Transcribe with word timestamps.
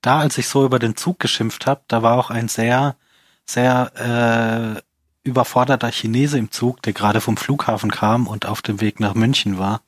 da, 0.00 0.20
als 0.20 0.38
ich 0.38 0.48
so 0.48 0.64
über 0.64 0.78
den 0.78 0.96
Zug 0.96 1.18
geschimpft 1.18 1.66
habe, 1.66 1.82
da 1.88 2.02
war 2.02 2.18
auch 2.18 2.30
ein 2.30 2.48
sehr, 2.48 2.96
sehr 3.44 4.76
äh, 4.76 4.82
überforderter 5.28 5.90
Chinese 5.90 6.38
im 6.38 6.50
Zug, 6.50 6.82
der 6.82 6.92
gerade 6.92 7.20
vom 7.20 7.36
Flughafen 7.36 7.90
kam 7.90 8.26
und 8.26 8.46
auf 8.46 8.62
dem 8.62 8.80
Weg 8.80 9.00
nach 9.00 9.14
München 9.14 9.58
war. 9.58 9.82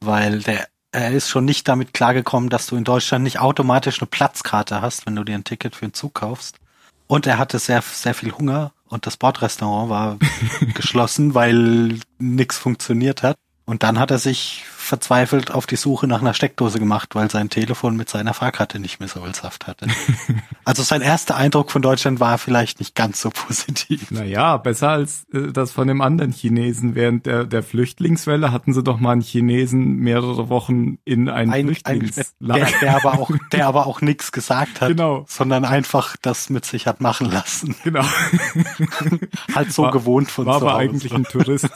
Weil 0.00 0.40
der, 0.40 0.68
er 0.92 1.12
ist 1.12 1.28
schon 1.28 1.44
nicht 1.44 1.68
damit 1.68 1.92
klargekommen, 1.92 2.50
dass 2.50 2.66
du 2.66 2.76
in 2.76 2.84
Deutschland 2.84 3.24
nicht 3.24 3.40
automatisch 3.40 4.00
eine 4.00 4.06
Platzkarte 4.06 4.80
hast, 4.80 5.06
wenn 5.06 5.16
du 5.16 5.24
dir 5.24 5.34
ein 5.34 5.44
Ticket 5.44 5.76
für 5.76 5.86
einen 5.86 5.94
Zug 5.94 6.14
kaufst. 6.14 6.56
Und 7.06 7.26
er 7.26 7.38
hatte 7.38 7.58
sehr, 7.58 7.82
sehr 7.82 8.14
viel 8.14 8.32
Hunger 8.32 8.72
und 8.88 9.06
das 9.06 9.16
Bordrestaurant 9.16 9.90
war 9.90 10.18
geschlossen, 10.74 11.34
weil 11.34 11.98
nichts 12.18 12.56
funktioniert 12.56 13.22
hat. 13.22 13.36
Und 13.64 13.82
dann 13.82 13.98
hat 13.98 14.10
er 14.10 14.18
sich 14.18 14.64
verzweifelt 14.90 15.52
auf 15.52 15.66
die 15.66 15.76
Suche 15.76 16.06
nach 16.08 16.20
einer 16.20 16.34
Steckdose 16.34 16.80
gemacht, 16.80 17.14
weil 17.14 17.30
sein 17.30 17.48
Telefon 17.48 17.96
mit 17.96 18.10
seiner 18.10 18.34
Fahrkarte 18.34 18.80
nicht 18.80 18.98
mehr 18.98 19.08
so 19.08 19.22
viel 19.22 19.34
Saft 19.34 19.68
hatte. 19.68 19.86
also 20.64 20.82
sein 20.82 21.00
erster 21.00 21.36
Eindruck 21.36 21.70
von 21.70 21.80
Deutschland 21.80 22.18
war 22.18 22.38
vielleicht 22.38 22.80
nicht 22.80 22.96
ganz 22.96 23.20
so 23.20 23.30
positiv. 23.30 24.10
Naja, 24.10 24.56
besser 24.56 24.90
als 24.90 25.26
äh, 25.32 25.52
das 25.52 25.70
von 25.70 25.86
dem 25.86 26.00
anderen 26.00 26.32
Chinesen. 26.32 26.96
Während 26.96 27.26
der, 27.26 27.44
der 27.44 27.62
Flüchtlingswelle 27.62 28.50
hatten 28.50 28.74
sie 28.74 28.82
doch 28.82 28.98
mal 28.98 29.12
einen 29.12 29.20
Chinesen 29.22 29.96
mehrere 29.96 30.48
Wochen 30.48 30.98
in 31.04 31.28
ein, 31.28 31.50
ein 31.50 31.66
Flüchtlingslager. 31.66 32.66
Der, 32.66 32.80
der 32.80 32.96
aber 32.96 33.20
auch, 33.20 33.30
der 33.52 33.66
aber 33.68 33.86
auch 33.86 34.00
nichts 34.00 34.32
gesagt 34.32 34.80
hat, 34.80 34.88
genau. 34.88 35.24
sondern 35.28 35.64
einfach 35.64 36.16
das 36.20 36.50
mit 36.50 36.64
sich 36.64 36.88
hat 36.88 37.00
machen 37.00 37.30
lassen. 37.30 37.76
Genau. 37.84 38.04
halt 39.54 39.72
so 39.72 39.84
war, 39.84 39.92
gewohnt 39.92 40.32
von 40.32 40.46
war 40.46 40.58
zu 40.58 40.64
War 40.66 40.72
aber 40.72 40.80
eigentlich 40.80 41.14
ein 41.14 41.24
Tourist. 41.24 41.70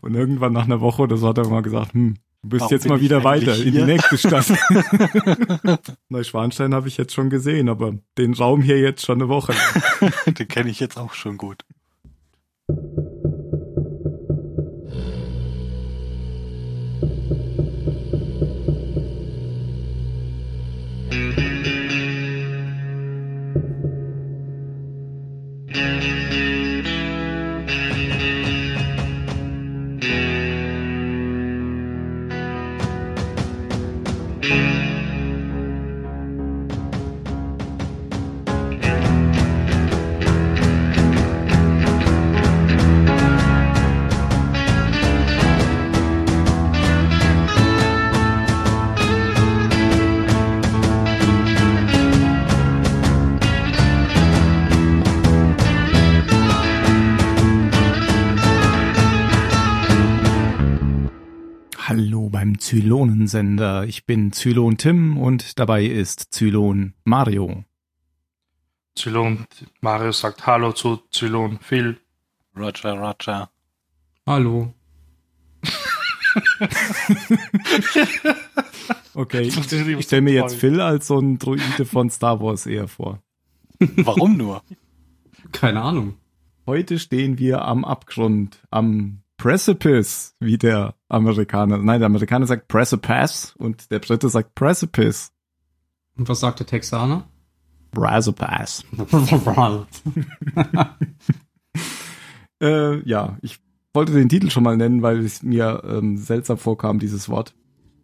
Und 0.00 0.14
irgendwann 0.14 0.52
nach 0.52 0.64
einer 0.64 0.80
Woche 0.80 1.02
oder 1.02 1.16
so 1.16 1.28
hat 1.28 1.38
er 1.38 1.48
mal 1.48 1.62
gesagt, 1.62 1.92
hm, 1.92 2.16
du 2.42 2.48
bist 2.48 2.62
Warum 2.62 2.72
jetzt 2.72 2.88
mal 2.88 3.00
wieder 3.00 3.24
weiter 3.24 3.54
hier? 3.54 3.66
in 3.66 3.72
die 3.72 3.82
nächste 3.82 4.16
Stadt. 4.16 4.46
Neuschwanstein 6.08 6.74
habe 6.74 6.88
ich 6.88 6.96
jetzt 6.96 7.12
schon 7.12 7.30
gesehen, 7.30 7.68
aber 7.68 7.94
den 8.16 8.34
Raum 8.34 8.62
hier 8.62 8.80
jetzt 8.80 9.04
schon 9.04 9.20
eine 9.20 9.28
Woche. 9.28 9.54
den 10.26 10.48
kenne 10.48 10.70
ich 10.70 10.80
jetzt 10.80 10.96
auch 10.96 11.12
schon 11.12 11.36
gut. 11.36 11.64
Zylonensender. 62.60 63.84
Ich 63.84 64.06
bin 64.06 64.32
Zylon 64.32 64.76
Tim 64.76 65.16
und 65.16 65.58
dabei 65.58 65.84
ist 65.84 66.32
Zylon 66.32 66.94
Mario. 67.04 67.64
Zylon 68.94 69.46
Mario 69.80 70.12
sagt 70.12 70.46
Hallo 70.46 70.72
zu 70.72 71.00
Zylon 71.10 71.58
Phil. 71.60 71.98
Roger, 72.56 72.92
Roger. 72.92 73.50
Hallo. 74.26 74.74
okay, 79.14 79.40
ich, 79.40 79.56
ich 79.56 80.04
stelle 80.04 80.22
mir 80.22 80.34
jetzt 80.34 80.56
Phil 80.56 80.80
als 80.80 81.06
so 81.06 81.18
ein 81.18 81.38
Druide 81.38 81.86
von 81.86 82.10
Star 82.10 82.40
Wars 82.40 82.66
eher 82.66 82.88
vor. 82.88 83.22
Warum 83.96 84.36
nur? 84.36 84.62
Keine 85.52 85.80
Ahnung. 85.80 86.18
Heute 86.66 86.98
stehen 86.98 87.38
wir 87.38 87.62
am 87.64 87.84
Abgrund, 87.86 88.60
am 88.70 89.19
Precipice, 89.40 90.34
wie 90.38 90.58
der 90.58 90.94
Amerikaner. 91.08 91.78
Nein, 91.78 92.00
der 92.00 92.06
Amerikaner 92.06 92.46
sagt 92.46 92.68
Precipice 92.68 93.54
und 93.56 93.90
der 93.90 93.98
Brite 93.98 94.28
sagt 94.28 94.54
Precipice. 94.54 95.32
Und 96.18 96.28
was 96.28 96.40
sagt 96.40 96.60
der 96.60 96.66
Texaner? 96.66 97.26
Precipice. 97.90 98.84
äh, 102.62 103.08
ja, 103.08 103.38
ich 103.40 103.58
wollte 103.94 104.12
den 104.12 104.28
Titel 104.28 104.50
schon 104.50 104.62
mal 104.62 104.76
nennen, 104.76 105.00
weil 105.00 105.20
es 105.20 105.42
mir 105.42 105.84
ähm, 105.86 106.18
seltsam 106.18 106.58
vorkam, 106.58 106.98
dieses 106.98 107.30
Wort. 107.30 107.54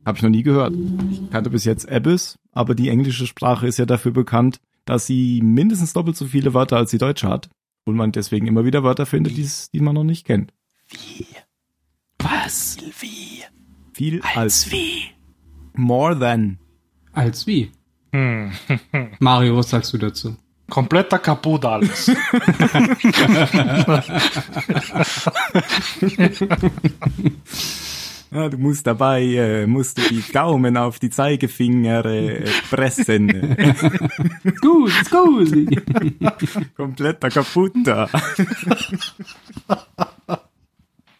Habe 0.06 0.16
ich 0.16 0.22
noch 0.22 0.30
nie 0.30 0.42
gehört. 0.42 0.72
Ich 1.10 1.30
kannte 1.30 1.50
bis 1.50 1.66
jetzt 1.66 1.86
Abyss, 1.86 2.38
aber 2.52 2.74
die 2.74 2.88
englische 2.88 3.26
Sprache 3.26 3.66
ist 3.66 3.76
ja 3.76 3.84
dafür 3.84 4.12
bekannt, 4.12 4.58
dass 4.86 5.04
sie 5.04 5.42
mindestens 5.42 5.92
doppelt 5.92 6.16
so 6.16 6.24
viele 6.24 6.54
Wörter 6.54 6.78
als 6.78 6.92
die 6.92 6.98
deutsche 6.98 7.28
hat 7.28 7.50
und 7.84 7.94
man 7.94 8.12
deswegen 8.12 8.46
immer 8.46 8.64
wieder 8.64 8.84
Wörter 8.84 9.04
findet, 9.04 9.36
die 9.36 9.80
man 9.80 9.94
noch 9.94 10.04
nicht 10.04 10.24
kennt. 10.24 10.54
Wie? 10.88 11.26
Was? 12.18 12.76
Wie? 13.00 13.42
Viel 13.92 14.20
als, 14.22 14.36
als 14.36 14.70
wie? 14.70 15.10
More 15.74 16.18
than. 16.18 16.58
Als 17.12 17.46
wie? 17.46 17.70
Hm. 18.12 18.52
Mario, 19.20 19.56
was 19.56 19.70
sagst 19.70 19.92
du 19.92 19.98
dazu? 19.98 20.36
Kompletter 20.68 21.18
kaputt 21.18 21.64
alles. 21.64 22.10
Ja, 28.32 28.48
du 28.48 28.58
musst 28.58 28.86
dabei, 28.86 29.22
äh, 29.22 29.66
musst 29.66 29.98
du 29.98 30.02
die 30.02 30.22
Daumen 30.32 30.76
auf 30.76 30.98
die 30.98 31.10
Zeigefinger 31.10 32.04
äh, 32.04 32.44
pressen. 32.68 33.28
gut, 34.60 34.92
gut. 35.10 36.76
Kompletter 36.76 37.30
kaputter. 37.30 38.08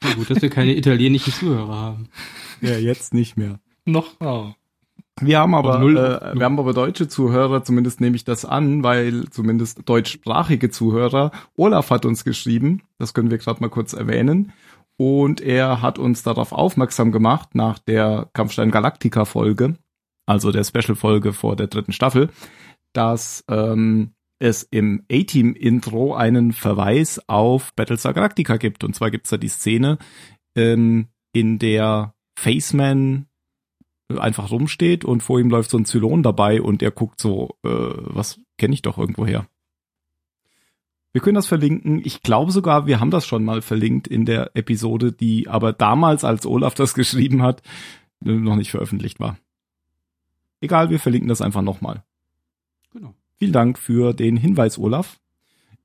Na 0.07 0.15
gut, 0.15 0.31
dass 0.31 0.43
wir 0.43 0.51
keine 0.51 0.77
italienischen 0.77 1.33
Zuhörer 1.33 1.75
haben. 1.75 2.09
Ja, 2.61 2.77
jetzt 2.77 3.13
nicht 3.13 3.37
mehr. 3.37 3.59
Noch. 3.85 4.21
Oh. 4.21 4.53
Wir 5.21 5.39
haben 5.39 5.55
aber, 5.55 5.79
null, 5.79 5.97
äh, 5.97 6.35
wir 6.35 6.45
haben 6.45 6.59
aber 6.59 6.75
deutsche 6.75 7.09
Zuhörer, 7.09 7.65
zumindest 7.65 8.03
nehme 8.03 8.17
ich 8.17 8.25
das 8.25 8.45
an, 8.45 8.83
weil 8.83 9.31
zumindest 9.31 9.89
deutschsprachige 9.89 10.71
Zuhörer. 10.71 11.31
Olaf 11.57 11.91
hat 11.91 12.05
uns 12.05 12.23
geschrieben, 12.23 12.83
das 12.99 13.15
können 13.15 13.31
wir 13.31 13.39
gerade 13.39 13.61
mal 13.61 13.71
kurz 13.71 13.95
erwähnen. 13.95 14.53
Und 14.99 15.41
er 15.41 15.83
hat 15.83 15.99
uns 15.99 16.23
darauf 16.23 16.53
aufmerksam 16.53 17.13
gemacht, 17.13 17.55
nach 17.55 17.79
der 17.79 18.29
Kampfstein 18.35 18.71
Galactica 18.71 19.25
Folge, 19.25 19.77
also 20.27 20.53
der 20.53 20.65
Special-Folge 20.65 21.33
vor 21.33 21.57
der 21.57 21.67
dritten 21.67 21.93
Staffel, 21.93 22.31
dass 22.93 23.45
ähm, 23.49 24.11
es 24.39 24.63
im 24.63 25.05
A-Team-Intro 25.11 26.15
einen 26.15 26.53
Verweis 26.53 27.21
auf 27.29 27.73
Battlestar 27.75 28.15
Galactica 28.15 28.57
gibt. 28.57 28.85
Und 28.85 28.95
zwar 28.95 29.11
gibt's 29.11 29.31
da 29.31 29.37
die 29.37 29.49
Szene, 29.49 29.99
ähm, 30.55 31.09
in 31.33 31.59
der 31.59 32.15
Faceman 32.39 33.27
einfach 34.09 34.51
rumsteht 34.51 35.05
und 35.05 35.23
vor 35.23 35.41
ihm 35.41 35.51
läuft 35.51 35.71
so 35.71 35.79
ein 35.79 35.85
Zylon 35.85 36.23
dabei 36.23 36.63
und 36.63 36.83
er 36.83 36.91
guckt 36.91 37.21
so, 37.21 37.57
äh, 37.65 37.69
was 37.69 38.41
kenne 38.57 38.75
ich 38.75 38.83
doch 38.83 38.99
irgendwo 38.99 39.27
her. 39.27 39.49
Wir 41.13 41.23
können 41.23 41.35
das 41.35 41.47
verlinken. 41.47 42.03
Ich 42.05 42.23
glaube 42.23 42.53
sogar, 42.53 42.87
wir 42.87 43.01
haben 43.01 43.11
das 43.11 43.27
schon 43.27 43.43
mal 43.43 43.63
verlinkt 43.63 44.07
in 44.07 44.27
der 44.27 44.55
Episode, 44.55 45.13
die 45.13 45.49
aber 45.49 45.73
damals, 45.73 46.25
als 46.25 46.47
Olaf 46.47 46.75
das 46.75 46.95
geschrieben 46.95 47.43
hat, 47.43 47.63
noch 48.21 48.57
nicht 48.57 48.71
veröffentlicht 48.71 49.19
war. 49.19 49.39
Egal, 50.61 50.91
wir 50.91 51.01
verlinken 51.01 51.29
das 51.29 51.43
einfach 51.43 51.63
nochmal. 51.63 52.05
Genau. 52.93 53.15
Vielen 53.39 53.53
Dank 53.53 53.79
für 53.79 54.15
den 54.15 54.37
Hinweis, 54.37 54.79
Olaf. 54.79 55.19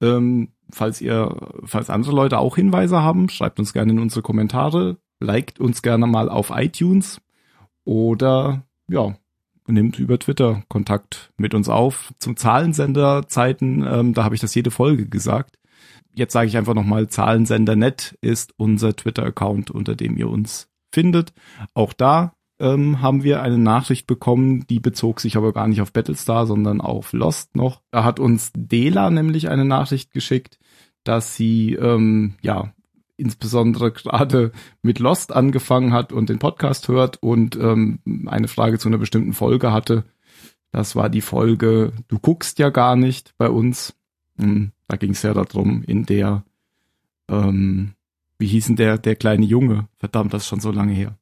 Ähm, 0.01 0.50
falls 0.71 1.01
ihr, 1.01 1.36
falls 1.63 1.89
andere 1.89 2.13
Leute 2.13 2.39
auch 2.39 2.56
Hinweise 2.56 3.01
haben, 3.01 3.30
schreibt 3.30 3.59
uns 3.59 3.74
gerne 3.74 3.92
in 3.92 4.00
unsere 4.00 4.21
Kommentare, 4.21 4.98
liked 5.19 5.59
uns 5.59 5.81
gerne 5.81 6.07
mal 6.07 6.30
auf 6.30 6.51
iTunes 6.56 7.21
oder 7.83 8.63
ja, 8.89 9.15
nimmt 9.68 10.00
über 10.00 10.18
Twitter 10.19 10.63
Kontakt 10.69 11.31
mit 11.38 11.53
uns 11.53 11.69
auf. 11.69 12.13
Zum 12.19 12.36
Zahlensenderzeiten, 12.38 13.86
ähm, 13.88 14.13
da 14.13 14.24
habe 14.24 14.36
ich 14.36 14.42
das 14.42 14.56
jede 14.56 14.71
Folge 14.71 15.07
gesagt. 15.07 15.57
Jetzt 16.13 16.33
sage 16.33 16.47
ich 16.47 16.57
einfach 16.57 16.74
nochmal, 16.74 17.07
Zahlensender.net 17.07 18.18
ist 18.21 18.54
unser 18.57 18.95
Twitter-Account, 18.95 19.71
unter 19.71 19.95
dem 19.95 20.18
ihr 20.18 20.30
uns 20.30 20.69
findet. 20.92 21.33
Auch 21.74 21.94
da 21.94 22.33
ähm, 22.61 23.01
haben 23.01 23.23
wir 23.23 23.41
eine 23.41 23.57
Nachricht 23.57 24.07
bekommen, 24.07 24.65
die 24.67 24.79
bezog 24.79 25.19
sich 25.19 25.35
aber 25.35 25.51
gar 25.51 25.67
nicht 25.67 25.81
auf 25.81 25.91
Battlestar, 25.91 26.45
sondern 26.45 26.79
auf 26.79 27.11
Lost 27.11 27.55
noch. 27.55 27.81
Da 27.89 28.03
hat 28.03 28.19
uns 28.19 28.51
Dela 28.55 29.09
nämlich 29.09 29.49
eine 29.49 29.65
Nachricht 29.65 30.13
geschickt, 30.13 30.59
dass 31.03 31.35
sie 31.35 31.73
ähm, 31.73 32.35
ja 32.41 32.71
insbesondere 33.17 33.91
gerade 33.91 34.51
mit 34.81 34.99
Lost 34.99 35.33
angefangen 35.33 35.91
hat 35.91 36.13
und 36.13 36.29
den 36.29 36.39
Podcast 36.39 36.87
hört 36.87 37.21
und 37.21 37.55
ähm, 37.55 37.99
eine 38.27 38.47
Frage 38.47 38.79
zu 38.79 38.87
einer 38.87 38.97
bestimmten 38.97 39.33
Folge 39.33 39.71
hatte. 39.71 40.05
Das 40.71 40.95
war 40.95 41.09
die 41.09 41.21
Folge 41.21 41.91
Du 42.07 42.19
guckst 42.19 42.59
ja 42.59 42.69
gar 42.69 42.95
nicht 42.95 43.33
bei 43.37 43.49
uns. 43.49 43.95
Hm, 44.37 44.71
da 44.87 44.97
ging 44.97 45.11
es 45.11 45.23
ja 45.23 45.33
darum, 45.33 45.83
in 45.83 46.05
der, 46.05 46.43
ähm, 47.27 47.93
wie 48.37 48.47
hieß 48.47 48.67
denn 48.67 48.75
der, 48.75 48.97
der 48.97 49.15
kleine 49.15 49.45
Junge? 49.45 49.87
Verdammt, 49.97 50.33
das 50.33 50.43
ist 50.43 50.47
schon 50.47 50.59
so 50.59 50.71
lange 50.71 50.93
her. 50.93 51.17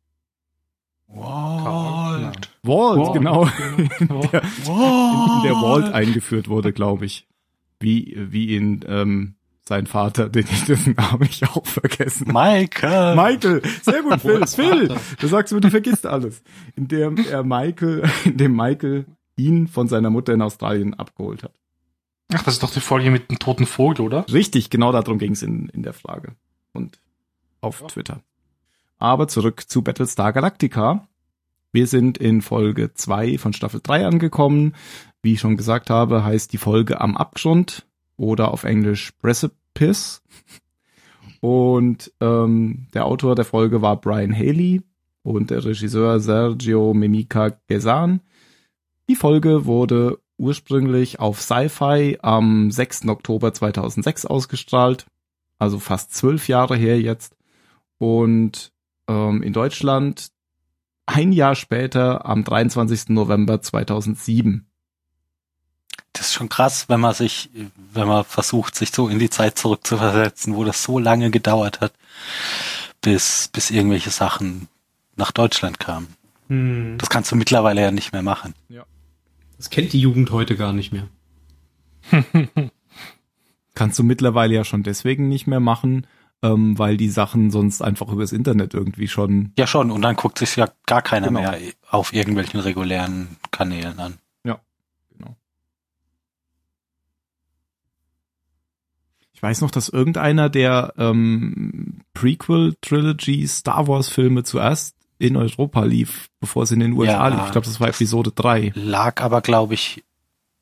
Walt. 1.09 2.49
Walt, 2.63 2.99
Walt 2.99 3.13
genau. 3.13 3.49
Genau. 3.97 4.21
In 4.21 4.29
der, 4.31 4.43
Walt. 4.43 5.35
In 5.35 5.43
der 5.43 5.55
Walt 5.55 5.93
eingeführt 5.93 6.47
wurde, 6.47 6.71
glaube 6.71 7.05
ich. 7.05 7.27
Wie, 7.79 8.15
wie 8.17 8.55
in 8.55 8.83
ähm, 8.87 9.35
sein 9.69 9.85
Vater, 9.85 10.29
den 10.29 10.45
ich 10.51 10.65
dessen 10.65 10.95
Namen 10.95 11.23
ich 11.29 11.47
auch 11.47 11.65
vergessen 11.65 12.27
Michael. 12.27 13.15
Michael. 13.15 13.61
Sehr 13.83 14.01
gut, 14.01 14.19
Phil. 14.19 14.45
Phil. 14.47 14.95
Du 15.19 15.27
sagst 15.27 15.53
mir, 15.53 15.61
du 15.61 15.69
vergisst 15.69 16.05
alles. 16.05 16.41
In 16.75 16.87
dem 16.87 17.17
er 17.17 17.43
Michael, 17.43 18.03
in 18.25 18.37
dem 18.37 18.55
Michael 18.55 19.05
ihn 19.37 19.67
von 19.67 19.87
seiner 19.87 20.09
Mutter 20.09 20.33
in 20.33 20.41
Australien 20.41 20.93
abgeholt 20.95 21.43
hat. 21.43 21.53
Ach, 22.33 22.43
das 22.43 22.55
ist 22.55 22.63
doch 22.63 22.71
die 22.71 22.81
Folge 22.81 23.09
mit 23.09 23.29
dem 23.29 23.39
toten 23.39 23.65
Vogel, 23.65 24.05
oder? 24.05 24.25
Richtig, 24.31 24.69
genau 24.69 24.91
darum 24.91 25.17
ging 25.17 25.31
es 25.31 25.41
in, 25.41 25.69
in 25.69 25.83
der 25.83 25.93
Frage. 25.93 26.35
Und 26.73 26.99
auf 27.61 27.81
ja. 27.81 27.87
Twitter. 27.87 28.21
Aber 28.99 29.27
zurück 29.29 29.63
zu 29.67 29.81
Battlestar 29.81 30.33
Galactica. 30.33 31.07
Wir 31.71 31.87
sind 31.87 32.17
in 32.17 32.41
Folge 32.41 32.93
2 32.93 33.37
von 33.37 33.53
Staffel 33.53 33.79
3 33.81 34.05
angekommen. 34.05 34.75
Wie 35.21 35.33
ich 35.33 35.39
schon 35.39 35.57
gesagt 35.57 35.89
habe, 35.89 36.23
heißt 36.23 36.51
die 36.51 36.57
Folge 36.57 36.99
Am 36.99 37.15
Abgrund 37.15 37.87
oder 38.17 38.51
auf 38.51 38.65
Englisch 38.65 39.11
Precipice. 39.21 40.21
Und 41.41 42.11
ähm, 42.19 42.87
der 42.93 43.05
Autor 43.05 43.35
der 43.35 43.45
Folge 43.45 43.81
war 43.81 44.01
Brian 44.01 44.35
Haley 44.35 44.81
und 45.23 45.49
der 45.49 45.63
Regisseur 45.63 46.19
Sergio 46.19 46.93
Mimica 46.93 47.57
Gesan. 47.67 48.19
Die 49.07 49.15
Folge 49.15 49.65
wurde 49.65 50.19
ursprünglich 50.37 51.19
auf 51.19 51.41
Sci-Fi 51.41 52.17
am 52.21 52.71
6. 52.71 53.07
Oktober 53.07 53.53
2006 53.53 54.25
ausgestrahlt, 54.25 55.05
also 55.57 55.79
fast 55.79 56.13
zwölf 56.13 56.47
Jahre 56.47 56.75
her 56.75 56.99
jetzt. 56.99 57.35
Und 57.97 58.71
ähm, 59.09 59.43
in 59.43 59.51
Deutschland 59.51 60.29
ein 61.05 61.31
Jahr 61.31 61.55
später 61.55 62.25
am 62.25 62.43
23. 62.43 63.09
November 63.09 63.61
2007. 63.61 64.67
Das 66.13 66.27
ist 66.27 66.33
schon 66.33 66.49
krass, 66.49 66.87
wenn 66.87 66.99
man 66.99 67.13
sich, 67.13 67.49
wenn 67.93 68.07
man 68.07 68.23
versucht, 68.23 68.75
sich 68.75 68.91
so 68.91 69.09
in 69.09 69.19
die 69.19 69.29
Zeit 69.29 69.57
zurückzuversetzen, 69.57 70.55
wo 70.55 70.63
das 70.63 70.83
so 70.83 70.99
lange 70.99 71.31
gedauert 71.31 71.81
hat, 71.81 71.93
bis, 73.01 73.49
bis 73.51 73.71
irgendwelche 73.71 74.09
Sachen 74.11 74.67
nach 75.15 75.31
Deutschland 75.31 75.79
kamen. 75.79 76.07
Hm. 76.47 76.97
Das 76.97 77.09
kannst 77.09 77.31
du 77.31 77.35
mittlerweile 77.35 77.81
ja 77.81 77.91
nicht 77.91 78.11
mehr 78.11 78.23
machen. 78.23 78.53
Ja. 78.69 78.85
Das 79.57 79.69
kennt 79.69 79.93
die 79.93 79.99
Jugend 79.99 80.31
heute 80.31 80.55
gar 80.55 80.73
nicht 80.73 80.91
mehr. 80.91 81.07
kannst 83.75 83.99
du 83.99 84.03
mittlerweile 84.03 84.55
ja 84.55 84.63
schon 84.63 84.83
deswegen 84.83 85.27
nicht 85.27 85.47
mehr 85.47 85.59
machen, 85.59 86.05
ähm, 86.41 86.77
weil 86.77 86.97
die 86.97 87.09
Sachen 87.09 87.51
sonst 87.51 87.81
einfach 87.81 88.09
übers 88.09 88.31
Internet 88.31 88.73
irgendwie 88.73 89.07
schon. 89.07 89.51
Ja, 89.57 89.67
schon. 89.67 89.91
Und 89.91 90.01
dann 90.01 90.15
guckt 90.15 90.39
sich 90.39 90.55
ja 90.55 90.69
gar 90.85 91.01
keiner 91.01 91.27
genau. 91.27 91.41
mehr 91.41 91.57
auf 91.89 92.13
irgendwelchen 92.13 92.59
regulären 92.59 93.37
Kanälen 93.51 93.99
an. 93.99 94.17
Ja, 94.43 94.59
genau. 95.17 95.35
Ich 99.33 99.43
weiß 99.43 99.61
noch, 99.61 99.71
dass 99.71 99.89
irgendeiner 99.89 100.49
der 100.49 100.93
ähm, 100.97 102.01
Prequel-Trilogy 102.13 103.47
Star 103.47 103.87
Wars-Filme 103.87 104.43
zuerst 104.43 104.95
in 105.17 105.35
Europa 105.35 105.83
lief, 105.83 106.29
bevor 106.39 106.63
es 106.63 106.71
in 106.71 106.79
den 106.79 106.93
USA 106.93 107.11
ja, 107.11 107.27
lief. 107.27 107.45
Ich 107.47 107.51
glaube, 107.51 107.67
das 107.67 107.81
war 107.81 107.89
Episode 107.89 108.31
3. 108.33 108.71
Lag 108.75 109.21
aber, 109.21 109.41
glaube 109.41 109.73
ich, 109.73 110.05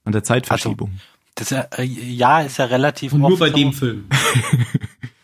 an 0.04 0.12
der 0.12 0.24
Zeitverschiebung. 0.24 0.90
Also, 1.38 1.56
das, 1.56 1.78
äh, 1.78 1.84
ja, 1.84 2.42
ist 2.42 2.58
ja 2.58 2.66
relativ 2.66 3.14
Und 3.14 3.22
nur 3.22 3.38
bei 3.38 3.52
so. 3.52 3.56
dem 3.56 3.74
Film. 3.74 4.10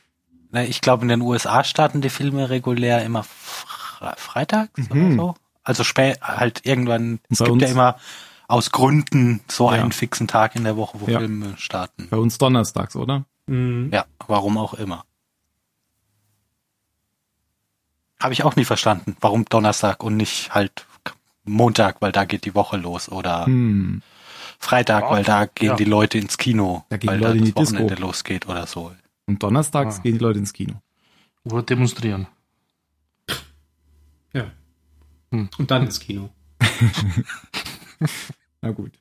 Ne, 0.53 0.67
ich 0.67 0.81
glaube, 0.81 1.01
in 1.01 1.07
den 1.07 1.21
USA 1.21 1.63
starten 1.63 2.01
die 2.01 2.11
Filme 2.11 2.51
regulär 2.51 3.03
immer 3.03 3.23
fre 3.23 4.13
freitags 4.17 4.87
mhm. 4.89 4.91
oder 4.91 5.15
so. 5.15 5.35
Also 5.63 5.83
spät, 5.83 6.21
halt 6.21 6.61
irgendwann, 6.63 7.19
es 7.29 7.39
gibt 7.39 7.61
ja 7.61 7.69
immer 7.69 7.97
aus 8.47 8.71
Gründen 8.71 9.41
so 9.49 9.71
ja. 9.71 9.81
einen 9.81 9.91
fixen 9.91 10.27
Tag 10.27 10.55
in 10.55 10.63
der 10.63 10.77
Woche, 10.77 11.01
wo 11.01 11.09
ja. 11.09 11.17
Filme 11.17 11.55
starten. 11.57 12.07
Bei 12.09 12.17
uns 12.17 12.37
donnerstags, 12.37 12.95
oder? 12.95 13.25
Mhm. 13.47 13.89
Ja, 13.91 14.05
warum 14.27 14.59
auch 14.59 14.75
immer. 14.75 15.05
Habe 18.19 18.33
ich 18.33 18.43
auch 18.43 18.55
nie 18.55 18.65
verstanden, 18.65 19.17
warum 19.21 19.45
Donnerstag 19.45 20.03
und 20.03 20.17
nicht 20.17 20.53
halt 20.53 20.85
Montag, 21.45 21.99
weil 22.01 22.11
da 22.11 22.25
geht 22.25 22.45
die 22.45 22.53
Woche 22.53 22.77
los 22.77 23.09
oder 23.09 23.47
mhm. 23.47 24.03
Freitag, 24.59 25.09
weil 25.09 25.23
da 25.23 25.45
gehen 25.45 25.69
ja. 25.69 25.75
die 25.75 25.85
Leute 25.85 26.19
ins 26.19 26.37
Kino, 26.37 26.85
da 26.89 26.97
weil 27.03 27.19
Leute 27.19 27.39
da 27.39 27.45
das 27.45 27.55
Wochenende 27.55 27.95
Disco. 27.95 28.07
losgeht 28.07 28.47
oder 28.47 28.67
so. 28.67 28.91
Und 29.25 29.43
donnerstags 29.43 29.99
ah. 29.99 30.01
gehen 30.01 30.13
die 30.13 30.23
Leute 30.23 30.39
ins 30.39 30.53
Kino. 30.53 30.81
Oder 31.43 31.63
demonstrieren. 31.63 32.27
Ja. 34.33 34.51
Hm. 35.31 35.49
Und 35.57 35.71
dann 35.71 35.83
ins 35.83 35.99
Kino. 35.99 36.29
Na 38.61 38.71
gut. 38.71 38.91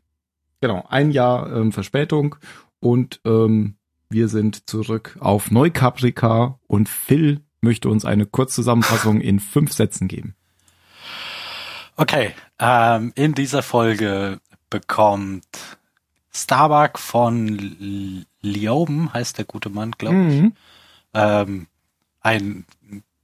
Genau, 0.60 0.84
ein 0.88 1.10
Jahr 1.10 1.52
ähm, 1.52 1.72
Verspätung 1.72 2.36
und 2.78 3.20
ähm, 3.24 3.76
wir 4.10 4.28
sind 4.28 4.68
zurück 4.68 5.16
auf 5.20 5.50
Neukaprika 5.50 6.58
und 6.66 6.88
Phil 6.88 7.40
möchte 7.60 7.88
uns 7.88 8.04
eine 8.04 8.26
Kurzzusammenfassung 8.26 9.20
in 9.20 9.40
fünf 9.40 9.72
Sätzen 9.72 10.08
geben. 10.08 10.34
Okay, 11.96 12.32
ähm, 12.58 13.12
in 13.14 13.34
dieser 13.34 13.62
Folge 13.62 14.40
bekommt 14.70 15.78
Starbuck 16.32 16.98
von 16.98 18.24
Lioben, 18.42 19.12
heißt 19.12 19.38
der 19.38 19.44
gute 19.44 19.70
Mann, 19.70 19.92
glaube 19.92 20.16
ich, 20.16 20.40
mhm. 20.42 20.52
ähm, 21.14 21.66
ein 22.20 22.66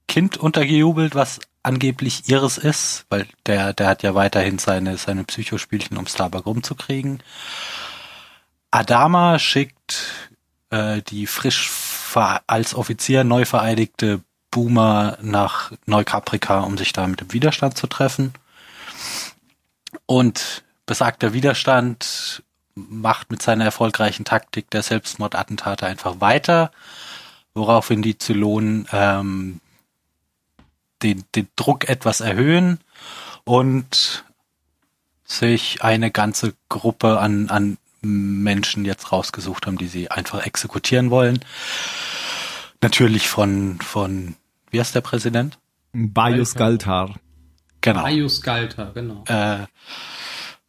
Kind 0.07 0.37
untergejubelt, 0.37 1.13
was 1.13 1.39
angeblich 1.61 2.29
ihres 2.29 2.57
ist, 2.57 3.05
weil 3.09 3.27
der, 3.45 3.73
der 3.73 3.87
hat 3.87 4.03
ja 4.03 4.15
weiterhin 4.15 4.57
seine, 4.57 4.97
seine 4.97 5.23
Psychospielchen, 5.23 5.97
um 5.97 6.07
Starbuck 6.07 6.45
rumzukriegen. 6.45 7.21
Adama 8.71 9.39
schickt 9.39 10.29
äh, 10.69 11.01
die 11.01 11.27
frisch 11.27 11.69
als 12.47 12.73
Offizier 12.73 13.23
neu 13.23 13.45
vereidigte 13.45 14.21
Boomer 14.49 15.17
nach 15.21 15.71
Neukaprika, 15.85 16.61
um 16.61 16.77
sich 16.77 16.91
da 16.91 17.05
mit 17.05 17.21
dem 17.21 17.33
Widerstand 17.33 17.77
zu 17.77 17.85
treffen. 17.85 18.33
Und 20.07 20.63
besagter 20.87 21.33
Widerstand 21.33 22.43
macht 22.89 23.31
mit 23.31 23.41
seiner 23.41 23.65
erfolgreichen 23.65 24.25
Taktik 24.25 24.69
der 24.69 24.83
Selbstmordattentate 24.83 25.85
einfach 25.85 26.21
weiter, 26.21 26.71
woraufhin 27.53 28.01
die 28.01 28.17
Zylonen 28.17 28.87
ähm, 28.91 29.59
den, 31.03 31.23
den 31.35 31.47
Druck 31.55 31.87
etwas 31.89 32.21
erhöhen 32.21 32.79
und 33.43 34.23
sich 35.25 35.83
eine 35.83 36.11
ganze 36.11 36.55
Gruppe 36.69 37.19
an, 37.19 37.49
an 37.49 37.77
Menschen 38.01 38.85
jetzt 38.85 39.11
rausgesucht 39.11 39.67
haben, 39.67 39.77
die 39.77 39.87
sie 39.87 40.09
einfach 40.09 40.45
exekutieren 40.45 41.09
wollen. 41.11 41.39
Natürlich 42.81 43.27
von, 43.27 43.79
von, 43.81 44.35
wie 44.71 44.79
heißt 44.79 44.95
der 44.95 45.01
Präsident? 45.01 45.59
Bajus 45.91 46.55
Galtar. 46.55 47.15
Genau. 47.81 48.03
Bajus 48.03 48.41
Galtar, 48.41 48.93
genau. 48.93 49.23
Äh, 49.27 49.65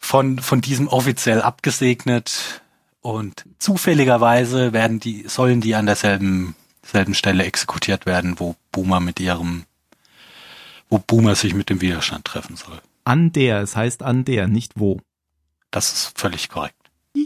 von, 0.01 0.41
von 0.41 0.61
diesem 0.61 0.89
offiziell 0.89 1.41
abgesegnet 1.43 2.63
und 3.03 3.45
zufälligerweise 3.59 4.73
werden 4.73 4.99
die, 4.99 5.29
sollen 5.29 5.61
die 5.61 5.77
an 5.77 5.87
derselben, 5.87 6.57
selben 6.83 7.15
Stelle 7.15 7.45
exekutiert 7.45 8.07
werden, 8.07 8.41
wo 8.41 8.57
Boomer 8.73 8.99
mit 8.99 9.21
ihrem, 9.21 9.65
wo 10.89 10.99
Boomer 10.99 11.37
sich 11.37 11.55
mit 11.55 11.71
dem 11.71 11.81
Widerstand 11.81 12.25
treffen 12.25 12.57
soll. 12.57 12.81
An 13.05 13.31
der, 13.33 13.61
es 13.61 13.77
heißt 13.77 14.03
an 14.03 14.25
der, 14.25 14.49
nicht 14.49 14.73
wo. 14.75 15.01
Das 15.71 15.93
ist 15.93 16.19
völlig 16.19 16.49
korrekt. 16.49 16.75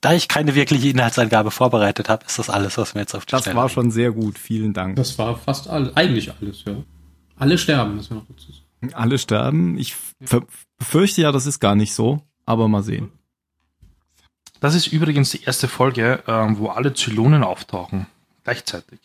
da 0.00 0.12
ich 0.12 0.28
keine 0.28 0.54
wirkliche 0.54 0.88
Inhaltsangabe 0.88 1.50
vorbereitet 1.50 2.08
habe, 2.08 2.24
ist 2.26 2.38
das 2.38 2.50
alles, 2.50 2.78
was 2.78 2.94
mir 2.94 3.00
jetzt 3.00 3.14
auf 3.14 3.26
die 3.26 3.32
Das 3.32 3.42
Stelle 3.42 3.56
war 3.56 3.68
schon 3.68 3.90
sehr 3.90 4.12
gut, 4.12 4.38
vielen 4.38 4.72
Dank. 4.74 4.96
Das 4.96 5.18
war 5.18 5.36
fast 5.36 5.68
alles, 5.68 5.96
eigentlich 5.96 6.32
alles, 6.40 6.62
ja. 6.64 6.76
Alle 7.36 7.58
sterben, 7.58 7.96
müssen 7.96 8.10
wir 8.10 8.16
noch 8.16 8.26
dazu 8.28 8.52
sagen. 8.52 8.57
Alle 8.92 9.18
sterben. 9.18 9.78
Ich 9.78 9.96
befürchte 10.78 11.22
ja, 11.22 11.32
das 11.32 11.46
ist 11.46 11.60
gar 11.60 11.74
nicht 11.74 11.94
so, 11.94 12.22
aber 12.46 12.68
mal 12.68 12.82
sehen. 12.82 13.10
Das 14.60 14.74
ist 14.74 14.88
übrigens 14.88 15.30
die 15.30 15.42
erste 15.42 15.68
Folge, 15.68 16.22
ähm, 16.26 16.58
wo 16.58 16.68
alle 16.68 16.92
Zylonen 16.94 17.44
auftauchen. 17.44 18.06
Gleichzeitig. 18.44 18.98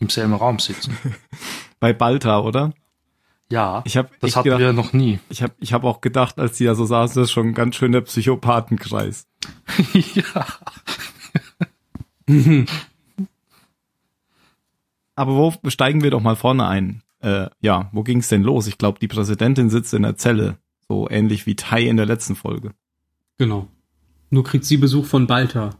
Im 0.00 0.08
selben 0.08 0.34
Raum 0.34 0.58
sitzen. 0.58 0.96
Bei 1.80 1.92
Balta, 1.92 2.40
oder? 2.40 2.72
Ja, 3.50 3.82
ich 3.84 3.96
hab, 3.96 4.18
das 4.20 4.36
hatten 4.36 4.44
gedacht, 4.44 4.60
wir 4.60 4.72
noch 4.72 4.92
nie. 4.92 5.20
Ich 5.28 5.42
habe 5.42 5.52
ich 5.60 5.72
hab 5.74 5.84
auch 5.84 6.00
gedacht, 6.00 6.38
als 6.38 6.56
die 6.56 6.64
da 6.64 6.74
so 6.74 6.86
saßen, 6.86 7.20
das 7.20 7.28
ist 7.28 7.32
schon 7.32 7.48
ein 7.48 7.54
ganz 7.54 7.76
schöner 7.76 8.00
Psychopathenkreis. 8.00 9.26
ja. 10.14 10.46
Aber 15.14 15.34
wo 15.36 15.54
steigen 15.68 16.02
wir 16.02 16.10
doch 16.10 16.20
mal 16.20 16.34
vorne 16.36 16.66
ein? 16.66 17.03
Äh, 17.24 17.48
ja, 17.60 17.88
wo 17.92 18.02
ging's 18.02 18.28
denn 18.28 18.42
los? 18.42 18.66
Ich 18.66 18.76
glaube, 18.76 18.98
die 18.98 19.08
Präsidentin 19.08 19.70
sitzt 19.70 19.94
in 19.94 20.02
der 20.02 20.18
Zelle. 20.18 20.58
So 20.86 21.08
ähnlich 21.08 21.46
wie 21.46 21.56
Tai 21.56 21.82
in 21.82 21.96
der 21.96 22.04
letzten 22.04 22.36
Folge. 22.36 22.74
Genau. 23.38 23.66
Nur 24.28 24.44
kriegt 24.44 24.66
sie 24.66 24.76
Besuch 24.76 25.06
von 25.06 25.26
Balta 25.26 25.70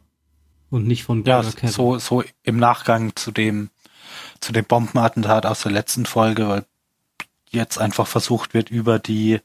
und 0.70 0.86
nicht 0.86 1.04
von 1.04 1.22
Ja, 1.24 1.42
so, 1.42 1.98
so 1.98 2.24
im 2.44 2.56
Nachgang 2.56 3.14
zu 3.14 3.30
dem, 3.30 3.68
zu 4.40 4.52
dem 4.52 4.64
Bombenattentat 4.64 5.44
aus 5.44 5.62
der 5.62 5.72
letzten 5.72 6.06
Folge, 6.06 6.48
weil 6.48 6.64
jetzt 7.50 7.78
einfach 7.78 8.06
versucht 8.06 8.54
wird, 8.54 8.70
über 8.70 8.98
die, 8.98 9.40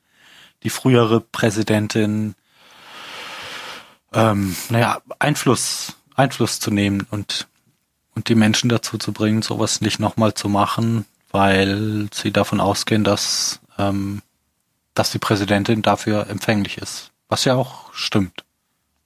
die 0.63 0.69
frühere 0.69 1.19
Präsidentin, 1.19 2.33
ähm, 4.13 4.55
naja, 4.69 5.01
Einfluss, 5.19 5.97
Einfluss 6.15 6.61
zu 6.61 6.71
nehmen 6.71 7.05
und, 7.11 7.49
und 8.15 8.29
die 8.29 8.35
Menschen 8.35 8.69
dazu 8.69 8.97
zu 8.97 9.11
bringen, 9.11 9.41
sowas 9.41 9.81
nicht 9.81 9.99
nochmal 9.99 10.33
zu 10.33 10.47
machen, 10.47 11.05
weil 11.31 12.07
sie 12.13 12.31
davon 12.31 12.59
ausgehen, 12.59 13.03
dass, 13.03 13.59
ähm, 13.77 14.21
dass 14.93 15.11
die 15.11 15.19
Präsidentin 15.19 15.81
dafür 15.81 16.27
empfänglich 16.27 16.77
ist. 16.77 17.11
Was 17.27 17.45
ja 17.45 17.55
auch 17.55 17.93
stimmt. 17.93 18.43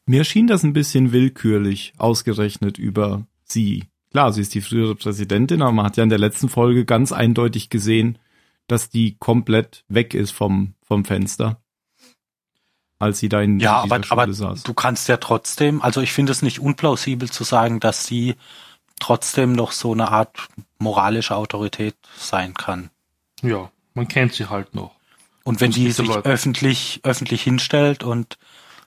Mir 0.05 0.23
schien 0.23 0.47
das 0.47 0.63
ein 0.63 0.73
bisschen 0.73 1.11
willkürlich 1.11 1.93
ausgerechnet 1.97 2.77
über 2.77 3.25
sie. 3.45 3.85
Klar, 4.11 4.31
sie 4.33 4.41
ist 4.41 4.53
die 4.53 4.61
frühere 4.61 4.95
Präsidentin, 4.95 5.61
aber 5.61 5.71
man 5.71 5.85
hat 5.85 5.97
ja 5.97 6.03
in 6.03 6.09
der 6.09 6.19
letzten 6.19 6.49
Folge 6.49 6.85
ganz 6.85 7.11
eindeutig 7.11 7.69
gesehen, 7.69 8.19
dass 8.67 8.89
die 8.89 9.15
komplett 9.17 9.83
weg 9.87 10.13
ist 10.13 10.31
vom, 10.31 10.73
vom 10.83 11.05
Fenster. 11.05 11.61
Als 12.99 13.19
sie 13.19 13.27
da 13.27 13.41
in 13.41 13.59
ja, 13.59 13.81
aber, 13.81 13.99
aber 14.09 14.31
saß. 14.31 14.63
du 14.63 14.73
kannst 14.73 15.09
ja 15.09 15.17
trotzdem, 15.17 15.81
also 15.81 15.99
ich 15.99 16.13
finde 16.13 16.31
es 16.31 16.41
nicht 16.41 16.59
unplausibel 16.59 17.29
zu 17.29 17.43
sagen, 17.43 17.79
dass 17.79 18.05
sie 18.05 18.35
trotzdem 19.03 19.51
noch 19.51 19.73
so 19.73 19.91
eine 19.91 20.09
Art 20.11 20.47
moralische 20.79 21.35
Autorität 21.35 21.95
sein 22.17 22.53
kann. 22.53 22.89
Ja, 23.41 23.69
man 23.93 24.07
kennt 24.07 24.33
sie 24.33 24.49
halt 24.49 24.73
noch. 24.73 24.91
Und 25.43 25.59
wenn 25.59 25.71
die 25.71 25.91
sich 25.91 26.07
Leute. 26.07 26.29
öffentlich, 26.29 27.01
öffentlich 27.03 27.43
hinstellt 27.43 28.05
und 28.05 28.37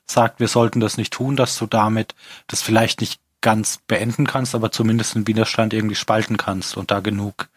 sagt, 0.06 0.40
wir 0.40 0.48
sollten 0.48 0.80
das 0.80 0.96
nicht 0.96 1.12
tun, 1.12 1.36
dass 1.36 1.58
du 1.58 1.66
damit 1.66 2.14
das 2.46 2.62
vielleicht 2.62 3.02
nicht 3.02 3.20
ganz 3.42 3.78
beenden 3.86 4.26
kannst, 4.26 4.54
aber 4.54 4.72
zumindest 4.72 5.16
den 5.16 5.26
Widerstand 5.26 5.74
irgendwie 5.74 5.94
spalten 5.94 6.38
kannst 6.38 6.78
und 6.78 6.90
da 6.90 7.00
genug, 7.00 7.50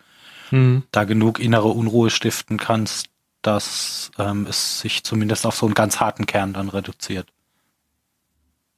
mhm. 0.51 0.83
da 0.91 1.05
genug 1.05 1.39
innere 1.39 1.69
Unruhe 1.69 2.09
stiften 2.09 2.57
kannst, 2.57 3.07
dass 3.41 4.11
ähm, 4.17 4.45
es 4.49 4.81
sich 4.81 5.05
zumindest 5.05 5.45
auf 5.45 5.55
so 5.55 5.65
einen 5.65 5.75
ganz 5.75 6.01
harten 6.01 6.25
Kern 6.25 6.51
dann 6.51 6.67
reduziert. 6.67 7.27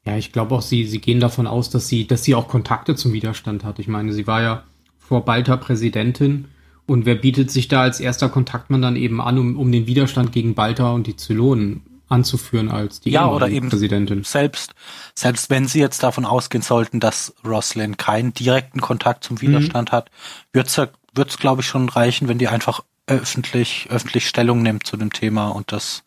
Ja, 0.06 0.18
ich 0.18 0.32
glaube 0.32 0.56
auch, 0.56 0.62
sie, 0.62 0.86
sie 0.86 1.00
gehen 1.00 1.20
davon 1.20 1.48
aus, 1.48 1.70
dass 1.70 1.88
sie, 1.88 2.08
dass 2.08 2.24
sie 2.24 2.36
auch 2.36 2.48
Kontakte 2.48 2.96
zum 2.96 3.14
Widerstand 3.14 3.64
hat. 3.64 3.80
Ich 3.80 3.88
meine, 3.88 4.14
sie 4.14 4.26
war 4.26 4.42
ja 4.42 4.64
vor 4.98 5.26
Balta 5.26 5.58
Präsidentin 5.58 6.46
und 6.88 7.06
wer 7.06 7.16
bietet 7.16 7.52
sich 7.52 7.68
da 7.68 7.82
als 7.82 8.00
erster 8.00 8.30
Kontaktmann 8.30 8.82
dann 8.82 8.96
eben 8.96 9.22
an, 9.22 9.38
um, 9.38 9.58
um 9.58 9.72
den 9.72 9.88
Widerstand 9.88 10.32
gegen 10.32 10.56
Balta 10.56 10.92
und 10.92 11.06
die 11.06 11.16
Zylonen 11.16 11.84
anzuführen 12.10 12.70
als 12.70 13.00
die 13.00 13.12
ja, 13.12 13.30
oder 13.30 13.48
eben 13.50 13.70
Präsidentin. 13.70 14.24
Selbst, 14.24 14.74
selbst 15.16 15.50
wenn 15.50 15.68
sie 15.68 15.80
jetzt 15.80 16.04
davon 16.04 16.26
ausgehen 16.26 16.62
sollten, 16.62 17.00
dass 17.00 17.34
Roslyn 17.46 17.96
keinen 17.96 18.34
direkten 18.34 18.82
Kontakt 18.82 19.24
zum 19.24 19.40
Widerstand 19.42 19.92
mhm. 19.92 19.96
hat, 19.96 20.12
wird's 20.52 20.80
wird's 21.14 21.38
glaube 21.38 21.62
ich 21.62 21.68
schon 21.68 21.88
reichen, 21.90 22.28
wenn 22.28 22.38
die 22.38 22.48
einfach 22.48 22.82
öffentlich, 23.08 23.88
öffentlich 23.90 24.28
Stellung 24.28 24.62
nimmt 24.62 24.86
zu 24.86 24.98
dem 24.98 25.12
Thema 25.12 25.50
und 25.50 25.72
das, 25.72 26.04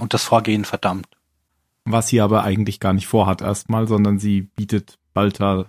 und 0.00 0.14
das 0.14 0.24
Vorgehen 0.24 0.64
verdammt. 0.64 1.06
Was 1.84 2.08
sie 2.08 2.20
aber 2.20 2.44
eigentlich 2.44 2.80
gar 2.80 2.92
nicht 2.92 3.06
vorhat 3.06 3.42
erstmal, 3.42 3.86
sondern 3.86 4.18
sie 4.18 4.42
bietet 4.42 4.98
Balta 5.12 5.66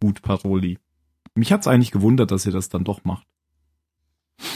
gut 0.00 0.22
Paroli. 0.22 0.78
Mich 1.34 1.52
hat's 1.52 1.68
eigentlich 1.68 1.92
gewundert, 1.92 2.30
dass 2.30 2.42
sie 2.42 2.50
das 2.50 2.68
dann 2.68 2.84
doch 2.84 3.04
macht. 3.04 3.26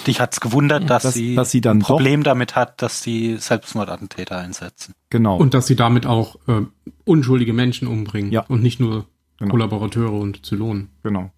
Dich 0.07 0.21
hat's 0.21 0.41
gewundert, 0.41 0.91
dass, 0.91 1.05
dass 1.05 1.15
sie, 1.15 1.37
dass 1.37 1.51
sie 1.51 1.61
dann 1.61 1.79
ein 1.79 1.83
Problem 1.83 2.25
damit 2.25 2.57
hat, 2.57 2.83
dass 2.83 3.03
sie 3.03 3.37
Selbstmordattentäter 3.37 4.37
einsetzen. 4.37 4.95
Genau. 5.11 5.37
Und 5.37 5.55
dass 5.55 5.69
sie 5.69 5.77
damit 5.77 6.07
auch 6.07 6.37
äh, 6.49 6.63
unschuldige 7.05 7.53
Menschen 7.53 7.87
umbringen 7.87 8.33
ja. 8.33 8.45
und 8.49 8.63
nicht 8.63 8.81
nur 8.81 9.07
genau. 9.39 9.53
Kollaborateure 9.53 10.13
und 10.13 10.45
Zylonen. 10.45 10.91
Genau. 11.05 11.31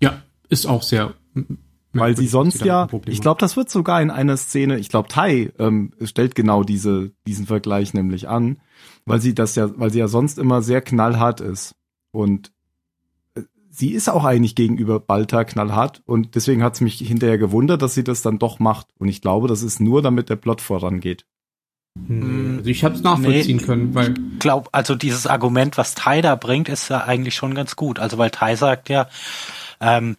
Ja, 0.00 0.22
ist 0.48 0.66
auch 0.66 0.82
sehr 0.82 1.14
weil 1.94 2.16
sie 2.16 2.26
sonst 2.26 2.58
sie 2.58 2.66
ja, 2.66 2.88
ich 3.06 3.20
glaube, 3.20 3.40
das 3.40 3.56
wird 3.56 3.70
sogar 3.70 4.02
in 4.02 4.10
einer 4.10 4.36
Szene, 4.36 4.78
ich 4.78 4.88
glaube, 4.88 5.08
Tai 5.08 5.52
ähm, 5.58 5.92
stellt 6.02 6.34
genau 6.34 6.64
diese, 6.64 7.12
diesen 7.26 7.46
Vergleich 7.46 7.94
nämlich 7.94 8.28
an, 8.28 8.58
weil 9.06 9.20
sie 9.20 9.34
das 9.34 9.54
ja, 9.54 9.70
weil 9.78 9.90
sie 9.90 9.98
ja 9.98 10.08
sonst 10.08 10.38
immer 10.38 10.62
sehr 10.62 10.80
knallhart 10.80 11.40
ist. 11.40 11.74
Und 12.10 12.52
sie 13.70 13.90
ist 13.90 14.08
auch 14.08 14.24
eigentlich 14.24 14.54
gegenüber 14.54 15.00
Balta 15.00 15.44
knallhart 15.44 16.02
und 16.06 16.34
deswegen 16.36 16.62
hat 16.62 16.74
es 16.74 16.80
mich 16.80 16.98
hinterher 16.98 17.38
gewundert, 17.38 17.82
dass 17.82 17.94
sie 17.94 18.04
das 18.04 18.22
dann 18.22 18.38
doch 18.38 18.58
macht. 18.58 18.88
Und 18.98 19.08
ich 19.08 19.20
glaube, 19.20 19.48
das 19.48 19.62
ist 19.62 19.80
nur, 19.80 20.00
damit 20.00 20.30
der 20.30 20.36
Plot 20.36 20.60
vorangeht. 20.60 21.26
Hm, 22.06 22.56
also 22.58 22.70
ich 22.70 22.84
habe 22.84 22.94
es 22.94 23.02
nachvollziehen 23.02 23.58
nee, 23.58 23.62
können, 23.62 23.94
weil 23.94 24.14
glaub, 24.38 24.68
also 24.72 24.94
dieses 24.94 25.26
Argument, 25.26 25.76
was 25.76 25.94
Tai 25.94 26.20
da 26.22 26.36
bringt, 26.36 26.68
ist 26.68 26.88
ja 26.88 27.04
eigentlich 27.04 27.34
schon 27.34 27.54
ganz 27.54 27.76
gut. 27.76 27.98
Also 27.98 28.18
weil 28.18 28.30
Tai 28.30 28.56
sagt 28.56 28.88
ja, 28.88 29.08
ähm, 29.80 30.16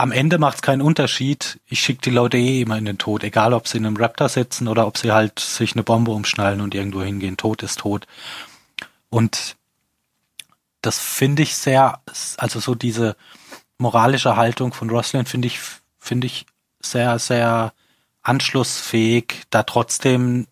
am 0.00 0.12
Ende 0.12 0.38
macht 0.38 0.56
es 0.56 0.62
keinen 0.62 0.80
Unterschied. 0.80 1.60
Ich 1.66 1.80
schicke 1.80 2.00
die 2.00 2.10
Leute 2.10 2.38
eh 2.38 2.62
immer 2.62 2.78
in 2.78 2.86
den 2.86 2.96
Tod, 2.96 3.22
egal 3.22 3.52
ob 3.52 3.68
sie 3.68 3.76
in 3.76 3.84
einem 3.84 3.96
Raptor 3.96 4.30
sitzen 4.30 4.66
oder 4.66 4.86
ob 4.86 4.96
sie 4.96 5.12
halt 5.12 5.38
sich 5.38 5.74
eine 5.74 5.82
Bombe 5.82 6.10
umschnallen 6.12 6.62
und 6.62 6.74
irgendwo 6.74 7.02
hingehen. 7.02 7.36
Tod 7.36 7.62
ist 7.62 7.80
tot. 7.80 8.06
Und 9.10 9.56
das 10.80 10.98
finde 10.98 11.42
ich 11.42 11.54
sehr, 11.54 12.00
also 12.38 12.60
so 12.60 12.74
diese 12.74 13.14
moralische 13.76 14.36
Haltung 14.36 14.72
von 14.72 14.88
Roslin 14.88 15.26
finde 15.26 15.48
ich, 15.48 15.58
finde 15.98 16.26
ich 16.28 16.46
sehr, 16.80 17.18
sehr 17.18 17.74
anschlussfähig, 18.22 19.42
da 19.50 19.64
trotzdem 19.64 20.46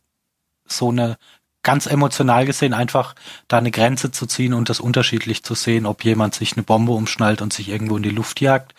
so 0.67 0.91
eine 0.91 1.17
ganz 1.63 1.87
emotional 1.87 2.45
gesehen 2.45 2.75
einfach 2.75 3.15
da 3.47 3.57
eine 3.57 3.71
Grenze 3.71 4.11
zu 4.11 4.27
ziehen 4.27 4.53
und 4.53 4.69
das 4.69 4.79
unterschiedlich 4.79 5.43
zu 5.43 5.55
sehen, 5.55 5.87
ob 5.87 6.05
jemand 6.05 6.35
sich 6.35 6.53
eine 6.53 6.65
Bombe 6.65 6.93
umschnallt 6.93 7.41
und 7.41 7.55
sich 7.55 7.71
irgendwo 7.71 7.97
in 7.97 8.03
die 8.03 8.11
Luft 8.11 8.43
jagt 8.43 8.75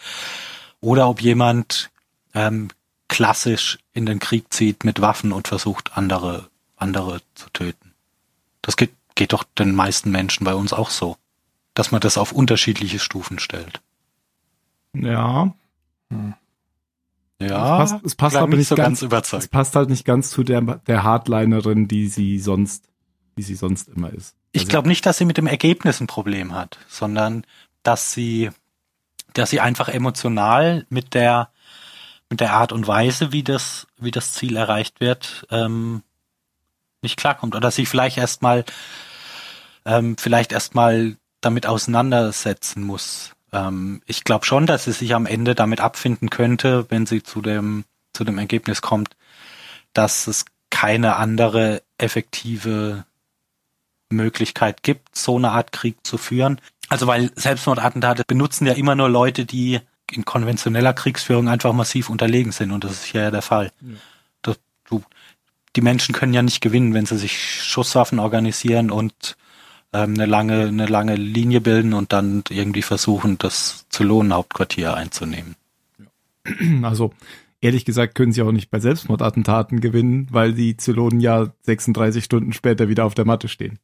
oder 0.81 1.09
ob 1.09 1.21
jemand 1.21 1.89
ähm, 2.33 2.69
klassisch 3.07 3.79
in 3.93 4.05
den 4.05 4.19
Krieg 4.19 4.53
zieht 4.53 4.83
mit 4.83 5.01
Waffen 5.01 5.31
und 5.31 5.47
versucht 5.47 5.97
andere 5.97 6.49
andere 6.75 7.21
zu 7.35 7.49
töten. 7.49 7.93
Das 8.61 8.77
geht 8.77 8.91
geht 9.15 9.33
doch 9.33 9.43
den 9.43 9.75
meisten 9.75 10.11
Menschen 10.11 10.45
bei 10.45 10.55
uns 10.55 10.71
auch 10.71 10.89
so 10.89 11.17
dass 11.79 11.91
man 11.91 12.01
das 12.01 12.17
auf 12.17 12.33
unterschiedliche 12.33 12.99
Stufen 12.99 13.39
stellt. 13.39 13.81
Ja. 14.93 15.53
Hm. 16.09 16.33
Ja, 17.41 17.81
es 17.83 17.91
passt, 17.91 18.05
es 18.05 18.15
passt 18.15 18.35
aber 18.35 18.57
nicht 18.57 18.67
so 18.67 18.75
ganz, 18.75 18.99
ganz 18.99 19.01
überzeugt. 19.03 19.43
Es 19.43 19.47
passt 19.47 19.77
halt 19.77 19.89
nicht 19.89 20.03
ganz 20.03 20.29
zu 20.29 20.43
der, 20.43 20.59
der 20.61 21.03
Hardlinerin, 21.03 21.87
die 21.87 22.09
sie 22.09 22.37
sonst, 22.37 22.89
wie 23.37 23.43
sie 23.43 23.55
sonst 23.55 23.87
immer 23.87 24.11
ist. 24.11 24.35
Ich 24.51 24.63
also, 24.63 24.71
glaube 24.71 24.89
nicht, 24.89 25.05
dass 25.05 25.19
sie 25.19 25.23
mit 25.23 25.37
dem 25.37 25.47
Ergebnis 25.47 26.01
ein 26.01 26.07
Problem 26.07 26.53
hat, 26.53 26.79
sondern 26.89 27.45
dass 27.81 28.11
sie, 28.11 28.49
dass 29.39 29.49
sie 29.49 29.59
einfach 29.59 29.89
emotional 29.89 30.85
mit 30.89 31.13
der, 31.13 31.49
mit 32.29 32.39
der 32.39 32.53
Art 32.53 32.71
und 32.71 32.87
Weise, 32.87 33.31
wie 33.31 33.43
das, 33.43 33.87
wie 33.97 34.11
das 34.11 34.33
Ziel 34.33 34.55
erreicht 34.55 34.99
wird, 34.99 35.47
ähm, 35.49 36.03
nicht 37.01 37.17
klarkommt. 37.17 37.55
Oder 37.55 37.71
sich 37.71 37.87
vielleicht 37.87 38.17
erstmal, 38.17 38.65
ähm, 39.85 40.17
vielleicht 40.17 40.51
erstmal 40.51 41.15
damit 41.41 41.65
auseinandersetzen 41.65 42.83
muss. 42.83 43.31
Ähm, 43.51 44.01
ich 44.05 44.23
glaube 44.23 44.45
schon, 44.45 44.65
dass 44.65 44.83
sie 44.83 44.91
sich 44.91 45.15
am 45.15 45.25
Ende 45.25 45.55
damit 45.55 45.79
abfinden 45.79 46.29
könnte, 46.29 46.85
wenn 46.89 47.05
sie 47.05 47.23
zu 47.23 47.41
dem, 47.41 47.85
zu 48.13 48.23
dem 48.23 48.37
Ergebnis 48.37 48.81
kommt, 48.81 49.15
dass 49.93 50.27
es 50.27 50.45
keine 50.69 51.15
andere 51.15 51.81
effektive 51.97 53.05
Möglichkeit 54.09 54.83
gibt, 54.83 55.15
so 55.15 55.37
eine 55.37 55.51
Art 55.51 55.71
Krieg 55.71 55.97
zu 56.05 56.17
führen. 56.17 56.59
Also 56.89 57.07
weil 57.07 57.31
Selbstmordattentate 57.35 58.23
benutzen 58.27 58.65
ja 58.65 58.73
immer 58.73 58.95
nur 58.95 59.09
Leute, 59.09 59.45
die 59.45 59.79
in 60.11 60.25
konventioneller 60.25 60.93
Kriegsführung 60.93 61.47
einfach 61.47 61.71
massiv 61.71 62.09
unterlegen 62.09 62.51
sind 62.51 62.71
und 62.71 62.83
das 62.83 62.91
ist 62.93 63.05
hier 63.05 63.21
ja 63.21 63.31
der 63.31 63.43
Fall. 63.43 63.71
Ja. 63.81 63.95
Das, 64.41 64.59
du, 64.85 65.03
die 65.75 65.81
Menschen 65.81 66.13
können 66.13 66.33
ja 66.33 66.41
nicht 66.41 66.61
gewinnen, 66.61 66.93
wenn 66.95 67.05
sie 67.05 67.17
sich 67.17 67.63
Schusswaffen 67.63 68.17
organisieren 68.19 68.89
und 68.89 69.37
ähm, 69.93 70.15
eine 70.15 70.25
lange, 70.25 70.67
eine 70.67 70.87
lange 70.87 71.15
Linie 71.15 71.61
bilden 71.61 71.93
und 71.93 72.11
dann 72.11 72.43
irgendwie 72.49 72.81
versuchen, 72.81 73.37
das 73.37 73.85
Zylonen-Hauptquartier 73.89 74.93
einzunehmen. 74.93 75.55
Also 76.83 77.13
ehrlich 77.61 77.85
gesagt 77.85 78.15
können 78.15 78.31
sie 78.31 78.41
auch 78.41 78.51
nicht 78.51 78.71
bei 78.71 78.79
Selbstmordattentaten 78.79 79.81
gewinnen, 79.81 80.27
weil 80.31 80.53
die 80.53 80.77
Zylonen 80.77 81.19
ja 81.19 81.51
36 81.63 82.23
Stunden 82.23 82.53
später 82.53 82.87
wieder 82.87 83.05
auf 83.05 83.13
der 83.13 83.25
Matte 83.25 83.47
stehen. 83.47 83.77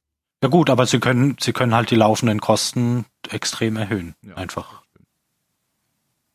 Ja 0.43 0.49
gut, 0.49 0.69
aber 0.69 0.85
sie 0.85 0.99
können, 0.99 1.37
sie 1.39 1.53
können 1.53 1.73
halt 1.73 1.91
die 1.91 1.95
laufenden 1.95 2.39
Kosten 2.39 3.05
extrem 3.29 3.77
erhöhen. 3.77 4.15
Ja. 4.21 4.35
Einfach. 4.35 4.83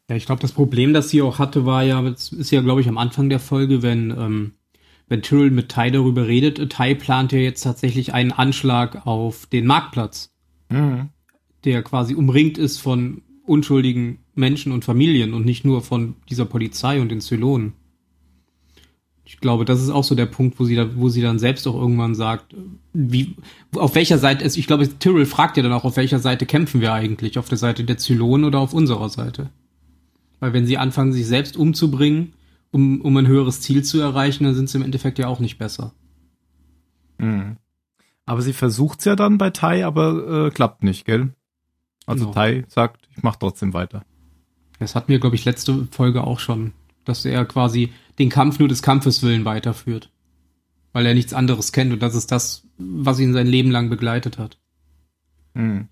Ja, 0.09 0.17
ich 0.17 0.27
glaube, 0.27 0.43
das 0.43 0.53
Problem, 0.53 0.93
das 0.93 1.11
sie 1.11 1.23
auch 1.23 1.39
hatte, 1.39 1.67
war 1.67 1.85
ja, 1.85 2.03
das 2.03 2.33
ist 2.33 2.51
ja, 2.51 2.61
glaube 2.63 2.81
ich, 2.81 2.89
am 2.89 2.99
Anfang 2.99 3.29
der 3.29 3.39
Folge, 3.39 3.83
wenn 3.83 4.11
ähm, 4.11 4.53
wenn 5.11 5.23
Tyrrell 5.23 5.51
mit 5.51 5.69
Tai 5.69 5.91
darüber 5.91 6.29
redet, 6.29 6.71
Tai 6.71 6.95
plant 6.95 7.33
ja 7.33 7.41
jetzt 7.41 7.63
tatsächlich 7.63 8.15
einen 8.15 8.31
Anschlag 8.33 9.07
auf 9.07 9.45
den 9.47 9.67
Marktplatz, 9.67 10.33
mhm. 10.71 11.09
der 11.65 11.83
quasi 11.83 12.15
umringt 12.15 12.57
ist 12.57 12.79
von 12.79 13.23
unschuldigen 13.45 14.21
Menschen 14.37 14.71
und 14.71 14.85
Familien 14.85 15.35
und 15.35 15.45
nicht 15.45 15.65
nur 15.65 15.83
von 15.83 16.15
dieser 16.31 16.45
Polizei 16.45 17.01
und 17.01 17.09
den 17.09 17.21
Zylonen. 17.21 17.73
Ich 19.31 19.39
glaube, 19.39 19.65
das 19.65 19.81
ist 19.81 19.91
auch 19.91 20.03
so 20.03 20.17
der 20.17 20.27
Punkt, 20.27 20.59
wo 20.59 20.65
sie 20.65 20.75
da, 20.75 20.97
wo 20.97 21.09
sie 21.09 21.23
dann 21.23 21.39
selbst 21.39 21.69
auch 21.69 21.77
irgendwann 21.77 22.17
sagt, 22.17 22.53
wie, 22.93 23.37
auf 23.77 23.95
welcher 23.95 24.19
Seite 24.19 24.45
ist, 24.45 24.57
ich 24.57 24.67
glaube, 24.67 24.89
Tyrell 24.99 25.25
fragt 25.25 25.57
ja 25.57 25.63
dann 25.63 25.73
auch, 25.73 25.85
auf 25.85 25.97
welcher 25.97 26.19
Seite 26.19 26.47
kämpfen 26.47 26.81
wir 26.81 26.93
eigentlich? 26.93 27.39
Auf 27.39 27.49
der 27.49 27.57
Seite 27.57 27.85
der 27.85 27.97
Zylonen 27.97 28.45
oder 28.45 28.59
auf 28.59 28.75
unserer 28.75 29.09
Seite? 29.09 29.51
Weil 30.41 30.53
wenn 30.53 30.67
sie 30.67 30.79
anfangen, 30.79 31.13
sich 31.13 31.29
selbst 31.29 31.57
umzubringen, 31.57 32.33
um, 32.73 33.01
um 33.03 33.17
ein 33.17 33.29
höheres 33.29 33.61
Ziel 33.61 33.85
zu 33.85 34.01
erreichen, 34.01 34.43
dann 34.43 34.57
sind 34.57 34.69
sie 34.69 34.79
im 34.79 34.85
Endeffekt 34.85 35.21
ja 35.21 35.29
auch 35.29 35.39
nicht 35.39 35.59
besser. 35.59 35.93
Mhm. 37.19 37.57
Aber 38.27 38.43
sie 38.43 38.53
versucht's 38.53 39.05
ja 39.05 39.15
dann 39.15 39.39
bei 39.39 39.51
Tai, 39.51 39.87
aber 39.87 40.49
äh, 40.49 40.51
klappt 40.51 40.83
nicht, 40.83 41.05
gell? 41.05 41.35
Also 42.05 42.25
genau. 42.25 42.35
Tai 42.35 42.65
sagt, 42.67 43.09
ich 43.17 43.23
mach 43.23 43.37
trotzdem 43.37 43.75
weiter. 43.75 44.05
Das 44.81 44.97
hatten 44.97 45.13
wir, 45.13 45.21
glaube 45.21 45.37
ich, 45.37 45.45
letzte 45.45 45.87
Folge 45.93 46.25
auch 46.25 46.41
schon, 46.41 46.73
dass 47.11 47.25
er 47.25 47.45
quasi 47.45 47.93
den 48.19 48.31
Kampf 48.31 48.59
nur 48.59 48.69
des 48.69 48.83
Kampfes 48.83 49.23
willen 49.23 49.45
weiterführt. 49.45 50.11
Weil 50.93 51.07
er 51.07 51.15
nichts 51.15 51.35
anderes 51.35 51.73
kennt 51.73 51.93
und 51.93 52.01
das 52.01 52.15
ist 52.15 52.33
das, 52.33 52.67
was 52.79 53.19
ihn 53.19 53.33
sein 53.33 53.47
Leben 53.47 53.71
lang 53.71 53.91
begleitet 53.91 54.39
hat. 54.39 54.59
Mhm. 55.55 55.89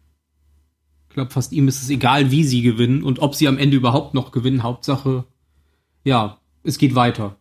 Ich 1.09 1.15
glaube, 1.15 1.31
fast 1.31 1.53
ihm 1.53 1.69
ist 1.69 1.83
es 1.83 1.91
egal, 1.91 2.31
wie 2.31 2.45
sie 2.45 2.63
gewinnen 2.63 3.03
und 3.03 3.19
ob 3.19 3.35
sie 3.35 3.49
am 3.49 3.59
Ende 3.59 3.77
überhaupt 3.77 4.15
noch 4.15 4.31
gewinnen. 4.31 4.63
Hauptsache, 4.63 5.25
ja, 6.05 6.39
es 6.63 6.79
geht 6.79 6.95
weiter. 6.95 7.37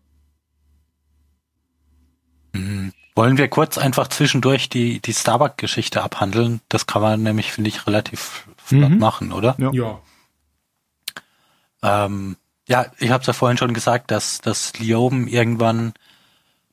Wollen 3.15 3.37
wir 3.37 3.47
kurz 3.47 3.77
einfach 3.77 4.07
zwischendurch 4.07 4.69
die, 4.69 4.99
die 4.99 5.13
Starbuck-Geschichte 5.13 6.01
abhandeln? 6.01 6.61
Das 6.69 6.87
kann 6.87 7.01
man 7.01 7.21
nämlich, 7.21 7.51
finde 7.51 7.69
ich, 7.69 7.85
relativ 7.85 8.47
flott 8.57 8.91
mhm. 8.91 8.99
machen, 8.99 9.31
oder? 9.31 9.55
Ja. 9.59 9.71
Ja, 9.71 10.01
ähm, 11.83 12.37
ja 12.67 12.87
ich 12.99 13.09
habe 13.09 13.21
es 13.21 13.27
ja 13.27 13.33
vorhin 13.33 13.57
schon 13.57 13.73
gesagt, 13.73 14.11
dass, 14.11 14.39
dass 14.39 14.77
Lioben 14.77 15.27
irgendwann, 15.27 15.93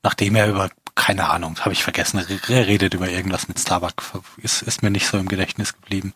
nachdem 0.03 0.37
er 0.37 0.49
über, 0.49 0.71
keine 0.95 1.29
Ahnung, 1.29 1.59
habe 1.61 1.73
ich 1.73 1.83
vergessen, 1.83 2.19
er 2.49 2.67
redet 2.67 2.95
über 2.95 3.09
irgendwas 3.09 3.49
mit 3.49 3.59
Starbuck, 3.59 3.95
ist, 4.39 4.63
ist 4.63 4.83
mir 4.83 4.91
nicht 4.91 5.07
so 5.07 5.19
im 5.19 5.29
Gedächtnis 5.29 5.75
geblieben, 5.75 6.15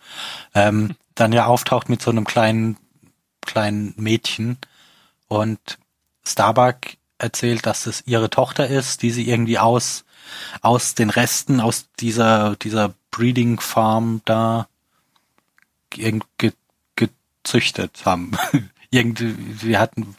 ähm, 0.55 0.95
dann 1.15 1.33
ja 1.33 1.47
auftaucht 1.47 1.89
mit 1.89 2.03
so 2.03 2.11
einem 2.11 2.25
kleinen, 2.25 2.77
kleinen 3.41 3.95
Mädchen 3.97 4.59
und 5.27 5.79
Starbuck 6.25 6.77
erzählt, 7.19 7.67
dass 7.67 7.87
es 7.87 8.07
ihre 8.07 8.31
Tochter 8.31 8.69
ist, 8.69 9.03
die 9.03 9.11
sie 9.11 9.29
irgendwie 9.29 9.59
aus 9.59 10.05
aus 10.61 10.95
den 10.95 11.11
Resten 11.11 11.61
aus 11.61 11.89
dieser, 12.01 12.57
dieser 12.57 12.95
Breeding 13.11 13.61
Farm 13.61 14.21
da 14.25 14.69
ge 15.91 16.21
gezüchtet 16.97 18.03
haben. 18.05 18.33
Irgendwie, 18.91 19.35
wir 19.63 19.79
hatten, 19.79 20.17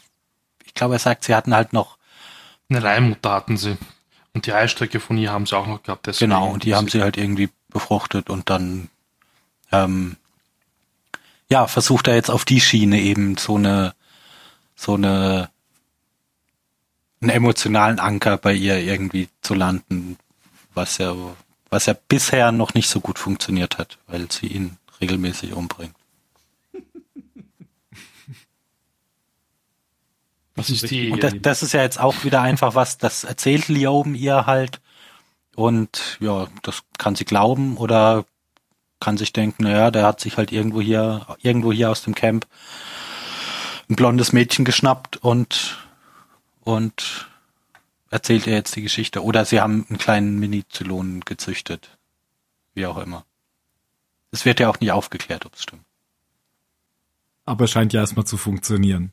ich 0.64 0.74
glaube, 0.74 0.94
er 0.94 1.00
sagt, 1.00 1.24
sie 1.24 1.34
hatten 1.34 1.54
halt 1.54 1.72
noch 1.72 1.98
eine 2.68 2.80
Leihmutter 2.80 3.32
hatten 3.32 3.56
sie. 3.56 3.76
Und 4.32 4.46
die 4.46 4.52
Eistrecke 4.52 5.00
von 5.00 5.18
ihr 5.18 5.32
haben 5.32 5.46
sie 5.46 5.56
auch 5.56 5.66
noch 5.66 5.82
gehabt. 5.82 6.08
Genau, 6.18 6.48
und 6.48 6.64
die 6.64 6.74
haben 6.74 6.88
sie 6.88 7.02
halt 7.02 7.16
irgendwie 7.16 7.50
befruchtet 7.68 8.30
und 8.30 8.48
dann 8.48 8.88
ähm, 9.72 10.16
ja, 11.48 11.66
versucht 11.66 12.06
er 12.06 12.14
jetzt 12.14 12.30
auf 12.30 12.44
die 12.44 12.60
Schiene 12.60 13.00
eben 13.00 13.36
so 13.36 13.56
eine 13.56 13.94
so 14.76 14.94
eine 14.94 15.50
einen 17.20 17.30
emotionalen 17.30 17.98
Anker 17.98 18.38
bei 18.38 18.54
ihr 18.54 18.78
irgendwie 18.78 19.28
zu 19.42 19.54
landen, 19.54 20.16
was 20.72 20.98
ja, 20.98 21.14
was 21.68 21.86
ja 21.86 21.94
bisher 22.08 22.50
noch 22.50 22.74
nicht 22.74 22.88
so 22.88 23.00
gut 23.00 23.18
funktioniert 23.18 23.78
hat, 23.78 23.98
weil 24.06 24.30
sie 24.30 24.46
ihn 24.46 24.78
regelmäßig 25.00 25.52
umbringt. 25.52 25.94
Was 30.56 30.70
ist 30.70 30.90
die? 30.90 31.10
Und 31.10 31.22
das, 31.22 31.34
das, 31.40 31.62
ist 31.62 31.72
ja 31.72 31.82
jetzt 31.82 32.00
auch 32.00 32.24
wieder 32.24 32.42
einfach 32.42 32.74
was, 32.74 32.98
das 32.98 33.24
erzählt 33.24 33.68
Lioben 33.68 34.14
ihr 34.14 34.46
halt. 34.46 34.80
Und 35.54 36.18
ja, 36.20 36.48
das 36.62 36.82
kann 36.98 37.14
sie 37.14 37.24
glauben 37.24 37.76
oder 37.76 38.24
kann 39.00 39.16
sich 39.16 39.32
denken, 39.32 39.64
naja, 39.64 39.90
der 39.90 40.04
hat 40.04 40.20
sich 40.20 40.36
halt 40.36 40.52
irgendwo 40.52 40.80
hier, 40.80 41.26
irgendwo 41.42 41.72
hier 41.72 41.90
aus 41.90 42.02
dem 42.02 42.14
Camp 42.14 42.46
ein 43.88 43.96
blondes 43.96 44.32
Mädchen 44.32 44.64
geschnappt 44.64 45.16
und 45.16 45.78
und 46.60 47.28
erzählt 48.10 48.46
er 48.46 48.54
jetzt 48.54 48.76
die 48.76 48.82
Geschichte. 48.82 49.24
Oder 49.24 49.44
sie 49.44 49.60
haben 49.60 49.86
einen 49.88 49.98
kleinen 49.98 50.38
Mini-Zylonen 50.38 51.20
gezüchtet. 51.20 51.96
Wie 52.74 52.86
auch 52.86 52.98
immer. 52.98 53.24
Es 54.30 54.44
wird 54.44 54.60
ja 54.60 54.68
auch 54.68 54.78
nicht 54.80 54.92
aufgeklärt, 54.92 55.46
ob 55.46 55.54
es 55.54 55.62
stimmt. 55.62 55.84
Aber 57.44 57.66
scheint 57.66 57.92
ja 57.92 58.00
erstmal 58.00 58.26
zu 58.26 58.36
funktionieren. 58.36 59.12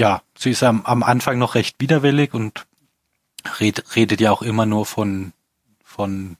Ja, 0.00 0.22
sie 0.34 0.52
ist 0.52 0.62
am, 0.62 0.86
am 0.86 1.02
Anfang 1.02 1.38
noch 1.38 1.54
recht 1.54 1.76
widerwillig 1.78 2.32
und 2.32 2.66
red, 3.60 3.84
redet 3.96 4.18
ja 4.22 4.32
auch 4.32 4.40
immer 4.40 4.64
nur 4.64 4.86
von, 4.86 5.34
von 5.84 6.38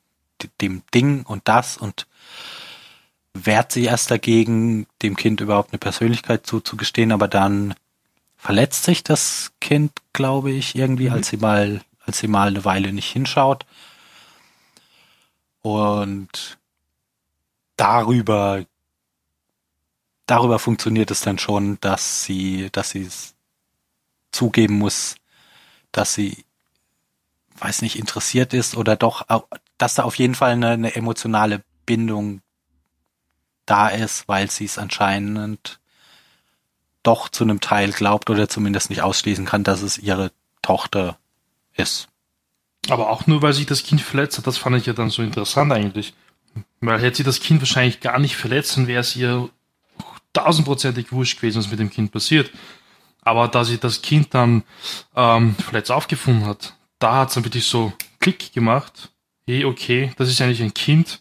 dem 0.62 0.82
Ding 0.94 1.24
und 1.26 1.46
das 1.46 1.76
und 1.76 2.06
wehrt 3.34 3.70
sie 3.70 3.84
erst 3.84 4.10
dagegen, 4.10 4.86
dem 5.02 5.14
Kind 5.14 5.42
überhaupt 5.42 5.72
eine 5.72 5.78
Persönlichkeit 5.78 6.46
zuzugestehen, 6.46 7.12
aber 7.12 7.28
dann 7.28 7.74
verletzt 8.38 8.84
sich 8.84 9.04
das 9.04 9.52
Kind, 9.60 9.92
glaube 10.14 10.52
ich, 10.52 10.74
irgendwie, 10.74 11.10
mhm. 11.10 11.16
als 11.16 11.28
sie 11.28 11.36
mal, 11.36 11.82
als 12.06 12.18
sie 12.18 12.28
mal 12.28 12.48
eine 12.48 12.64
Weile 12.64 12.94
nicht 12.94 13.12
hinschaut. 13.12 13.66
Und 15.60 16.56
darüber, 17.76 18.64
darüber 20.24 20.58
funktioniert 20.58 21.10
es 21.10 21.20
dann 21.20 21.38
schon, 21.38 21.76
dass 21.82 22.24
sie, 22.24 22.70
dass 22.72 22.88
sie 22.88 23.02
es 23.02 23.34
zugeben 24.32 24.78
muss, 24.78 25.16
dass 25.92 26.14
sie, 26.14 26.44
weiß 27.58 27.82
nicht, 27.82 27.98
interessiert 27.98 28.54
ist 28.54 28.76
oder 28.76 28.96
doch, 28.96 29.26
dass 29.78 29.94
da 29.94 30.04
auf 30.04 30.16
jeden 30.16 30.34
Fall 30.34 30.52
eine, 30.52 30.70
eine 30.70 30.94
emotionale 30.94 31.62
Bindung 31.86 32.42
da 33.66 33.88
ist, 33.88 34.28
weil 34.28 34.50
sie 34.50 34.64
es 34.64 34.78
anscheinend 34.78 35.80
doch 37.02 37.28
zu 37.28 37.44
einem 37.44 37.60
Teil 37.60 37.92
glaubt 37.92 38.30
oder 38.30 38.48
zumindest 38.48 38.90
nicht 38.90 39.02
ausschließen 39.02 39.46
kann, 39.46 39.64
dass 39.64 39.82
es 39.82 39.98
ihre 39.98 40.32
Tochter 40.62 41.18
ist. 41.74 42.08
Aber 42.88 43.10
auch 43.10 43.26
nur, 43.26 43.42
weil 43.42 43.52
sich 43.52 43.66
das 43.66 43.82
Kind 43.82 44.00
verletzt 44.00 44.38
hat, 44.38 44.46
das 44.46 44.58
fand 44.58 44.76
ich 44.76 44.86
ja 44.86 44.92
dann 44.92 45.10
so 45.10 45.22
interessant 45.22 45.72
eigentlich. 45.72 46.14
Weil 46.80 47.00
hätte 47.00 47.18
sie 47.18 47.24
das 47.24 47.40
Kind 47.40 47.60
wahrscheinlich 47.60 48.00
gar 48.00 48.18
nicht 48.18 48.36
verletzt, 48.36 48.76
dann 48.76 48.86
wäre 48.86 49.00
es 49.00 49.14
ihr 49.16 49.48
tausendprozentig 50.32 51.12
wurscht 51.12 51.38
gewesen, 51.38 51.58
was 51.58 51.70
mit 51.70 51.80
dem 51.80 51.90
Kind 51.90 52.12
passiert. 52.12 52.50
Aber 53.22 53.48
da 53.48 53.64
sie 53.64 53.78
das 53.78 54.02
Kind 54.02 54.34
dann 54.34 54.62
ähm, 55.14 55.54
verletzt 55.56 55.90
aufgefunden 55.90 56.46
hat, 56.46 56.74
da 56.98 57.16
hat 57.16 57.28
es 57.28 57.34
dann 57.34 57.44
wirklich 57.44 57.66
so 57.66 57.92
Klick 58.18 58.52
gemacht. 58.52 59.10
Hey, 59.46 59.64
okay, 59.64 60.12
das 60.16 60.28
ist 60.28 60.40
eigentlich 60.40 60.62
ein 60.62 60.74
Kind. 60.74 61.20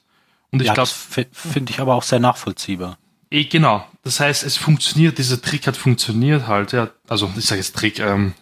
Und 0.51 0.61
ich 0.61 0.67
ja, 0.67 0.73
glaube. 0.73 0.89
Finde 1.31 1.71
ich 1.71 1.79
aber 1.79 1.95
auch 1.95 2.03
sehr 2.03 2.19
nachvollziehbar. 2.19 2.97
Eh, 3.31 3.45
genau. 3.45 3.85
Das 4.03 4.19
heißt, 4.19 4.43
es 4.43 4.57
funktioniert, 4.57 5.17
dieser 5.17 5.41
Trick 5.41 5.67
hat 5.67 5.77
funktioniert 5.77 6.47
halt, 6.47 6.71
ja. 6.71 6.89
Also, 7.07 7.31
ich 7.37 7.45
sage 7.45 7.61
jetzt 7.61 7.75
Trick, 7.75 7.99
ähm, 7.99 8.33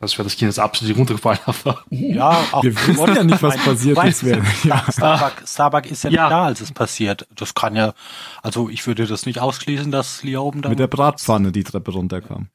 das 0.00 0.12
wäre 0.16 0.24
das 0.24 0.36
Kind 0.36 0.48
jetzt 0.48 0.58
absolut 0.58 0.96
runtergefallen. 0.96 1.40
Ja, 1.90 2.44
auch 2.52 2.62
wir 2.62 2.74
wissen 2.74 3.14
ja 3.14 3.24
nicht, 3.24 3.42
was 3.42 3.56
passiert 3.56 4.04
ist. 4.04 4.22
Ja. 4.64 4.84
Starbuck, 4.90 5.42
Starbuck 5.46 5.86
ist 5.86 6.04
ja, 6.04 6.10
ja. 6.10 6.22
nicht 6.22 6.32
da, 6.32 6.44
als 6.44 6.60
es 6.60 6.72
passiert. 6.72 7.26
Das 7.34 7.54
kann 7.54 7.76
ja, 7.76 7.94
also 8.42 8.68
ich 8.68 8.86
würde 8.86 9.06
das 9.06 9.26
nicht 9.26 9.40
ausschließen, 9.40 9.90
dass 9.90 10.22
Lioben 10.22 10.62
da 10.62 10.68
mit 10.68 10.78
der 10.78 10.86
Bratpfanne 10.86 11.52
die 11.52 11.64
Treppe 11.64 11.92
runterkam. 11.92 12.48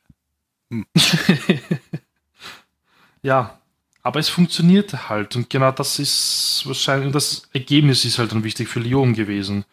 Ja, 3.26 3.58
aber 4.02 4.20
es 4.20 4.28
funktioniert 4.28 5.08
halt 5.08 5.38
und 5.38 5.50
genau 5.50 5.72
das 5.72 5.98
ist 5.98 6.64
wahrscheinlich 6.66 7.14
das 7.14 7.44
Ergebnis 7.54 8.04
ist 8.04 8.20
halt 8.20 8.34
dann 8.34 8.44
wichtig 8.44 8.68
für 8.68 8.82
Lioben 8.82 9.14
gewesen 9.14 9.64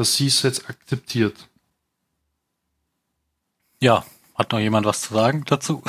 dass 0.00 0.16
sie 0.16 0.28
es 0.28 0.40
jetzt 0.42 0.66
akzeptiert. 0.66 1.50
Ja, 3.82 4.02
hat 4.40 4.52
noch 4.52 4.58
jemand 4.58 4.86
was 4.86 5.02
zu 5.02 5.14
sagen 5.14 5.44
dazu? 5.46 5.82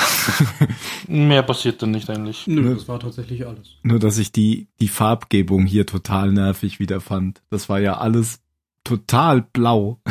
Mehr 1.07 1.41
passiert 1.41 1.81
dann 1.81 1.91
nicht 1.91 2.09
eigentlich. 2.09 2.47
Nö, 2.47 2.75
das 2.75 2.87
war 2.87 2.99
tatsächlich 2.99 3.47
alles. 3.47 3.77
Nur, 3.81 3.97
dass 3.97 4.17
ich 4.17 4.33
die, 4.33 4.67
die 4.81 4.89
Farbgebung 4.89 5.65
hier 5.65 5.85
total 5.85 6.33
nervig 6.33 6.79
wieder 6.79 6.99
fand. 6.99 7.41
Das 7.49 7.69
war 7.69 7.79
ja 7.79 7.97
alles 7.97 8.41
total 8.83 9.41
blau. 9.41 10.01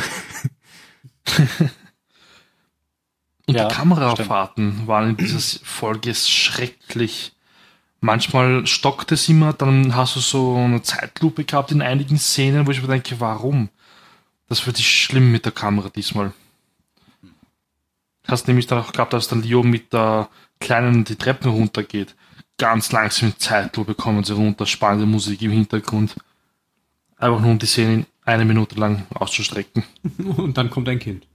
Und 3.47 3.55
ja, 3.57 3.69
die 3.69 3.75
Kamerafahrten 3.75 4.73
stimmt. 4.73 4.89
waren 4.89 5.11
in 5.11 5.17
dieser 5.19 5.41
Folge 5.65 6.15
schrecklich. 6.15 7.33
Manchmal 8.01 8.67
stockt 8.67 9.13
es 9.13 9.29
immer, 9.29 9.53
dann 9.53 9.95
hast 9.95 10.17
du 10.17 10.21
so 10.21 10.57
eine 10.57 10.81
Zeitlupe 10.81 11.45
gehabt 11.45 11.73
in 11.73 11.83
einigen 11.83 12.17
Szenen, 12.17 12.67
wo 12.67 12.71
ich 12.71 12.81
mir 12.81 12.89
denke, 12.89 13.21
warum? 13.21 13.69
Das 14.49 14.67
wird 14.67 14.79
schlimm 14.79 15.31
mit 15.31 15.45
der 15.45 15.53
Kamera 15.53 15.91
diesmal. 15.91 16.33
Hast 18.27 18.49
nämlich 18.49 18.67
dann 18.67 18.79
auch 18.79 18.93
gehabt, 18.93 19.15
als 19.15 19.29
dann 19.29 19.43
Leo 19.43 19.63
mit 19.63 19.93
der 19.93 20.29
Kleinen 20.61 21.05
die 21.05 21.17
Treppen 21.17 21.51
runtergeht. 21.51 22.15
Ganz 22.59 22.93
langsam 22.93 23.31
in 23.31 23.39
Zeitlupe 23.39 23.95
kommen 23.95 24.25
sie 24.25 24.35
runter, 24.35 24.67
spannende 24.67 25.07
Musik 25.07 25.41
im 25.43 25.51
Hintergrund. 25.51 26.17
Einfach 27.17 27.41
nur 27.41 27.51
um 27.51 27.59
die 27.59 27.67
Szene 27.67 28.07
eine 28.25 28.45
Minute 28.45 28.77
lang 28.77 29.07
auszustrecken. 29.15 29.85
Und 30.37 30.57
dann 30.59 30.71
kommt 30.71 30.89
ein 30.89 30.99
Kind. 30.99 31.27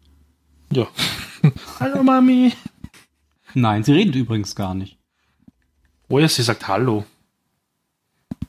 Ja. 0.71 0.87
Hallo 1.79 2.03
Mami. 2.03 2.53
Nein, 3.53 3.83
sie 3.83 3.93
redet 3.93 4.15
übrigens 4.15 4.55
gar 4.55 4.75
nicht. 4.75 4.97
Oh 6.07 6.19
ja, 6.19 6.27
sie 6.27 6.43
sagt 6.43 6.67
Hallo. 6.67 7.05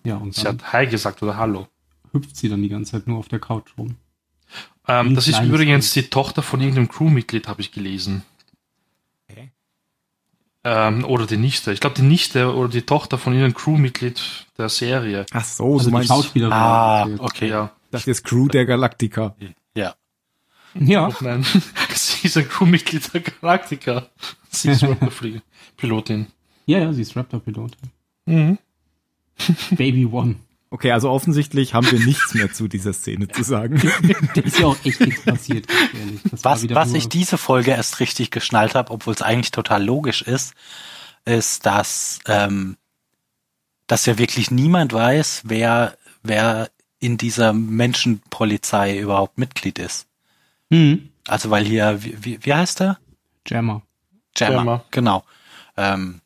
Ja, 0.05 0.17
und 0.17 0.35
sie 0.35 0.47
hat 0.47 0.73
Hi 0.73 0.87
gesagt 0.87 1.23
oder 1.23 1.37
Hallo. 1.37 1.69
Hüpft 2.13 2.37
sie 2.37 2.49
dann 2.49 2.63
die 2.63 2.69
ganze 2.69 2.93
Zeit 2.93 3.07
nur 3.07 3.19
auf 3.19 3.29
der 3.29 3.39
Couch 3.39 3.73
rum. 3.77 3.97
Ähm, 4.89 5.15
das 5.15 5.29
ist 5.29 5.41
übrigens 5.41 5.93
die 5.93 6.09
Tochter 6.09 6.43
von 6.43 6.61
irgendeinem 6.61 6.89
Crewmitglied, 6.89 7.49
habe 7.49 7.61
ich 7.61 7.73
gelesen. 7.73 8.23
Okay. 9.29 9.51
Ähm, 10.65 11.05
oder 11.05 11.27
die 11.27 11.37
Nichte. 11.37 11.73
Ich 11.73 11.81
glaube, 11.81 11.97
die 11.97 12.03
Nichte 12.03 12.55
oder 12.55 12.69
die 12.69 12.83
Tochter 12.83 13.19
von 13.19 13.33
irgendeinem 13.33 13.55
Crewmitglied 13.55 14.47
der 14.59 14.69
Serie. 14.69 15.27
Ach 15.33 15.45
so, 15.45 15.75
also 15.75 15.87
du 15.87 15.91
meinst. 15.91 16.09
Schauspielerin. 16.09 16.53
Ah, 16.53 17.09
okay. 17.19 17.49
Ja. 17.49 17.73
Das 17.91 18.07
ist 18.07 18.25
Crew 18.25 18.49
der 18.49 18.67
Galactica. 18.67 19.35
Ja. 19.75 19.95
Ja. 20.79 21.09
Oh, 21.09 21.15
nein, 21.21 21.45
sie 21.95 22.27
ist 22.27 22.37
ein 22.37 22.49
Crewmitglied 22.49 23.13
der 23.15 23.21
Galactica. 23.23 24.07
Sie 24.51 24.71
ist 24.71 24.83
Raptor-Pilotin. 24.83 26.27
Ja, 26.67 26.79
ja, 26.79 26.93
sie 26.93 27.03
ist 27.03 27.17
Raptor-Pilotin. 27.17 27.91
Mhm. 28.27 28.59
Baby 29.71 30.07
One. 30.07 30.37
Okay, 30.71 30.91
also 30.91 31.11
offensichtlich 31.11 31.75
haben 31.75 31.91
wir 31.91 32.01
nichts 32.01 32.35
mehr 32.35 32.53
zu 32.53 32.67
dieser 32.67 32.93
Szene 32.93 33.29
zu 33.29 33.45
sagen. 33.45 33.81
da 34.35 34.41
ist 34.41 34.59
ja 34.59 34.67
auch 34.67 34.77
echt 34.85 35.01
nichts 35.01 35.23
passiert, 35.23 35.67
ehrlich. 35.95 36.21
Das 36.31 36.45
was 36.45 36.69
was 36.71 36.93
ich 36.93 37.09
diese 37.09 37.39
Folge 37.39 37.71
erst 37.71 38.01
richtig 38.01 38.31
geschnallt 38.31 38.75
habe, 38.75 38.91
obwohl 38.91 39.15
es 39.15 39.23
eigentlich 39.23 39.53
total 39.53 39.85
logisch 39.85 40.23
ist, 40.23 40.55
ist, 41.25 41.67
dass, 41.67 42.19
ähm, 42.27 42.77
dass 43.87 44.07
ja 44.07 44.19
wirklich 44.19 44.51
niemand 44.51 44.93
weiß, 44.93 45.43
wer, 45.45 45.97
wer 46.23 46.71
in 46.99 47.17
dieser 47.17 47.53
Menschenpolizei 47.53 48.99
überhaupt 48.99 49.39
Mitglied 49.39 49.79
ist. 49.79 50.07
Mhm. 50.71 51.11
Also 51.29 51.51
weil 51.51 51.65
hier, 51.65 52.03
wie, 52.03 52.17
wie, 52.21 52.39
wie 52.43 52.55
heißt 52.55 52.81
er? 52.81 52.99
Jammer. 53.47 53.83
Jammer, 54.37 54.57
Jammer. 54.57 54.85
genau. 54.91 55.25
Ähm, 55.77 56.21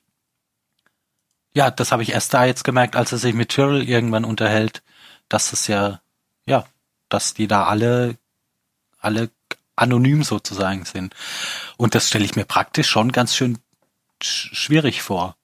ja, 1.55 1.71
das 1.71 1.93
habe 1.93 2.03
ich 2.03 2.13
erst 2.13 2.33
da 2.35 2.45
jetzt 2.45 2.65
gemerkt, 2.65 2.97
als 2.97 3.13
er 3.13 3.19
sich 3.19 3.35
mit 3.35 3.51
Tyrrell 3.51 3.83
irgendwann 3.83 4.25
unterhält, 4.25 4.83
dass 5.29 5.53
es 5.53 5.67
ja, 5.67 6.01
ja, 6.47 6.65
dass 7.09 7.35
die 7.35 7.49
da 7.49 7.65
alle, 7.65 8.17
alle 8.99 9.31
anonym 9.77 10.23
sozusagen 10.23 10.85
sind. 10.85 11.15
Und 11.77 11.95
das 11.95 12.09
stelle 12.09 12.25
ich 12.25 12.37
mir 12.37 12.45
praktisch 12.45 12.89
schon 12.89 13.13
ganz 13.13 13.35
schön 13.35 13.59
sch 14.23 14.51
schwierig 14.53 15.03
vor. 15.03 15.37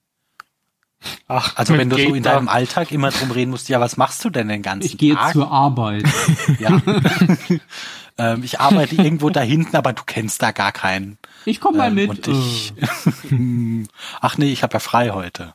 Ach, 1.28 1.56
also 1.56 1.76
wenn 1.76 1.90
du 1.90 1.96
so 1.96 2.14
in 2.14 2.22
deinem 2.22 2.48
Alltag 2.48 2.90
immer 2.90 3.10
drum 3.10 3.30
reden 3.30 3.50
musst, 3.50 3.68
ja, 3.68 3.80
was 3.80 3.96
machst 3.96 4.24
du 4.24 4.30
denn 4.30 4.48
den 4.48 4.62
ganzen 4.62 4.86
ich 4.86 4.98
gehe 4.98 5.14
Tag? 5.14 5.28
Ich 5.28 5.32
gehe 5.34 5.42
zur 5.42 5.52
Arbeit. 5.52 6.04
ja. 6.58 6.80
ähm, 8.18 8.42
ich 8.42 8.60
arbeite 8.60 8.96
irgendwo 8.96 9.30
da 9.30 9.40
hinten, 9.40 9.76
aber 9.76 9.92
du 9.92 10.02
kennst 10.04 10.42
da 10.42 10.50
gar 10.50 10.72
keinen. 10.72 11.18
Ich 11.44 11.60
komme 11.60 11.78
mal 11.78 11.88
ähm, 11.88 11.94
mit. 11.94 12.28
Und 12.28 12.28
ich, 12.28 12.72
Ach 14.20 14.38
nee, 14.38 14.52
ich 14.52 14.62
habe 14.62 14.74
ja 14.74 14.80
frei 14.80 15.10
heute. 15.10 15.54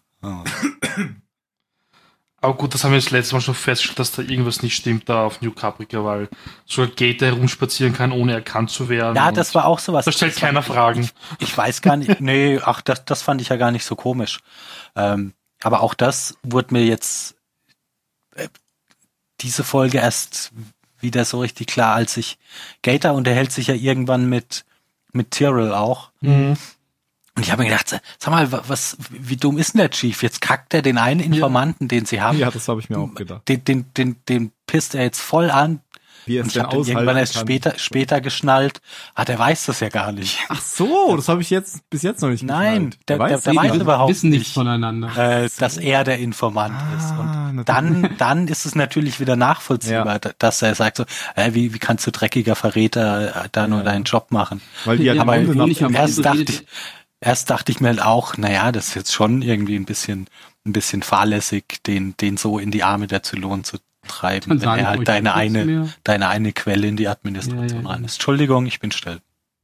Aber 2.44 2.56
gut, 2.56 2.74
das 2.74 2.84
haben 2.84 2.92
wir 2.92 3.00
das 3.00 3.12
letzte 3.12 3.36
Mal 3.36 3.42
schon 3.42 3.54
festgestellt, 3.54 4.00
dass 4.00 4.12
da 4.14 4.24
irgendwas 4.24 4.64
nicht 4.64 4.76
stimmt 4.76 5.08
da 5.08 5.26
auf 5.26 5.42
New 5.42 5.52
Caprica, 5.52 6.04
weil 6.04 6.28
so 6.66 6.82
ein 6.82 6.92
Gate 6.96 7.22
herumspazieren 7.22 7.94
kann, 7.94 8.12
ohne 8.12 8.34
erkannt 8.34 8.72
zu 8.72 8.90
werden. 8.90 9.16
Ja, 9.16 9.32
das 9.32 9.54
war 9.54 9.66
auch 9.66 9.78
sowas. 9.78 10.06
Da 10.06 10.12
stellt 10.12 10.36
keiner 10.36 10.64
Fragen. 10.64 11.08
Ich 11.38 11.56
weiß 11.56 11.84
gar 11.84 11.98
nicht, 11.98 12.20
nee, 12.20 12.60
ach, 12.64 12.82
das, 12.82 13.06
das 13.06 13.22
fand 13.22 13.42
ich 13.42 13.50
ja 13.50 13.58
gar 13.58 13.70
nicht 13.70 13.86
so 13.86 13.96
komisch. 13.96 14.40
Ähm, 14.96 15.34
aber 15.62 15.82
auch 15.82 15.94
das 15.94 16.36
wurde 16.42 16.74
mir 16.74 16.84
jetzt 16.84 17.36
äh, 18.36 18.48
diese 19.42 19.64
Folge 19.64 20.00
erst 20.00 20.52
wieder 21.00 21.26
so 21.26 21.40
richtig 21.42 21.68
klar, 21.68 21.96
als 21.96 22.18
ich 22.18 22.40
Gator 22.82 23.14
unterhält 23.14 23.52
sich 23.52 23.68
ja 23.68 23.76
irgendwann 23.76 24.28
mit 24.30 24.66
mit 25.14 25.32
Tyrrell 25.32 25.74
auch. 25.74 26.12
Mhm. 26.22 26.58
Und 27.36 27.44
ich 27.44 27.52
habe 27.52 27.64
mir 27.64 27.70
gedacht, 27.70 28.02
sag 28.20 28.32
mal, 28.32 28.52
was, 28.68 28.98
wie 29.10 29.38
dumm 29.38 29.58
ist 29.58 29.74
denn 29.74 29.80
der 29.80 29.90
Chief? 29.90 30.22
Jetzt 30.22 30.42
kackt 30.42 30.74
er 30.74 30.82
den 30.82 30.98
einen 30.98 31.22
Informanten, 31.22 31.86
ja. 31.86 31.88
den 31.88 32.06
sie 32.06 32.22
haben. 32.22 32.38
Ja, 32.38 32.52
das 32.52 32.68
habe 32.68 32.82
ich 32.82 32.90
mir 32.90 33.00
auch 33.00 33.14
gedacht. 33.16 33.48
Den, 33.48 33.64
den, 33.64 33.86
den, 33.96 34.18
den 34.28 34.52
pisst 34.68 34.96
er 34.96 35.04
jetzt 35.04 35.22
voll 35.22 35.50
an. 35.50 35.80
Wie 36.26 36.40
und 36.40 36.48
ich 36.48 36.60
habe 36.60 36.76
irgendwann 36.76 37.18
erst 37.18 37.34
kann. 37.34 37.42
später, 37.42 37.74
später 37.78 38.22
geschnallt. 38.22 38.82
Ah, 39.16 39.26
der 39.26 39.40
weiß 39.40 39.66
das 39.66 39.80
ja 39.80 39.90
gar 39.90 40.12
nicht. 40.12 40.38
Ach 40.50 40.62
so, 40.62 41.16
das 41.16 41.28
habe 41.30 41.42
ich 41.42 41.50
jetzt 41.50 41.90
bis 41.90 42.04
jetzt 42.04 42.22
noch 42.22 42.30
nicht 42.30 42.44
Nein, 42.44 42.92
der, 43.08 43.18
der, 43.18 43.20
weiß, 43.20 43.44
der 43.44 43.56
weiß 43.56 43.76
überhaupt 43.76 44.12
wissen 44.12 44.30
nicht, 44.30 44.54
voneinander. 44.54 45.10
Äh, 45.18 45.50
dass 45.58 45.78
er 45.78 46.04
der 46.04 46.20
Informant 46.20 46.76
ah, 46.76 46.98
ist. 46.98 47.12
Und 47.58 47.64
dann, 47.66 48.10
dann 48.18 48.48
ist 48.48 48.66
es 48.66 48.76
natürlich 48.76 49.20
wieder 49.20 49.36
nachvollziehbar, 49.36 50.20
ja. 50.24 50.32
dass 50.38 50.62
er 50.62 50.76
sagt 50.76 50.98
so, 50.98 51.06
äh, 51.36 51.54
wie, 51.54 51.74
wie 51.74 51.80
kannst 51.80 52.06
du 52.06 52.12
dreckiger 52.12 52.56
Verräter 52.56 53.48
da 53.52 53.68
nur 53.68 53.80
ja. 53.80 53.86
deinen 53.86 54.04
Job 54.04 54.28
machen? 54.30 54.62
Weil 54.86 54.98
die 54.98 55.06
ja, 55.06 55.20
aber 55.20 55.38
erst 55.38 56.24
dachte 56.24 56.44
ich, 56.44 56.66
erst 57.22 57.50
dachte 57.50 57.72
ich 57.72 57.80
mir 57.80 57.90
halt 57.90 58.02
auch, 58.02 58.38
naja, 58.38 58.72
das 58.72 58.90
ist 58.90 58.96
jetzt 58.96 59.14
schon 59.14 59.42
irgendwie 59.42 59.76
ein 59.76 59.86
bisschen, 59.86 60.28
ein 60.66 60.74
bisschen 60.74 61.04
fahrlässig, 61.04 61.82
den, 61.86 62.16
den 62.20 62.38
so 62.38 62.60
in 62.60 62.72
die 62.72 62.84
Arme 62.84 63.08
der 63.08 63.24
Zylon 63.24 63.64
zu 63.64 63.78
treiben, 64.08 64.62
wenn 64.62 64.68
er 64.68 64.88
halt 64.88 65.08
deine 65.08 65.36
eine, 65.36 65.66
mehr. 65.66 65.90
deine 66.04 66.28
eine 66.28 66.52
Quelle 66.52 66.88
in 66.88 66.98
die 66.98 67.08
Administration 67.08 67.70
ja, 67.70 67.82
ja, 67.82 67.90
rein 67.90 68.04
ist. 68.04 68.16
Entschuldigung, 68.16 68.66
ich 68.66 68.80
bin 68.80 68.92
still. 68.92 69.20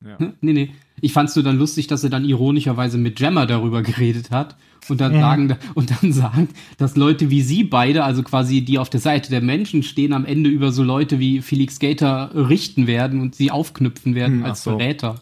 Ja. 0.06 0.16
Nee, 0.42 0.54
nee. 0.54 0.74
Ich 1.02 1.14
fand's 1.14 1.36
nur 1.36 1.44
dann 1.44 1.58
lustig, 1.58 1.88
dass 1.88 2.04
er 2.04 2.12
dann 2.12 2.24
ironischerweise 2.24 2.98
mit 2.98 3.16
Gemma 3.16 3.48
darüber 3.48 3.82
geredet 3.84 4.30
hat 4.30 4.56
und 4.90 5.02
dann 5.02 5.16
mhm. 5.16 5.20
sagen, 5.20 5.56
und 5.74 5.92
dann 5.92 6.14
sagt, 6.14 6.50
dass 6.78 6.96
Leute 6.96 7.30
wie 7.32 7.42
sie 7.42 7.64
beide, 7.64 8.04
also 8.04 8.22
quasi 8.22 8.62
die 8.62 8.78
auf 8.78 8.90
der 8.90 9.00
Seite 9.00 9.32
der 9.32 9.42
Menschen 9.42 9.82
stehen, 9.82 10.14
am 10.14 10.26
Ende 10.26 10.50
über 10.50 10.72
so 10.72 10.84
Leute 10.84 11.20
wie 11.20 11.42
Felix 11.42 11.80
Gator 11.80 12.32
richten 12.36 12.86
werden 12.86 13.22
und 13.22 13.36
sie 13.36 13.50
aufknüpfen 13.50 14.14
werden 14.14 14.38
mhm, 14.38 14.46
als 14.46 14.64
so. 14.64 14.72
Verräter. 14.72 15.22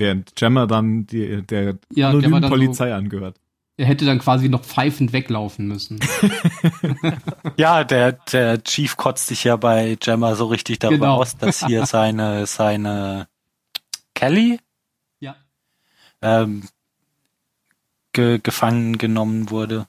Während 0.00 0.34
Gemma 0.34 0.64
dann 0.64 1.06
die, 1.06 1.42
der 1.42 1.76
ja, 1.92 2.08
anonymen 2.08 2.48
Polizei 2.48 2.88
so, 2.88 2.94
angehört. 2.94 3.36
Er 3.76 3.84
hätte 3.84 4.06
dann 4.06 4.18
quasi 4.18 4.48
noch 4.48 4.62
pfeifend 4.62 5.12
weglaufen 5.12 5.68
müssen. 5.68 6.00
ja, 7.58 7.84
der, 7.84 8.12
der 8.12 8.64
Chief 8.64 8.96
kotzt 8.96 9.26
sich 9.26 9.44
ja 9.44 9.56
bei 9.56 9.98
Gemma 10.00 10.36
so 10.36 10.46
richtig 10.46 10.78
darüber 10.78 11.08
genau. 11.08 11.16
aus, 11.16 11.36
dass 11.36 11.66
hier 11.66 11.84
seine, 11.86 12.46
seine 12.46 13.28
Kelly 14.14 14.58
ja. 15.18 15.36
ähm, 16.22 16.62
ge, 18.14 18.40
gefangen 18.42 18.96
genommen 18.96 19.50
wurde. 19.50 19.86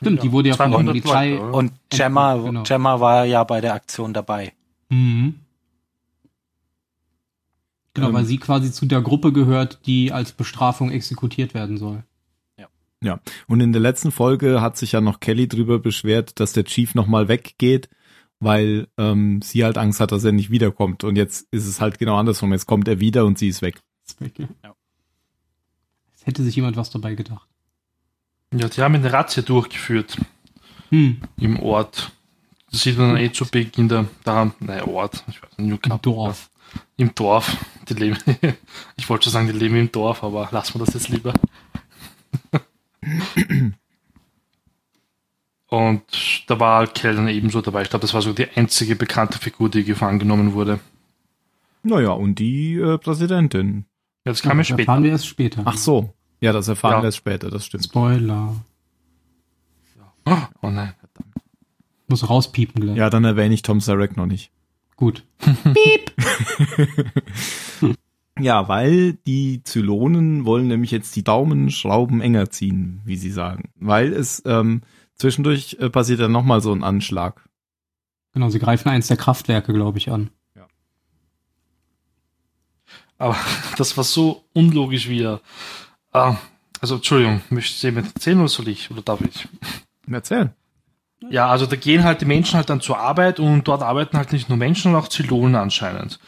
Stimmt, 0.00 0.22
die 0.22 0.32
wurde 0.32 0.48
ja 0.48 0.56
von 0.56 0.70
der 0.70 0.78
Polizei. 0.78 1.38
Und 1.38 1.72
Gemma, 1.90 2.36
genau. 2.36 2.62
Gemma 2.62 3.00
war 3.00 3.26
ja 3.26 3.44
bei 3.44 3.60
der 3.60 3.74
Aktion 3.74 4.14
dabei. 4.14 4.54
Mhm. 4.88 5.40
Genau, 7.96 8.08
ähm, 8.08 8.14
weil 8.14 8.24
sie 8.24 8.38
quasi 8.38 8.70
zu 8.70 8.86
der 8.86 9.00
Gruppe 9.00 9.32
gehört, 9.32 9.80
die 9.86 10.12
als 10.12 10.32
Bestrafung 10.32 10.90
exekutiert 10.90 11.54
werden 11.54 11.78
soll. 11.78 12.04
Ja, 13.02 13.20
und 13.46 13.60
in 13.60 13.72
der 13.72 13.82
letzten 13.82 14.10
Folge 14.10 14.62
hat 14.62 14.76
sich 14.76 14.92
ja 14.92 15.00
noch 15.00 15.20
Kelly 15.20 15.48
drüber 15.48 15.78
beschwert, 15.78 16.40
dass 16.40 16.52
der 16.52 16.64
Chief 16.64 16.94
nochmal 16.94 17.28
weggeht, 17.28 17.90
weil 18.40 18.88
ähm, 18.96 19.42
sie 19.42 19.64
halt 19.64 19.76
Angst 19.78 20.00
hat, 20.00 20.12
dass 20.12 20.24
er 20.24 20.32
nicht 20.32 20.50
wiederkommt. 20.50 21.04
Und 21.04 21.16
jetzt 21.16 21.46
ist 21.50 21.66
es 21.66 21.80
halt 21.80 21.98
genau 21.98 22.16
andersrum. 22.16 22.52
Jetzt 22.52 22.66
kommt 22.66 22.88
er 22.88 22.98
wieder 22.98 23.26
und 23.26 23.38
sie 23.38 23.48
ist 23.48 23.60
weg. 23.60 23.80
Ist 24.06 24.20
weg 24.20 24.38
ja. 24.38 24.48
ja. 24.64 24.74
Jetzt 26.10 26.26
hätte 26.26 26.42
sich 26.42 26.56
jemand 26.56 26.76
was 26.76 26.90
dabei 26.90 27.14
gedacht. 27.14 27.48
Ja, 28.52 28.68
die 28.68 28.80
haben 28.80 28.94
eine 28.94 29.12
Razzia 29.12 29.42
durchgeführt. 29.42 30.16
Hm. 30.88 31.20
Im 31.38 31.60
Ort. 31.60 32.12
Das 32.70 32.82
sieht 32.82 32.98
man 32.98 33.16
eh 33.16 33.30
zu 33.30 33.46
Beginn 33.46 33.88
der, 33.88 34.06
da, 34.24 34.52
naja, 34.60 34.86
Ort, 34.86 35.24
ich 35.28 35.42
weiß 35.42 35.58
nicht, 35.58 35.86
Im 35.86 36.00
Dorf. 36.02 36.50
Im 36.96 37.14
Dorf. 37.14 37.56
Die 37.88 37.94
leben, 37.94 38.18
ich 38.96 39.08
wollte 39.08 39.24
schon 39.24 39.32
sagen, 39.32 39.46
die 39.46 39.52
leben 39.52 39.76
im 39.76 39.92
Dorf, 39.92 40.22
aber 40.24 40.48
lassen 40.50 40.74
wir 40.74 40.84
das 40.84 40.94
jetzt 40.94 41.08
lieber. 41.08 41.34
Und 45.68 46.02
da 46.46 46.58
war 46.58 46.86
Kell 46.86 47.16
dann 47.16 47.28
ebenso 47.28 47.60
dabei. 47.60 47.82
Ich 47.82 47.90
glaube, 47.90 48.02
das 48.02 48.14
war 48.14 48.22
so 48.22 48.32
die 48.32 48.48
einzige 48.54 48.96
bekannte 48.96 49.38
Figur, 49.38 49.68
die 49.68 49.84
gefangen 49.84 50.18
genommen 50.18 50.54
wurde. 50.54 50.80
Naja, 51.82 52.10
und 52.10 52.38
die 52.38 52.74
äh, 52.74 52.98
Präsidentin. 52.98 53.84
Ja, 54.24 54.32
das 54.32 54.42
kam 54.42 54.52
ja, 54.52 54.58
ja 54.58 54.64
später. 54.64 54.80
erfahren 54.80 55.04
wir 55.04 55.10
erst 55.10 55.26
später. 55.26 55.62
Ach 55.64 55.76
so. 55.76 56.14
Ja, 56.40 56.52
das 56.52 56.68
erfahren 56.68 56.94
ja. 56.94 57.02
wir 57.02 57.06
erst 57.06 57.18
später, 57.18 57.50
das 57.50 57.66
stimmt. 57.66 57.84
Spoiler. 57.84 58.56
Oh 60.26 60.70
nein, 60.70 60.94
verdammt. 60.98 61.34
Muss 62.08 62.28
rauspiepen 62.28 62.82
gleich. 62.82 62.96
Ja, 62.96 63.10
dann 63.10 63.24
erwähne 63.24 63.54
ich 63.54 63.62
Tom 63.62 63.80
Sarek 63.80 64.16
noch 64.16 64.26
nicht. 64.26 64.50
Gut. 64.96 65.24
Piep! 65.38 66.12
Ja, 68.38 68.68
weil 68.68 69.14
die 69.14 69.62
Zylonen 69.64 70.44
wollen 70.44 70.68
nämlich 70.68 70.90
jetzt 70.90 71.16
die 71.16 71.24
Daumenschrauben 71.24 72.20
enger 72.20 72.50
ziehen, 72.50 73.00
wie 73.04 73.16
sie 73.16 73.30
sagen. 73.30 73.70
Weil 73.76 74.12
es 74.12 74.42
ähm, 74.44 74.82
zwischendurch 75.14 75.78
äh, 75.80 75.88
passiert 75.88 76.20
dann 76.20 76.32
nochmal 76.32 76.60
so 76.60 76.72
ein 76.72 76.84
Anschlag. 76.84 77.48
Genau, 78.34 78.50
sie 78.50 78.58
greifen 78.58 78.90
eins 78.90 79.06
der 79.06 79.16
Kraftwerke, 79.16 79.72
glaube 79.72 79.96
ich, 79.96 80.10
an. 80.10 80.28
Ja. 80.54 80.66
Aber 83.16 83.36
das 83.78 83.96
war 83.96 84.04
so 84.04 84.44
unlogisch 84.52 85.08
wieder. 85.08 85.40
Ah, 86.12 86.36
also, 86.82 86.96
Entschuldigung, 86.96 87.40
möchtest 87.48 87.82
du 87.82 87.86
jemand 87.86 88.14
erzählen 88.14 88.38
oder 88.38 88.48
soll 88.48 88.68
ich? 88.68 88.90
Oder 88.90 89.00
darf 89.00 89.22
ich? 89.22 89.48
Erzählen. 90.10 90.52
Ja, 91.28 91.48
also 91.48 91.66
da 91.66 91.76
gehen 91.76 92.04
halt 92.04 92.20
die 92.20 92.24
Menschen 92.26 92.56
halt 92.56 92.70
dann 92.70 92.80
zur 92.80 92.98
Arbeit 92.98 93.40
und 93.40 93.64
dort 93.64 93.82
arbeiten 93.82 94.16
halt 94.16 94.32
nicht 94.32 94.48
nur 94.48 94.58
Menschen, 94.58 94.84
sondern 94.84 95.02
auch 95.02 95.08
Zylonen 95.08 95.56
anscheinend. 95.56 96.18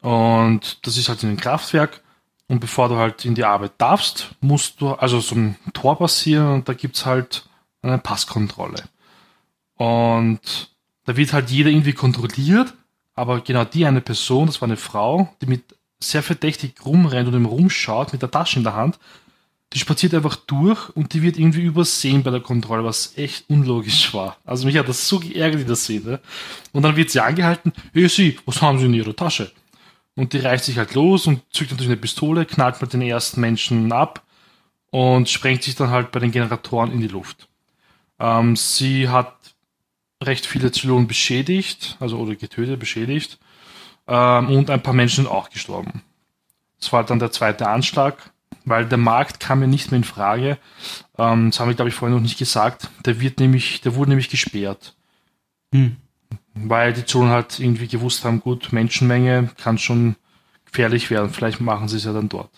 Und 0.00 0.86
das 0.86 0.96
ist 0.96 1.08
halt 1.08 1.22
in 1.22 1.30
einem 1.30 1.40
Kraftwerk 1.40 2.02
Und 2.48 2.60
bevor 2.60 2.88
du 2.88 2.96
halt 2.96 3.24
in 3.26 3.34
die 3.34 3.44
Arbeit 3.44 3.72
darfst, 3.78 4.30
musst 4.40 4.80
du, 4.80 4.92
also 4.92 5.20
so 5.20 5.34
ein 5.34 5.56
Tor 5.74 5.98
passieren 5.98 6.54
und 6.54 6.68
da 6.68 6.72
gibt's 6.72 7.04
halt 7.04 7.46
eine 7.82 7.98
Passkontrolle. 7.98 8.84
Und 9.76 10.70
da 11.04 11.16
wird 11.16 11.32
halt 11.34 11.50
jeder 11.50 11.70
irgendwie 11.70 11.92
kontrolliert, 11.92 12.74
aber 13.14 13.40
genau 13.40 13.64
die 13.64 13.84
eine 13.84 14.00
Person, 14.00 14.46
das 14.46 14.60
war 14.62 14.68
eine 14.68 14.78
Frau, 14.78 15.28
die 15.42 15.46
mit 15.46 15.76
sehr 16.00 16.22
verdächtig 16.22 16.74
rumrennt 16.84 17.28
und 17.28 17.34
im 17.34 17.44
rumschaut 17.44 18.12
mit 18.12 18.22
der 18.22 18.30
Tasche 18.30 18.58
in 18.58 18.64
der 18.64 18.74
Hand, 18.76 18.98
die 19.72 19.78
spaziert 19.78 20.14
einfach 20.14 20.36
durch 20.36 20.88
und 20.90 21.12
die 21.12 21.22
wird 21.22 21.38
irgendwie 21.38 21.62
übersehen 21.62 22.22
bei 22.22 22.30
der 22.30 22.40
Kontrolle, 22.40 22.84
was 22.84 23.16
echt 23.16 23.48
unlogisch 23.50 24.14
war. 24.14 24.38
Also 24.44 24.66
mich 24.66 24.76
hat 24.76 24.88
das 24.88 25.06
so 25.06 25.18
geärgert 25.18 25.60
in 25.60 25.66
der 25.66 25.76
Szene. 25.76 26.20
Und 26.72 26.82
dann 26.82 26.96
wird 26.96 27.10
sie 27.10 27.20
angehalten, 27.20 27.72
hey 27.92 28.08
Sie, 28.08 28.38
was 28.46 28.62
haben 28.62 28.78
Sie 28.78 28.86
in 28.86 28.94
Ihrer 28.94 29.14
Tasche? 29.14 29.52
Und 30.14 30.32
die 30.32 30.38
reißt 30.38 30.64
sich 30.64 30.78
halt 30.78 30.94
los 30.94 31.26
und 31.26 31.42
zückt 31.52 31.70
natürlich 31.70 31.90
eine 31.90 32.00
Pistole, 32.00 32.46
knallt 32.46 32.80
mit 32.80 32.92
den 32.92 33.02
ersten 33.02 33.40
Menschen 33.40 33.92
ab 33.92 34.22
und 34.90 35.28
sprengt 35.28 35.62
sich 35.62 35.74
dann 35.74 35.90
halt 35.90 36.12
bei 36.12 36.20
den 36.20 36.32
Generatoren 36.32 36.90
in 36.90 37.00
die 37.00 37.08
Luft. 37.08 37.48
Ähm, 38.18 38.56
sie 38.56 39.08
hat 39.10 39.36
recht 40.22 40.46
viele 40.46 40.72
Zylonen 40.72 41.06
beschädigt, 41.06 41.96
also 42.00 42.18
oder 42.18 42.34
getötet, 42.34 42.80
beschädigt. 42.80 43.38
Ähm, 44.06 44.48
und 44.48 44.70
ein 44.70 44.82
paar 44.82 44.94
Menschen 44.94 45.24
sind 45.24 45.32
auch 45.32 45.50
gestorben. 45.50 46.02
Das 46.80 46.92
war 46.92 47.04
dann 47.04 47.18
der 47.18 47.30
zweite 47.30 47.68
Anschlag 47.68 48.32
weil 48.68 48.86
der 48.86 48.98
Markt 48.98 49.40
kam 49.40 49.60
ja 49.60 49.66
nicht 49.66 49.90
mehr 49.90 49.98
in 49.98 50.04
Frage. 50.04 50.58
Ähm, 51.16 51.50
das 51.50 51.60
haben 51.60 51.68
wir, 51.68 51.74
glaube 51.74 51.88
ich, 51.88 51.94
vorhin 51.94 52.14
noch 52.14 52.22
nicht 52.22 52.38
gesagt. 52.38 52.90
Der 53.04 53.20
wird 53.20 53.40
nämlich, 53.40 53.80
der 53.80 53.94
wurde 53.94 54.10
nämlich 54.10 54.28
gesperrt. 54.28 54.96
Hm. 55.72 55.96
Weil 56.54 56.92
die 56.92 57.04
Zonen 57.04 57.30
halt 57.30 57.60
irgendwie 57.60 57.88
gewusst 57.88 58.24
haben, 58.24 58.40
gut, 58.40 58.72
Menschenmenge 58.72 59.50
kann 59.56 59.78
schon 59.78 60.16
gefährlich 60.64 61.10
werden. 61.10 61.30
Vielleicht 61.30 61.60
machen 61.60 61.88
sie 61.88 61.96
es 61.96 62.04
ja 62.04 62.12
dann 62.12 62.28
dort. 62.28 62.50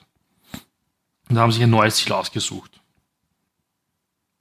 Und 1.29 1.37
da 1.37 1.42
haben 1.42 1.53
sich 1.53 1.62
ein 1.62 1.70
neues 1.70 1.96
Ziel 1.96 2.12
ausgesucht. 2.12 2.81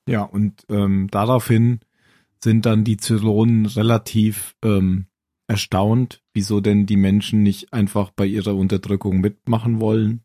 Ja, 0.07 0.23
und 0.23 0.65
ähm, 0.69 1.07
daraufhin 1.11 1.81
sind 2.41 2.65
dann 2.65 2.83
die 2.83 2.97
Zylonen 2.97 3.65
relativ 3.65 4.55
ähm, 4.63 5.05
erstaunt, 5.47 6.21
wieso 6.33 6.61
denn 6.61 6.85
die 6.85 6.97
Menschen 6.97 7.43
nicht 7.43 7.73
einfach 7.73 8.11
bei 8.11 8.25
ihrer 8.25 8.55
Unterdrückung 8.55 9.19
mitmachen 9.19 9.79
wollen 9.79 10.23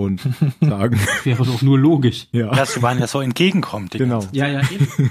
und 0.00 0.20
sagen. 0.60 0.98
Wäre 1.24 1.44
doch 1.44 1.62
nur 1.62 1.78
logisch. 1.78 2.28
Ja. 2.32 2.64
sie 2.64 2.82
waren 2.82 2.98
ja 2.98 3.06
so 3.06 3.20
entgegenkommt. 3.20 3.92
Genau. 3.92 4.26
Ja, 4.32 4.48
ja, 4.48 4.62
eben. 4.70 5.10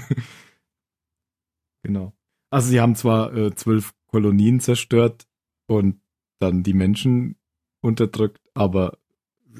genau. 1.82 2.12
Also 2.50 2.68
sie 2.68 2.80
haben 2.80 2.96
zwar 2.96 3.34
äh, 3.34 3.54
zwölf 3.54 3.92
Kolonien 4.08 4.60
zerstört 4.60 5.26
und 5.68 6.00
dann 6.40 6.62
die 6.62 6.74
Menschen 6.74 7.36
unterdrückt, 7.80 8.40
aber 8.54 8.98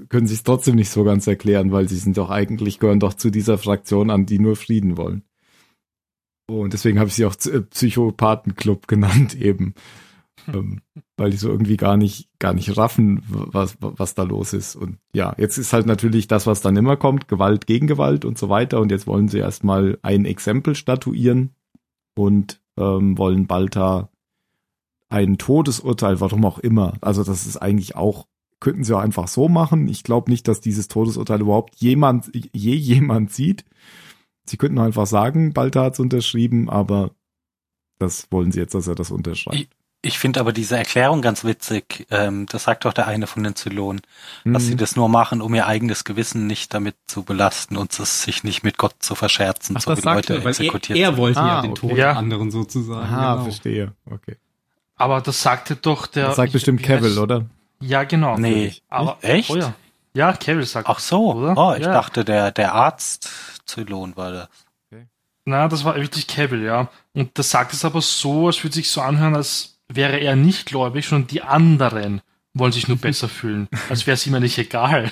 können 0.09 0.27
sich 0.27 0.43
trotzdem 0.43 0.77
nicht 0.77 0.91
so 0.91 1.05
ganz 1.05 1.27
erklären, 1.27 1.73
weil 1.73 1.89
sie 1.89 1.97
sind 1.97 2.17
doch 2.17 2.31
eigentlich 2.31 2.79
gehören 2.79 3.01
doch 3.01 3.15
zu 3.15 3.31
dieser 3.31 3.59
Fraktion 3.59 4.11
an, 4.11 4.27
die 4.27 4.39
nur 4.39 4.57
Frieden 4.57 4.97
wollen. 4.97 5.23
Und 6.49 6.73
deswegen 6.73 6.99
habe 6.99 7.09
ich 7.09 7.15
sie 7.15 7.27
auch 7.27 7.37
äh, 7.47 7.61
Psychopathenclub 7.61 8.89
genannt 8.89 9.35
eben 9.41 9.75
ähm, 10.49 10.81
weil 11.21 11.31
die 11.31 11.37
so 11.37 11.51
irgendwie 11.51 11.77
gar 11.77 11.99
nicht, 11.99 12.31
gar 12.39 12.55
nicht 12.55 12.79
raffen, 12.79 13.23
was, 13.29 13.77
was 13.79 14.15
da 14.15 14.23
los 14.23 14.55
ist. 14.55 14.75
Und 14.75 14.97
ja, 15.13 15.35
jetzt 15.37 15.59
ist 15.59 15.75
halt 15.75 15.85
natürlich 15.85 16.29
das, 16.29 16.47
was 16.47 16.63
dann 16.63 16.77
immer 16.77 16.97
kommt, 16.97 17.29
Gewalt 17.29 17.67
gegen 17.67 17.87
Gewalt 17.87 18.25
und 18.25 18.39
so 18.39 18.49
weiter. 18.49 18.81
Und 18.81 18.91
jetzt 18.91 19.07
wollen 19.07 19.29
sie 19.29 19.37
erstmal 19.37 19.99
ein 20.01 20.25
Exempel 20.25 20.75
statuieren 20.75 21.51
und 22.17 22.63
ähm, 22.79 23.19
wollen 23.19 23.47
Balta 23.47 24.09
ein 25.11 25.37
Todesurteil, 25.37 26.23
warum 26.23 26.47
auch 26.47 26.59
immer. 26.59 26.95
Also 27.03 27.23
das 27.23 27.47
ist 27.47 27.59
eigentlich 27.59 27.97
auch, 27.97 28.27
könnten 28.59 28.85
sie 28.85 28.97
auch 28.97 29.03
einfach 29.03 29.29
so 29.29 29.47
machen. 29.51 29.89
Ich 29.89 30.05
glaube 30.05 30.31
nicht, 30.31 30.49
dass 30.49 30.63
dieses 30.63 30.89
Todesurteil 30.89 31.43
überhaupt 31.43 31.75
jemand, 31.77 32.31
je 32.35 32.75
jemand 32.75 33.31
sieht. 33.31 33.67
Sie 34.47 34.57
könnten 34.57 34.79
einfach 34.79 35.07
sagen, 35.07 35.53
Balta 35.53 35.83
hat's 35.83 36.01
unterschrieben, 36.01 36.71
aber 36.71 37.11
das 37.99 38.27
wollen 38.31 38.53
sie 38.53 38.61
jetzt, 38.61 38.75
dass 38.75 38.89
er 38.89 38.95
das 38.95 39.11
unterschreibt. 39.11 39.77
Ich 40.03 40.19
finde 40.19 40.41
aber 40.41 40.53
diese 40.53 40.79
Erklärung 40.79 41.21
ganz 41.21 41.45
witzig. 41.45 42.07
Ähm, 42.11 42.47
das 42.47 42.65
sagt 42.65 42.87
doch 42.87 42.95
der 42.95 43.07
eine 43.07 43.27
von 43.27 43.45
den 43.45 43.55
Zylonen, 43.55 44.01
mhm. 44.45 44.55
dass 44.55 44.65
sie 44.65 44.73
mhm. 44.73 44.79
das 44.79 44.97
nur 44.97 45.11
machen, 45.11 45.43
um 45.43 45.55
ihr 45.55 45.67
eigenes 45.67 46.05
Gewissen 46.05 46.47
nicht 46.47 46.73
damit 46.73 46.97
zu 47.07 47.23
belasten 47.23 47.77
und 47.77 47.99
es 47.99 48.23
sich 48.23 48.43
nicht 48.43 48.63
mit 48.63 48.79
Gott 48.79 48.95
zu 49.01 49.15
verscherzen, 49.15 49.77
Ach, 49.77 49.83
so 49.83 49.97
wie 49.97 50.01
Leute 50.01 50.35
er, 50.37 50.47
exekutiert 50.47 50.99
Er, 50.99 51.11
er 51.11 51.17
wollte 51.19 51.41
ah, 51.41 51.47
ja 51.49 51.63
den 51.63 51.75
Tod 51.75 51.97
der 51.97 52.17
anderen 52.17 52.51
sozusagen. 52.51 53.15
Ah, 53.15 53.35
genau. 53.35 53.45
verstehe. 53.45 53.93
Okay. 54.11 54.37
Aber 54.97 55.21
das 55.21 55.43
sagte 55.43 55.77
doch 55.77 56.07
der. 56.07 56.29
Das 56.29 56.37
sagt 56.37 56.49
ich, 56.49 56.53
bestimmt 56.55 56.83
Cavill, 56.83 57.19
oder? 57.19 57.45
Ja, 57.81 58.05
genau. 58.05 58.39
Nee. 58.39 58.75
Aber, 58.89 59.19
Echt? 59.23 59.51
Oh 59.51 59.57
ja. 59.57 59.75
Ja, 60.13 60.33
Cavill 60.33 60.67
sagt 60.67 60.89
Ach 60.89 60.99
so. 60.99 61.35
Oder? 61.35 61.57
Oh, 61.57 61.75
ich 61.75 61.85
ja. 61.85 61.93
dachte, 61.93 62.25
der, 62.25 62.51
der 62.51 62.75
Arzt 62.75 63.31
Zylon 63.65 64.17
war 64.17 64.33
das. 64.33 64.49
Okay. 64.91 65.07
Na, 65.45 65.69
das 65.69 65.85
war 65.85 65.95
wirklich 65.97 66.27
Cavill, 66.27 66.65
ja. 66.65 66.89
Und 67.15 67.39
das 67.39 67.51
sagt 67.51 67.73
es 67.73 67.85
aber 67.85 68.01
so, 68.01 68.49
als 68.49 68.63
würde 68.63 68.75
sich 68.75 68.91
so 68.91 69.01
anhören, 69.01 69.37
als 69.37 69.80
wäre 69.95 70.19
er 70.19 70.37
nicht 70.37 70.67
gläubig, 70.67 71.07
sondern 71.07 71.29
die 71.29 71.43
anderen 71.43 72.23
wollen 72.55 72.73
sich 72.73 72.89
nur 72.89 72.97
besser 72.99 73.29
fühlen. 73.29 73.69
Als 73.89 74.07
wäre 74.07 74.15
es 74.15 74.27
ihm 74.27 74.39
nicht 74.41 74.59
egal. 74.59 75.11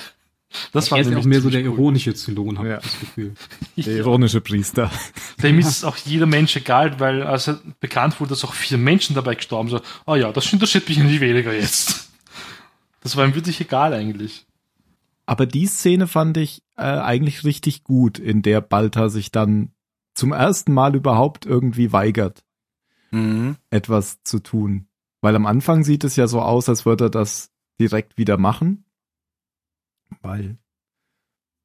Das 0.73 0.91
war 0.91 0.99
er 0.99 1.07
ist 1.07 1.15
auch 1.15 1.25
mehr 1.25 1.43
so 1.43 1.51
der 1.51 1.61
ironische 1.61 2.15
Zylon, 2.15 2.59
habe 2.59 2.69
ja. 2.69 2.79
ich 2.79 2.85
das 2.85 3.01
Gefühl. 3.01 3.35
Der 3.77 3.97
ironische 3.97 4.41
Priester. 4.41 4.91
Dem 5.43 5.59
ist 5.59 5.67
es 5.69 5.85
auch 5.85 5.97
jeder 5.99 6.25
Mensch 6.25 6.57
egal, 6.57 6.99
weil 7.01 7.23
als 7.23 7.51
bekannt 7.81 8.19
wurde, 8.19 8.31
dass 8.31 8.45
auch 8.45 8.55
vier 8.55 8.79
Menschen 8.79 9.15
dabei 9.15 9.35
gestorben 9.35 9.69
sind, 9.69 9.83
oh 10.07 10.15
ja, 10.15 10.33
das 10.33 10.51
interessiert 10.51 10.89
mich 10.89 10.99
nicht 10.99 11.21
weniger 11.21 11.53
jetzt. 11.53 12.09
Das 13.03 13.15
war 13.17 13.27
ihm 13.27 13.35
wirklich 13.35 13.61
egal 13.61 13.93
eigentlich. 13.93 14.47
Aber 15.27 15.45
die 15.45 15.67
Szene 15.67 16.07
fand 16.07 16.39
ich 16.39 16.63
äh, 16.77 16.83
eigentlich 16.83 17.45
richtig 17.45 17.85
gut, 17.85 18.19
in 18.19 18.41
der 18.41 18.63
Balta 18.63 19.11
sich 19.11 19.31
dann 19.31 19.73
zum 20.15 20.33
ersten 20.33 20.73
Mal 20.73 20.97
überhaupt 20.97 21.45
irgendwie 21.45 21.93
weigert 21.93 22.43
mhm. 23.11 23.57
etwas 23.71 24.23
zu 24.23 24.39
tun. 24.41 24.89
Weil 25.21 25.35
am 25.37 25.47
Anfang 25.47 25.85
sieht 25.85 26.05
es 26.05 26.17
ja 26.17 26.27
so 26.29 26.41
aus, 26.41 26.69
als 26.69 26.87
würde 26.87 27.07
er 27.07 27.11
das 27.11 27.51
direkt 27.81 28.19
wieder 28.19 28.39
machen. 28.39 28.85
Weil 30.23 30.59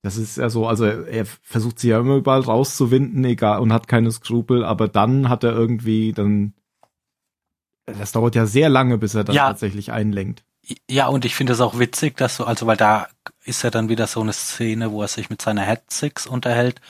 das 0.03 0.17
ist 0.17 0.37
ja 0.37 0.49
so, 0.49 0.67
also 0.67 0.83
er, 0.83 1.07
er 1.07 1.25
versucht 1.25 1.79
sich 1.79 1.91
ja 1.91 1.99
immer 1.99 2.17
überall 2.17 2.41
rauszuwinden, 2.41 3.23
egal, 3.23 3.59
und 3.59 3.71
hat 3.71 3.87
keine 3.87 4.11
Skrupel, 4.11 4.65
aber 4.65 4.89
dann 4.89 5.29
hat 5.29 5.45
er 5.45 5.53
irgendwie 5.53 6.11
dann, 6.11 6.53
das 7.85 8.11
dauert 8.11 8.35
ja 8.35 8.45
sehr 8.45 8.67
lange, 8.67 8.97
bis 8.97 9.15
er 9.15 9.23
das 9.23 9.35
ja. 9.35 9.47
tatsächlich 9.47 9.93
einlenkt. 9.93 10.43
Ja, 10.89 11.07
und 11.07 11.25
ich 11.25 11.35
finde 11.35 11.53
es 11.53 11.61
auch 11.61 11.79
witzig, 11.79 12.17
dass 12.17 12.37
so, 12.37 12.45
also 12.45 12.67
weil 12.67 12.77
da 12.77 13.07
ist 13.43 13.63
ja 13.63 13.69
dann 13.69 13.89
wieder 13.89 14.07
so 14.07 14.21
eine 14.21 14.33
Szene, 14.33 14.91
wo 14.91 15.01
er 15.01 15.07
sich 15.07 15.29
mit 15.29 15.41
seiner 15.41 15.65
Head 15.65 15.83
Six 15.89 16.27
unterhält 16.27 16.81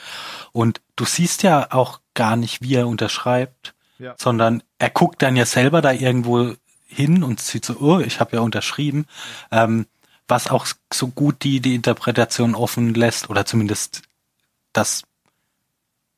und 0.52 0.82
du 0.96 1.06
siehst 1.06 1.44
ja 1.44 1.72
auch 1.72 2.00
gar 2.14 2.36
nicht, 2.36 2.62
wie 2.62 2.76
er 2.76 2.88
unterschreibt, 2.88 3.76
ja. 4.04 4.16
sondern 4.18 4.62
er 4.78 4.90
guckt 4.90 5.22
dann 5.22 5.36
ja 5.36 5.46
selber 5.46 5.82
da 5.82 5.92
irgendwo 5.92 6.54
hin 6.88 7.24
und 7.24 7.40
sieht 7.40 7.66
so, 7.66 7.78
oh, 7.80 8.00
ich 8.00 8.20
habe 8.20 8.36
ja 8.36 8.42
unterschrieben, 8.42 9.06
ähm, 9.52 9.88
was 10.28 10.50
auch 10.50 10.68
so 10.92 11.08
gut 11.08 11.44
die, 11.44 11.60
die 11.60 11.76
Interpretation 11.76 12.56
offen 12.56 12.94
lässt 12.94 13.30
oder 13.30 13.46
zumindest 13.46 14.04
das 14.74 15.04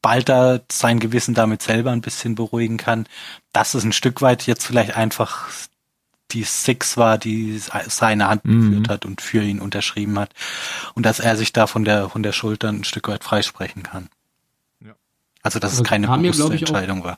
Balter 0.02 0.62
sein 0.71 1.00
Gewissen 1.00 1.34
damit 1.34 1.62
selber 1.62 1.91
ein 1.91 2.02
bisschen 2.02 2.36
beruhigen 2.36 2.78
kann, 2.78 3.08
dass 3.54 3.74
es 3.74 3.84
ein 3.84 3.93
Stück 3.93 4.21
weit 4.21 4.45
jetzt 4.45 4.65
vielleicht 4.65 4.95
einfach 4.95 5.50
die 6.32 6.43
Six 6.43 6.98
war, 6.98 7.17
die 7.17 7.60
seine 7.88 8.28
Hand 8.28 8.45
mhm. 8.45 8.69
geführt 8.69 8.89
hat 8.89 9.06
und 9.06 9.21
für 9.21 9.41
ihn 9.41 9.62
unterschrieben 9.62 10.19
hat 10.19 10.34
und 10.93 11.06
dass 11.06 11.19
er 11.19 11.38
sich 11.38 11.54
da 11.54 11.65
von 11.65 11.86
der 11.86 12.10
von 12.10 12.24
der 12.24 12.34
Schulter 12.34 12.69
ein 12.69 12.84
Stück 12.84 13.08
weit 13.08 13.24
freisprechen 13.24 13.84
kann. 13.84 14.10
Ja. 14.80 14.93
Also 15.41 15.60
dass 15.60 15.71
also 15.71 15.84
es 15.84 15.89
keine 15.89 16.08
bewusste 16.08 16.54
Entscheidung 16.54 17.04
war 17.04 17.17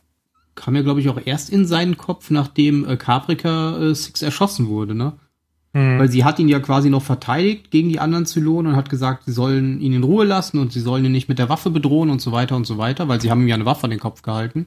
kam 0.58 0.76
ja, 0.76 0.82
glaube 0.82 1.00
ich, 1.00 1.08
auch 1.08 1.20
erst 1.24 1.50
in 1.50 1.66
seinen 1.66 1.98
Kopf, 1.98 2.30
nachdem 2.30 2.86
äh, 2.86 2.98
Caprica 2.98 3.78
äh, 3.78 3.96
Six 3.96 4.22
erschossen 4.22 4.68
wurde, 4.68 4.94
ne? 4.94 5.14
Mhm. 5.74 6.00
Weil 6.00 6.10
sie 6.10 6.24
hat 6.26 6.40
ihn 6.40 6.50
ja 6.50 6.60
quasi 6.60 6.90
noch 6.90 7.04
verteidigt 7.04 7.72
gegen 7.72 7.90
die 7.90 8.00
anderen 8.00 8.26
Zylonen 8.26 8.72
und 8.72 8.78
hat 8.78 8.90
gesagt, 8.90 9.24
sie 9.26 9.32
sollen 9.32 9.80
ihn 9.80 9.94
in 9.94 10.04
Ruhe 10.04 10.26
lassen 10.26 10.58
und 10.58 10.74
sie 10.74 10.80
sollen 10.80 11.06
ihn 11.06 11.12
nicht 11.12 11.30
mit 11.30 11.40
der 11.40 11.50
Waffe 11.50 11.70
bedrohen 11.70 12.10
und 12.10 12.22
so 12.22 12.32
weiter 12.32 12.56
und 12.56 12.66
so 12.66 12.78
weiter, 12.78 13.08
weil 13.08 13.22
sie 13.22 13.32
haben 13.32 13.42
ihm 13.42 13.48
ja 13.48 13.56
eine 13.56 13.66
Waffe 13.66 13.86
an 13.86 13.92
den 13.92 14.00
Kopf 14.00 14.22
gehalten. 14.22 14.66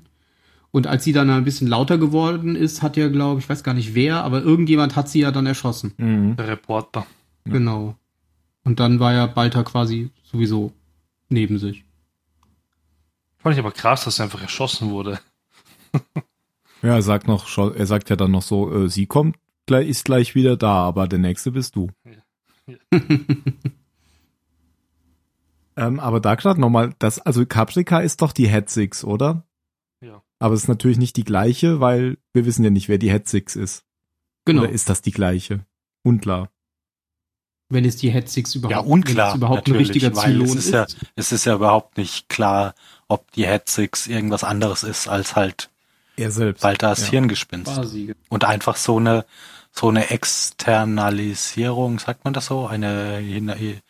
Und 0.70 0.86
als 0.86 1.02
sie 1.02 1.12
dann 1.12 1.28
ein 1.30 1.44
bisschen 1.44 1.66
lauter 1.66 1.98
geworden 1.98 2.54
ist, 2.54 2.82
hat 2.82 2.96
ja, 2.96 3.08
glaube 3.08 3.40
ich, 3.40 3.48
weiß 3.48 3.64
gar 3.64 3.74
nicht 3.74 3.94
wer, 3.94 4.22
aber 4.22 4.42
irgendjemand 4.42 4.94
hat 4.94 5.08
sie 5.08 5.20
ja 5.20 5.32
dann 5.32 5.46
erschossen. 5.46 5.92
Mhm. 5.96 6.36
Der 6.36 6.46
Reporter. 6.46 7.06
Genau. 7.44 7.96
Und 8.64 8.78
dann 8.78 9.00
war 9.00 9.12
ja 9.12 9.26
Balta 9.26 9.64
quasi 9.64 10.10
sowieso 10.22 10.72
neben 11.28 11.58
sich. 11.58 11.84
Fand 13.38 13.54
ich 13.54 13.58
aber 13.58 13.72
krass, 13.72 14.04
dass 14.04 14.20
er 14.20 14.26
einfach 14.26 14.42
erschossen 14.42 14.90
wurde. 14.90 15.18
ja, 16.82 16.94
er 16.94 17.02
sagt 17.02 17.26
noch, 17.28 17.46
er 17.58 17.86
sagt 17.86 18.10
ja 18.10 18.16
dann 18.16 18.30
noch 18.30 18.42
so, 18.42 18.72
äh, 18.72 18.88
sie 18.88 19.06
kommt, 19.06 19.36
ist 19.68 20.04
gleich 20.04 20.34
wieder 20.34 20.56
da, 20.56 20.82
aber 20.82 21.06
der 21.06 21.20
nächste 21.20 21.52
bist 21.52 21.76
du. 21.76 21.90
Ja. 22.04 22.12
Ja. 22.66 22.76
ähm, 25.76 26.00
aber 26.00 26.20
da 26.20 26.34
gerade 26.34 26.60
nochmal, 26.60 26.94
das, 26.98 27.20
also 27.20 27.46
Caprica 27.46 28.00
ist 28.00 28.20
doch 28.22 28.32
die 28.32 28.48
Head 28.48 28.68
Six, 28.68 29.04
oder? 29.04 29.44
Ja. 30.00 30.22
Aber 30.38 30.54
es 30.54 30.62
ist 30.62 30.68
natürlich 30.68 30.98
nicht 30.98 31.16
die 31.16 31.24
gleiche, 31.24 31.80
weil 31.80 32.18
wir 32.32 32.46
wissen 32.46 32.64
ja 32.64 32.70
nicht, 32.70 32.88
wer 32.88 32.98
die 32.98 33.10
Head 33.10 33.28
Six 33.28 33.54
ist. 33.56 33.84
Genau. 34.44 34.62
Oder 34.62 34.70
ist 34.70 34.88
das 34.88 35.02
die 35.02 35.12
gleiche? 35.12 35.64
Unklar. 36.02 36.50
wenn 37.68 37.84
es 37.84 37.96
die 37.96 38.10
Hetzix 38.10 38.54
überhaupt, 38.54 38.72
ja, 38.72 38.80
unklar, 38.92 39.36
überhaupt 39.36 39.68
ein 39.68 39.76
richtiger 39.76 40.12
Zylon 40.12 40.46
ist. 40.46 40.54
ist. 40.56 40.70
Ja, 40.72 40.86
es 41.14 41.30
ist 41.30 41.44
ja 41.44 41.54
überhaupt 41.54 41.98
nicht 41.98 42.28
klar, 42.28 42.74
ob 43.06 43.30
die 43.32 43.46
Hetzix 43.46 44.08
irgendwas 44.08 44.42
anderes 44.42 44.82
ist 44.82 45.06
als 45.06 45.36
halt 45.36 45.69
er 46.20 46.30
selbst. 46.30 46.62
Baltas 46.62 47.02
ja. 47.02 47.10
Hirngespinst. 47.10 47.74
Quasi. 47.74 48.14
Und 48.28 48.44
einfach 48.44 48.76
so 48.76 48.98
eine 48.98 49.24
so 49.72 49.88
eine 49.88 50.10
Externalisierung, 50.10 51.98
sagt 51.98 52.24
man 52.24 52.32
das 52.34 52.46
so, 52.46 52.66
eine, 52.66 53.18
eine 53.18 53.80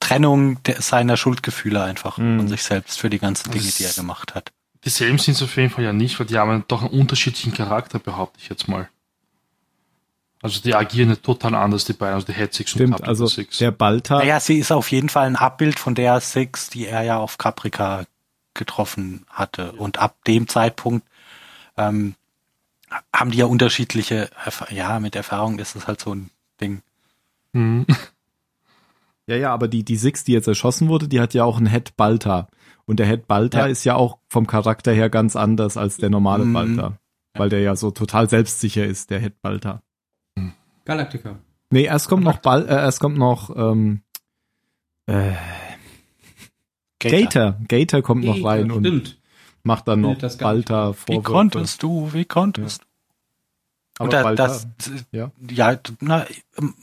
Trennung 0.00 0.62
der, 0.62 0.80
seiner 0.80 1.16
Schuldgefühle 1.16 1.82
einfach 1.82 2.18
mhm. 2.18 2.38
von 2.38 2.48
sich 2.48 2.62
selbst 2.62 3.00
für 3.00 3.10
die 3.10 3.18
ganzen 3.18 3.50
Dinge, 3.50 3.64
die 3.64 3.84
er 3.84 3.92
gemacht 3.92 4.34
hat. 4.34 4.52
Dieselben 4.84 5.18
sind 5.18 5.34
es 5.34 5.42
auf 5.42 5.56
jeden 5.56 5.70
Fall 5.70 5.84
ja 5.84 5.92
nicht, 5.92 6.18
weil 6.20 6.26
die 6.26 6.38
haben 6.38 6.64
doch 6.68 6.82
einen 6.82 6.90
unterschiedlichen 6.90 7.54
Charakter, 7.54 7.98
behaupte 7.98 8.38
ich 8.40 8.48
jetzt 8.48 8.68
mal. 8.68 8.88
Also 10.42 10.60
die 10.60 10.74
agieren 10.74 11.08
nicht 11.08 11.22
total 11.22 11.54
anders, 11.54 11.86
die 11.86 11.94
beiden, 11.94 12.16
also 12.16 12.26
die 12.26 12.34
Head 12.34 12.52
Six 12.52 12.72
Stimmt, 12.72 12.88
und 12.88 12.92
Caprica 12.92 13.08
also 13.08 13.26
Six. 13.26 13.58
der 13.58 13.70
Balta. 13.70 14.18
Naja, 14.18 14.40
sie 14.40 14.58
ist 14.58 14.72
auf 14.72 14.90
jeden 14.90 15.08
Fall 15.08 15.26
ein 15.26 15.36
Abbild 15.36 15.78
von 15.78 15.94
der 15.94 16.20
Six, 16.20 16.68
die 16.68 16.86
er 16.86 17.02
ja 17.02 17.16
auf 17.16 17.38
Caprica 17.38 18.04
getroffen 18.52 19.24
hatte. 19.30 19.72
Und 19.72 19.98
ab 19.98 20.16
dem 20.26 20.46
Zeitpunkt 20.46 21.06
ähm, 21.76 22.14
haben 23.12 23.30
die 23.30 23.38
ja 23.38 23.46
unterschiedliche, 23.46 24.30
ja, 24.70 25.00
mit 25.00 25.16
Erfahrung 25.16 25.58
ist 25.58 25.76
es 25.76 25.86
halt 25.86 26.00
so 26.00 26.14
ein 26.14 26.30
Ding. 26.60 26.82
Mhm. 27.52 27.86
Ja, 29.26 29.36
ja, 29.36 29.54
aber 29.54 29.68
die, 29.68 29.84
die 29.84 29.96
Six, 29.96 30.24
die 30.24 30.32
jetzt 30.32 30.48
erschossen 30.48 30.88
wurde, 30.88 31.08
die 31.08 31.18
hat 31.18 31.32
ja 31.32 31.44
auch 31.44 31.56
einen 31.56 31.66
Head 31.66 31.96
Balta. 31.96 32.48
Und 32.84 33.00
der 33.00 33.06
Head 33.06 33.26
Balta 33.26 33.60
ja. 33.60 33.66
ist 33.66 33.84
ja 33.84 33.94
auch 33.94 34.18
vom 34.28 34.46
Charakter 34.46 34.92
her 34.92 35.08
ganz 35.08 35.34
anders 35.34 35.78
als 35.78 35.96
der 35.96 36.10
normale 36.10 36.44
mhm. 36.44 36.52
Balta. 36.52 36.98
Weil 37.32 37.48
der 37.48 37.60
ja 37.60 37.74
so 37.74 37.90
total 37.90 38.28
selbstsicher 38.28 38.84
ist, 38.84 39.08
der 39.08 39.20
Head 39.20 39.40
Balta. 39.40 39.82
Galactica. 40.84 41.38
Nee, 41.70 41.84
erst 41.84 42.08
kommt 42.08 42.22
noch 42.22 42.38
Ball, 42.38 42.68
äh, 42.68 42.74
erst 42.74 43.00
kommt 43.00 43.16
noch 43.16 43.54
ähm, 43.56 44.02
äh, 45.06 45.32
Gator. 46.98 47.20
Gator. 47.20 47.60
Gator 47.66 48.02
kommt 48.02 48.24
Gator, 48.24 48.38
noch 48.38 48.46
rein 48.46 48.70
stimmt. 48.70 48.86
und 48.86 49.18
macht 49.64 49.88
dann 49.88 50.00
noch 50.00 50.16
Balta 50.16 50.92
Vorwürfe. 50.92 51.08
Wie 51.08 51.22
konntest 51.22 51.82
du? 51.82 52.12
Wie 52.12 52.24
konntest 52.24 52.82
du? 52.82 52.86
Aber 53.98 54.10
da, 54.10 54.22
Balta, 54.22 54.46
das, 54.46 54.66
ja, 55.12 55.30
ja 55.50 55.78
na, 56.00 56.26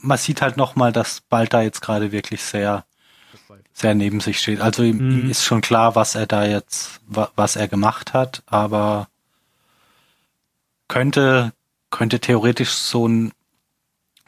man 0.00 0.18
sieht 0.18 0.42
halt 0.42 0.56
nochmal, 0.56 0.92
dass 0.92 1.20
Balta 1.22 1.62
jetzt 1.62 1.80
gerade 1.82 2.12
wirklich 2.12 2.42
sehr, 2.42 2.84
sehr 3.72 3.94
neben 3.94 4.20
sich 4.20 4.38
steht. 4.38 4.60
Also 4.60 4.82
ihm, 4.82 4.96
mhm. 4.96 5.20
ihm, 5.20 5.30
ist 5.30 5.44
schon 5.44 5.60
klar, 5.60 5.94
was 5.94 6.14
er 6.14 6.26
da 6.26 6.44
jetzt, 6.44 7.00
was 7.06 7.56
er 7.56 7.68
gemacht 7.68 8.12
hat, 8.12 8.42
aber 8.46 9.08
könnte, 10.88 11.52
könnte 11.90 12.20
theoretisch 12.20 12.70
so 12.70 13.06
ein 13.06 13.32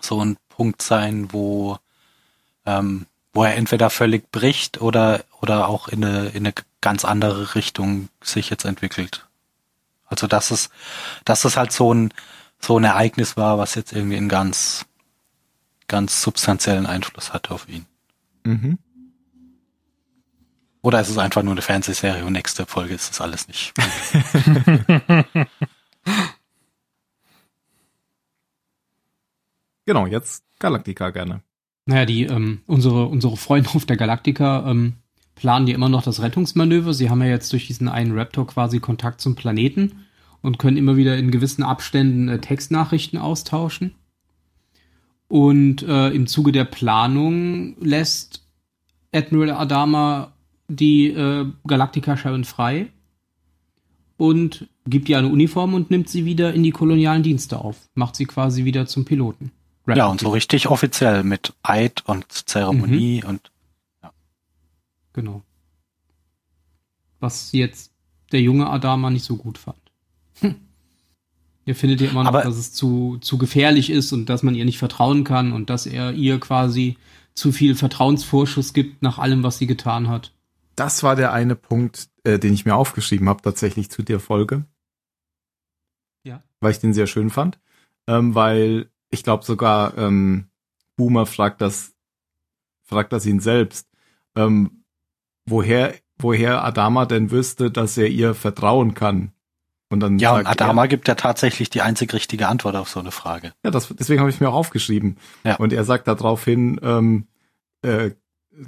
so 0.05 0.21
ein 0.21 0.37
Punkt 0.49 0.83
sein, 0.83 1.33
wo, 1.33 1.79
ähm, 2.67 3.07
wo 3.33 3.45
er 3.45 3.57
entweder 3.57 3.90
völlig 3.90 4.31
bricht 4.31 4.81
oder, 4.81 5.25
oder 5.44 5.68
auch 5.68 5.88
in 5.88 6.02
eine, 6.02 6.28
in 6.28 6.46
eine 6.46 6.54
ganz 6.80 7.04
andere 7.04 7.54
Richtung 7.54 8.09
sich 8.22 8.48
jetzt 8.48 8.64
entwickelt. 8.64 9.26
Also 10.07 10.26
dass 10.26 10.50
es, 10.50 10.70
dass 11.26 11.44
es 11.44 11.59
halt 11.59 11.70
so 11.70 11.92
ein, 11.92 12.14
so 12.59 12.78
ein 12.78 12.85
Ereignis 12.85 13.37
war, 13.37 13.59
was 13.59 13.74
jetzt 13.74 13.92
irgendwie 13.92 14.16
einen 14.16 14.30
ganz, 14.30 14.87
ganz 15.87 16.22
substanziellen 16.22 16.87
Einfluss 16.87 17.35
hatte 17.35 17.50
auf 17.50 17.68
ihn. 17.68 17.85
Mhm. 18.44 18.78
Oder 20.80 21.02
ist 21.02 21.11
es 21.11 21.18
einfach 21.18 21.42
nur 21.42 21.52
eine 21.52 21.61
Fernsehserie 21.61 22.24
und 22.24 22.33
nächste 22.33 22.64
Folge 22.64 22.94
ist 22.94 23.11
das 23.11 23.20
alles 23.20 23.46
nicht. 23.48 23.74
Genau, 29.87 30.07
jetzt 30.07 30.44
Galactica 30.59 31.11
gerne. 31.11 31.42
Naja, 31.87 32.07
die, 32.07 32.24
ähm, 32.24 32.62
unsere, 32.66 33.07
unsere 33.07 33.37
Freunde 33.37 33.70
auf 33.74 33.85
der 33.85 33.96
Galactica 33.96 34.70
ähm, 34.70 34.94
planen 35.35 35.66
ja 35.66 35.75
immer 35.75 35.88
noch 35.88 36.03
das 36.03 36.23
Rettungsmanöver. 36.23 36.94
Sie 36.94 37.11
haben 37.11 37.23
ja 37.23 37.29
jetzt 37.29 37.53
durch 37.53 37.66
diesen 37.66 37.88
einen 37.88 38.16
Raptor 38.16 38.47
quasi 38.47 38.81
Kontakt 38.81 39.20
zum 39.20 39.35
Planeten 39.35 40.07
und 40.42 40.59
können 40.59 40.77
immer 40.77 40.97
wieder 40.97 41.16
in 41.16 41.31
gewissen 41.31 41.62
Abständen 41.62 42.29
äh, 42.29 42.38
Textnachrichten 42.40 43.18
austauschen. 43.18 43.94
Und 45.29 45.83
äh, 45.83 46.11
im 46.11 46.27
Zuge 46.27 46.53
der 46.53 46.64
Planung 46.64 47.77
lässt 47.81 48.47
Admiral 49.12 49.53
Adama 49.53 50.33
die 50.68 51.09
äh, 51.09 51.47
Galactica 51.66 52.16
Sharon 52.16 52.44
frei 52.44 52.88
und 54.16 54.68
gibt 54.87 55.09
ihr 55.09 55.18
eine 55.18 55.29
Uniform 55.29 55.75
und 55.75 55.90
nimmt 55.90 56.09
sie 56.09 56.25
wieder 56.25 56.53
in 56.53 56.62
die 56.62 56.70
kolonialen 56.70 57.23
Dienste 57.23 57.59
auf. 57.59 57.88
Macht 57.94 58.16
sie 58.16 58.27
quasi 58.27 58.64
wieder 58.64 58.87
zum 58.87 59.05
Piloten. 59.05 59.51
Rap 59.87 59.97
ja, 59.97 60.07
und 60.07 60.20
so 60.20 60.31
richtig 60.31 60.68
offiziell 60.68 61.25
mit 61.25 61.55
Eid 61.62 62.03
und 62.07 62.31
Zeremonie 62.31 63.23
mhm. 63.23 63.29
und. 63.29 63.51
Genau. 65.14 65.42
Was 67.20 67.53
jetzt 67.53 67.92
der 68.33 68.42
junge 68.42 68.68
Adama 68.68 69.09
nicht 69.11 69.24
so 69.24 69.37
gut 69.37 69.57
fand. 69.57 69.81
Hm. 70.40 70.57
Er 71.64 71.74
findet 71.74 72.03
ja 72.03 72.11
immer 72.11 72.24
noch, 72.24 72.29
Aber 72.29 72.42
dass 72.42 72.57
es 72.57 72.72
zu, 72.74 73.16
zu 73.20 73.38
gefährlich 73.38 73.88
ist 73.88 74.12
und 74.12 74.29
dass 74.29 74.42
man 74.42 74.55
ihr 74.55 74.66
nicht 74.66 74.79
vertrauen 74.79 75.24
kann 75.24 75.53
und 75.53 75.70
dass 75.70 75.87
er 75.87 76.12
ihr 76.12 76.38
quasi 76.38 76.98
zu 77.35 77.53
viel 77.53 77.74
Vertrauensvorschuss 77.74 78.74
gibt 78.74 79.03
nach 79.03 79.18
allem, 79.18 79.42
was 79.42 79.59
sie 79.59 79.66
getan 79.66 80.09
hat. 80.09 80.33
Das 80.77 81.03
war 81.03 81.16
der 81.16 81.33
eine 81.33 81.57
Punkt, 81.57 82.09
äh, 82.24 82.38
den 82.38 82.53
ich 82.53 82.66
mir 82.66 82.74
aufgeschrieben 82.74 83.29
habe, 83.29 83.40
tatsächlich 83.42 83.90
zu 83.90 84.03
der 84.03 84.20
Folge. 84.20 84.66
Ja. 86.24 86.42
Weil 86.61 86.72
ich 86.72 86.81
den 86.81 86.92
sehr 86.92 87.07
schön 87.07 87.31
fand. 87.31 87.59
Ähm, 88.07 88.35
weil 88.35 88.90
ich 89.11 89.22
glaube 89.22 89.44
sogar 89.44 89.96
ähm, 89.96 90.48
Boomer 90.96 91.24
fragt 91.27 91.61
das, 91.61 91.94
fragt 92.83 93.12
das 93.12 93.24
ihn 93.24 93.40
selbst, 93.40 93.88
ähm, 94.37 94.84
woher, 95.46 95.94
woher 96.18 96.64
Adama 96.64 97.07
denn 97.07 97.30
wüsste, 97.30 97.70
dass 97.70 97.96
er 97.96 98.09
ihr 98.09 98.35
vertrauen 98.35 98.94
kann. 98.94 99.33
Und 99.90 100.00
dann 100.00 100.18
ja, 100.18 100.37
und 100.37 100.46
Adama 100.46 100.85
er, 100.85 100.88
gibt 100.88 101.09
ja 101.09 101.14
tatsächlich 101.14 101.70
die 101.70 101.83
einzig 101.83 102.12
richtige 102.12 102.48
Antwort 102.48 102.74
auf 102.74 102.88
so 102.88 103.00
eine 103.00 103.11
Frage. 103.11 103.52
Ja, 103.64 103.70
das, 103.70 103.88
deswegen 103.96 104.20
habe 104.20 104.30
ich 104.30 104.40
mir 104.40 104.48
auch 104.48 104.54
aufgeschrieben. 104.54 105.18
Ja. 105.44 105.57
Und 105.57 105.72
er 105.72 105.85
sagt 105.85 106.09
daraufhin, 106.09 106.80
ähm, 106.83 107.28
äh, 107.83 108.11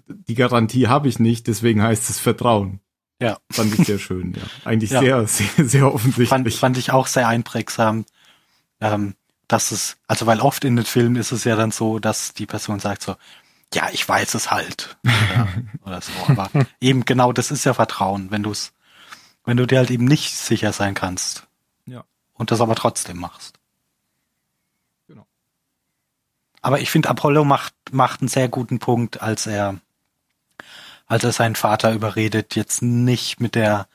die 0.07 0.35
Garantie 0.35 0.89
habe 0.89 1.09
ich 1.09 1.19
nicht, 1.19 1.47
deswegen 1.47 1.83
heißt 1.83 2.11
es 2.11 2.19
Vertrauen. 2.19 2.81
Ja. 3.21 3.39
Fand 3.51 3.79
ich 3.79 3.87
sehr 3.87 3.99
schön, 3.99 4.35
ja. 4.35 4.43
Eigentlich 4.65 4.91
ja. 4.93 5.01
sehr, 5.01 5.27
sehr, 5.27 5.65
sehr 5.65 5.95
offensichtlich. 5.95 6.29
Fand, 6.29 6.53
fand 6.53 6.79
ich 6.79 6.93
auch 6.93 7.07
sehr 7.07 7.29
einprägsam. 7.29 8.05
Ähm, 8.81 9.15
dass 9.49 9.71
es, 9.71 9.97
also 10.07 10.27
weil 10.27 10.41
oft 10.41 10.65
in 10.65 10.77
den 10.77 10.85
Filmen 10.85 11.17
ist 11.17 11.33
es 11.33 11.45
ja 11.45 11.57
dann 11.57 11.71
so, 11.71 11.99
dass 11.99 12.35
die 12.35 12.47
Person 12.47 12.81
sagt 12.81 13.03
so, 13.03 13.15
ja, 13.75 13.91
ich 13.93 14.09
weiß 14.09 14.35
es 14.35 14.51
halt. 14.51 14.97
Oder, 15.05 15.49
oder 15.85 16.01
so. 16.01 16.13
Aber 16.29 16.51
eben 16.81 17.05
genau, 17.05 17.33
das 17.33 17.51
ist 17.51 17.65
ja 17.65 17.75
Vertrauen, 17.75 18.31
wenn 18.31 18.43
du 18.43 18.51
es, 18.51 18.73
wenn 19.45 19.57
du 19.57 19.67
dir 19.67 19.79
halt 19.79 19.91
eben 19.91 20.05
nicht 20.05 20.35
sicher 20.35 20.73
sein 20.73 20.95
kannst. 20.95 21.47
Ja. 21.87 22.05
Und 22.35 22.51
das 22.51 22.61
aber 22.61 22.75
trotzdem 22.75 23.19
machst. 23.19 23.59
Genau. 25.09 25.27
Aber 26.63 26.81
ich 26.81 26.91
finde, 26.91 27.09
Apollo 27.11 27.45
macht, 27.45 27.75
macht 27.91 28.21
einen 28.21 28.29
sehr 28.29 28.49
guten 28.49 28.79
Punkt, 28.79 29.21
als 29.21 29.47
er, 29.47 29.81
als 31.07 31.25
er 31.25 31.33
seinen 31.33 31.57
Vater 31.57 31.93
überredet, 31.93 32.57
jetzt 32.57 32.83
nicht 32.83 33.41
mit 33.41 33.55
der, 33.55 33.89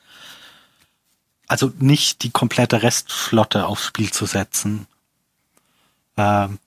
also 1.48 1.72
nicht 1.78 2.22
die 2.22 2.30
komplette 2.30 2.82
Restflotte 2.82 3.66
aufs 3.66 3.86
Spiel 3.86 4.10
zu 4.12 4.26
setzen, 4.26 4.86
ähm, 6.16 6.58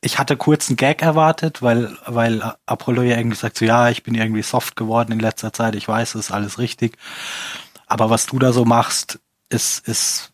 ich 0.00 0.18
hatte 0.18 0.36
kurz 0.36 0.68
einen 0.68 0.76
Gag 0.76 1.02
erwartet, 1.02 1.62
weil, 1.62 1.96
weil 2.06 2.54
Apollo 2.66 3.02
ja 3.02 3.16
irgendwie 3.16 3.36
sagt, 3.36 3.58
so 3.58 3.64
ja, 3.64 3.88
ich 3.88 4.02
bin 4.02 4.14
irgendwie 4.14 4.42
soft 4.42 4.76
geworden 4.76 5.12
in 5.12 5.18
letzter 5.18 5.52
Zeit, 5.52 5.74
ich 5.74 5.88
weiß, 5.88 6.14
es 6.14 6.26
ist 6.26 6.30
alles 6.30 6.58
richtig. 6.58 6.96
Aber 7.86 8.10
was 8.10 8.26
du 8.26 8.38
da 8.38 8.52
so 8.52 8.64
machst, 8.64 9.18
ist, 9.48 9.86
ist, 9.88 10.32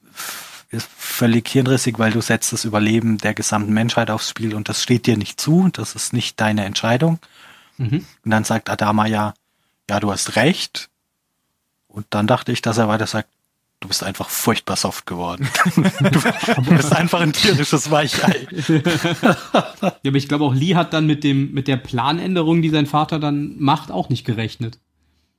ist 0.71 0.89
völlig 0.97 1.49
hirnrissig, 1.49 1.99
weil 1.99 2.13
du 2.13 2.21
setzt 2.21 2.53
das 2.53 2.65
Überleben 2.65 3.19
der 3.19 3.33
gesamten 3.33 3.73
Menschheit 3.73 4.11
aufs 4.11 4.29
Spiel 4.29 4.55
und 4.55 4.69
das 4.69 4.83
steht 4.83 5.07
dir 5.07 5.17
nicht 5.17 5.41
zu, 5.41 5.69
das 5.73 5.95
ist 5.95 6.13
nicht 6.13 6.41
deine 6.41 6.65
Entscheidung. 6.65 7.19
Mhm. 7.79 8.05
Und 8.25 8.31
dann 8.31 8.45
sagt 8.45 8.69
Adama 8.69 9.07
ja, 9.07 9.35
ja, 9.89 10.01
du 10.01 10.11
hast 10.11 10.37
recht. 10.37 10.91
Und 11.89 12.07
dann 12.11 12.27
dachte 12.27 12.53
ich, 12.53 12.61
dass 12.61 12.79
er 12.79 12.89
weiter 12.89 13.07
sagt, 13.07 13.29
du 13.85 13.89
bist 13.89 14.03
einfach 14.03 14.31
furchtbar 14.31 14.77
soft 14.77 15.05
geworden. 15.05 15.47
du 15.77 16.75
bist 16.75 16.91
einfach 16.97 17.21
ein 17.21 17.35
tierisches 17.35 17.91
Weichei. 17.91 18.49
ja, 19.83 19.93
aber 20.07 20.17
ich 20.17 20.27
glaube 20.27 20.47
auch 20.47 20.55
Lee 20.55 20.75
hat 20.75 20.95
dann 20.95 21.07
mit 21.07 21.23
dem, 21.23 21.53
mit 21.53 21.69
der 21.69 21.77
Planänderung, 21.77 22.63
die 22.63 22.71
sein 22.71 22.87
Vater 22.87 23.19
dann 23.19 23.57
macht, 23.59 23.91
auch 23.91 24.09
nicht 24.09 24.25
gerechnet. 24.25 24.79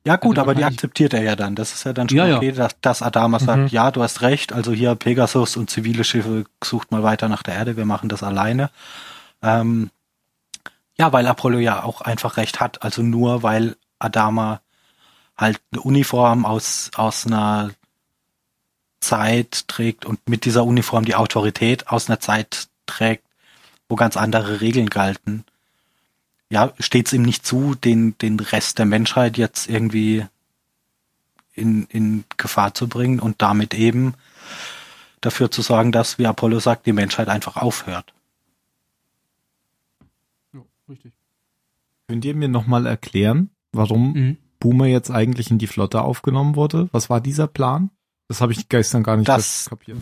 Ja 0.05 0.17
gut, 0.17 0.37
aber 0.37 0.53
die 0.53 0.63
akzeptiert 0.63 1.15
er 1.15 1.23
ja 1.23 1.35
dann. 1.35 1.55
Das 1.55 1.73
ist 1.73 1.85
ja 1.85 1.93
dann 1.93 2.07
schon 2.07 2.19
ja, 2.19 2.37
okay, 2.37 2.51
dass, 2.51 2.79
dass 2.81 3.01
Adama 3.01 3.39
sagt, 3.39 3.61
mhm. 3.63 3.67
ja, 3.69 3.89
du 3.89 4.03
hast 4.03 4.21
recht, 4.21 4.53
also 4.53 4.71
hier 4.73 4.93
Pegasus 4.93 5.57
und 5.57 5.71
zivile 5.71 6.03
Schiffe 6.03 6.45
sucht 6.63 6.91
mal 6.91 7.01
weiter 7.01 7.27
nach 7.27 7.41
der 7.41 7.55
Erde, 7.55 7.77
wir 7.77 7.85
machen 7.85 8.09
das 8.09 8.21
alleine. 8.21 8.69
Ähm, 9.41 9.89
ja, 10.99 11.11
weil 11.11 11.25
Apollo 11.25 11.57
ja 11.57 11.81
auch 11.81 12.01
einfach 12.01 12.37
recht 12.37 12.59
hat, 12.59 12.83
also 12.83 13.01
nur 13.01 13.41
weil 13.41 13.75
Adama 13.97 14.61
halt 15.35 15.59
eine 15.71 15.81
Uniform 15.81 16.45
aus, 16.45 16.91
aus 16.95 17.25
einer 17.25 17.71
Zeit 19.05 19.67
trägt 19.67 20.05
und 20.05 20.27
mit 20.27 20.45
dieser 20.45 20.65
Uniform 20.65 21.05
die 21.05 21.15
Autorität 21.15 21.87
aus 21.87 22.09
einer 22.09 22.19
Zeit 22.19 22.67
trägt, 22.85 23.23
wo 23.87 23.95
ganz 23.95 24.17
andere 24.17 24.61
Regeln 24.61 24.89
galten, 24.89 25.43
ja, 26.49 26.73
steht 26.79 27.07
es 27.07 27.13
ihm 27.13 27.23
nicht 27.23 27.45
zu, 27.45 27.75
den, 27.75 28.17
den 28.19 28.39
Rest 28.39 28.79
der 28.79 28.85
Menschheit 28.85 29.37
jetzt 29.37 29.69
irgendwie 29.69 30.25
in, 31.53 31.85
in 31.85 32.23
Gefahr 32.37 32.73
zu 32.73 32.87
bringen 32.87 33.19
und 33.19 33.41
damit 33.41 33.73
eben 33.73 34.13
dafür 35.21 35.49
zu 35.49 35.61
sorgen, 35.61 35.91
dass, 35.91 36.19
wie 36.19 36.27
Apollo 36.27 36.59
sagt, 36.59 36.85
die 36.85 36.93
Menschheit 36.93 37.29
einfach 37.29 37.55
aufhört. 37.55 38.13
Ja, 40.53 40.61
richtig. 40.89 41.13
Könnt 42.07 42.25
ihr 42.25 42.35
mir 42.35 42.49
nochmal 42.49 42.85
erklären, 42.85 43.49
warum 43.71 44.13
mhm. 44.13 44.37
Boomer 44.59 44.85
jetzt 44.85 45.09
eigentlich 45.09 45.49
in 45.49 45.57
die 45.57 45.67
Flotte 45.67 46.01
aufgenommen 46.01 46.55
wurde? 46.55 46.89
Was 46.91 47.09
war 47.09 47.21
dieser 47.21 47.47
Plan? 47.47 47.89
Das 48.27 48.41
habe 48.41 48.53
ich 48.53 48.69
gestern 48.69 49.03
gar 49.03 49.17
nicht 49.17 49.27
das, 49.27 49.67
kapiert. 49.69 49.97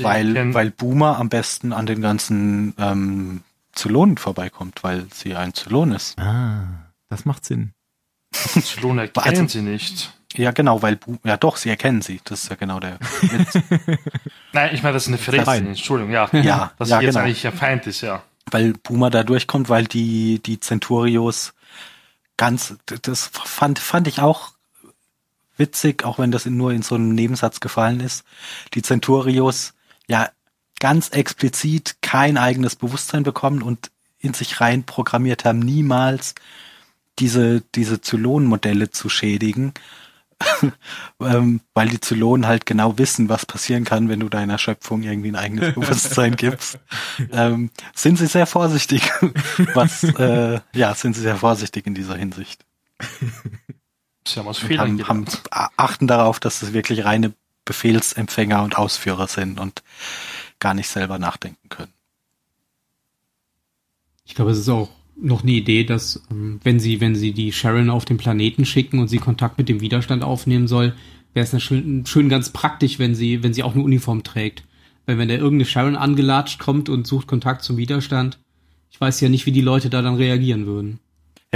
Weil, 0.00 0.54
weil 0.54 0.70
Boomer 0.70 1.18
am 1.18 1.28
besten 1.28 1.72
an 1.72 1.84
den 1.84 2.00
ganzen 2.00 2.74
ähm, 2.78 3.42
Zylonen 3.72 4.16
vorbeikommt, 4.16 4.82
weil 4.82 5.06
sie 5.12 5.34
ein 5.34 5.52
Zylon 5.52 5.92
ist. 5.92 6.18
Ah, 6.18 6.90
das 7.08 7.26
macht 7.26 7.44
Sinn. 7.44 7.74
Zylon 8.32 8.98
erkennen 8.98 9.40
also, 9.42 9.46
sie 9.48 9.62
nicht. 9.62 10.12
Ja, 10.34 10.50
genau, 10.50 10.82
weil, 10.82 10.98
ja 11.24 11.36
doch, 11.36 11.56
sie 11.56 11.68
erkennen 11.68 12.02
sie. 12.02 12.20
Das 12.24 12.44
ist 12.44 12.50
ja 12.50 12.56
genau 12.56 12.80
der 12.80 12.98
Nein, 14.52 14.74
ich 14.74 14.82
meine, 14.82 14.94
das 14.94 15.04
ist 15.04 15.08
eine 15.08 15.18
Verletzung. 15.18 15.66
Entschuldigung, 15.66 16.12
ja. 16.12 16.28
Ja, 16.32 16.72
dass 16.78 16.88
ja, 16.88 17.00
jetzt 17.00 17.14
genau. 17.14 17.24
eigentlich 17.24 17.42
der 17.42 17.52
Feind 17.52 17.86
ist, 17.86 18.00
ja. 18.00 18.22
Weil 18.50 18.72
Boomer 18.74 19.10
da 19.10 19.22
durchkommt, 19.22 19.68
weil 19.68 19.86
die, 19.86 20.40
die 20.42 20.60
Centurios 20.60 21.54
ganz, 22.36 22.76
das 23.02 23.30
fand, 23.32 23.78
fand 23.78 24.08
ich 24.08 24.20
auch 24.20 24.52
witzig, 25.56 26.04
auch 26.04 26.18
wenn 26.18 26.30
das 26.30 26.46
nur 26.46 26.72
in 26.72 26.82
so 26.82 26.94
einem 26.94 27.14
Nebensatz 27.14 27.60
gefallen 27.60 28.00
ist. 28.00 28.24
Die 28.74 28.82
Centurios 28.82 29.74
ja 30.08 30.28
ganz 30.80 31.08
explizit 31.10 31.96
kein 32.02 32.36
eigenes 32.36 32.76
Bewusstsein 32.76 33.22
bekommen 33.22 33.62
und 33.62 33.90
in 34.18 34.34
sich 34.34 34.60
rein 34.60 34.84
programmiert 34.84 35.44
haben, 35.44 35.58
niemals 35.58 36.34
diese, 37.18 37.62
diese 37.74 38.00
Zylon-Modelle 38.00 38.90
zu 38.90 39.08
schädigen, 39.08 39.72
ähm, 41.20 41.60
weil 41.72 41.88
die 41.88 42.00
Zylonen 42.00 42.46
halt 42.46 42.66
genau 42.66 42.98
wissen, 42.98 43.30
was 43.30 43.46
passieren 43.46 43.84
kann, 43.84 44.10
wenn 44.10 44.20
du 44.20 44.28
deiner 44.28 44.58
Schöpfung 44.58 45.02
irgendwie 45.02 45.30
ein 45.30 45.36
eigenes 45.36 45.74
Bewusstsein 45.74 46.36
gibst. 46.36 46.78
Ähm, 47.32 47.70
sind 47.94 48.18
sie 48.18 48.26
sehr 48.26 48.46
vorsichtig, 48.46 49.10
was, 49.74 50.04
äh, 50.04 50.60
ja, 50.74 50.94
sind 50.94 51.14
sie 51.14 51.22
sehr 51.22 51.36
vorsichtig 51.36 51.86
in 51.86 51.94
dieser 51.94 52.16
Hinsicht. 52.16 52.66
Sie 54.26 54.40
haben, 54.40 54.48
aus 54.48 54.62
haben, 54.62 55.08
haben, 55.08 55.24
achten 55.50 56.06
darauf, 56.06 56.40
dass 56.40 56.62
es 56.62 56.72
wirklich 56.72 57.04
reine 57.04 57.32
Befehlsempfänger 57.64 58.62
und 58.62 58.78
Ausführer 58.78 59.26
sind 59.26 59.60
und 59.60 59.82
gar 60.58 60.74
nicht 60.74 60.88
selber 60.88 61.18
nachdenken 61.18 61.68
können. 61.68 61.92
Ich 64.24 64.34
glaube, 64.34 64.50
es 64.50 64.58
ist 64.58 64.68
auch 64.68 64.90
noch 65.16 65.42
eine 65.42 65.52
Idee, 65.52 65.84
dass 65.84 66.22
ähm, 66.30 66.60
wenn 66.62 66.80
sie, 66.80 67.00
wenn 67.00 67.14
sie 67.14 67.32
die 67.32 67.52
Sharon 67.52 67.90
auf 67.90 68.04
den 68.04 68.16
Planeten 68.18 68.64
schicken 68.64 68.98
und 68.98 69.08
sie 69.08 69.18
Kontakt 69.18 69.58
mit 69.58 69.68
dem 69.68 69.80
Widerstand 69.80 70.22
aufnehmen 70.22 70.68
soll, 70.68 70.94
wäre 71.32 71.46
es 71.46 71.62
schön, 71.62 72.04
schön 72.06 72.28
ganz 72.28 72.50
praktisch, 72.50 72.98
wenn 72.98 73.14
sie, 73.14 73.42
wenn 73.42 73.54
sie 73.54 73.62
auch 73.62 73.74
eine 73.74 73.82
Uniform 73.82 74.22
trägt. 74.22 74.64
Weil 75.06 75.18
wenn 75.18 75.28
da 75.28 75.34
irgendeine 75.34 75.66
Sharon 75.66 75.96
angelatscht 75.96 76.58
kommt 76.58 76.88
und 76.88 77.06
sucht 77.06 77.26
Kontakt 77.26 77.62
zum 77.62 77.76
Widerstand, 77.76 78.38
ich 78.90 79.00
weiß 79.00 79.20
ja 79.20 79.28
nicht, 79.28 79.46
wie 79.46 79.52
die 79.52 79.60
Leute 79.60 79.90
da 79.90 80.02
dann 80.02 80.16
reagieren 80.16 80.66
würden. 80.66 80.98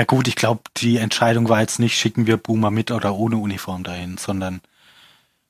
Ja 0.01 0.05
gut, 0.07 0.29
ich 0.29 0.35
glaube, 0.35 0.63
die 0.79 0.97
Entscheidung 0.97 1.51
war 1.51 1.61
jetzt 1.61 1.79
nicht, 1.79 1.95
schicken 1.95 2.27
wir 2.27 2.39
Boomer 2.39 2.71
mit 2.71 2.91
oder 2.91 3.15
ohne 3.15 3.37
Uniform 3.37 3.83
dahin, 3.83 4.17
sondern 4.17 4.63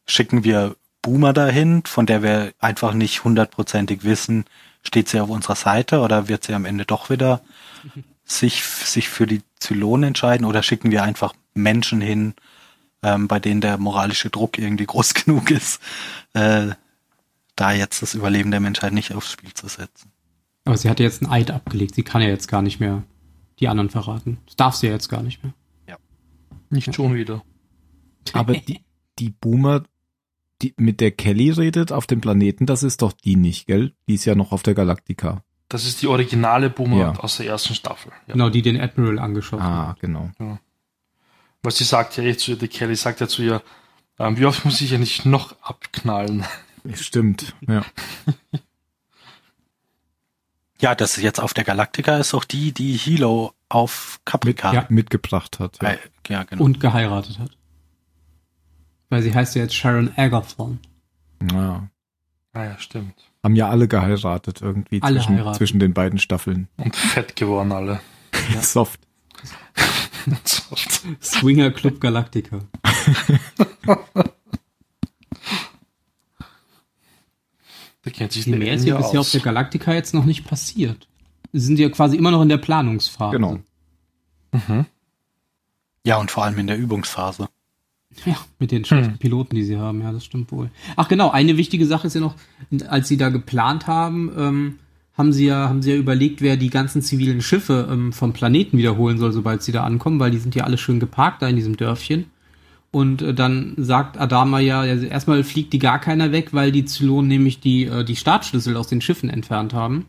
schicken 0.09 0.43
wir 0.43 0.75
Boomer 1.03 1.33
dahin, 1.33 1.85
von 1.87 2.05
der 2.05 2.25
wir 2.25 2.53
einfach 2.59 2.93
nicht 2.93 3.23
hundertprozentig 3.23 4.03
wissen, 4.03 4.47
steht 4.83 5.09
sie 5.09 5.21
auf 5.21 5.31
unserer 5.31 5.55
Seite 5.55 6.01
oder 6.01 6.27
wird 6.27 6.43
sie 6.43 6.55
am 6.55 6.65
Ende 6.65 6.85
doch 6.85 7.11
wieder 7.11 7.43
sich, 8.25 8.65
sich 8.65 9.09
für 9.09 9.29
die 9.29 9.43
Zylonen 9.61 10.09
entscheiden 10.09 10.45
oder 10.45 10.65
schicken 10.65 10.91
wir 10.91 11.05
einfach 11.05 11.33
Menschen 11.55 12.01
hin, 12.01 12.35
ähm, 13.05 13.29
bei 13.29 13.39
denen 13.39 13.61
der 13.61 13.79
moralische 13.79 14.31
Druck 14.31 14.59
irgendwie 14.59 14.87
groß 14.87 15.15
genug 15.25 15.53
ist, 15.53 15.81
äh, 16.33 16.71
da 17.55 17.71
jetzt 17.71 18.03
das 18.03 18.15
Überleben 18.15 18.51
der 18.51 18.59
Menschheit 18.59 18.95
nicht 18.95 19.15
aufs 19.15 19.31
Spiel 19.31 19.55
zu 19.55 19.69
setzen. 19.69 20.11
Aber 20.65 20.77
sie 20.77 20.91
hat 20.91 20.99
ja 20.99 21.07
jetzt 21.07 21.23
einen 21.23 21.31
Eid 21.31 21.53
abgelegt, 21.53 21.95
sie 21.95 22.03
kann 22.03 22.21
ja 22.21 22.27
jetzt 22.27 22.49
gar 22.49 22.63
nicht 22.63 22.81
mehr 22.81 23.05
die 23.61 23.69
anderen 23.69 23.91
verraten. 23.91 24.39
Das 24.47 24.57
darf 24.57 24.75
sie 24.75 24.87
ja 24.87 24.93
jetzt 24.93 25.09
gar 25.09 25.23
nicht 25.23 25.43
mehr. 25.43 25.53
Ja. 25.89 25.97
Nicht 26.71 26.95
schon 26.95 27.15
wieder. 27.15 27.43
Aber 28.33 28.55
die, 28.55 28.81
die 29.19 29.31
Boomer 29.31 29.83
die 30.63 30.75
mit 30.77 31.01
der 31.01 31.11
Kelly 31.11 31.51
redet 31.51 31.93
auf 31.93 32.07
dem 32.07 32.21
Planeten, 32.21 32.67
das 32.67 32.83
ist 32.83 33.03
doch 33.03 33.13
die 33.13 33.37
nicht, 33.37 33.67
gell? 33.67 33.95
Die 34.09 34.15
ist 34.15 34.25
ja 34.25 34.35
noch 34.35 34.53
auf 34.53 34.63
der 34.63 34.75
Galaktika. 34.75 35.43
Das 35.69 35.87
ist 35.87 36.03
die 36.03 36.07
originale 36.07 36.69
Boomer 36.69 36.99
ja. 36.99 37.13
aus 37.13 37.37
der 37.37 37.47
ersten 37.47 37.75
Staffel. 37.75 38.13
Ja. 38.27 38.35
Genau, 38.35 38.51
die 38.51 38.63
den 38.63 38.81
Admiral 38.81 39.19
angeschaut 39.19 39.61
Ah, 39.61 39.97
genau. 40.01 40.31
Ja. 40.39 40.59
Weil 41.63 41.73
sie 41.73 41.85
sagt 41.85 42.17
ja 42.17 42.25
echt 42.25 42.41
zu 42.41 42.53
ihr, 42.53 42.57
die 42.57 42.69
Kelly 42.69 42.97
sagt 42.97 43.21
ja 43.21 43.29
zu 43.29 43.43
ihr, 43.43 43.63
ähm, 44.19 44.37
wie 44.37 44.47
oft 44.47 44.65
muss 44.65 44.81
ich 44.81 44.91
ja 44.91 44.99
nicht 44.99 45.27
noch 45.27 45.55
abknallen? 45.63 46.45
Stimmt, 46.95 47.55
ja. 47.67 47.85
ja, 50.81 50.95
das 50.95 51.17
ist 51.17 51.23
jetzt 51.23 51.41
auf 51.41 51.55
der 51.55 51.65
Galaktika 51.65 52.19
ist 52.19 52.35
auch 52.35 52.45
die, 52.45 52.73
die 52.73 52.93
Hilo 52.93 53.53
auf 53.69 54.21
Caprica 54.25 54.73
Mit, 54.73 54.83
ja, 54.83 54.87
mitgebracht 54.89 55.59
hat. 55.59 55.79
Ja. 55.83 55.97
ja, 56.29 56.43
genau. 56.45 56.65
Und 56.65 56.81
geheiratet 56.81 57.39
hat. 57.39 57.51
Weil 59.09 59.23
sie 59.23 59.35
heißt 59.35 59.55
ja 59.57 59.63
jetzt 59.63 59.75
Sharon 59.75 60.13
Agathon. 60.17 60.79
Ja. 61.53 61.89
Ah 62.53 62.65
ja, 62.65 62.79
stimmt. 62.79 63.15
Haben 63.43 63.57
ja 63.57 63.69
alle 63.69 63.89
geheiratet 63.89 64.61
irgendwie 64.61 65.03
alle 65.03 65.21
zwischen, 65.21 65.55
zwischen 65.55 65.81
den 65.81 65.95
beiden 65.95 66.19
Staffeln. 66.19 66.69
Und 66.77 66.97
fett 66.97 67.37
geworden 67.37 67.73
alle. 67.73 68.01
Ja. 68.55 68.63
Soft. 68.63 69.01
Soft. 70.45 71.03
Swinger 71.21 71.71
Club 71.71 72.01
Galactica. 72.01 72.61
da 78.03 78.11
kennt 78.11 78.33
sich 78.33 78.45
Die 78.45 78.53
mehr 78.53 78.75
ist 78.75 78.87
ja 78.87 78.97
bisher 78.97 79.21
auf 79.21 79.31
der 79.31 79.41
Galactica 79.41 79.93
jetzt 79.93 80.15
noch 80.15 80.25
nicht 80.25 80.47
passiert. 80.47 81.09
Sie 81.53 81.61
sind 81.61 81.79
ja 81.79 81.89
quasi 81.89 82.17
immer 82.17 82.31
noch 82.31 82.43
in 82.43 82.49
der 82.49 82.59
Planungsphase. 82.59 83.37
Genau. 83.37 83.59
Mhm. 84.53 84.87
Ja, 86.05 86.17
und 86.17 86.31
vor 86.31 86.45
allem 86.45 86.59
in 86.59 86.67
der 86.67 86.79
Übungsphase. 86.79 87.49
Ja, 88.25 88.37
mit 88.59 88.73
den 88.73 88.85
schlechten 88.85 89.13
hm. 89.13 89.19
Piloten, 89.19 89.55
die 89.55 89.63
sie 89.63 89.77
haben, 89.77 90.01
ja, 90.01 90.11
das 90.11 90.25
stimmt 90.25 90.51
wohl. 90.51 90.71
Ach 90.97 91.07
genau, 91.09 91.31
eine 91.31 91.57
wichtige 91.57 91.87
Sache 91.87 92.09
ist 92.09 92.15
ja 92.15 92.21
noch, 92.21 92.35
als 92.89 93.07
sie 93.07 93.17
da 93.17 93.29
geplant 93.29 93.87
haben, 93.87 94.33
ähm, 94.37 94.79
haben 95.17 95.33
sie 95.33 95.47
ja, 95.47 95.69
haben 95.69 95.83
sie 95.83 95.93
ja 95.93 95.97
überlegt, 95.97 96.41
wer 96.41 96.57
die 96.57 96.71
ganzen 96.71 97.03
zivilen 97.03 97.41
Schiffe 97.41 97.89
ähm, 97.91 98.13
vom 98.13 98.33
Planeten 98.33 98.79
wiederholen 98.79 99.19
soll, 99.19 99.33
sobald 99.33 99.63
sie 99.63 99.71
da 99.71 99.85
ankommen, 99.85 100.19
weil 100.19 100.33
die 100.33 100.39
sind 100.39 100.55
ja 100.55 100.65
alle 100.65 100.79
schön 100.79 100.99
geparkt 100.99 101.43
da 101.43 101.49
in 101.49 101.57
diesem 101.57 101.77
Dörfchen. 101.77 102.27
Und 102.93 103.23
äh, 103.23 103.35
dann 103.35 103.75
sagt 103.77 104.19
Adama 104.19 104.59
ja, 104.59 104.81
also 104.81 105.07
erstmal 105.07 105.45
fliegt 105.45 105.73
die 105.73 105.79
gar 105.79 106.01
keiner 106.01 106.33
weg, 106.33 106.53
weil 106.53 106.73
die 106.73 106.85
Zylonen 106.85 107.29
nämlich 107.29 107.61
die, 107.61 107.85
äh, 107.85 108.05
die 108.05 108.17
Startschlüssel 108.17 108.77
aus 108.77 108.89
den 108.89 109.01
Schiffen 109.01 109.31
entfernt 109.31 109.75
haben 109.75 110.07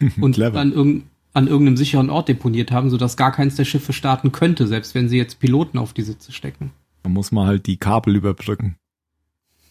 und 0.20 0.40
an, 0.40 0.72
irg 0.72 1.02
an 1.34 1.46
irgendeinem 1.46 1.78
sicheren 1.78 2.10
Ort 2.10 2.28
deponiert 2.28 2.72
haben, 2.72 2.90
sodass 2.90 3.16
gar 3.16 3.32
keins 3.32 3.56
der 3.56 3.64
Schiffe 3.64 3.94
starten 3.94 4.32
könnte, 4.32 4.66
selbst 4.66 4.94
wenn 4.94 5.08
sie 5.08 5.16
jetzt 5.16 5.40
Piloten 5.40 5.78
auf 5.78 5.94
die 5.94 6.02
Sitze 6.02 6.30
stecken. 6.30 6.72
Da 7.02 7.08
muss 7.08 7.32
man 7.32 7.46
halt 7.46 7.66
die 7.66 7.76
Kabel 7.76 8.16
überbrücken. 8.16 8.76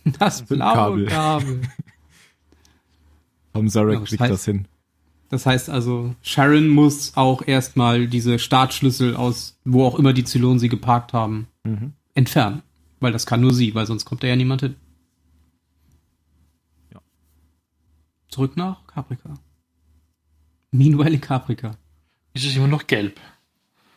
Das 0.18 0.42
blaue 0.42 0.74
Kabel. 0.74 1.06
Kabel. 1.06 1.62
Tom 3.54 3.70
Zarek 3.70 4.00
ja, 4.00 4.06
kriegt 4.06 4.22
heißt, 4.22 4.34
das 4.34 4.46
hin. 4.46 4.68
Das 5.30 5.46
heißt 5.46 5.70
also, 5.70 6.16
Sharon 6.24 6.70
muss 6.70 7.16
auch 7.16 7.46
erstmal 7.46 8.08
diese 8.08 8.40
Startschlüssel 8.40 9.16
aus, 9.16 9.60
wo 9.64 9.86
auch 9.86 10.00
immer 10.00 10.14
die 10.14 10.24
Zylonen 10.24 10.58
sie 10.58 10.70
geparkt 10.70 11.14
haben, 11.14 11.48
mhm. 11.64 11.94
Entfernen. 12.14 12.64
Weil 13.00 13.12
das 13.12 13.26
kann 13.26 13.42
nur 13.42 13.54
sie, 13.54 13.74
weil 13.74 13.88
sonst 13.88 14.06
kommt 14.06 14.24
da 14.24 14.28
ja 14.28 14.36
niemand 14.36 14.62
hin. 14.62 14.76
Ja. 16.94 17.02
Zurück 18.30 18.58
nach 18.58 18.86
Caprica. 18.88 19.34
Meanwhile 20.72 21.16
in 21.16 21.22
Caprica. 21.22 21.78
Ist 22.34 22.46
es 22.46 22.56
immer 22.56 22.68
noch 22.68 22.88
gelb? 22.88 23.20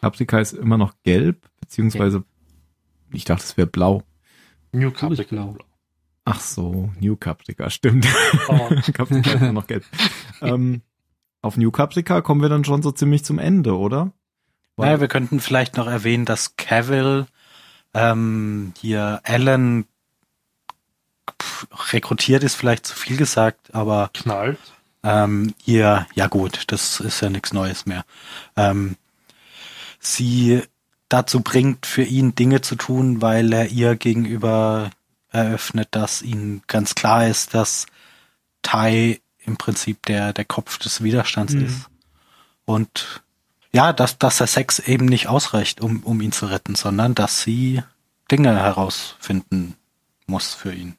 Caprica 0.01 0.39
ist 0.39 0.53
immer 0.53 0.79
noch 0.79 0.95
gelb, 1.03 1.49
beziehungsweise 1.61 2.21
gelb. 2.21 2.27
Ich 3.12 3.25
dachte, 3.25 3.45
es 3.45 3.57
wäre 3.57 3.67
blau. 3.67 4.03
New 4.73 4.91
Caprica. 4.91 5.23
Blau. 5.29 5.57
Ach 6.25 6.41
so, 6.41 6.91
New 6.99 7.17
Caprica, 7.17 7.71
stimmt. 7.71 8.07
Oh. 8.49 8.69
Caprica 8.93 9.33
ist 9.33 9.53
noch 9.53 9.67
gelb. 9.67 9.85
ähm, 10.41 10.83
auf 11.43 11.57
New 11.57 11.71
Caprica 11.71 12.23
kommen 12.23 12.41
wir 12.41 12.49
dann 12.49 12.65
schon 12.65 12.83
so 12.83 12.91
ziemlich 12.91 13.25
zum 13.25 13.39
Ende, 13.39 13.77
oder? 13.77 14.12
Weil 14.77 14.89
naja, 14.89 15.01
wir 15.01 15.09
könnten 15.09 15.41
vielleicht 15.41 15.77
noch 15.77 15.87
erwähnen, 15.87 16.25
dass 16.25 16.57
Cavill 16.57 17.27
ähm, 17.95 18.74
hier 18.80 19.20
Alan 19.24 19.86
rekrutiert 21.92 22.42
ist 22.42 22.55
vielleicht 22.55 22.86
zu 22.86 22.95
viel 22.95 23.16
gesagt, 23.16 23.74
aber 23.74 24.11
knallt. 24.12 24.59
Ähm, 25.03 25.55
ihr, 25.64 26.07
ja 26.14 26.26
gut, 26.26 26.64
das 26.68 27.01
ist 27.01 27.20
ja 27.20 27.30
nichts 27.30 27.53
Neues 27.53 27.86
mehr. 27.86 28.05
Ähm, 28.57 28.97
sie 30.01 30.62
dazu 31.09 31.40
bringt, 31.40 31.86
für 31.86 32.03
ihn 32.03 32.34
Dinge 32.34 32.62
zu 32.62 32.74
tun, 32.74 33.20
weil 33.20 33.53
er 33.53 33.68
ihr 33.68 33.97
gegenüber 33.97 34.90
eröffnet, 35.30 35.88
dass 35.90 36.22
ihm 36.22 36.62
ganz 36.66 36.95
klar 36.95 37.26
ist, 37.26 37.55
dass 37.55 37.86
Tai 38.62 39.20
im 39.45 39.57
Prinzip 39.57 40.03
der, 40.07 40.32
der 40.32 40.45
Kopf 40.45 40.78
des 40.78 41.03
Widerstands 41.03 41.53
mhm. 41.53 41.66
ist. 41.66 41.90
Und 42.64 43.22
ja, 43.75 43.93
dass, 43.93 44.18
dass 44.18 44.39
der 44.39 44.47
Sex 44.47 44.79
eben 44.79 45.07
nicht 45.07 45.27
ausreicht, 45.29 45.81
um, 45.81 46.03
um 46.05 46.20
ihn 46.20 46.33
zu 46.33 46.47
retten, 46.47 46.77
sondern 46.77 47.14
dass 47.14 47.43
sie 47.43 47.83
Dinge 48.31 48.57
herausfinden 48.57 49.75
muss 50.27 50.55
für 50.55 50.72
ihn. 50.72 50.97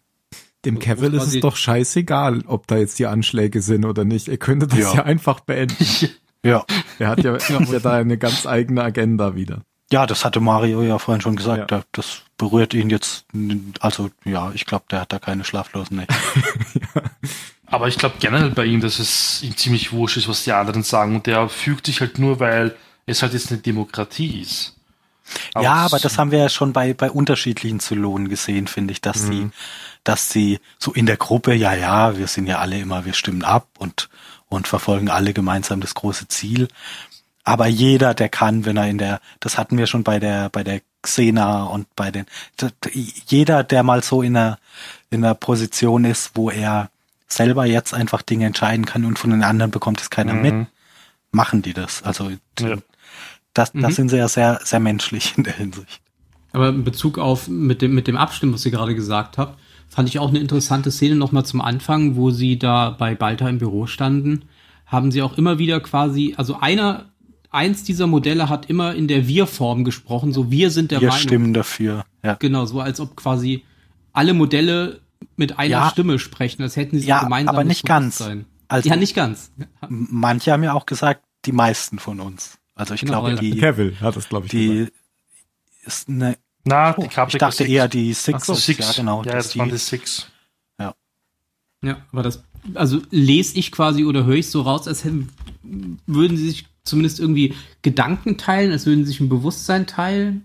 Dem 0.65 0.79
Cavill 0.79 1.13
ist 1.13 1.33
es 1.33 1.39
doch 1.39 1.55
scheißegal, 1.55 2.43
ob 2.47 2.67
da 2.67 2.75
jetzt 2.75 2.99
die 2.99 3.05
Anschläge 3.05 3.61
sind 3.61 3.85
oder 3.85 4.03
nicht. 4.03 4.27
Er 4.27 4.37
könnte 4.37 4.67
das 4.67 4.79
ja, 4.79 4.93
ja 4.95 5.03
einfach 5.03 5.39
beenden. 5.39 5.85
ja. 6.43 6.65
Er 6.99 7.07
hat 7.07 7.23
ja, 7.23 7.37
ja 7.47 7.79
da 7.79 7.93
eine 7.93 8.17
ganz 8.17 8.45
eigene 8.45 8.83
Agenda 8.83 9.35
wieder. 9.35 9.61
Ja, 9.91 10.05
das 10.05 10.25
hatte 10.25 10.41
Mario 10.41 10.81
ja 10.81 10.97
vorhin 10.97 11.21
schon 11.21 11.35
gesagt. 11.35 11.71
Ja. 11.71 11.83
Das 11.93 12.23
berührt 12.37 12.73
ihn 12.73 12.89
jetzt, 12.89 13.25
also 13.79 14.09
ja, 14.25 14.51
ich 14.53 14.65
glaube, 14.65 14.85
der 14.89 15.01
hat 15.01 15.13
da 15.13 15.19
keine 15.19 15.45
schlaflosen 15.45 15.97
Nächte. 15.97 16.15
ja. 16.73 17.01
Aber 17.75 17.89
ich 17.89 17.97
glaube 17.97 18.15
generell 18.21 18.51
bei 18.51 18.63
ihm, 18.63 18.79
dass 18.79 18.99
es 18.99 19.43
ihm 19.43 19.57
ziemlich 19.57 19.91
wurscht 19.91 20.15
ist, 20.15 20.29
was 20.29 20.45
die 20.45 20.53
anderen 20.53 20.81
sagen. 20.81 21.15
Und 21.15 21.27
der 21.27 21.49
fügt 21.49 21.87
sich 21.87 21.99
halt 21.99 22.19
nur, 22.19 22.39
weil 22.39 22.73
es 23.05 23.21
halt 23.21 23.33
jetzt 23.33 23.51
eine 23.51 23.59
Demokratie 23.59 24.39
ist. 24.39 24.77
Aber 25.53 25.65
ja, 25.65 25.73
aber 25.73 25.99
das 25.99 26.17
haben 26.17 26.31
wir 26.31 26.39
ja 26.39 26.47
schon 26.47 26.71
bei, 26.71 26.93
bei 26.93 27.11
unterschiedlichen 27.11 27.81
Zylonen 27.81 28.29
gesehen, 28.29 28.67
finde 28.67 28.93
ich, 28.93 29.01
dass 29.01 29.23
mhm. 29.23 29.31
sie, 29.31 29.49
dass 30.05 30.29
sie 30.29 30.59
so 30.79 30.93
in 30.93 31.05
der 31.05 31.17
Gruppe, 31.17 31.53
ja, 31.53 31.73
ja, 31.73 32.17
wir 32.17 32.27
sind 32.27 32.47
ja 32.47 32.59
alle 32.59 32.79
immer, 32.79 33.03
wir 33.03 33.13
stimmen 33.13 33.43
ab 33.43 33.67
und, 33.77 34.07
und 34.47 34.69
verfolgen 34.69 35.09
alle 35.09 35.33
gemeinsam 35.33 35.81
das 35.81 35.95
große 35.95 36.29
Ziel. 36.29 36.69
Aber 37.43 37.67
jeder, 37.67 38.13
der 38.13 38.29
kann, 38.29 38.63
wenn 38.63 38.77
er 38.77 38.87
in 38.87 38.99
der, 38.99 39.19
das 39.41 39.57
hatten 39.57 39.77
wir 39.77 39.87
schon 39.87 40.05
bei 40.05 40.17
der, 40.17 40.47
bei 40.47 40.63
der 40.63 40.79
Xena 41.01 41.65
und 41.65 41.93
bei 41.97 42.09
den, 42.09 42.25
jeder, 43.27 43.65
der 43.65 43.83
mal 43.83 44.01
so 44.01 44.21
in 44.21 44.37
einer, 44.37 44.59
in 45.09 45.25
einer 45.25 45.35
Position 45.35 46.05
ist, 46.05 46.31
wo 46.35 46.49
er 46.49 46.89
selber 47.35 47.65
jetzt 47.65 47.93
einfach 47.93 48.21
Dinge 48.21 48.45
entscheiden 48.45 48.85
kann 48.85 49.05
und 49.05 49.19
von 49.19 49.29
den 49.29 49.43
anderen 49.43 49.71
bekommt 49.71 50.01
es 50.01 50.09
keiner 50.09 50.33
mhm. 50.33 50.41
mit, 50.41 50.67
machen 51.31 51.61
die 51.61 51.73
das. 51.73 52.03
Also 52.03 52.31
ja. 52.59 52.77
das, 53.53 53.71
das 53.71 53.73
mhm. 53.73 53.91
sind 53.91 54.09
sie 54.09 54.17
ja 54.17 54.27
sehr, 54.27 54.59
sehr 54.63 54.79
menschlich 54.79 55.37
in 55.37 55.43
der 55.43 55.53
Hinsicht. 55.53 56.01
Aber 56.51 56.69
in 56.69 56.83
Bezug 56.83 57.17
auf 57.17 57.47
mit 57.47 57.81
dem, 57.81 57.93
mit 57.93 58.07
dem 58.07 58.15
Abstimmen, 58.15 58.53
was 58.53 58.65
ihr 58.65 58.71
gerade 58.71 58.95
gesagt 58.95 59.37
habt, 59.37 59.59
fand 59.89 60.09
ich 60.09 60.19
auch 60.19 60.29
eine 60.29 60.39
interessante 60.39 60.91
Szene 60.91 61.15
nochmal 61.15 61.45
zum 61.45 61.61
Anfang, 61.61 62.15
wo 62.15 62.31
sie 62.31 62.57
da 62.57 62.89
bei 62.89 63.13
Balta 63.15 63.47
im 63.49 63.59
Büro 63.59 63.87
standen, 63.87 64.45
haben 64.85 65.11
sie 65.11 65.21
auch 65.21 65.37
immer 65.37 65.59
wieder 65.59 65.79
quasi, 65.79 66.33
also 66.37 66.59
einer, 66.59 67.05
eins 67.49 67.83
dieser 67.83 68.07
Modelle 68.07 68.49
hat 68.49 68.69
immer 68.69 68.95
in 68.95 69.07
der 69.07 69.27
Wir-Form 69.27 69.83
gesprochen, 69.83 70.31
so 70.31 70.51
wir 70.51 70.71
sind 70.71 70.91
der 70.91 71.01
wir 71.01 71.09
Meinung. 71.09 71.23
Wir 71.23 71.29
stimmen 71.29 71.53
dafür, 71.53 72.05
ja. 72.23 72.35
Genau, 72.35 72.65
so 72.65 72.79
als 72.79 72.99
ob 72.99 73.15
quasi 73.15 73.63
alle 74.13 74.33
Modelle 74.33 75.01
mit 75.35 75.59
einer 75.59 75.69
ja, 75.69 75.89
Stimme 75.89 76.19
sprechen, 76.19 76.61
als 76.63 76.75
hätten 76.75 76.99
sie 76.99 77.07
ja, 77.07 77.23
gemeinsam. 77.23 77.55
Aber 77.55 77.63
nicht 77.63 77.85
ganz. 77.85 78.23
Also, 78.67 78.89
ja, 78.89 78.95
nicht 78.95 79.15
ganz. 79.15 79.51
Manche 79.87 80.51
haben 80.51 80.63
ja 80.63 80.73
auch 80.73 80.85
gesagt, 80.85 81.23
die 81.45 81.51
meisten 81.51 81.99
von 81.99 82.19
uns. 82.19 82.57
Also 82.73 82.93
ich 82.93 83.01
genau, 83.01 83.21
glaube, 83.21 83.35
die. 83.35 83.57
Kevin 83.57 83.99
hat 84.01 84.15
das, 84.15 84.27
glaube 84.27 84.47
ich, 84.47 84.51
die 84.51 84.67
gesagt. 84.67 84.93
ist 85.85 86.09
eine. 86.09 86.37
Na, 86.63 86.95
oh, 86.97 87.01
die 87.01 87.07
ich 87.07 87.37
dachte 87.37 87.57
Six. 87.57 87.69
eher 87.69 87.87
die 87.87 88.13
Six. 88.13 88.45
So, 88.45 88.55
Six. 88.55 88.79
Ja, 88.79 88.93
genau. 88.93 89.23
Ja, 89.23 89.33
das, 89.33 89.47
das 89.47 89.57
waren 89.57 89.69
die 89.69 89.77
Six. 89.77 90.27
Ja. 90.79 90.95
Ja, 91.83 91.97
aber 92.11 92.23
das, 92.23 92.43
also 92.73 93.01
lese 93.11 93.57
ich 93.57 93.71
quasi 93.71 94.03
oder 94.03 94.25
höre 94.25 94.35
ich 94.35 94.49
so 94.49 94.61
raus, 94.61 94.87
als 94.87 95.03
hätten, 95.03 95.29
würden 96.07 96.37
sie 96.37 96.49
sich 96.49 96.65
zumindest 96.83 97.19
irgendwie 97.19 97.53
Gedanken 97.83 98.37
teilen, 98.37 98.71
als 98.71 98.85
würden 98.87 99.05
sie 99.05 99.11
sich 99.11 99.19
ein 99.19 99.29
Bewusstsein 99.29 99.85
teilen. 99.85 100.43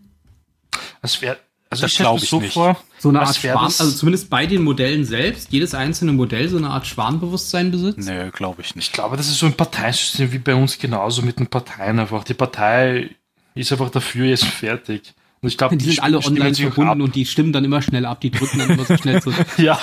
Es 1.00 1.22
wäre 1.22 1.38
also 1.70 1.82
das 1.82 1.92
ich 1.92 1.94
stelle 1.94 2.18
so 2.18 2.40
nicht. 2.40 2.52
vor, 2.52 2.82
so 3.00 3.08
eine 3.08 3.20
Art 3.20 3.34
Schwarm, 3.34 3.64
also 3.64 3.90
zumindest 3.90 4.28
bei 4.28 4.46
den 4.46 4.62
Modellen 4.62 5.04
selbst, 5.04 5.52
jedes 5.52 5.74
einzelne 5.74 6.12
Modell 6.12 6.48
so 6.48 6.58
eine 6.58 6.68
Art 6.68 6.86
Schwarmbewusstsein 6.86 7.70
besitzt? 7.70 8.06
Nee, 8.06 8.30
glaube 8.30 8.60
ich 8.60 8.76
nicht. 8.76 8.88
Ich 8.88 8.92
glaube, 8.92 9.16
das 9.16 9.28
ist 9.28 9.38
so 9.38 9.46
ein 9.46 9.54
Parteisystem 9.54 10.32
wie 10.32 10.38
bei 10.38 10.54
uns 10.54 10.78
genauso 10.78 11.22
mit 11.22 11.38
den 11.38 11.46
Parteien 11.46 11.98
einfach. 11.98 12.24
Die 12.24 12.34
Partei 12.34 13.10
ist 13.54 13.72
einfach 13.72 13.90
dafür 13.90 14.26
jetzt 14.26 14.44
fertig. 14.44 15.14
Und 15.42 15.48
ich 15.48 15.56
glaube, 15.56 15.74
die, 15.74 15.84
die 15.84 15.92
sind 15.92 16.02
alle 16.02 16.18
online 16.18 16.54
verbunden 16.54 17.00
und 17.00 17.14
die 17.14 17.24
stimmen 17.24 17.54
dann 17.54 17.64
immer 17.64 17.80
schnell 17.80 18.04
ab, 18.04 18.20
die 18.20 18.30
drücken 18.30 18.58
dann 18.58 18.70
immer 18.70 18.84
so 18.84 18.98
schnell 18.98 19.22
so. 19.22 19.32
ja. 19.56 19.80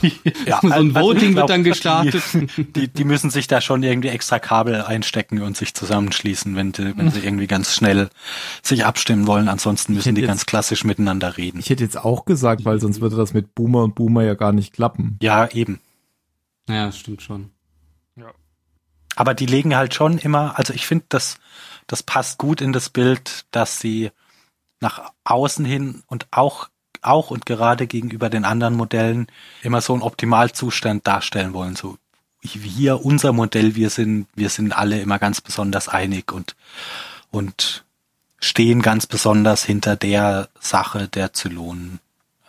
ja. 0.46 0.60
So 0.62 0.68
ein 0.68 0.72
also 0.72 0.94
Voting 0.94 1.32
glaub, 1.32 1.42
wird 1.42 1.50
dann 1.50 1.62
gestartet. 1.62 2.22
Die, 2.32 2.64
die, 2.72 2.88
die, 2.88 3.04
müssen 3.04 3.28
sich 3.28 3.46
da 3.46 3.60
schon 3.60 3.82
irgendwie 3.82 4.08
extra 4.08 4.38
Kabel 4.38 4.80
einstecken 4.80 5.42
und 5.42 5.58
sich 5.58 5.74
zusammenschließen, 5.74 6.56
wenn, 6.56 6.72
die, 6.72 6.96
wenn 6.96 7.10
sie 7.10 7.20
irgendwie 7.20 7.46
ganz 7.46 7.74
schnell 7.74 8.08
sich 8.62 8.86
abstimmen 8.86 9.26
wollen. 9.26 9.48
Ansonsten 9.48 9.92
müssen 9.92 10.14
die 10.14 10.22
jetzt, 10.22 10.28
ganz 10.28 10.46
klassisch 10.46 10.84
miteinander 10.84 11.36
reden. 11.36 11.58
Ich 11.58 11.68
hätte 11.68 11.84
jetzt 11.84 11.98
auch 11.98 12.24
gesagt, 12.24 12.64
weil 12.64 12.80
sonst 12.80 13.02
würde 13.02 13.16
das 13.16 13.34
mit 13.34 13.54
Boomer 13.54 13.82
und 13.82 13.94
Boomer 13.94 14.24
ja 14.24 14.32
gar 14.32 14.52
nicht 14.52 14.72
klappen. 14.72 15.18
Ja, 15.20 15.46
eben. 15.50 15.80
Ja, 16.66 16.90
stimmt 16.92 17.20
schon. 17.20 17.50
Ja. 18.16 18.32
Aber 19.16 19.34
die 19.34 19.46
legen 19.46 19.76
halt 19.76 19.92
schon 19.92 20.16
immer, 20.16 20.58
also 20.58 20.72
ich 20.72 20.86
finde, 20.86 21.04
das, 21.10 21.36
das 21.86 22.02
passt 22.02 22.38
gut 22.38 22.62
in 22.62 22.72
das 22.72 22.88
Bild, 22.88 23.44
dass 23.50 23.80
sie 23.80 24.10
nach 24.84 25.12
außen 25.24 25.64
hin 25.64 26.04
und 26.06 26.28
auch 26.30 26.68
auch 27.04 27.30
und 27.30 27.46
gerade 27.46 27.86
gegenüber 27.86 28.30
den 28.30 28.44
anderen 28.44 28.74
Modellen 28.74 29.26
immer 29.62 29.80
so 29.80 29.92
einen 29.92 30.02
Optimalzustand 30.02 31.06
darstellen 31.06 31.52
wollen. 31.52 31.76
So 31.76 31.98
hier 32.42 33.04
unser 33.04 33.32
Modell, 33.32 33.74
wir 33.74 33.90
sind, 33.90 34.26
wir 34.34 34.50
sind 34.50 34.72
alle 34.72 35.00
immer 35.00 35.18
ganz 35.18 35.40
besonders 35.40 35.88
einig 35.88 36.32
und, 36.32 36.56
und 37.30 37.84
stehen 38.38 38.82
ganz 38.82 39.06
besonders 39.06 39.64
hinter 39.64 39.96
der 39.96 40.48
Sache 40.60 41.08
der 41.08 41.32
Zylonen. 41.32 42.00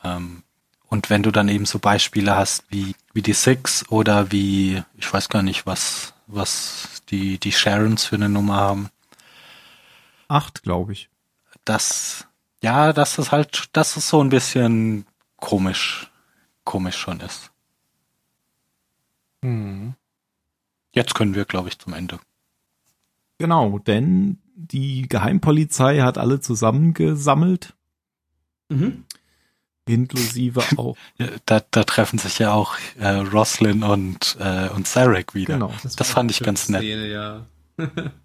Ähm, 0.04 0.44
und 0.88 1.10
wenn 1.10 1.24
du 1.24 1.32
dann 1.32 1.50
eben 1.50 1.66
so 1.66 1.80
Beispiele 1.80 2.36
hast 2.36 2.64
wie, 2.70 2.96
wie 3.14 3.22
die 3.22 3.34
Six 3.34 3.90
oder 3.90 4.32
wie, 4.32 4.84
ich 4.98 5.12
weiß 5.12 5.30
gar 5.30 5.42
nicht, 5.42 5.66
was, 5.66 6.14
was 6.28 7.02
die, 7.10 7.38
die 7.40 7.52
Sharons 7.52 8.06
für 8.06 8.16
eine 8.16 8.30
Nummer 8.30 8.56
haben. 8.56 8.90
Acht, 10.28 10.64
glaube 10.64 10.94
ich 10.94 11.10
das, 11.66 12.28
ja, 12.64 12.94
dass 12.94 13.18
es 13.18 13.32
halt, 13.32 13.70
dass 13.74 13.98
es 13.98 14.08
so 14.08 14.24
ein 14.24 14.30
bisschen 14.30 15.06
komisch, 15.38 16.12
komisch 16.64 16.98
schon 16.98 17.20
ist. 17.20 17.52
Hm. 19.44 19.94
Jetzt 20.92 21.14
können 21.14 21.36
wir, 21.36 21.46
glaube 21.46 21.68
ich, 21.70 21.78
zum 21.78 21.94
Ende. 21.94 22.20
Genau, 23.38 23.80
denn 23.80 24.40
die 24.56 25.08
Geheimpolizei 25.10 26.00
hat 26.02 26.18
alle 26.18 26.40
zusammengesammelt. 26.40 27.74
Mhm. 28.70 29.04
Inklusive 29.88 30.64
auch. 30.78 30.96
Da, 31.46 31.62
da 31.70 31.84
treffen 31.84 32.18
sich 32.18 32.40
ja 32.40 32.54
auch 32.54 32.76
äh, 32.98 33.08
Roslyn 33.10 33.84
und, 33.84 34.38
äh, 34.40 34.70
und 34.70 34.88
Sarek 34.88 35.36
wieder. 35.36 35.56
Genau. 35.56 35.74
Das, 35.84 35.96
das 35.96 36.10
fand 36.10 36.32
ich 36.32 36.40
ganz 36.40 36.70
nett. 36.70 36.82
Szene, 36.82 37.08
ja. 37.08 37.46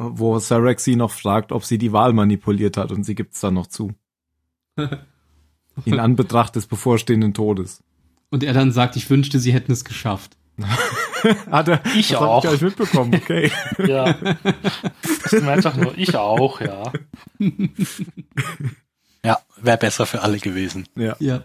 wo 0.00 0.38
Sarek 0.38 0.80
sie 0.80 0.96
noch 0.96 1.10
fragt, 1.10 1.52
ob 1.52 1.64
sie 1.64 1.78
die 1.78 1.92
Wahl 1.92 2.12
manipuliert 2.12 2.76
hat 2.76 2.90
und 2.90 3.04
sie 3.04 3.14
gibt's 3.14 3.40
dann 3.40 3.54
noch 3.54 3.66
zu. 3.66 3.92
In 5.84 6.00
Anbetracht 6.00 6.56
des 6.56 6.66
bevorstehenden 6.66 7.34
Todes. 7.34 7.82
Und 8.30 8.42
er 8.42 8.52
dann 8.52 8.72
sagt, 8.72 8.96
ich 8.96 9.08
wünschte, 9.10 9.38
sie 9.38 9.52
hätten 9.52 9.72
es 9.72 9.84
geschafft. 9.84 10.36
Hat 11.50 11.68
er, 11.68 11.82
ich 11.96 12.08
das 12.08 12.20
auch. 12.20 12.44
Hab 12.44 12.54
ich 12.54 12.60
mitbekommen, 12.60 13.14
okay. 13.14 13.50
ja. 13.86 14.14
Das 15.22 15.32
ist 15.32 15.46
einfach 15.46 15.76
nur, 15.76 15.96
ich 15.96 16.14
auch, 16.16 16.60
ja. 16.60 16.92
Ja, 19.24 19.38
wäre 19.60 19.78
besser 19.78 20.06
für 20.06 20.22
alle 20.22 20.38
gewesen. 20.38 20.86
Ja. 20.96 21.16
ja. 21.18 21.42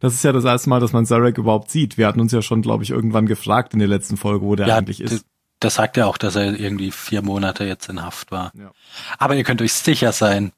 Das 0.00 0.14
ist 0.14 0.22
ja 0.22 0.32
das 0.32 0.44
erste 0.44 0.70
Mal, 0.70 0.80
dass 0.80 0.92
man 0.92 1.06
Zarek 1.06 1.38
überhaupt 1.38 1.70
sieht. 1.70 1.98
Wir 1.98 2.06
hatten 2.06 2.20
uns 2.20 2.32
ja 2.32 2.42
schon, 2.42 2.62
glaube 2.62 2.84
ich, 2.84 2.90
irgendwann 2.90 3.26
gefragt 3.26 3.72
in 3.72 3.80
der 3.80 3.88
letzten 3.88 4.16
Folge, 4.16 4.44
wo 4.44 4.54
der 4.54 4.68
ja, 4.68 4.76
eigentlich 4.76 5.00
ist 5.00 5.24
das 5.60 5.74
sagt 5.74 5.96
ja 5.96 6.06
auch, 6.06 6.18
dass 6.18 6.36
er 6.36 6.58
irgendwie 6.58 6.90
vier 6.90 7.22
Monate 7.22 7.64
jetzt 7.64 7.88
in 7.88 8.02
Haft 8.02 8.30
war. 8.30 8.52
Ja. 8.58 8.72
Aber 9.18 9.34
ihr 9.34 9.44
könnt 9.44 9.62
euch 9.62 9.72
sicher 9.72 10.12
sein, 10.12 10.52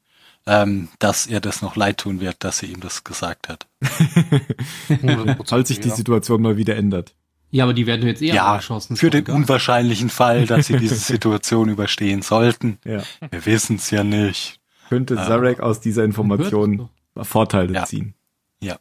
ähm, 0.46 0.88
dass 0.98 1.26
ihr 1.26 1.40
das 1.40 1.62
noch 1.62 1.76
leid 1.76 1.98
tun 1.98 2.20
wird, 2.20 2.44
dass 2.44 2.58
sie 2.58 2.66
ihm 2.66 2.80
das 2.80 3.04
gesagt 3.04 3.48
hat. 3.48 3.66
Falls 5.46 5.68
sich 5.68 5.80
die 5.80 5.90
Situation 5.90 6.42
mal 6.42 6.56
wieder 6.56 6.76
ändert. 6.76 7.14
Ja, 7.50 7.64
aber 7.64 7.74
die 7.74 7.86
werden 7.86 8.06
jetzt 8.06 8.22
eher 8.22 8.34
ja, 8.34 8.54
erschossen. 8.54 8.96
Für 8.96 9.10
den 9.10 9.26
unwahrscheinlichen 9.26 10.08
Fall, 10.08 10.46
dass 10.46 10.68
sie 10.68 10.76
diese 10.76 10.94
Situation 10.96 11.68
überstehen 11.68 12.22
sollten. 12.22 12.78
Ja. 12.84 13.02
Wir 13.30 13.44
wissen 13.46 13.76
es 13.76 13.90
ja 13.90 14.04
nicht. 14.04 14.60
Könnte 14.88 15.14
ähm, 15.14 15.20
Zarek 15.20 15.60
aus 15.60 15.80
dieser 15.80 16.04
Information 16.04 16.88
Vorteile 17.16 17.74
ja. 17.74 17.84
ziehen. 17.84 18.14
Ja. 18.60 18.78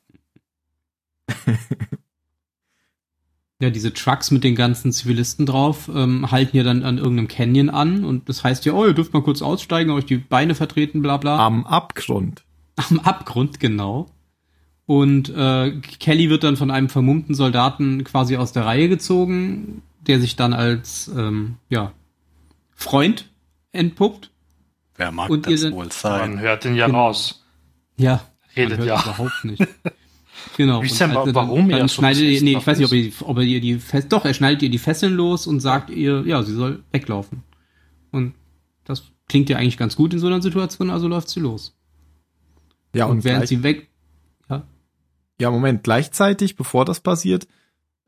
Ja, 3.62 3.70
diese 3.70 3.94
Trucks 3.94 4.32
mit 4.32 4.46
den 4.46 4.56
ganzen 4.56 4.94
Zivilisten 4.94 5.46
drauf 5.46 5.92
ähm, 5.94 6.32
halten 6.32 6.56
ja 6.56 6.64
dann 6.64 6.84
an 6.84 6.98
irgendeinem 6.98 7.28
Canyon 7.28 7.70
an 7.70 8.06
und 8.06 8.30
das 8.30 8.44
heißt 8.44 8.64
ja, 8.66 8.72
oh, 8.72 8.86
ihr 8.86 8.94
dürft 8.94 9.14
mal 9.14 9.22
kurz 9.22 9.42
aussteigen, 9.42 9.92
euch 9.92 10.06
die 10.06 10.18
Beine 10.18 10.56
vertreten, 10.56 11.02
bla 11.02 11.18
bla. 11.18 11.46
Am 11.46 11.66
Abgrund. 11.66 12.46
Am 12.78 13.00
Abgrund, 13.02 13.60
genau. 13.60 14.10
Und 14.86 15.30
äh, 15.30 15.72
Kelly 16.00 16.30
wird 16.30 16.46
dann 16.46 16.56
von 16.56 16.72
einem 16.72 16.88
vermummten 16.88 17.36
Soldaten 17.36 18.06
quasi 18.06 18.38
aus 18.38 18.54
der 18.54 18.66
Reihe 18.66 18.88
gezogen, 18.88 19.84
der 20.00 20.22
sich 20.22 20.38
dann 20.38 20.54
als 20.54 21.10
ähm, 21.10 21.58
ja, 21.70 21.92
Freund 22.74 23.30
entpuppt. 23.74 24.32
Wer 24.96 25.12
mag 25.12 25.30
und 25.30 25.48
das 25.48 25.70
wohl 25.70 25.92
sein? 25.92 26.36
Man 26.36 26.40
hört 26.40 26.64
ihn 26.64 26.76
ja 26.76 26.88
raus. 26.88 27.46
Ja, 27.98 28.22
redet 28.56 28.86
ja 28.86 29.02
überhaupt 29.02 29.44
nicht. 29.44 29.68
Genau. 30.58 30.82
Wisst 30.82 31.00
ihr, 31.02 31.10
halt 31.10 31.34
warum 31.34 31.70
dann, 31.70 31.80
dann 31.80 31.90
schneidet 31.90 32.22
ihr, 32.24 32.42
nee, 32.42 32.58
ich 32.58 32.68
weiß 32.68 32.80
nicht, 32.80 32.88
ob 32.88 32.94
ihr, 32.94 33.12
ob 33.22 33.40
ihr 33.40 33.62
die 33.62 33.80
Fest, 33.80 34.12
doch, 34.12 34.26
er 34.26 34.34
schneidet 34.34 34.62
ihr 34.64 34.70
die 34.70 34.78
Fesseln 34.78 35.14
los 35.14 35.48
und 35.48 35.60
sagt 35.60 35.90
ihr, 35.90 36.24
ja, 36.26 36.44
sie 36.44 36.54
soll 36.54 36.84
weglaufen. 36.92 37.44
Und 38.12 38.34
das 38.84 39.04
klingt 39.28 39.50
ja 39.50 39.58
eigentlich 39.58 39.78
ganz 39.78 39.96
gut 39.96 40.14
in 40.14 40.20
so 40.20 40.28
einer 40.28 40.42
Situation, 40.42 40.90
also 40.90 41.08
läuft 41.08 41.30
sie 41.30 41.40
los. 41.40 41.78
Ja, 42.94 43.06
und, 43.06 43.18
und 43.18 43.24
während 43.24 43.48
sie 43.48 43.64
weg. 43.64 43.90
Ja. 44.50 44.64
Ja, 45.40 45.52
Moment, 45.52 45.84
gleichzeitig, 45.84 46.56
bevor 46.56 46.86
das 46.86 47.00
passiert, 47.00 47.48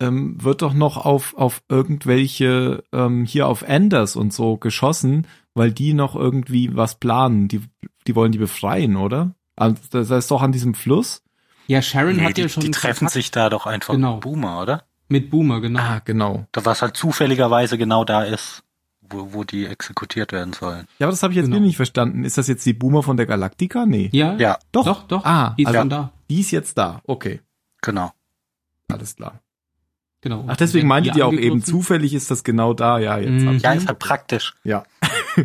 ähm, 0.01 0.43
wird 0.43 0.63
doch 0.63 0.73
noch 0.73 0.97
auf, 0.97 1.35
auf 1.37 1.61
irgendwelche, 1.69 2.83
ähm, 2.91 3.23
hier 3.23 3.47
auf 3.47 3.67
Anders 3.67 4.15
und 4.15 4.33
so 4.33 4.57
geschossen, 4.57 5.27
weil 5.53 5.71
die 5.71 5.93
noch 5.93 6.15
irgendwie 6.15 6.75
was 6.75 6.95
planen. 6.95 7.47
Die, 7.47 7.61
die 8.07 8.15
wollen 8.15 8.31
die 8.31 8.39
befreien, 8.39 8.95
oder? 8.97 9.35
Also, 9.55 9.77
das 9.91 10.09
ist 10.09 10.31
doch 10.31 10.41
an 10.41 10.51
diesem 10.51 10.73
Fluss. 10.73 11.23
Ja, 11.67 11.81
Sharon 11.81 12.15
Nee, 12.17 12.23
hat 12.25 12.37
die, 12.37 12.41
ja 12.41 12.49
schon. 12.49 12.63
die 12.63 12.71
treffen 12.71 13.07
sich 13.07 13.31
da 13.31 13.49
doch 13.49 13.65
einfach 13.65 13.93
Genau. 13.93 14.13
mit 14.15 14.21
Boomer, 14.21 14.61
oder? 14.61 14.83
Mit 15.07 15.29
Boomer, 15.29 15.61
genau. 15.61 15.79
Ah, 15.79 16.01
genau. 16.03 16.45
Da 16.51 16.65
was 16.65 16.81
halt 16.81 16.95
zufälligerweise 16.97 17.77
genau 17.77 18.03
da 18.05 18.23
ist, 18.23 18.63
wo, 19.01 19.33
wo 19.33 19.43
die 19.43 19.65
exekutiert 19.65 20.31
werden 20.31 20.53
sollen. 20.53 20.87
Ja, 20.99 21.07
aber 21.07 21.11
das 21.11 21.21
habe 21.23 21.33
ich 21.33 21.37
jetzt 21.37 21.45
Genau. 21.47 21.57
wieder 21.57 21.65
nicht 21.67 21.75
verstanden. 21.75 22.23
Ist 22.23 22.37
das 22.37 22.47
jetzt 22.47 22.65
die 22.65 22.73
Boomer 22.73 23.03
von 23.03 23.17
der 23.17 23.25
Galactica? 23.25 23.85
Nee. 23.85 24.09
Ja, 24.13 24.35
Ja, 24.37 24.57
Doch. 24.71 24.85
doch, 24.85 25.03
doch. 25.07 25.25
Ah, 25.25 25.53
die 25.57 25.63
ist 25.63 25.67
also- 25.67 25.79
schon 25.79 25.89
da. 25.89 26.11
Die 26.29 26.39
ist 26.39 26.51
jetzt 26.51 26.77
da. 26.77 27.01
Okay. 27.05 27.41
genau. 27.81 28.11
Alles 28.87 29.15
klar. 29.15 29.39
Genau. 30.21 30.45
Ach, 30.47 30.55
deswegen 30.55 30.87
meintet 30.87 31.15
die 31.15 31.19
ihr 31.19 31.25
auch 31.27 31.33
eben, 31.33 31.63
zufällig 31.63 32.13
ist 32.13 32.29
das 32.29 32.43
genau 32.43 32.73
da. 32.73 32.99
Ja, 32.99 33.17
jetzt. 33.17 33.41
Mhm. 33.43 33.47
hab 33.47 33.55
ich- 33.55 33.63
Ja, 33.63 33.73
ist 33.73 33.87
halt 33.87 33.99
praktisch. 33.99 34.53
Ja. 34.63 34.83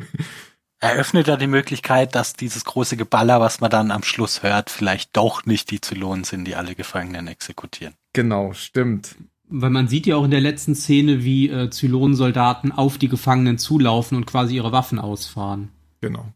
Eröffnet 0.93 1.27
ja 1.27 1.37
die 1.37 1.47
Möglichkeit, 1.47 2.15
dass 2.15 2.35
dieses 2.35 2.65
große 2.65 2.97
Geballer, 2.97 3.41
was 3.41 3.61
man 3.61 3.71
dann 3.71 3.91
am 3.91 4.03
Schluss 4.03 4.43
hört, 4.43 4.71
vielleicht 4.71 5.17
doch 5.17 5.45
nicht 5.45 5.71
die 5.71 5.81
Zylonen 5.81 6.25
sind, 6.25 6.45
die 6.45 6.55
alle 6.55 6.75
Gefangenen 6.75 7.27
exekutieren. 7.27 7.95
Genau, 8.13 8.53
stimmt. 8.53 9.17
Weil 9.49 9.71
man 9.71 9.89
sieht 9.89 10.07
ja 10.07 10.17
auch 10.17 10.25
in 10.25 10.31
der 10.31 10.41
letzten 10.41 10.75
Szene, 10.75 11.25
wie 11.25 11.49
äh, 11.49 11.71
Zylonensoldaten 11.71 12.73
auf 12.73 12.99
die 12.99 13.09
Gefangenen 13.09 13.59
zulaufen 13.59 14.17
und 14.17 14.27
quasi 14.27 14.57
ihre 14.57 14.73
Waffen 14.73 14.99
ausfahren. 14.99 15.71
Genau. 16.01 16.27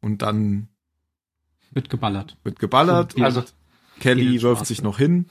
Und 0.00 0.22
dann 0.22 0.68
Wird 1.70 1.88
geballert. 1.90 2.36
wird 2.42 2.58
geballert. 2.58 3.20
Also, 3.20 3.42
Kelly 4.00 4.42
wirft 4.42 4.66
sich 4.66 4.82
noch 4.82 4.98
hin. 4.98 5.26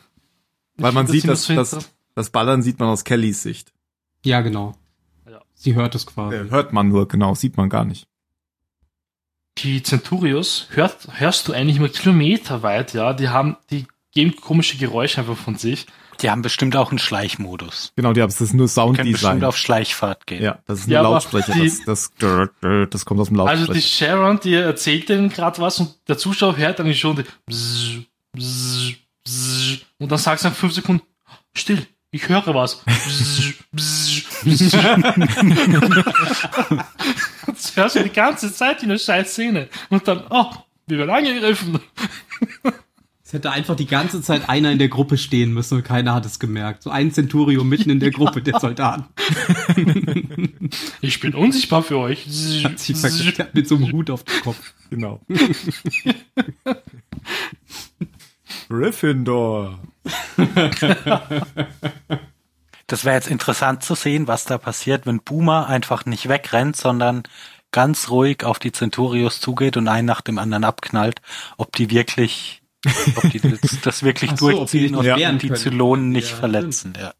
Weil 0.77 0.89
ich 0.89 0.95
man 0.95 1.07
sieht, 1.07 1.27
dass 1.27 1.47
das, 1.47 1.93
das 2.15 2.29
Ballern 2.29 2.63
sieht 2.63 2.79
man 2.79 2.89
aus 2.89 3.03
Kellys 3.03 3.43
Sicht. 3.43 3.73
Ja, 4.25 4.41
genau. 4.41 4.73
Ja. 5.29 5.41
Sie 5.53 5.75
hört 5.75 5.95
es 5.95 6.05
quasi. 6.05 6.35
Äh, 6.35 6.49
hört 6.49 6.73
man 6.73 6.87
nur, 6.87 7.07
genau, 7.07 7.35
sieht 7.35 7.57
man 7.57 7.69
gar 7.69 7.85
nicht. 7.85 8.07
Die 9.59 9.83
Centurios 9.83 10.67
hört, 10.71 11.07
hörst 11.13 11.47
du 11.47 11.53
eigentlich 11.53 11.77
immer 11.77 11.89
kilometerweit, 11.89 12.93
ja, 12.93 13.13
die 13.13 13.29
haben, 13.29 13.57
die 13.69 13.85
geben 14.13 14.35
komische 14.35 14.77
Geräusche 14.77 15.19
einfach 15.21 15.37
von 15.37 15.55
sich. 15.55 15.85
Die 16.21 16.29
haben 16.29 16.43
bestimmt 16.43 16.75
auch 16.75 16.89
einen 16.91 16.99
Schleichmodus. 16.99 17.91
Genau, 17.95 18.13
die 18.13 18.21
haben 18.21 18.29
es 18.29 18.37
das 18.37 18.49
ist 18.49 18.53
nur 18.53 18.67
Die 18.67 18.73
können 18.73 18.95
bestimmt 18.95 19.19
Sounddesign. 19.19 19.43
auf 19.43 19.57
Schleichfahrt 19.57 20.27
gehen. 20.27 20.43
Ja, 20.43 20.59
das 20.67 20.79
ist 20.81 20.87
nur 20.87 20.93
Ja, 20.93 21.01
Lautsprecher. 21.01 21.53
die- 21.53 21.71
Das, 21.85 22.11
das, 22.19 22.89
das 22.89 23.05
kommt 23.05 23.19
aus 23.19 23.29
dem 23.29 23.39
Also 23.39 23.63
die 23.65 23.71
Lautsprecher. 23.73 23.87
Sharon, 24.07 24.39
die 24.39 24.53
erzählt 24.53 25.09
denen 25.09 25.29
gerade 25.29 25.59
was 25.59 25.79
und 25.79 25.95
der 26.07 26.17
Zuschauer 26.17 26.55
hört 26.57 26.79
eigentlich 26.79 26.99
schon 26.99 27.15
die 27.15 27.23
Bzzz, 27.47 28.05
Bzzz, 28.33 28.93
Bzzz, 29.23 29.79
und 29.99 30.11
dann 30.11 30.19
sagst 30.19 30.45
du 30.45 30.49
nach 30.49 30.55
fünf 30.55 30.73
Sekunden, 30.73 31.01
still, 31.55 31.85
ich 32.13 32.29
höre 32.29 32.55
was. 32.55 32.83
Das 37.45 37.75
hörst 37.75 37.95
du 37.95 38.03
die 38.03 38.09
ganze 38.09 38.53
Zeit 38.53 38.83
in 38.83 38.89
der 38.89 38.97
scheiß 38.97 39.31
Szene. 39.31 39.67
Und 39.89 40.07
dann, 40.07 40.23
oh, 40.29 40.45
wir 40.87 40.97
werden 40.97 41.09
angegriffen. 41.09 41.79
Es 43.23 43.33
hätte 43.33 43.51
einfach 43.51 43.75
die 43.75 43.85
ganze 43.85 44.21
Zeit 44.21 44.47
einer 44.47 44.71
in 44.71 44.79
der 44.79 44.89
Gruppe 44.89 45.17
stehen 45.17 45.53
müssen 45.53 45.77
und 45.77 45.83
keiner 45.83 46.13
hat 46.13 46.25
es 46.25 46.39
gemerkt. 46.39 46.83
So 46.83 46.89
ein 46.89 47.11
Centurio 47.11 47.63
mitten 47.63 47.89
in 47.89 47.99
der 47.99 48.11
Gruppe 48.11 48.41
der 48.41 48.59
Soldaten. 48.59 49.05
Ich 51.01 51.19
bin 51.19 51.33
unsichtbar 51.33 51.83
für 51.83 51.97
euch. 51.97 52.25
Hat 52.63 52.79
sich 52.79 52.95
verkehrt 52.97 53.53
mit 53.55 53.67
so 53.67 53.75
einem 53.75 53.91
Hut 53.91 54.09
auf 54.09 54.23
dem 54.23 54.41
Kopf. 54.41 54.73
Genau. 54.89 55.19
Gryffindor. 58.69 59.79
Das 62.87 63.05
wäre 63.05 63.15
jetzt 63.15 63.29
interessant 63.29 63.81
zu 63.81 63.95
sehen, 63.95 64.27
was 64.27 64.43
da 64.43 64.57
passiert, 64.57 65.05
wenn 65.05 65.21
Boomer 65.21 65.67
einfach 65.67 66.05
nicht 66.05 66.27
wegrennt, 66.27 66.75
sondern 66.75 67.23
ganz 67.71 68.09
ruhig 68.09 68.43
auf 68.43 68.59
die 68.59 68.73
Centurios 68.73 69.39
zugeht 69.39 69.77
und 69.77 69.87
einen 69.87 70.05
nach 70.05 70.21
dem 70.21 70.37
anderen 70.37 70.65
abknallt, 70.65 71.21
ob 71.57 71.71
die 71.75 71.89
wirklich, 71.89 72.61
ob 73.15 73.31
die 73.31 73.39
das, 73.39 73.61
das 73.83 74.03
wirklich 74.03 74.31
so, 74.37 74.51
durchziehen 74.51 74.95
und, 74.95 75.05
nicht 75.05 75.27
und 75.27 75.41
die. 75.41 75.53
Zylonen 75.53 76.09
nicht 76.09 76.31
Ja, 76.31 76.35
verletzen. 76.35 76.93
Ja. 76.99 77.13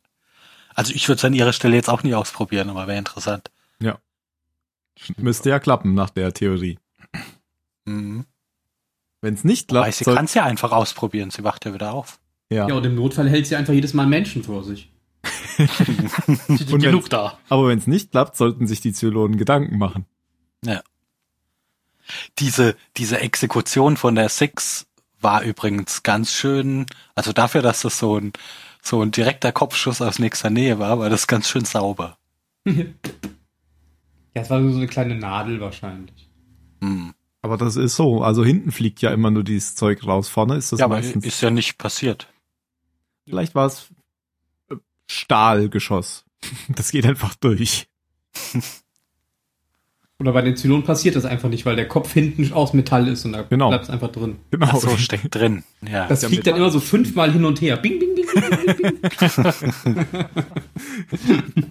Also 0.76 0.94
ich 0.94 1.08
würde 1.08 1.18
es 1.20 1.26
an 1.26 1.34
ihrer 1.34 1.54
Stelle 1.54 1.76
jetzt 1.76 1.90
auch 1.90 2.04
nie 2.04 2.14
ausprobieren, 2.14 2.70
aber 2.70 2.88
wäre 2.88 3.00
interessant. 3.00 3.50
Müsste 5.18 5.50
ja 5.50 5.60
klappen 5.60 5.94
nach 5.94 6.10
der 6.10 6.34
Theorie. 6.34 6.78
Mhm. 7.86 8.26
Wenn 9.24 9.34
es 9.36 9.44
nicht 9.44 9.72
Weil 9.72 9.84
klappt, 9.84 9.96
sie 9.96 10.04
soll, 10.04 10.16
kann 10.16 10.26
es 10.26 10.34
ja 10.34 10.44
einfach 10.44 10.72
ausprobieren, 10.74 11.32
sie 11.32 11.44
wacht 11.46 11.64
ja 11.66 11.74
wieder 11.74 11.94
auf. 11.94 12.20
ja. 12.50 12.68
Ja, 12.68 12.76
und 12.76 12.86
im 12.86 12.94
Notfall 12.96 13.30
hält 13.30 13.48
sie 13.48 13.56
einfach 13.56 13.74
jedes 13.74 13.94
Mal 13.94 14.06
Menschen 14.06 14.44
vor 14.44 14.64
sich. 14.64 14.92
Und 15.58 16.58
Genug 16.82 17.04
wenn's- 17.04 17.10
da. 17.10 17.38
aber 17.48 17.68
wenn 17.70 17.78
es 17.78 17.88
nicht 17.88 18.12
klappt, 18.12 18.36
sollten 18.36 18.68
sich 18.68 18.82
die 18.82 18.92
Zylonen 18.92 19.38
Gedanken 19.38 19.78
machen. 19.78 20.06
Diese, 22.38 22.76
diese 22.98 23.22
Exekution 23.22 23.96
von 23.96 24.16
der 24.16 24.28
Six 24.28 24.88
war 25.22 25.42
übrigens 25.44 26.04
ganz 26.04 26.34
schön, 26.34 26.86
also 27.16 27.32
dafür, 27.32 27.62
dass 27.62 27.82
das 27.84 27.98
so 27.98 28.18
ein, 28.20 28.34
so 28.82 29.02
ein 29.02 29.12
direkter 29.12 29.54
Kopfschuss 29.54 30.02
aus 30.02 30.20
nächster 30.20 30.50
Nähe 30.50 30.80
war, 30.80 31.00
war 31.00 31.10
das 31.10 31.28
ganz 31.28 31.48
schön 31.50 31.66
sauber. 31.66 32.18
Ja, 34.36 34.42
es 34.42 34.50
war 34.50 34.60
nur 34.60 34.72
so 34.72 34.78
eine 34.80 34.88
kleine 34.88 35.14
Nadel 35.16 35.60
wahrscheinlich. 35.62 36.28
Hm. 36.82 37.14
Aber 37.44 37.58
das 37.58 37.76
ist 37.76 37.96
so. 37.96 38.24
Also 38.24 38.44
hinten 38.44 38.72
fliegt 38.72 39.02
ja 39.02 39.12
immer 39.12 39.30
nur 39.30 39.44
dieses 39.44 39.76
Zeug 39.76 40.04
raus. 40.08 40.30
Vorne 40.30 40.56
ist 40.56 40.72
das 40.72 40.80
Ja, 40.80 40.86
aber 40.86 40.96
meistens. 40.96 41.26
ist 41.26 41.42
ja 41.42 41.52
nicht 41.52 41.78
passiert. 41.78 42.28
vielleicht 43.26 43.54
war 43.54 43.68
es 43.68 43.90
äh, 44.72 44.76
Stahlgeschoss. 45.08 46.26
Das 46.70 46.90
geht 46.92 47.06
einfach 47.06 47.36
durch. 47.36 47.88
Oder 50.20 50.32
bei 50.32 50.42
den 50.42 50.56
Zylonen 50.56 50.84
passiert 50.86 51.16
das 51.18 51.26
einfach 51.26 51.50
nicht, 51.50 51.66
weil 51.66 51.76
der 51.76 51.88
Kopf 51.88 52.14
hinten 52.14 52.54
aus 52.54 52.72
Metall 52.74 53.08
ist 53.10 53.26
und 53.26 53.34
da 53.34 53.42
Genau. 53.42 53.68
bleibt 53.70 53.84
es 53.86 53.90
einfach 53.90 54.10
drin. 54.12 54.38
Genau. 54.52 54.68
Ach 54.70 54.76
so, 54.78 54.96
steckt 54.96 55.36
drin. 55.36 55.64
Ja. 55.86 56.08
Das 56.08 56.22
ja 56.22 56.30
fliegt 56.30 56.48
dann 56.48 56.56
immer 56.56 56.70
so 56.72 56.80
fünfmal 56.80 57.32
hin 57.34 57.44
und 57.44 57.60
her. 57.60 57.76
Bing, 57.78 58.00
bing, 58.00 58.16
bing, 58.16 58.26
bing, 58.26 58.76
bing, 58.78 59.02
bing. 59.84 60.06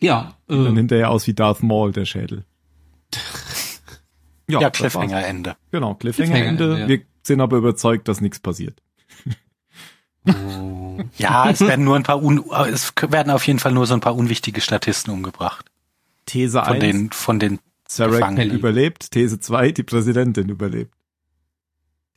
ja, 0.00 0.34
dann 0.46 0.66
äh, 0.66 0.76
hinterher 0.76 1.10
aus 1.10 1.26
wie 1.26 1.34
Darth 1.34 1.62
Maul, 1.62 1.92
der 1.92 2.04
Schädel. 2.04 2.44
Ja, 4.60 4.66
war's. 4.66 4.78
Cliffhanger-Ende. 4.78 5.56
Genau, 5.70 5.94
Cliffhanger-Ende. 5.94 6.80
Ja. 6.80 6.88
Wir 6.88 7.00
sind 7.22 7.40
aber 7.40 7.56
überzeugt, 7.56 8.08
dass 8.08 8.20
nichts 8.20 8.40
passiert. 8.40 8.82
Ja, 11.16 11.50
es 11.50 11.60
werden 11.60 11.84
nur 11.84 11.96
ein 11.96 12.04
paar, 12.04 12.22
un 12.22 12.44
es 12.72 12.92
werden 13.08 13.32
auf 13.32 13.44
jeden 13.46 13.58
Fall 13.58 13.72
nur 13.72 13.86
so 13.86 13.94
ein 13.94 14.00
paar 14.00 14.14
unwichtige 14.14 14.60
Statisten 14.60 15.12
umgebracht. 15.12 15.66
These 16.26 16.62
Von 16.62 16.74
1, 16.74 16.80
den, 16.80 17.10
von 17.10 17.38
den, 17.40 17.58
Sarek 17.88 18.20
Gefangenen. 18.20 18.56
überlebt. 18.56 19.10
These 19.10 19.40
2, 19.40 19.72
die 19.72 19.82
Präsidentin 19.82 20.48
überlebt. 20.48 20.94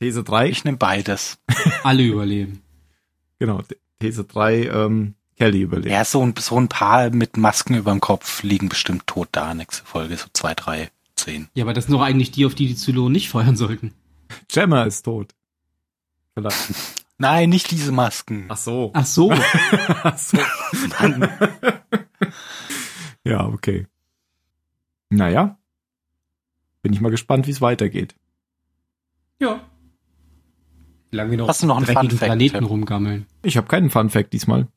These 0.00 0.24
3, 0.24 0.48
ich 0.48 0.64
nehme 0.64 0.76
beides. 0.76 1.38
alle 1.82 2.02
überleben. 2.02 2.62
genau, 3.38 3.62
These 3.98 4.24
3, 4.24 4.68
ähm, 4.68 5.14
Kelly 5.36 5.62
überlebt. 5.62 5.90
Ja, 5.90 6.04
so 6.04 6.24
ein, 6.24 6.34
so 6.38 6.58
ein 6.58 6.68
paar 6.68 7.10
mit 7.10 7.36
Masken 7.36 7.74
überm 7.74 8.00
Kopf 8.00 8.42
liegen 8.42 8.68
bestimmt 8.68 9.06
tot 9.06 9.28
da, 9.32 9.52
nächste 9.52 9.84
Folge, 9.84 10.16
so 10.16 10.26
zwei, 10.32 10.54
drei, 10.54 10.90
zehn. 11.26 11.48
Ja, 11.54 11.64
aber 11.64 11.72
das 11.74 11.86
sind 11.86 11.94
doch 11.94 12.02
eigentlich 12.02 12.30
die, 12.30 12.46
auf 12.46 12.54
die 12.54 12.68
die 12.68 12.76
Zylonen 12.76 13.12
nicht 13.12 13.28
feuern 13.28 13.56
sollten. 13.56 13.92
Gemma 14.48 14.84
ist 14.84 15.02
tot. 15.02 15.34
Vielleicht. 16.34 16.74
Nein, 17.18 17.48
nicht 17.48 17.70
diese 17.70 17.92
Masken. 17.92 18.44
Ach 18.48 18.56
so. 18.56 18.90
Ach 18.94 19.06
so. 19.06 19.32
Ach 20.02 20.18
so. 20.18 20.38
Mann. 21.00 21.28
Ja, 23.24 23.44
okay. 23.44 23.88
Naja. 25.10 25.58
Bin 26.82 26.92
ich 26.92 27.00
mal 27.00 27.10
gespannt, 27.10 27.48
wie 27.48 27.50
es 27.50 27.60
weitergeht. 27.60 28.14
ja. 29.40 29.60
Wie 31.10 31.16
lange 31.16 31.30
wir 31.32 31.38
noch 31.38 31.48
Hast 31.48 31.62
du 31.62 31.66
noch 31.66 31.76
einen 31.76 31.86
dreckigen 31.86 32.10
Fun-Fact, 32.10 32.28
Planeten 32.28 32.58
Tim? 32.58 32.64
rumgammeln. 32.66 33.26
Ich 33.42 33.56
habe 33.56 33.66
keinen 33.66 33.90
Fun 33.90 34.10
Fact 34.10 34.32
diesmal. 34.32 34.68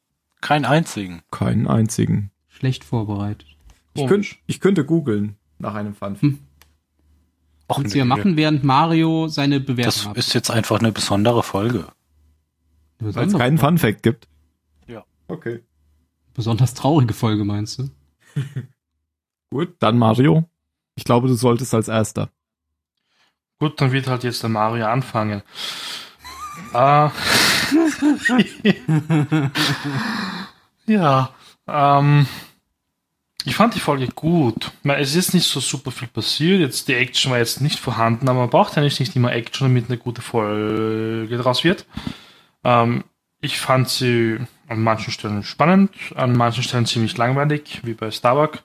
Keinen 0.42 0.66
einzigen. 0.66 1.22
Keinen 1.30 1.68
einzigen. 1.68 2.32
Schlecht 2.48 2.84
vorbereitet. 2.84 3.48
Ich, 3.94 4.08
könnt, 4.08 4.38
ich 4.48 4.60
könnte 4.60 4.84
googeln 4.86 5.36
nach 5.60 5.76
einem 5.76 5.94
Fun. 5.94 6.18
Hm. 6.20 6.40
Ja 7.70 8.04
nö. 8.04 8.06
machen, 8.06 8.36
während 8.36 8.64
Mario 8.64 9.28
seine 9.28 9.60
Bewertung 9.60 9.86
Das 9.86 10.08
ab. 10.08 10.18
ist 10.18 10.34
jetzt 10.34 10.50
einfach 10.50 10.80
eine 10.80 10.92
besondere 10.92 11.44
Folge. 11.44 11.86
Weil 13.00 13.28
es 13.28 13.38
keinen 13.38 13.60
Fun 13.60 13.78
Fact 13.78 14.02
gibt. 14.02 14.28
Ja. 14.88 15.04
Okay. 15.28 15.62
besonders 16.34 16.74
traurige 16.74 17.14
Folge, 17.14 17.46
meinst 17.46 17.80
du? 17.80 17.90
Gut, 19.52 19.76
dann 19.80 19.98
Mario. 19.98 20.50
Ich 20.96 21.04
glaube, 21.04 21.28
du 21.28 21.36
solltest 21.36 21.74
als 21.74 21.88
erster. 21.88 22.30
Gut, 23.60 23.80
dann 23.80 23.92
wird 23.92 24.08
halt 24.08 24.24
jetzt 24.24 24.42
der 24.42 24.50
Mario 24.50 24.88
anfangen. 24.88 25.44
äh, 26.74 27.10
ja, 30.88 31.30
ähm, 31.68 32.26
Ich 33.46 33.56
fand 33.56 33.74
die 33.74 33.80
Folge 33.80 34.08
gut. 34.08 34.72
Es 34.84 35.16
ist 35.16 35.34
nicht 35.34 35.48
so 35.48 35.60
super 35.60 35.92
viel 35.92 36.10
passiert. 36.10 36.60
Jetzt 36.60 36.88
die 36.88 36.96
Action 36.96 37.32
war 37.32 37.40
jetzt 37.40 37.62
nicht 37.62 37.80
vorhanden, 37.80 38.28
aber 38.28 38.40
man 38.40 38.50
braucht 38.50 38.76
nicht, 38.78 39.00
nicht 39.00 39.16
immer 39.16 39.32
Action, 39.32 39.68
damit 39.68 39.90
eine 39.90 39.98
gute 39.98 40.22
Folge 40.22 41.38
draus 41.38 41.64
wird. 41.64 41.86
Ähm, 42.64 43.06
ich 43.40 43.60
fand 43.60 43.88
sie 43.88 44.38
an 44.68 44.84
manchen 44.84 45.12
Stellen 45.12 45.44
spannend, 45.44 45.92
an 46.16 46.34
manchen 46.34 46.64
Stellen 46.64 46.86
ziemlich 46.86 47.18
langweilig, 47.18 47.80
wie 47.84 47.94
bei 47.94 48.12
Starbuck. 48.12 48.62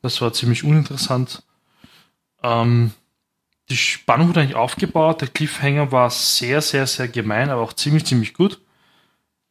Das 0.00 0.20
war 0.20 0.32
ziemlich 0.32 0.62
uninteressant. 0.62 1.42
Ähm, 2.42 2.92
die 3.68 3.76
Spannung 3.76 4.28
wurde 4.28 4.40
eigentlich 4.40 4.54
aufgebaut. 4.54 5.20
Der 5.20 5.28
Cliffhanger 5.28 5.90
war 5.90 6.08
sehr, 6.10 6.62
sehr, 6.62 6.86
sehr 6.86 7.08
gemein, 7.08 7.50
aber 7.50 7.62
auch 7.62 7.72
ziemlich, 7.72 8.06
ziemlich 8.06 8.32
gut. 8.32 8.60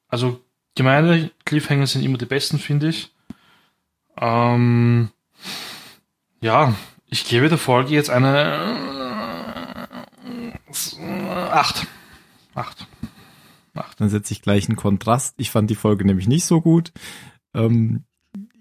Also 0.07 0.41
gemeine 0.73 1.31
Cliffhanger 1.45 1.85
sind 1.85 2.03
immer 2.03 2.17
die 2.17 2.25
besten, 2.25 2.59
finde 2.59 2.87
ich. 2.87 3.11
Ähm, 4.19 5.09
ja, 6.41 6.73
ich 7.07 7.25
gebe 7.27 7.49
der 7.49 7.57
Folge 7.57 7.93
jetzt 7.93 8.09
eine 8.09 9.17
äh, 10.99 11.51
8. 11.51 11.87
8. 12.55 12.87
8. 13.75 13.99
Dann 13.99 14.09
setze 14.09 14.33
ich 14.33 14.41
gleich 14.41 14.67
einen 14.67 14.75
Kontrast. 14.75 15.35
Ich 15.37 15.51
fand 15.51 15.69
die 15.69 15.75
Folge 15.75 16.05
nämlich 16.05 16.27
nicht 16.27 16.45
so 16.45 16.61
gut. 16.61 16.91
Ähm, 17.53 18.03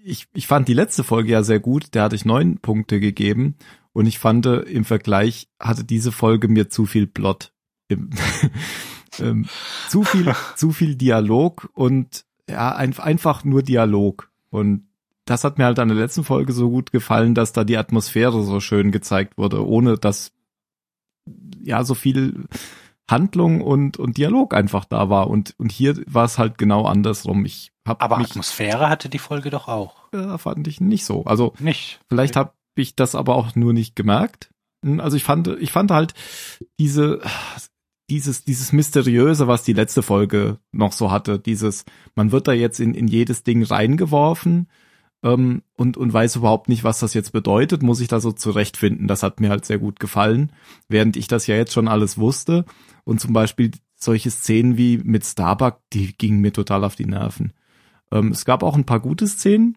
ich, 0.03 0.27
ich 0.33 0.47
fand 0.47 0.67
die 0.67 0.73
letzte 0.73 1.03
Folge 1.03 1.31
ja 1.31 1.43
sehr 1.43 1.59
gut. 1.59 1.93
Der 1.93 2.03
hatte 2.03 2.15
ich 2.15 2.25
neun 2.25 2.59
Punkte 2.59 2.99
gegeben. 2.99 3.55
Und 3.93 4.05
ich 4.05 4.19
fand, 4.19 4.45
im 4.45 4.85
Vergleich 4.85 5.49
hatte 5.59 5.83
diese 5.83 6.11
Folge 6.11 6.47
mir 6.47 6.69
zu 6.69 6.85
viel 6.85 7.07
Plot. 7.07 7.51
ähm, 9.19 9.45
zu 9.89 10.03
viel, 10.03 10.33
zu 10.55 10.71
viel 10.71 10.95
Dialog 10.95 11.69
und 11.73 12.25
ja, 12.49 12.75
ein, 12.75 12.97
einfach 12.99 13.43
nur 13.43 13.63
Dialog. 13.63 14.31
Und 14.49 14.86
das 15.29 15.43
hat 15.43 15.57
mir 15.57 15.65
halt 15.65 15.79
an 15.79 15.89
der 15.89 15.97
letzten 15.97 16.23
Folge 16.23 16.53
so 16.53 16.69
gut 16.69 16.91
gefallen, 16.91 17.35
dass 17.35 17.53
da 17.53 17.63
die 17.63 17.77
Atmosphäre 17.77 18.43
so 18.43 18.59
schön 18.59 18.91
gezeigt 18.91 19.37
wurde, 19.37 19.65
ohne 19.67 19.97
dass 19.97 20.31
ja 21.61 21.83
so 21.83 21.95
viel 21.95 22.45
Handlung 23.09 23.61
und, 23.61 23.97
und 23.97 24.17
Dialog 24.17 24.53
einfach 24.53 24.85
da 24.85 25.09
war. 25.09 25.29
Und, 25.29 25.53
und 25.57 25.71
hier 25.71 26.01
war 26.07 26.25
es 26.25 26.37
halt 26.37 26.57
genau 26.57 26.85
andersrum. 26.85 27.45
Ich 27.45 27.71
hab 27.85 28.01
Aber 28.01 28.17
mich, 28.17 28.31
Atmosphäre 28.31 28.89
hatte 28.89 29.09
die 29.09 29.19
Folge 29.19 29.49
doch 29.49 29.67
auch. 29.67 30.11
Ja, 30.13 30.37
fand 30.37 30.67
ich 30.67 30.79
nicht 30.79 31.05
so. 31.05 31.25
Also 31.25 31.53
nicht. 31.59 31.99
Vielleicht 32.09 32.35
habe 32.37 32.53
ich 32.75 32.95
das 32.95 33.13
aber 33.13 33.35
auch 33.35 33.55
nur 33.55 33.73
nicht 33.73 33.95
gemerkt. 33.95 34.49
Hm, 34.83 35.01
also 35.01 35.17
ich 35.17 35.23
fand, 35.23 35.47
ich 35.59 35.71
fand 35.71 35.91
halt 35.91 36.13
diese, 36.79 37.21
dieses, 38.09 38.45
dieses 38.45 38.71
Mysteriöse, 38.71 39.47
was 39.47 39.63
die 39.63 39.73
letzte 39.73 40.03
Folge 40.03 40.59
noch 40.71 40.93
so 40.93 41.11
hatte, 41.11 41.37
dieses, 41.37 41.83
man 42.15 42.31
wird 42.31 42.47
da 42.47 42.53
jetzt 42.53 42.79
in, 42.79 42.93
in 42.93 43.07
jedes 43.07 43.43
Ding 43.43 43.63
reingeworfen 43.63 44.67
ähm, 45.27 45.61
und, 45.75 45.97
und 45.97 46.13
weiß 46.13 46.37
überhaupt 46.37 46.69
nicht, 46.69 46.83
was 46.83 46.99
das 46.99 47.13
jetzt 47.13 47.31
bedeutet, 47.33 47.83
muss 47.83 47.99
ich 47.99 48.07
da 48.07 48.19
so 48.19 48.31
zurechtfinden. 48.31 49.07
Das 49.07 49.23
hat 49.23 49.39
mir 49.39 49.49
halt 49.49 49.65
sehr 49.65 49.77
gut 49.77 49.99
gefallen, 49.99 50.51
während 50.87 51.17
ich 51.17 51.27
das 51.27 51.47
ja 51.47 51.55
jetzt 51.55 51.73
schon 51.73 51.87
alles 51.87 52.17
wusste. 52.17 52.65
Und 53.03 53.19
zum 53.19 53.33
Beispiel 53.33 53.71
solche 53.95 54.31
Szenen 54.31 54.77
wie 54.77 54.99
mit 54.99 55.25
Starbuck, 55.25 55.79
die 55.91 56.13
gingen 56.17 56.39
mir 56.39 56.53
total 56.53 56.83
auf 56.83 56.95
die 56.95 57.05
Nerven. 57.05 57.51
Ähm, 58.11 58.31
es 58.31 58.45
gab 58.45 58.63
auch 58.63 58.75
ein 58.75 58.85
paar 58.85 59.01
gute 59.01 59.27
Szenen, 59.27 59.75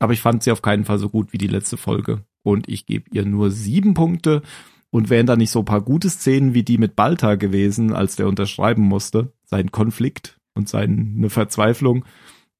aber 0.00 0.12
ich 0.12 0.20
fand 0.20 0.42
sie 0.42 0.50
auf 0.50 0.62
keinen 0.62 0.84
Fall 0.84 0.98
so 0.98 1.08
gut 1.08 1.32
wie 1.32 1.38
die 1.38 1.46
letzte 1.46 1.76
Folge. 1.76 2.24
Und 2.42 2.68
ich 2.68 2.86
gebe 2.86 3.08
ihr 3.12 3.24
nur 3.24 3.50
sieben 3.50 3.94
Punkte. 3.94 4.42
Und 4.90 5.10
wären 5.10 5.26
da 5.26 5.34
nicht 5.34 5.50
so 5.50 5.58
ein 5.58 5.64
paar 5.64 5.80
gute 5.80 6.08
Szenen 6.08 6.54
wie 6.54 6.62
die 6.62 6.78
mit 6.78 6.94
Balta 6.94 7.34
gewesen, 7.34 7.92
als 7.92 8.14
der 8.14 8.28
unterschreiben 8.28 8.82
musste, 8.82 9.32
sein 9.44 9.72
Konflikt 9.72 10.38
und 10.54 10.68
seine 10.68 11.30
Verzweiflung, 11.30 12.04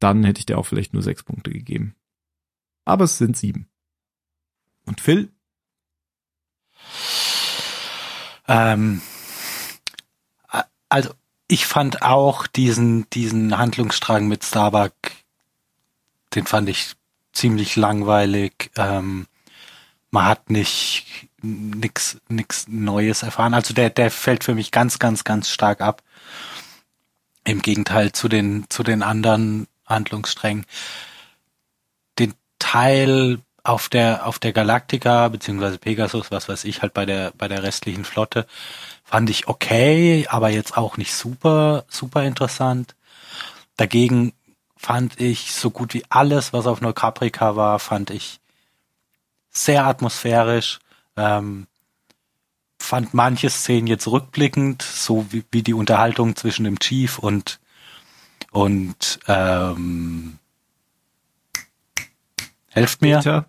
dann 0.00 0.24
hätte 0.24 0.40
ich 0.40 0.46
dir 0.46 0.58
auch 0.58 0.66
vielleicht 0.66 0.94
nur 0.94 1.02
sechs 1.04 1.22
Punkte 1.22 1.52
gegeben. 1.52 1.94
Aber 2.84 3.04
es 3.04 3.18
sind 3.18 3.36
sieben. 3.36 3.68
Und 4.84 5.00
Phil? 5.00 5.32
Ähm, 8.46 9.00
also 10.88 11.14
ich 11.48 11.66
fand 11.66 12.02
auch 12.02 12.46
diesen, 12.46 13.08
diesen 13.10 13.58
Handlungsstrang 13.58 14.28
mit 14.28 14.44
Starbuck, 14.44 14.92
den 16.34 16.46
fand 16.46 16.68
ich 16.68 16.94
ziemlich 17.32 17.76
langweilig. 17.76 18.70
Ähm, 18.76 19.26
man 20.10 20.26
hat 20.26 20.50
nicht 20.50 21.28
nix, 21.42 22.18
nix 22.28 22.66
Neues 22.68 23.22
erfahren. 23.22 23.54
Also 23.54 23.74
der, 23.74 23.90
der 23.90 24.10
fällt 24.10 24.44
für 24.44 24.54
mich 24.54 24.70
ganz, 24.70 24.98
ganz, 24.98 25.24
ganz 25.24 25.48
stark 25.48 25.80
ab. 25.80 26.02
Im 27.44 27.60
Gegenteil 27.60 28.12
zu 28.12 28.28
den, 28.28 28.66
zu 28.68 28.82
den 28.82 29.02
anderen 29.02 29.66
Handlungssträngen. 29.86 30.64
Teil 32.64 33.40
auf 33.62 33.90
der, 33.90 34.26
auf 34.26 34.38
der 34.38 34.54
Galactica, 34.54 35.28
beziehungsweise 35.28 35.76
Pegasus, 35.76 36.30
was 36.30 36.48
weiß 36.48 36.64
ich, 36.64 36.80
halt 36.80 36.94
bei 36.94 37.04
der, 37.04 37.32
bei 37.36 37.46
der 37.46 37.62
restlichen 37.62 38.06
Flotte, 38.06 38.46
fand 39.04 39.28
ich 39.28 39.48
okay, 39.48 40.26
aber 40.30 40.48
jetzt 40.48 40.78
auch 40.78 40.96
nicht 40.96 41.14
super, 41.14 41.84
super 41.88 42.24
interessant. 42.24 42.94
Dagegen 43.76 44.32
fand 44.78 45.20
ich 45.20 45.52
so 45.52 45.70
gut 45.70 45.92
wie 45.92 46.04
alles, 46.08 46.54
was 46.54 46.66
auf 46.66 46.80
Neukaprika 46.80 47.54
war, 47.54 47.78
fand 47.78 48.08
ich 48.08 48.40
sehr 49.50 49.86
atmosphärisch. 49.86 50.78
Ähm, 51.18 51.66
fand 52.78 53.12
manche 53.12 53.50
Szenen 53.50 53.86
jetzt 53.86 54.08
rückblickend, 54.08 54.82
so 54.82 55.26
wie, 55.30 55.44
wie 55.50 55.62
die 55.62 55.74
Unterhaltung 55.74 56.34
zwischen 56.34 56.64
dem 56.64 56.78
Chief 56.78 57.18
und 57.18 57.60
und 58.52 59.20
ähm, 59.26 60.38
helft 62.74 63.02
mir. 63.02 63.16
Gator. 63.16 63.46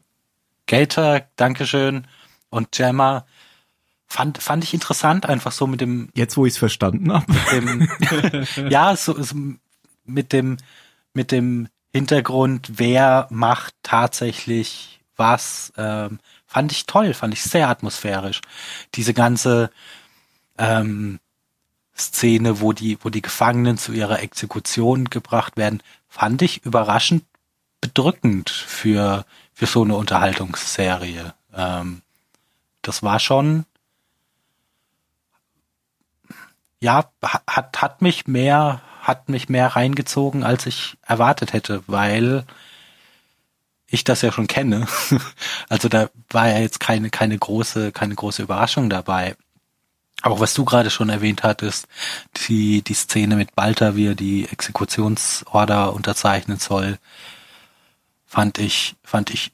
Gator, 0.67 1.21
Dankeschön. 1.36 2.07
Und 2.49 2.71
Gemma 2.71 3.26
fand 4.07 4.41
fand 4.41 4.63
ich 4.63 4.73
interessant, 4.73 5.26
einfach 5.26 5.51
so 5.51 5.67
mit 5.67 5.82
dem. 5.82 6.09
Jetzt, 6.13 6.38
wo 6.38 6.45
ich 6.45 6.53
es 6.53 6.57
verstanden 6.57 7.11
habe. 7.11 8.45
ja, 8.69 8.95
so, 8.95 9.21
so 9.21 9.36
mit 10.05 10.32
dem 10.32 10.57
mit 11.13 11.32
dem 11.32 11.67
Hintergrund, 11.91 12.73
wer 12.76 13.28
macht 13.30 13.73
tatsächlich 13.82 14.99
was, 15.15 15.71
ähm, 15.78 16.19
fand 16.45 16.71
ich 16.71 16.86
toll, 16.86 17.13
fand 17.13 17.34
ich 17.34 17.41
sehr 17.41 17.69
atmosphärisch. 17.69 18.41
Diese 18.95 19.13
ganze 19.13 19.71
ähm, 20.57 21.19
Szene, 21.97 22.59
wo 22.59 22.73
die, 22.73 22.97
wo 23.01 23.09
die 23.09 23.21
Gefangenen 23.21 23.78
zu 23.78 23.93
ihrer 23.93 24.21
Exekution 24.21 25.05
gebracht 25.05 25.55
werden, 25.55 25.82
fand 26.09 26.41
ich 26.41 26.65
überraschend 26.65 27.23
bedrückend 27.86 28.50
für, 28.50 29.26
für 29.54 29.68
so 29.68 29.84
eine 29.84 29.96
Unterhaltungsserie. 29.96 31.36
Ähm, 31.56 32.02
das 32.82 33.04
war 33.04 33.20
schon, 33.20 33.66
ja, 36.80 37.06
hat, 37.22 37.82
hat 37.82 38.02
mich 38.02 38.26
mehr, 38.26 38.82
hat 39.02 39.30
mich 39.30 39.50
mehr 39.50 39.68
reingezogen, 39.68 40.44
als 40.44 40.66
ich 40.66 40.98
erwartet 41.06 41.54
hätte, 41.54 41.84
weil 41.86 42.46
ich 43.86 44.04
das 44.04 44.24
ja 44.24 44.32
schon 44.32 44.48
kenne. 44.48 44.88
also 45.70 45.88
da 45.88 46.10
war 46.32 46.48
ja 46.50 46.58
jetzt 46.58 46.80
keine, 46.80 47.12
keine 47.12 47.38
große, 47.38 47.92
keine 47.92 48.16
große 48.16 48.42
Überraschung 48.42 48.90
dabei. 48.90 49.36
Aber 50.24 50.40
was 50.40 50.56
du 50.56 50.66
gerade 50.66 50.90
schon 50.90 51.10
erwähnt 51.10 51.44
hattest, 51.44 51.88
die, 52.48 52.82
die 52.82 52.96
Szene 52.96 53.36
mit 53.36 53.54
Balta, 53.56 53.96
wie 53.96 54.08
er 54.08 54.16
die 54.16 54.50
Exekutionsorder 54.50 55.94
unterzeichnen 55.94 56.58
soll, 56.58 56.98
fand 58.26 58.57
ich, 58.57 58.95
fand 59.03 59.30
ich 59.30 59.51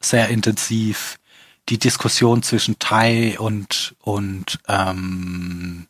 sehr 0.00 0.28
intensiv. 0.28 1.18
Die 1.68 1.78
Diskussion 1.78 2.42
zwischen 2.42 2.78
Tai 2.78 3.38
und, 3.38 3.94
und 4.00 4.58
ähm, 4.68 5.86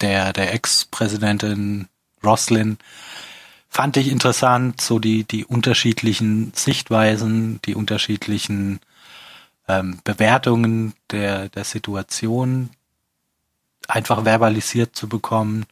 der, 0.00 0.32
der 0.32 0.52
Ex-Präsidentin 0.52 1.88
Roslin 2.22 2.78
fand 3.68 3.96
ich 3.96 4.08
interessant, 4.08 4.80
so 4.80 4.98
die, 4.98 5.24
die 5.24 5.44
unterschiedlichen 5.44 6.52
Sichtweisen, 6.54 7.60
die 7.64 7.74
unterschiedlichen 7.74 8.80
ähm, 9.68 9.98
Bewertungen 10.04 10.94
der, 11.10 11.48
der 11.48 11.64
Situation 11.64 12.70
einfach 13.88 14.24
verbalisiert 14.24 14.96
zu 14.96 15.08
bekommen. 15.08 15.66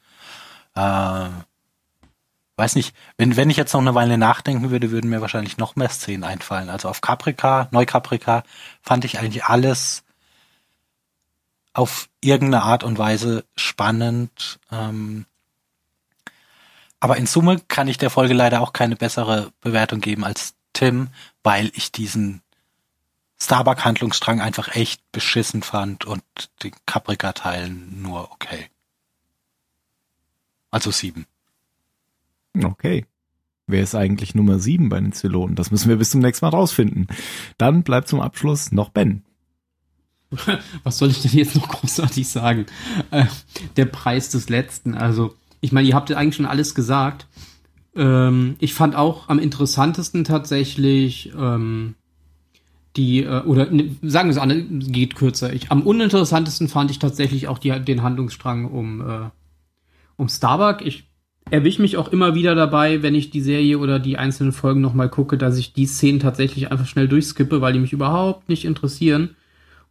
Äh, 0.74 1.28
weiß 2.56 2.76
nicht, 2.76 2.94
wenn, 3.16 3.36
wenn 3.36 3.50
ich 3.50 3.56
jetzt 3.56 3.72
noch 3.72 3.80
eine 3.80 3.94
Weile 3.94 4.18
nachdenken 4.18 4.70
würde, 4.70 4.90
würden 4.90 5.10
mir 5.10 5.20
wahrscheinlich 5.20 5.58
noch 5.58 5.76
mehr 5.76 5.88
Szenen 5.88 6.24
einfallen. 6.24 6.70
Also 6.70 6.88
auf 6.88 7.00
Caprica, 7.00 7.68
Neucaprica 7.72 8.44
fand 8.82 9.04
ich 9.04 9.18
eigentlich 9.18 9.44
alles 9.44 10.04
auf 11.72 12.08
irgendeine 12.20 12.62
Art 12.62 12.84
und 12.84 12.98
Weise 12.98 13.44
spannend. 13.56 14.60
Ähm, 14.70 15.26
aber 17.00 17.16
in 17.16 17.26
Summe 17.26 17.60
kann 17.66 17.88
ich 17.88 17.98
der 17.98 18.10
Folge 18.10 18.34
leider 18.34 18.60
auch 18.60 18.72
keine 18.72 18.96
bessere 18.96 19.52
Bewertung 19.60 20.00
geben 20.00 20.24
als 20.24 20.54
Tim, 20.72 21.08
weil 21.42 21.70
ich 21.74 21.92
diesen 21.92 22.40
Starbuck-Handlungsstrang 23.40 24.40
einfach 24.40 24.74
echt 24.74 25.02
beschissen 25.12 25.62
fand 25.62 26.04
und 26.04 26.22
den 26.62 26.72
Caprica-Teil 26.86 27.68
nur 27.68 28.30
okay. 28.32 28.70
Also 30.70 30.90
sieben. 30.92 31.26
Okay. 32.62 33.06
Wer 33.66 33.82
ist 33.82 33.94
eigentlich 33.94 34.34
Nummer 34.34 34.58
7 34.58 34.88
bei 34.88 35.00
den 35.00 35.12
Zylonen? 35.12 35.56
Das 35.56 35.70
müssen 35.70 35.88
wir 35.88 35.96
bis 35.96 36.10
zum 36.10 36.20
nächsten 36.20 36.44
Mal 36.44 36.50
rausfinden. 36.50 37.06
Dann 37.56 37.82
bleibt 37.82 38.08
zum 38.08 38.20
Abschluss 38.20 38.72
noch 38.72 38.90
Ben. 38.90 39.22
Was 40.82 40.98
soll 40.98 41.10
ich 41.10 41.22
denn 41.22 41.32
jetzt 41.32 41.56
noch 41.56 41.68
großartig 41.68 42.28
sagen? 42.28 42.66
Äh, 43.10 43.26
der 43.76 43.86
Preis 43.86 44.28
des 44.28 44.48
Letzten. 44.48 44.94
Also, 44.94 45.34
ich 45.60 45.72
meine, 45.72 45.88
ihr 45.88 45.94
habt 45.94 46.10
ja 46.10 46.16
eigentlich 46.16 46.36
schon 46.36 46.46
alles 46.46 46.74
gesagt. 46.74 47.26
Ähm, 47.96 48.56
ich 48.58 48.74
fand 48.74 48.96
auch 48.96 49.28
am 49.28 49.38
interessantesten 49.38 50.24
tatsächlich 50.24 51.32
ähm, 51.38 51.94
die, 52.96 53.22
äh, 53.22 53.42
oder 53.42 53.70
ne, 53.70 53.96
sagen 54.02 54.28
wir 54.28 54.32
es 54.32 54.38
an, 54.38 54.80
geht 54.80 55.16
kürzer. 55.16 55.52
Ich, 55.52 55.70
am 55.70 55.82
uninteressantesten 55.82 56.68
fand 56.68 56.90
ich 56.90 56.98
tatsächlich 56.98 57.48
auch 57.48 57.58
die, 57.58 57.70
den 57.80 58.02
Handlungsstrang 58.02 58.66
um, 58.66 59.00
äh, 59.00 59.30
um 60.16 60.28
Starbuck. 60.28 60.84
Ich 60.86 61.08
erwische 61.50 61.82
mich 61.82 61.96
auch 61.96 62.08
immer 62.08 62.34
wieder 62.34 62.54
dabei, 62.54 63.02
wenn 63.02 63.14
ich 63.14 63.30
die 63.30 63.40
Serie 63.40 63.78
oder 63.78 63.98
die 63.98 64.16
einzelnen 64.16 64.52
Folgen 64.52 64.80
nochmal 64.80 65.08
gucke, 65.08 65.36
dass 65.36 65.58
ich 65.58 65.72
die 65.72 65.86
Szenen 65.86 66.20
tatsächlich 66.20 66.72
einfach 66.72 66.86
schnell 66.86 67.08
durchskippe, 67.08 67.60
weil 67.60 67.72
die 67.72 67.78
mich 67.78 67.92
überhaupt 67.92 68.48
nicht 68.48 68.64
interessieren 68.64 69.36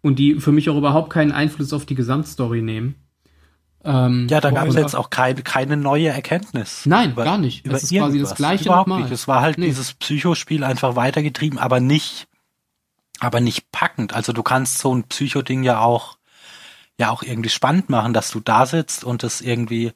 und 0.01 0.19
die 0.19 0.35
für 0.35 0.51
mich 0.51 0.69
auch 0.69 0.77
überhaupt 0.77 1.11
keinen 1.11 1.31
Einfluss 1.31 1.73
auf 1.73 1.85
die 1.85 1.95
Gesamtstory 1.95 2.61
nehmen. 2.61 2.95
Ähm, 3.85 4.27
ja, 4.29 4.39
da 4.39 4.51
gab 4.51 4.67
es 4.67 4.75
jetzt 4.75 4.95
auch 4.95 5.09
keine, 5.09 5.41
keine 5.41 5.75
neue 5.75 6.07
Erkenntnis. 6.07 6.85
Nein, 6.85 7.11
über, 7.11 7.25
gar 7.25 7.37
nicht. 7.37 7.65
Über 7.65 7.75
es 7.75 7.83
ist 7.83 7.91
irgendwas. 7.91 8.11
quasi 8.11 8.19
das 8.19 8.35
gleiche 8.35 8.65
Überhaupt 8.65 8.87
nochmal. 8.87 9.03
Nicht. 9.03 9.13
Es 9.13 9.27
war 9.27 9.41
halt 9.41 9.57
nee. 9.57 9.65
dieses 9.65 9.93
Psychospiel 9.93 10.63
einfach 10.63 10.95
weitergetrieben, 10.95 11.59
aber 11.59 11.79
nicht, 11.79 12.27
aber 13.19 13.41
nicht 13.41 13.71
packend. 13.71 14.13
Also 14.13 14.31
du 14.31 14.41
kannst 14.41 14.79
so 14.79 14.95
ein 14.95 15.03
Psychoding 15.03 15.63
ja 15.63 15.81
auch, 15.81 16.17
ja 16.97 17.09
auch 17.09 17.23
irgendwie 17.23 17.49
spannend 17.49 17.89
machen, 17.89 18.13
dass 18.13 18.31
du 18.31 18.39
da 18.39 18.65
sitzt 18.65 19.03
und 19.03 19.23
es 19.23 19.41
irgendwie 19.41 19.91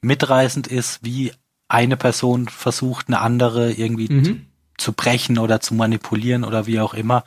mitreißend 0.00 0.66
ist, 0.66 1.04
wie 1.04 1.32
eine 1.68 1.96
Person 1.96 2.48
versucht, 2.48 3.08
eine 3.08 3.20
andere 3.20 3.72
irgendwie 3.72 4.12
mhm. 4.12 4.24
zu, 4.24 4.36
zu 4.78 4.92
brechen 4.92 5.38
oder 5.38 5.60
zu 5.60 5.74
manipulieren 5.74 6.44
oder 6.44 6.66
wie 6.66 6.80
auch 6.80 6.94
immer. 6.94 7.24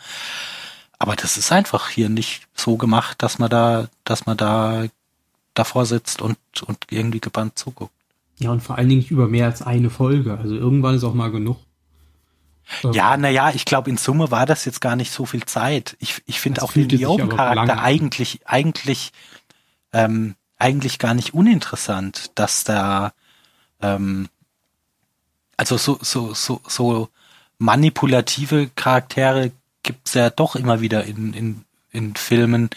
Aber 0.99 1.15
das 1.15 1.37
ist 1.37 1.51
einfach 1.51 1.89
hier 1.89 2.09
nicht 2.09 2.47
so 2.53 2.77
gemacht, 2.77 3.21
dass 3.21 3.39
man 3.39 3.49
da, 3.49 3.87
dass 4.03 4.25
man 4.25 4.37
da 4.37 4.85
davor 5.53 5.85
sitzt 5.85 6.21
und, 6.21 6.37
und 6.65 6.77
irgendwie 6.89 7.19
gebannt 7.19 7.57
zuguckt. 7.57 7.93
Ja, 8.39 8.51
und 8.51 8.61
vor 8.61 8.77
allen 8.77 8.89
Dingen 8.89 9.05
über 9.09 9.27
mehr 9.27 9.45
als 9.45 9.61
eine 9.61 9.89
Folge. 9.89 10.37
Also 10.37 10.55
irgendwann 10.55 10.95
ist 10.95 11.03
auch 11.03 11.13
mal 11.13 11.31
genug. 11.31 11.57
Ja, 12.93 13.17
naja, 13.17 13.51
ich 13.53 13.65
glaube, 13.65 13.89
in 13.89 13.97
Summe 13.97 14.31
war 14.31 14.45
das 14.45 14.65
jetzt 14.65 14.81
gar 14.81 14.95
nicht 14.95 15.11
so 15.11 15.25
viel 15.25 15.45
Zeit. 15.45 15.97
Ich, 15.99 16.21
ich 16.25 16.39
finde 16.39 16.63
auch 16.63 16.71
den 16.71 16.89
Lioben-Charakter 16.89 17.81
eigentlich, 17.81 18.39
eigentlich, 18.45 19.11
ähm, 19.91 20.35
eigentlich 20.63 20.97
gar 20.97 21.13
nicht 21.13 21.33
uninteressant, 21.33 22.31
dass 22.35 22.63
da, 22.63 23.11
ähm, 23.81 24.29
also 25.57 25.77
so, 25.77 25.99
so, 26.01 26.33
so, 26.33 26.61
so 26.65 27.09
manipulative 27.57 28.69
Charaktere 28.73 29.51
gibt's 29.83 30.13
ja 30.13 30.29
doch 30.29 30.55
immer 30.55 30.79
wieder 30.79 31.03
in, 31.03 31.33
in, 31.33 31.65
in 31.91 32.15
Filmen, 32.15 32.69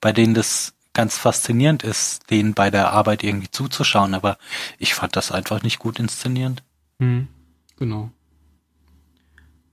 bei 0.00 0.12
denen 0.12 0.32
das 0.32 0.72
ganz 0.94 1.18
faszinierend 1.18 1.82
ist, 1.82 2.30
denen 2.30 2.54
bei 2.54 2.70
der 2.70 2.92
Arbeit 2.92 3.22
irgendwie 3.22 3.50
zuzuschauen, 3.50 4.14
aber 4.14 4.38
ich 4.78 4.94
fand 4.94 5.14
das 5.14 5.30
einfach 5.30 5.62
nicht 5.62 5.78
gut 5.78 5.98
inszenierend. 5.98 6.62
Hm, 7.00 7.28
genau. 7.78 8.10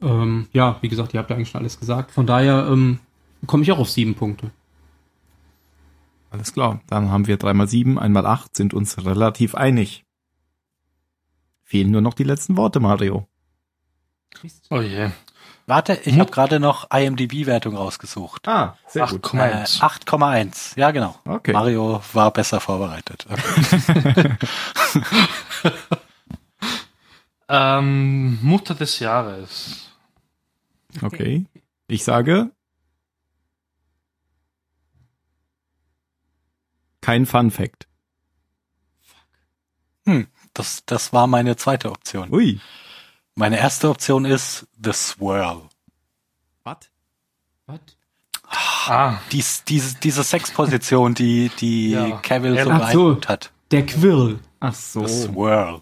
Ähm, 0.02 0.50
ja, 0.52 0.80
wie 0.82 0.90
gesagt, 0.90 1.14
ihr 1.14 1.22
habt 1.22 1.30
ja 1.30 1.38
eigentlich 1.38 1.50
schon 1.50 1.62
alles 1.62 1.80
gesagt. 1.80 2.12
Von 2.12 2.28
daher 2.28 2.68
ähm, 2.70 3.00
komme 3.48 3.64
ich 3.64 3.72
auch 3.72 3.80
auf 3.80 3.90
sieben 3.90 4.16
Punkte. 4.16 4.52
Alles 6.34 6.52
klar, 6.52 6.82
dann 6.88 7.12
haben 7.12 7.28
wir 7.28 7.38
dreimal 7.38 7.68
sieben, 7.68 8.00
einmal 8.00 8.26
acht, 8.26 8.58
sind 8.58 8.74
uns 8.74 9.06
relativ 9.06 9.54
einig. 9.54 10.04
Fehlen 11.64 11.92
nur 11.92 12.02
noch 12.02 12.16
die 12.16 12.24
letzten 12.24 12.58
Worte, 12.58 12.80
Mario. 12.80 13.28
Oh 14.72 14.82
je. 14.82 15.12
Warte, 15.68 15.94
ich 15.94 16.14
hm? 16.14 16.22
habe 16.22 16.32
gerade 16.32 16.60
noch 16.60 16.90
IMDb-Wertung 16.90 17.78
rausgesucht. 17.78 18.48
Ah, 18.48 18.80
sehr 18.88 19.04
8, 19.04 19.12
gut. 19.12 19.26
8,1. 19.36 20.76
Äh, 20.76 20.80
ja, 20.80 20.90
genau. 20.90 21.16
Okay. 21.24 21.54
Mario 21.54 22.02
war 22.14 22.32
besser 22.32 22.60
vorbereitet. 22.60 23.28
Okay. 23.30 24.36
ähm, 27.48 28.40
Mutter 28.42 28.74
des 28.74 28.98
Jahres. 28.98 29.92
Okay. 31.00 31.46
Ich 31.88 32.04
sage 32.04 32.50
kein 37.04 37.26
Fun 37.26 37.52
Fact. 37.52 37.88
Hm, 40.06 40.28
das, 40.54 40.84
das 40.86 41.14
war 41.14 41.28
meine 41.28 41.56
zweite 41.58 41.92
Option. 41.92 42.34
Ui. 42.34 42.60
Meine 43.36 43.60
erste 43.60 43.90
Option 43.90 44.26
ist 44.26 44.68
The 44.82 44.94
Swirl. 44.94 45.64
Was? 46.64 46.78
Was? 47.68 47.80
Ah. 48.86 49.18
Dies, 49.32 49.64
diese, 49.66 49.96
diese 49.96 50.24
Sexposition, 50.24 51.14
die, 51.14 51.52
die 51.60 51.92
ja. 51.92 52.18
Cavill 52.18 52.58
so 52.64 52.70
beeindruckt 52.70 53.28
hat. 53.28 53.52
Der 53.72 53.86
Quirl. 53.86 54.40
Ach 54.60 54.74
so. 54.74 55.06
The 55.06 55.24
Swirl. 55.24 55.82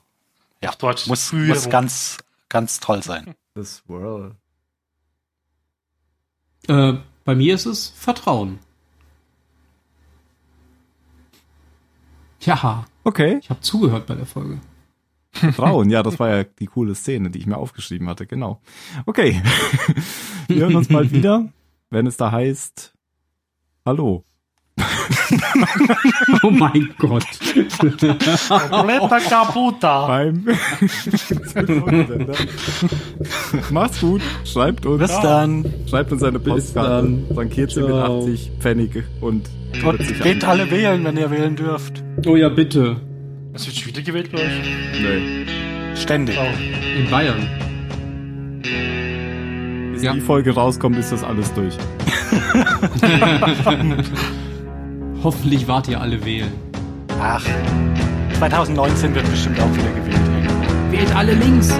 Ja, 0.62 0.72
Deutsch 0.72 1.08
muss, 1.08 1.34
muss 1.34 1.70
ganz, 1.70 2.18
ganz 2.50 2.80
toll 2.80 3.04
sein. 3.04 3.36
The 3.56 3.64
Swirl. 3.64 4.36
Äh, 6.68 6.94
bei 7.26 7.36
mir 7.36 7.54
ist 7.56 7.66
es 7.66 7.90
Vertrauen. 7.90 8.60
Ja. 12.42 12.86
Okay. 13.04 13.40
Ich 13.42 13.50
habe 13.50 13.62
zugehört 13.62 14.08
bei 14.08 14.16
der 14.16 14.26
Folge. 14.26 14.60
Frauen, 15.54 15.90
ja, 15.90 16.04
das 16.04 16.20
war 16.20 16.30
ja 16.36 16.44
die 16.44 16.66
coole 16.66 16.94
Szene, 16.94 17.30
die 17.30 17.40
ich 17.40 17.48
mir 17.48 17.58
aufgeschrieben 17.58 18.10
hatte, 18.10 18.28
genau. 18.28 18.62
Okay. 19.06 19.42
Wir 20.48 20.64
hören 20.64 20.76
uns 20.76 20.90
mal 20.90 21.10
wieder, 21.12 21.48
wenn 21.90 22.06
es 22.06 22.18
da 22.18 22.32
heißt 22.32 22.94
Hallo. 23.86 24.26
oh 26.44 26.50
mein 26.50 26.90
Gott. 26.98 27.24
Completa 28.70 29.20
Caputa. 29.20 30.08
Beim 30.08 30.46
Macht's 33.72 34.02
gut. 34.02 34.22
Schreibt 34.46 34.86
uns. 34.86 35.00
Bis 35.00 35.20
dann. 35.22 35.66
Schreibt 35.90 36.12
uns 36.12 36.24
eine 36.24 36.40
Postkarte. 36.40 37.20
Frankiert 37.34 37.72
sie 37.72 37.82
mit 37.82 37.92
80 37.92 38.52
Pfennig 38.60 39.04
und 39.22 39.50
und 39.86 40.22
geht 40.22 40.44
alle 40.44 40.70
wählen, 40.70 41.02
wenn 41.04 41.18
ihr 41.18 41.32
wählen 41.32 41.56
dürft. 41.56 42.04
Oh 42.26 42.36
ja, 42.36 42.50
bitte. 42.50 42.98
Es 43.54 43.66
wird 43.66 43.78
schon 43.78 43.88
wieder 43.88 44.02
gewählt 44.02 44.32
bei 44.32 44.40
euch? 44.40 44.52
Nee. 45.02 45.46
Ständig. 45.96 46.38
Oh. 46.38 47.00
In 47.00 47.10
Bayern. 47.10 47.48
Bis 49.94 50.04
ja. 50.04 50.14
die 50.14 50.22
Folge 50.22 50.52
rauskommt, 50.52 50.98
ist 50.98 51.12
das 51.12 51.24
alles 51.24 51.52
durch. 51.54 51.76
Hoffentlich 55.24 55.68
wart 55.68 55.88
ihr 55.88 56.02
alle 56.02 56.26
wählen. 56.26 56.52
Ach, 57.20 57.46
2019 58.40 59.14
wird 59.14 59.30
bestimmt 59.30 59.60
auch 59.60 59.72
wieder 59.72 59.92
gewählt. 59.92 60.92
Wählt 60.92 61.16
alle 61.16 61.34
links. 61.36 61.72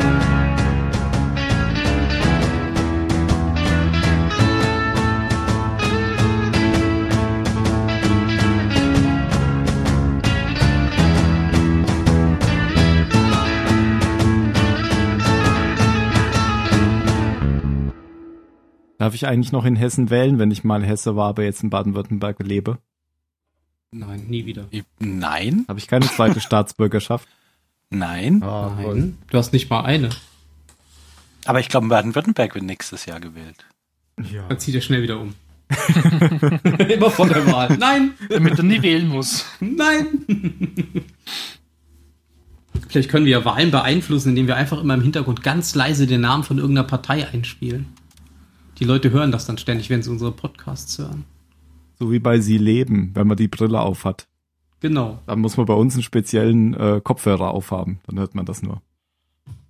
Darf 19.00 19.16
ich 19.16 19.26
eigentlich 19.26 19.52
noch 19.52 19.66
in 19.66 19.76
Hessen 19.76 20.12
wählen, 20.12 20.38
wenn 20.38 20.52
ich 20.52 20.64
mal 20.64 20.84
Hesse 20.84 21.16
war, 21.16 21.30
aber 21.30 21.42
jetzt 21.42 21.64
in 21.64 21.72
Baden-Württemberg 21.72 22.38
lebe? 22.44 22.78
Nein, 23.92 24.26
nie 24.28 24.46
wieder. 24.46 24.68
Nein. 25.00 25.66
Habe 25.68 25.80
ich 25.80 25.88
keine 25.88 26.08
zweite 26.08 26.40
Staatsbürgerschaft? 26.40 27.28
Nein. 27.90 28.42
Oh, 28.42 28.72
Nein. 28.78 29.18
Du 29.30 29.38
hast 29.38 29.52
nicht 29.52 29.70
mal 29.70 29.82
eine. 29.82 30.10
Aber 31.46 31.60
ich 31.60 31.68
glaube, 31.68 31.88
Baden-Württemberg 31.88 32.56
wird 32.56 32.64
nächstes 32.64 33.06
Jahr 33.06 33.20
gewählt. 33.20 33.66
Ja. 34.32 34.48
Dann 34.48 34.60
zieht 34.60 34.76
er 34.76 34.82
schnell 34.82 35.04
wieder 35.04 35.20
um. 35.20 35.36
Immer 36.90 37.10
vor 37.12 37.28
der 37.28 37.46
Wahl. 37.52 37.78
Nein! 37.78 38.14
Damit 38.30 38.58
er 38.58 38.64
nie 38.64 38.82
wählen 38.82 39.08
muss. 39.08 39.46
Nein! 39.60 40.26
Vielleicht 42.90 43.10
können 43.10 43.26
wir 43.26 43.32
ja 43.32 43.46
Wahlen 43.46 43.72
beeinflussen, 43.72 44.30
indem 44.30 44.48
wir 44.48 44.58
einfach 44.58 44.82
immer 44.82 44.96
im 44.96 45.02
Hintergrund 45.02 45.44
ganz 45.44 45.76
leise 45.76 46.08
den 46.08 46.22
Namen 46.22 46.44
von 46.44 46.58
irgendeiner 46.58 46.88
Partei 46.88 47.26
einspielen. 47.28 47.88
Die 48.80 48.84
Leute 48.84 49.12
hören 49.12 49.32
das 49.32 49.46
dann 49.46 49.58
ständig, 49.58 49.90
wenn 49.90 50.04
sie 50.04 50.10
unsere 50.10 50.34
Podcasts 50.34 50.98
hören. 50.98 51.24
So 52.02 52.12
wie 52.12 52.18
bei 52.18 52.40
Sie 52.40 52.58
leben, 52.58 53.12
wenn 53.14 53.28
man 53.28 53.38
die 53.38 53.48
Brille 53.48 53.80
aufhat. 53.80 54.28
Genau. 54.80 55.20
Dann 55.28 55.40
muss 55.40 55.56
man 55.56 55.68
bei 55.68 55.76
uns 55.76 55.94
einen 55.94 56.02
speziellen 56.02 56.74
äh, 56.74 57.00
Kopfhörer 57.00 57.52
aufhaben. 57.52 58.00
Dann 58.08 58.18
hört 58.18 58.34
man 58.34 58.44
das 58.48 58.64
nur. 58.64 58.82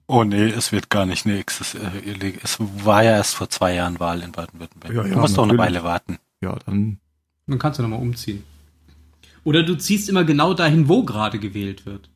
Oh 0.08 0.24
nee, 0.24 0.46
es 0.46 0.72
wird 0.72 0.90
gar 0.90 1.06
nicht 1.06 1.26
nächstes. 1.26 1.76
Äh, 1.76 2.38
es 2.42 2.58
war 2.86 3.04
ja 3.04 3.18
erst 3.18 3.36
vor 3.36 3.50
zwei 3.50 3.76
Jahren 3.76 4.00
Wahl 4.00 4.22
in 4.22 4.32
Baden-Württemberg. 4.32 4.94
Ja, 4.94 5.06
ja, 5.06 5.14
du 5.14 5.20
musst 5.20 5.38
doch 5.38 5.44
eine 5.44 5.58
Weile 5.58 5.84
warten. 5.84 6.20
Ja, 6.40 6.58
dann. 6.66 7.00
Dann 7.48 7.60
kannst 7.60 7.80
du 7.80 7.84
nochmal 7.84 8.00
umziehen. 8.00 8.46
Oder 9.44 9.64
du 9.64 9.76
ziehst 9.76 10.08
immer 10.08 10.24
genau 10.24 10.54
dahin, 10.54 10.88
wo 10.88 11.04
gerade 11.04 11.38
gewählt 11.38 11.86
wird. 11.86 12.10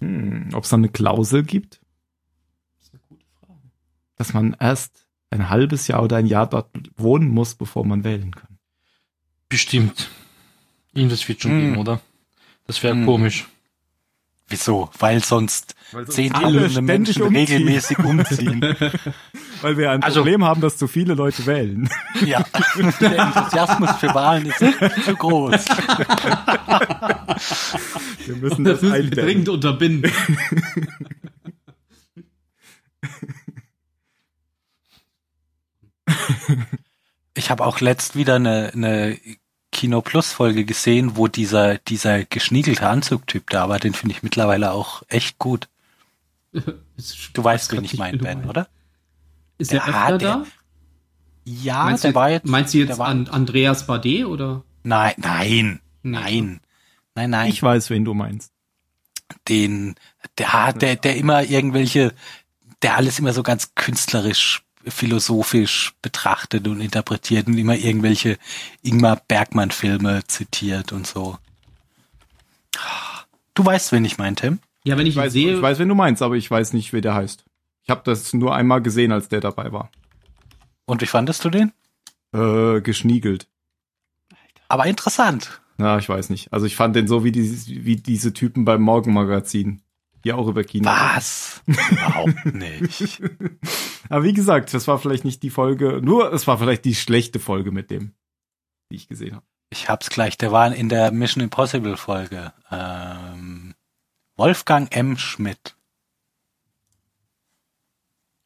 Hm, 0.00 0.48
Ob 0.52 0.64
es 0.64 0.70
da 0.70 0.76
eine 0.76 0.88
Klausel 0.88 1.44
gibt? 1.44 1.80
dass 4.16 4.34
man 4.34 4.56
erst 4.58 5.06
ein 5.30 5.48
halbes 5.48 5.86
Jahr 5.86 6.02
oder 6.02 6.16
ein 6.16 6.26
Jahr 6.26 6.48
dort 6.48 6.70
wohnen 6.96 7.28
muss, 7.28 7.54
bevor 7.54 7.86
man 7.86 8.02
wählen 8.02 8.34
kann. 8.34 8.53
Bestimmt. 9.54 10.10
Irgendwas 10.94 11.28
wird 11.28 11.40
schon 11.42 11.52
hm. 11.52 11.60
geben, 11.60 11.76
oder? 11.76 12.00
Das 12.66 12.82
wäre 12.82 12.94
hm. 12.94 13.06
komisch. 13.06 13.46
Wieso? 14.48 14.90
Weil 14.98 15.22
sonst 15.22 15.76
Weil 15.92 16.08
zehn 16.08 16.32
Millionen 16.32 16.84
Menschen 16.84 17.22
umziehen. 17.22 17.36
regelmäßig 17.36 17.98
umziehen. 18.00 18.60
Weil 19.62 19.78
wir 19.78 19.92
ein 19.92 20.02
also, 20.02 20.22
Problem 20.22 20.42
haben, 20.42 20.60
dass 20.60 20.76
zu 20.76 20.88
viele 20.88 21.14
Leute 21.14 21.46
wählen. 21.46 21.88
Ja, 22.26 22.44
der 23.00 23.16
Enthusiasmus 23.16 23.92
für 23.92 24.12
Wahlen 24.12 24.46
ist 24.46 24.58
zu 25.04 25.14
groß. 25.14 25.52
Wir 28.26 28.36
müssen 28.36 28.64
das, 28.64 28.80
das 28.80 28.90
müssen 28.90 29.10
wir 29.10 29.22
dringend 29.22 29.48
unterbinden. 29.48 30.10
Ich 37.34 37.50
habe 37.50 37.64
auch 37.64 37.80
letzt 37.80 38.16
wieder 38.16 38.36
eine, 38.36 38.70
eine 38.72 39.18
Kino 39.74 40.00
Plus 40.00 40.32
Folge 40.32 40.64
gesehen, 40.64 41.16
wo 41.16 41.28
dieser, 41.28 41.78
dieser 41.78 42.24
geschniegelte 42.24 42.88
Anzugtyp 42.88 43.50
da 43.50 43.68
war, 43.68 43.80
den 43.80 43.92
finde 43.92 44.14
ich 44.14 44.22
mittlerweile 44.22 44.72
auch 44.72 45.02
echt 45.08 45.38
gut. 45.38 45.68
Du 47.32 47.42
weißt, 47.42 47.72
wen 47.72 47.82
ich 47.82 47.98
meine, 47.98 48.18
Ben, 48.18 48.44
oder? 48.44 48.68
Ist 49.58 49.72
der, 49.72 49.80
der 49.80 49.88
öfter 49.88 50.18
da? 50.18 50.46
Ja, 51.44 51.84
meinst 51.84 52.04
der 52.04 52.12
du, 52.12 52.14
war 52.14 52.30
jetzt. 52.30 52.46
Meinst 52.46 52.72
du 52.72 52.78
jetzt 52.78 53.00
an 53.00 53.26
Andreas 53.26 53.88
Bade 53.88 54.28
oder? 54.28 54.62
Nein, 54.84 55.14
nein, 55.16 55.80
nee. 56.04 56.10
nein, 56.10 56.60
nein, 57.16 57.30
nein. 57.30 57.50
Ich 57.50 57.60
weiß, 57.60 57.90
wen 57.90 58.04
du 58.04 58.14
meinst. 58.14 58.52
Den, 59.48 59.96
der, 60.38 60.72
der, 60.72 60.94
der 60.94 61.16
immer 61.16 61.42
irgendwelche, 61.42 62.14
der 62.82 62.96
alles 62.96 63.18
immer 63.18 63.32
so 63.32 63.42
ganz 63.42 63.74
künstlerisch 63.74 64.62
philosophisch 64.86 65.94
betrachtet 66.02 66.66
und 66.68 66.80
interpretiert 66.80 67.46
und 67.46 67.58
immer 67.58 67.76
irgendwelche 67.76 68.38
Ingmar 68.82 69.20
Bergmann-Filme 69.28 70.24
zitiert 70.26 70.92
und 70.92 71.06
so. 71.06 71.38
Du 73.54 73.64
weißt, 73.64 73.92
wen 73.92 74.04
ich 74.04 74.18
meine, 74.18 74.36
Tim? 74.36 74.58
Ja, 74.84 74.98
wenn 74.98 75.06
ich, 75.06 75.14
ich 75.14 75.22
weiß, 75.22 75.32
sehe. 75.32 75.54
Ich 75.54 75.62
weiß, 75.62 75.78
wen 75.78 75.88
du 75.88 75.94
meinst, 75.94 76.22
aber 76.22 76.34
ich 76.34 76.50
weiß 76.50 76.72
nicht, 76.72 76.92
wer 76.92 77.00
der 77.00 77.14
heißt. 77.14 77.44
Ich 77.82 77.90
habe 77.90 78.02
das 78.04 78.32
nur 78.32 78.54
einmal 78.54 78.82
gesehen, 78.82 79.12
als 79.12 79.28
der 79.28 79.40
dabei 79.40 79.72
war. 79.72 79.90
Und 80.86 81.00
wie 81.00 81.06
fandest 81.06 81.44
du 81.44 81.50
den? 81.50 81.72
Äh, 82.32 82.80
geschniegelt. 82.80 83.46
Aber 84.68 84.86
interessant. 84.86 85.60
Na, 85.76 85.98
ich 85.98 86.08
weiß 86.08 86.30
nicht. 86.30 86.52
Also 86.52 86.66
ich 86.66 86.76
fand 86.76 86.96
den 86.96 87.08
so 87.08 87.24
wie, 87.24 87.32
die, 87.32 87.84
wie 87.84 87.96
diese 87.96 88.32
Typen 88.32 88.64
beim 88.64 88.82
Morgenmagazin 88.82 89.82
die 90.24 90.32
auch 90.32 90.48
über 90.48 90.64
Kino. 90.64 90.88
Was? 90.88 91.62
Überhaupt 91.66 92.46
nicht. 92.46 93.22
Aber 94.08 94.24
wie 94.24 94.32
gesagt, 94.32 94.72
das 94.74 94.88
war 94.88 94.98
vielleicht 94.98 95.24
nicht 95.24 95.42
die 95.42 95.50
Folge, 95.50 96.00
nur 96.02 96.32
es 96.32 96.46
war 96.46 96.58
vielleicht 96.58 96.84
die 96.84 96.94
schlechte 96.94 97.38
Folge 97.38 97.70
mit 97.70 97.90
dem, 97.90 98.14
die 98.90 98.96
ich 98.96 99.08
gesehen 99.08 99.36
habe. 99.36 99.46
Ich 99.70 99.88
hab's 99.88 100.08
gleich, 100.10 100.38
der 100.38 100.52
war 100.52 100.74
in 100.74 100.88
der 100.88 101.10
Mission 101.10 101.42
Impossible 101.42 101.96
Folge. 101.96 102.52
Ähm, 102.70 103.74
Wolfgang 104.36 104.94
M. 104.94 105.16
Schmidt. 105.18 105.76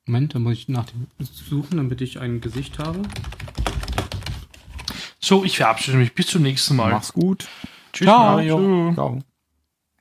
Moment, 0.07 0.35
da 0.35 0.39
muss 0.39 0.55
ich 0.55 0.69
nach 0.69 0.87
dem 0.87 1.07
suchen, 1.21 1.77
damit 1.77 2.01
ich 2.01 2.19
ein 2.19 2.41
Gesicht 2.41 2.79
habe. 2.79 3.03
So, 5.21 5.45
ich 5.45 5.59
verabschiede 5.59 5.99
mich. 5.99 6.15
Bis 6.15 6.29
zum 6.29 6.43
nächsten 6.43 6.77
Mal. 6.77 6.93
Mach's 6.93 7.13
gut. 7.13 7.47
Tschüss, 7.93 8.07
Ciao. 8.07 8.19
Mario. 8.19 8.93
Ciao. 8.95 9.19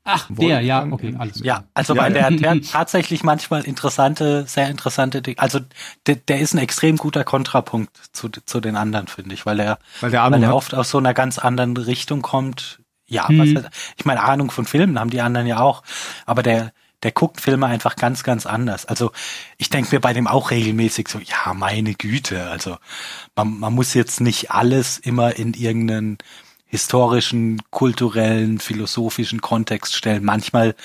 Ach, 0.09 0.27
der, 0.29 0.61
ja, 0.61 0.87
okay, 0.89 1.13
alles. 1.19 1.41
Ja, 1.43 1.65
also 1.73 1.93
ja, 1.93 2.01
weil 2.01 2.13
der, 2.13 2.31
der 2.31 2.51
hat 2.51 2.71
tatsächlich 2.71 3.23
manchmal 3.23 3.63
interessante, 3.63 4.45
sehr 4.47 4.69
interessante 4.69 5.21
Dinge. 5.21 5.37
Also 5.37 5.59
der, 6.05 6.15
der 6.15 6.39
ist 6.39 6.53
ein 6.53 6.59
extrem 6.59 6.95
guter 6.95 7.25
Kontrapunkt 7.25 7.91
zu, 8.13 8.29
zu 8.29 8.61
den 8.61 8.77
anderen, 8.77 9.07
finde 9.07 9.35
ich, 9.35 9.45
weil 9.45 9.59
er, 9.59 9.79
weil 9.99 10.11
der, 10.11 10.31
weil 10.31 10.39
der 10.39 10.55
oft 10.55 10.73
aus 10.73 10.89
so 10.89 10.97
einer 10.97 11.13
ganz 11.13 11.37
anderen 11.37 11.75
Richtung 11.75 12.21
kommt. 12.21 12.79
Ja, 13.05 13.27
hm. 13.27 13.55
was, 13.55 13.63
ich 13.97 14.05
meine, 14.05 14.23
Ahnung 14.23 14.49
von 14.49 14.65
Filmen 14.65 14.97
haben 14.97 15.09
die 15.09 15.21
anderen 15.21 15.45
ja 15.45 15.59
auch, 15.59 15.83
aber 16.25 16.41
der, 16.41 16.71
der 17.03 17.11
guckt 17.11 17.41
Filme 17.41 17.65
einfach 17.67 17.95
ganz, 17.95 18.23
ganz 18.23 18.45
anders. 18.45 18.85
Also 18.85 19.11
ich 19.57 19.69
denke 19.69 19.93
mir 19.95 19.99
bei 19.99 20.13
dem 20.13 20.27
auch 20.27 20.51
regelmäßig 20.51 21.09
so, 21.09 21.19
ja, 21.19 21.53
meine 21.53 21.93
Güte, 21.93 22.49
also 22.49 22.77
man, 23.35 23.59
man 23.59 23.73
muss 23.73 23.93
jetzt 23.93 24.21
nicht 24.21 24.51
alles 24.51 24.97
immer 24.97 25.35
in 25.35 25.53
irgendeinen 25.53 26.17
historischen, 26.67 27.61
kulturellen, 27.71 28.59
philosophischen 28.59 29.41
Kontext 29.41 29.95
stellen. 29.95 30.23
Manchmal, 30.23 30.75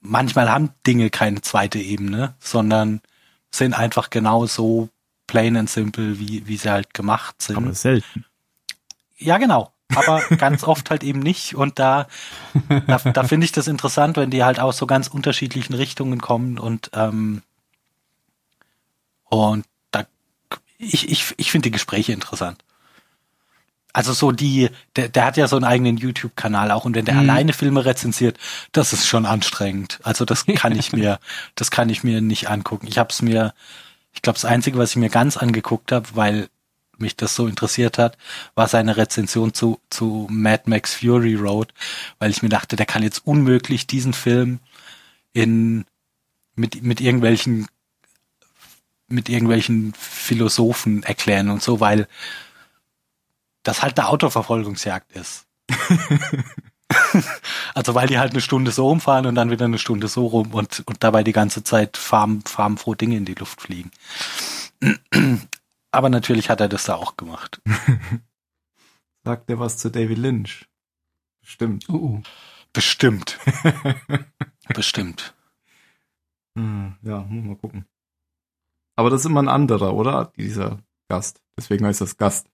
manchmal 0.00 0.50
haben 0.50 0.70
Dinge 0.86 1.10
keine 1.10 1.40
zweite 1.40 1.78
Ebene, 1.78 2.34
sondern 2.40 3.00
sind 3.50 3.72
einfach 3.74 4.10
genau 4.10 4.46
so 4.46 4.88
plain 5.26 5.56
and 5.56 5.70
simple, 5.70 6.18
wie, 6.18 6.46
wie 6.46 6.56
sie 6.56 6.70
halt 6.70 6.92
gemacht 6.92 7.40
sind. 7.40 7.56
Aber 7.56 7.74
selten. 7.74 8.24
Ja, 9.16 9.38
genau. 9.38 9.72
Aber 9.94 10.20
ganz 10.36 10.64
oft 10.64 10.90
halt 10.90 11.04
eben 11.04 11.20
nicht. 11.20 11.54
Und 11.54 11.78
da, 11.78 12.08
da, 12.86 12.98
da 12.98 13.24
finde 13.24 13.44
ich 13.44 13.52
das 13.52 13.68
interessant, 13.68 14.16
wenn 14.16 14.30
die 14.30 14.44
halt 14.44 14.58
aus 14.58 14.76
so 14.76 14.86
ganz 14.86 15.08
unterschiedlichen 15.08 15.74
Richtungen 15.74 16.20
kommen 16.20 16.58
und, 16.58 16.90
ähm, 16.92 17.42
und 19.28 19.64
da, 19.90 20.06
ich, 20.78 21.08
ich, 21.08 21.34
ich 21.36 21.50
finde 21.50 21.68
die 21.68 21.72
Gespräche 21.72 22.12
interessant. 22.12 22.62
Also 23.96 24.12
so 24.12 24.30
die, 24.30 24.68
der, 24.94 25.08
der 25.08 25.24
hat 25.24 25.38
ja 25.38 25.48
so 25.48 25.56
einen 25.56 25.64
eigenen 25.64 25.96
YouTube-Kanal 25.96 26.70
auch 26.70 26.84
und 26.84 26.94
wenn 26.94 27.06
der 27.06 27.14
mhm. 27.14 27.20
alleine 27.20 27.54
Filme 27.54 27.86
rezensiert, 27.86 28.36
das 28.72 28.92
ist 28.92 29.06
schon 29.06 29.24
anstrengend. 29.24 30.00
Also 30.02 30.26
das 30.26 30.44
kann 30.54 30.78
ich 30.78 30.92
mir, 30.92 31.18
das 31.54 31.70
kann 31.70 31.88
ich 31.88 32.04
mir 32.04 32.20
nicht 32.20 32.50
angucken. 32.50 32.88
Ich 32.88 32.98
habe 32.98 33.08
es 33.08 33.22
mir, 33.22 33.54
ich 34.12 34.20
glaube, 34.20 34.34
das 34.34 34.44
Einzige, 34.44 34.76
was 34.76 34.90
ich 34.90 34.96
mir 34.96 35.08
ganz 35.08 35.38
angeguckt 35.38 35.92
habe, 35.92 36.08
weil 36.12 36.50
mich 36.98 37.16
das 37.16 37.34
so 37.34 37.46
interessiert 37.46 37.96
hat, 37.96 38.18
war 38.54 38.68
seine 38.68 38.98
Rezension 38.98 39.54
zu, 39.54 39.80
zu 39.88 40.26
Mad 40.30 40.64
Max 40.66 40.96
Fury 40.96 41.34
Road, 41.34 41.72
weil 42.18 42.30
ich 42.30 42.42
mir 42.42 42.50
dachte, 42.50 42.76
der 42.76 42.84
kann 42.84 43.02
jetzt 43.02 43.26
unmöglich 43.26 43.86
diesen 43.86 44.12
Film 44.12 44.58
in 45.32 45.86
mit, 46.54 46.82
mit 46.82 47.00
irgendwelchen 47.00 47.66
mit 49.08 49.30
irgendwelchen 49.30 49.94
Philosophen 49.98 51.02
erklären 51.02 51.48
und 51.48 51.62
so, 51.62 51.80
weil 51.80 52.08
das 53.66 53.82
halt 53.82 53.98
eine 53.98 54.08
Autoverfolgungsjagd 54.08 55.12
ist. 55.12 55.46
also 57.74 57.94
weil 57.94 58.08
die 58.08 58.18
halt 58.18 58.32
eine 58.32 58.40
Stunde 58.40 58.70
so 58.70 58.88
rumfahren 58.88 59.26
und 59.26 59.34
dann 59.34 59.50
wieder 59.50 59.64
eine 59.64 59.78
Stunde 59.78 60.08
so 60.08 60.26
rum 60.26 60.54
und, 60.54 60.82
und 60.86 61.02
dabei 61.02 61.24
die 61.24 61.32
ganze 61.32 61.64
Zeit 61.64 61.96
farm, 61.96 62.42
farmfroh 62.44 62.94
Dinge 62.94 63.16
in 63.16 63.24
die 63.24 63.34
Luft 63.34 63.60
fliegen. 63.60 63.90
Aber 65.90 66.08
natürlich 66.08 66.50
hat 66.50 66.60
er 66.60 66.68
das 66.68 66.84
da 66.84 66.94
auch 66.94 67.16
gemacht. 67.16 67.60
Sagt 69.24 69.50
er 69.50 69.58
was 69.58 69.78
zu 69.78 69.90
David 69.90 70.18
Lynch? 70.18 70.68
Bestimmt. 71.40 71.88
Uh, 71.88 72.22
bestimmt. 72.72 73.38
Bestimmt. 74.74 75.34
Hm, 76.56 76.96
ja, 77.02 77.20
muss 77.20 77.44
mal 77.44 77.56
gucken. 77.56 77.86
Aber 78.96 79.10
das 79.10 79.20
ist 79.20 79.26
immer 79.26 79.42
ein 79.42 79.48
anderer, 79.48 79.94
oder? 79.94 80.32
Dieser 80.36 80.80
Gast. 81.08 81.40
Deswegen 81.56 81.86
heißt 81.86 82.00
das 82.00 82.16
Gast. 82.16 82.48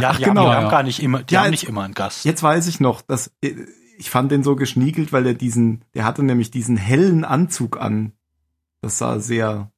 Ja, 0.00 0.10
Ach, 0.10 0.16
die 0.16 0.24
genau. 0.24 0.42
Haben, 0.42 0.50
die 0.50 0.56
haben 0.56 0.70
gar 0.70 0.82
nicht 0.82 1.02
immer, 1.02 1.22
die 1.22 1.34
ja, 1.34 1.44
haben 1.44 1.50
nicht 1.50 1.64
immer 1.64 1.82
einen 1.82 1.94
Gast. 1.94 2.24
Jetzt 2.24 2.42
weiß 2.42 2.66
ich 2.68 2.80
noch, 2.80 3.02
dass 3.02 3.32
ich 3.98 4.10
fand 4.10 4.32
den 4.32 4.42
so 4.42 4.56
geschniegelt, 4.56 5.12
weil 5.12 5.26
er 5.26 5.34
diesen, 5.34 5.84
der 5.94 6.04
hatte 6.04 6.22
nämlich 6.22 6.50
diesen 6.50 6.76
hellen 6.76 7.24
Anzug 7.24 7.80
an. 7.80 8.12
Das 8.80 8.98
sah 8.98 9.18
sehr 9.18 9.70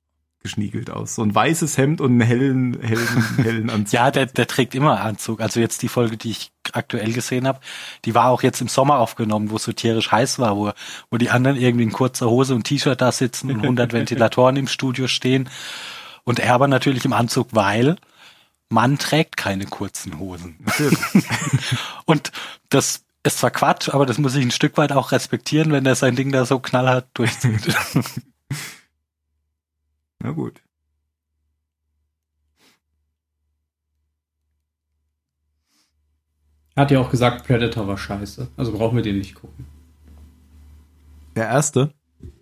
geschniegelt 0.46 0.90
aus. 0.90 1.16
So 1.16 1.22
ein 1.22 1.34
weißes 1.34 1.76
Hemd 1.76 2.00
und 2.00 2.12
einen 2.12 2.20
hellen, 2.20 2.80
hellen, 2.80 3.36
hellen 3.42 3.70
Anzug. 3.70 3.94
ja, 3.94 4.10
der, 4.10 4.26
der 4.26 4.46
trägt 4.46 4.74
immer 4.74 5.00
Anzug. 5.00 5.40
Also 5.40 5.60
jetzt 5.60 5.82
die 5.82 5.88
Folge, 5.88 6.16
die 6.16 6.30
ich 6.30 6.52
aktuell 6.72 7.12
gesehen 7.12 7.48
habe, 7.48 7.60
die 8.04 8.14
war 8.14 8.30
auch 8.30 8.42
jetzt 8.42 8.60
im 8.60 8.68
Sommer 8.68 8.98
aufgenommen, 8.98 9.50
wo 9.50 9.56
es 9.56 9.64
so 9.64 9.72
tierisch 9.72 10.12
heiß 10.12 10.38
war, 10.38 10.56
wo, 10.56 10.72
wo 11.10 11.18
die 11.18 11.30
anderen 11.30 11.56
irgendwie 11.56 11.84
in 11.84 11.92
kurzer 11.92 12.30
Hose 12.30 12.54
und 12.54 12.64
T-Shirt 12.64 13.00
da 13.00 13.10
sitzen 13.10 13.50
und 13.50 13.62
100 13.62 13.92
Ventilatoren 13.92 14.56
im 14.56 14.68
Studio 14.68 15.08
stehen. 15.08 15.48
Und 16.22 16.38
er 16.38 16.54
aber 16.54 16.68
natürlich 16.68 17.04
im 17.04 17.12
Anzug, 17.12 17.48
weil 17.52 17.96
Mann 18.68 18.98
trägt 18.98 19.36
keine 19.36 19.66
kurzen 19.66 20.18
Hosen. 20.18 20.58
und 22.04 22.32
das 22.68 23.04
ist 23.22 23.38
zwar 23.38 23.50
Quatsch, 23.50 23.88
aber 23.88 24.06
das 24.06 24.18
muss 24.18 24.34
ich 24.34 24.44
ein 24.44 24.50
Stück 24.50 24.76
weit 24.76 24.92
auch 24.92 25.12
respektieren, 25.12 25.72
wenn 25.72 25.86
er 25.86 25.94
sein 25.94 26.16
Ding 26.16 26.32
da 26.32 26.44
so 26.44 26.58
knallhart 26.58 27.08
durchzieht. 27.14 27.68
Na 30.18 30.30
gut. 30.30 30.62
Er 36.74 36.82
hat 36.82 36.90
ja 36.90 37.00
auch 37.00 37.10
gesagt, 37.10 37.46
Predator 37.46 37.88
war 37.88 37.96
scheiße. 37.96 38.48
Also 38.56 38.72
brauchen 38.72 38.96
wir 38.96 39.02
den 39.02 39.18
nicht 39.18 39.34
gucken. 39.34 39.66
Der 41.34 41.46
erste? 41.48 41.92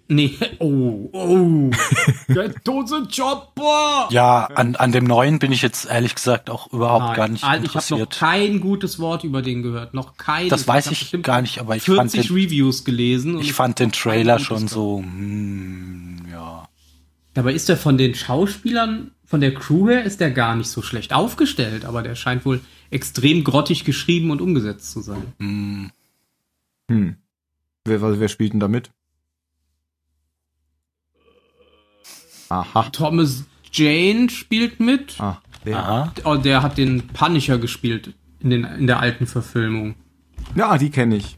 Nee, 0.07 0.37
oh, 0.59 1.09
oh, 1.13 1.71
der 2.29 2.51
Dose 2.63 3.09
Chopper! 3.15 4.09
Ja, 4.11 4.45
an, 4.55 4.77
an 4.77 4.93
dem 4.93 5.05
neuen 5.05 5.39
bin 5.39 5.51
ich 5.51 5.63
jetzt 5.63 5.87
ehrlich 5.87 6.15
gesagt 6.15 6.51
auch 6.51 6.71
überhaupt 6.73 7.07
Nein. 7.07 7.17
gar 7.17 7.29
nicht 7.29 7.45
Alter, 7.45 7.65
interessiert. 7.65 8.15
Ich 8.15 8.21
habe 8.21 8.39
noch 8.39 8.49
kein 8.51 8.61
gutes 8.61 8.99
Wort 8.99 9.25
über 9.25 9.41
den 9.41 9.63
gehört, 9.63 9.95
noch 9.95 10.19
kein. 10.19 10.51
Das 10.51 10.69
weiß 10.69 10.91
ich, 10.91 11.15
ich 11.15 11.23
gar 11.23 11.41
nicht, 11.41 11.59
aber 11.59 11.77
ich 11.77 11.85
40 11.85 11.97
fand 11.97 12.15
den, 12.15 12.37
Reviews 12.37 12.85
gelesen. 12.85 13.39
ich 13.39 13.55
fand 13.55 13.79
den 13.79 13.93
Trailer 13.93 14.39
schon 14.39 14.69
so, 14.69 14.99
hm, 14.99 16.27
ja. 16.31 16.69
Dabei 17.33 17.55
ist 17.55 17.71
er 17.71 17.79
von 17.79 17.97
den 17.97 18.15
Schauspielern, 18.15 19.11
von 19.25 19.41
der 19.41 19.55
Crew 19.55 19.89
her, 19.89 20.05
ist 20.05 20.21
der 20.21 20.31
gar 20.31 20.55
nicht 20.55 20.69
so 20.69 20.83
schlecht 20.83 21.15
aufgestellt, 21.15 21.87
aber 21.87 22.03
der 22.03 22.15
scheint 22.15 22.45
wohl 22.45 22.61
extrem 22.91 23.43
grottig 23.43 23.85
geschrieben 23.85 24.31
und 24.31 24.43
umgesetzt 24.43 24.93
zu 24.93 25.01
sein. 25.01 25.33
Hm. 25.39 25.91
Hm. 26.91 27.17
Wer, 27.87 28.21
wer 28.21 28.29
spielt 28.29 28.53
denn 28.53 28.61
da 28.61 28.69
mit? 28.69 28.91
Aha. 32.49 32.89
Thomas 32.91 33.45
Jane 33.73 34.31
spielt 34.31 34.81
mit. 34.81 35.21
Ah, 35.21 35.39
der. 35.65 35.79
Aha. 35.79 36.13
Oh, 36.25 36.37
der 36.37 36.63
hat 36.63 36.79
den 36.79 37.09
Punisher 37.09 37.59
gespielt 37.59 38.15
in, 38.41 38.51
den, 38.51 38.65
in 38.65 38.87
der 38.87 39.01
alten 39.01 39.27
Verfilmung. 39.27 39.95
Ja, 40.55 40.79
die 40.79 40.91
kenne 40.91 41.17
ich. 41.17 41.37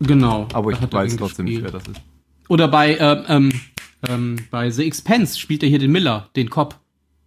Genau. 0.00 0.48
Aber 0.52 0.72
ich 0.72 0.80
weiß 0.80 1.16
trotzdem 1.16 1.46
nicht, 1.46 1.62
wer 1.62 1.70
das 1.70 1.86
ist. 1.86 2.00
Oder 2.48 2.68
bei, 2.68 2.94
äh, 2.94 3.24
ähm, 3.28 3.52
ähm, 4.08 4.36
bei 4.50 4.70
The 4.70 4.84
Expense 4.84 5.38
spielt 5.38 5.62
er 5.62 5.68
hier 5.68 5.78
den 5.78 5.92
Miller, 5.92 6.30
den 6.34 6.50
Cop. 6.50 6.80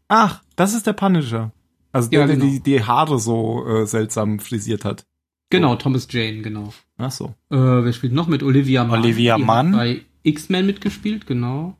Ach, 0.08 0.42
das 0.56 0.74
ist 0.74 0.86
der 0.88 0.94
Punisher. 0.94 1.52
Also 1.92 2.10
der, 2.10 2.22
ja, 2.22 2.26
genau. 2.26 2.40
der 2.40 2.50
die, 2.50 2.60
die 2.60 2.84
Haare 2.84 3.20
so 3.20 3.66
äh, 3.68 3.86
seltsam 3.86 4.40
frisiert 4.40 4.84
hat. 4.84 5.06
Genau, 5.50 5.76
Thomas 5.76 6.08
Jane, 6.10 6.42
genau. 6.42 6.74
Ach 6.98 7.12
so. 7.12 7.36
Äh, 7.52 7.58
wer 7.58 7.94
spielt 7.94 8.14
noch 8.14 8.28
mit? 8.28 8.42
Olivia 8.42 8.84
Mann. 8.84 9.02
Olivia 9.02 9.38
Mann. 9.38 9.72
Bei 9.72 10.02
X-Men 10.24 10.66
mitgespielt, 10.66 11.28
genau. 11.28 11.78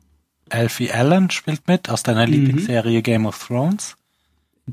Alfie 0.50 0.90
Allen 0.92 1.30
spielt 1.30 1.66
mit 1.68 1.88
aus 1.90 2.02
deiner 2.02 2.26
mhm. 2.26 2.32
Lieblingsserie 2.32 3.02
Game 3.02 3.26
of 3.26 3.38
Thrones. 3.46 3.96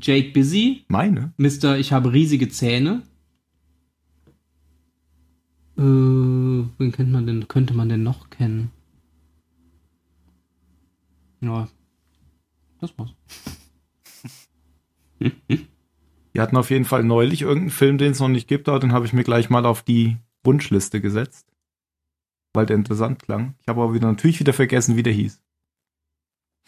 Jake 0.00 0.30
Busy. 0.32 0.84
Meine. 0.88 1.32
Mr. 1.36 1.76
Ich 1.76 1.92
habe 1.92 2.12
riesige 2.12 2.48
Zähne. 2.48 3.02
Äh, 5.76 5.82
wen 5.82 6.92
kennt 6.92 7.10
man 7.10 7.26
denn, 7.26 7.48
könnte 7.48 7.74
man 7.74 7.88
denn 7.88 8.02
noch 8.02 8.30
kennen? 8.30 8.70
Ja. 11.40 11.68
Das 12.80 12.96
war's. 12.98 13.14
Wir 16.32 16.40
hatten 16.40 16.56
auf 16.56 16.70
jeden 16.70 16.86
Fall 16.86 17.04
neulich 17.04 17.42
irgendeinen 17.42 17.70
Film, 17.70 17.98
den 17.98 18.12
es 18.12 18.20
noch 18.20 18.28
nicht 18.28 18.48
gibt, 18.48 18.68
aber 18.68 18.80
den 18.80 18.92
habe 18.92 19.04
ich 19.04 19.12
mir 19.12 19.24
gleich 19.24 19.50
mal 19.50 19.66
auf 19.66 19.82
die 19.82 20.16
Wunschliste 20.44 21.00
gesetzt. 21.00 21.46
Weil 22.54 22.66
der 22.66 22.76
interessant 22.76 23.22
klang. 23.22 23.54
Ich 23.60 23.68
habe 23.68 23.82
aber 23.82 23.94
wieder 23.94 24.08
natürlich 24.08 24.40
wieder 24.40 24.52
vergessen, 24.52 24.96
wie 24.96 25.02
der 25.02 25.12
hieß. 25.12 25.42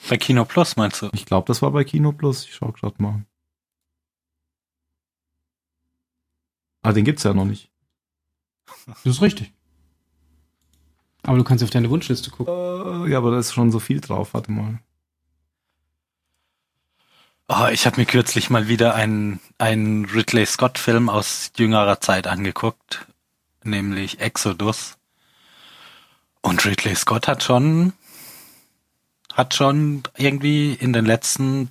Bei 0.09 0.17
Kino 0.19 0.45
Plus 0.45 0.77
meinst 0.77 1.03
du? 1.03 1.09
Ich 1.13 1.27
glaube, 1.27 1.47
das 1.47 1.63
war 1.63 1.71
bei 1.71 1.85
Kino 1.85 2.13
Plus. 2.13 2.45
Ich 2.45 2.55
schau 2.55 2.73
gerade 2.73 3.03
mal. 3.03 3.25
Ah, 6.83 6.93
den 6.93 7.05
gibt's 7.05 7.23
ja 7.23 7.33
noch 7.33 7.47
nicht. 7.47 7.71
Das 8.87 9.07
ist 9.07 9.23
richtig. 9.23 9.53
Aber 11.23 11.39
du 11.39 11.45
kannst 11.45 11.65
auf 11.65 11.71
deine 11.71 11.89
Wunschliste 11.89 12.31
gucken. 12.31 12.53
Äh, 13.07 13.11
ja, 13.11 13.19
aber 13.19 13.31
da 13.31 13.39
ist 13.39 13.55
schon 13.55 13.73
so 13.73 13.81
viel 13.81 14.01
drauf. 14.01 14.35
Warte 14.35 14.53
mal. 14.53 14.79
Oh, 17.49 17.69
ich 17.71 17.87
habe 17.87 18.01
mir 18.01 18.07
kürzlich 18.07 18.49
mal 18.51 18.69
wieder 18.69 18.95
einen, 18.95 19.41
einen 19.59 20.07
Ridley 20.07 20.47
Scott-Film 20.47 21.11
aus 21.11 21.53
jüngerer 21.57 22.01
Zeit 22.01 22.27
angeguckt, 22.27 23.07
nämlich 23.63 24.21
Exodus. 24.21 24.97
Und 26.41 26.65
Ridley 26.65 26.95
Scott 26.95 27.29
hat 27.29 27.43
schon, 27.43 27.93
hat 29.35 29.55
schon 29.55 30.03
irgendwie 30.17 30.73
in 30.73 30.93
den 30.93 31.05
letzten, 31.05 31.71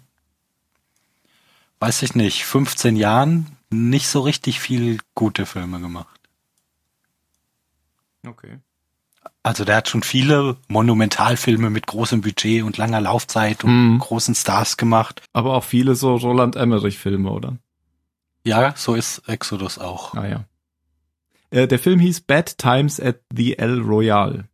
weiß 1.79 2.03
ich 2.03 2.13
nicht, 2.15 2.45
15 2.45 2.95
Jahren 2.95 3.57
nicht 3.69 4.07
so 4.07 4.21
richtig 4.21 4.59
viel 4.59 4.99
gute 5.15 5.45
Filme 5.45 5.79
gemacht. 5.79 6.19
Okay. 8.25 8.59
Also 9.41 9.65
der 9.65 9.77
hat 9.77 9.89
schon 9.89 10.03
viele 10.03 10.57
Monumentalfilme 10.67 11.69
mit 11.69 11.87
großem 11.87 12.21
Budget 12.21 12.63
und 12.63 12.77
langer 12.77 13.01
Laufzeit 13.01 13.63
und 13.63 13.93
mhm. 13.93 13.99
großen 13.99 14.35
Stars 14.35 14.77
gemacht. 14.77 15.21
Aber 15.33 15.55
auch 15.55 15.63
viele 15.63 15.95
so 15.95 16.15
Roland 16.15 16.55
Emmerich-Filme, 16.55 17.29
oder? 17.29 17.57
Ja, 18.45 18.73
so 18.77 18.95
ist 18.95 19.27
Exodus 19.27 19.79
auch. 19.79 20.13
Ah 20.13 20.27
ja. 20.27 20.45
Äh, 21.49 21.67
der 21.67 21.79
Film 21.79 21.99
hieß 21.99 22.21
Bad 22.21 22.57
Times 22.57 22.99
at 22.99 23.19
the 23.33 23.57
El 23.57 23.81
Royale 23.81 24.45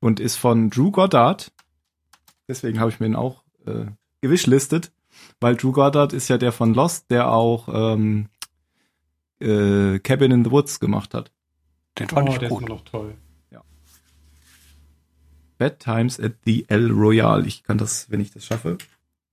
und 0.00 0.20
ist 0.20 0.36
von 0.36 0.68
Drew 0.68 0.90
Goddard. 0.90 1.50
Deswegen 2.52 2.80
habe 2.80 2.90
ich 2.90 3.00
mir 3.00 3.06
ihn 3.06 3.16
auch 3.16 3.44
äh, 3.64 3.86
gewischlistet, 4.20 4.92
weil 5.40 5.56
Drew 5.56 5.72
Goddard 5.72 6.12
ist 6.12 6.28
ja 6.28 6.36
der 6.36 6.52
von 6.52 6.74
Lost, 6.74 7.10
der 7.10 7.30
auch 7.30 7.68
ähm, 7.72 8.28
äh, 9.40 9.98
Cabin 10.00 10.32
in 10.32 10.44
the 10.44 10.50
Woods 10.50 10.78
gemacht 10.78 11.14
hat. 11.14 11.32
Den 11.98 12.08
fand 12.08 12.28
oh, 12.28 12.32
ich 12.32 12.38
der 12.38 12.50
gut. 12.50 12.60
ist 12.60 12.66
immer 12.66 12.76
noch 12.76 12.84
toll. 12.84 13.14
Bad 15.56 15.78
Times 15.78 16.20
at 16.20 16.32
the 16.44 16.66
El 16.68 16.90
Royale. 16.90 17.46
Ich 17.46 17.62
kann 17.62 17.78
das, 17.78 18.10
wenn 18.10 18.20
ich 18.20 18.32
das 18.32 18.44
schaffe, 18.44 18.78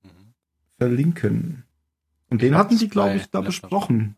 mhm. 0.04 0.10
verlinken. 0.78 1.64
Und 2.30 2.42
den 2.42 2.56
hatten 2.56 2.78
die, 2.78 2.88
glaube 2.88 3.16
ich, 3.16 3.30
da 3.32 3.42
besprochen. 3.42 4.16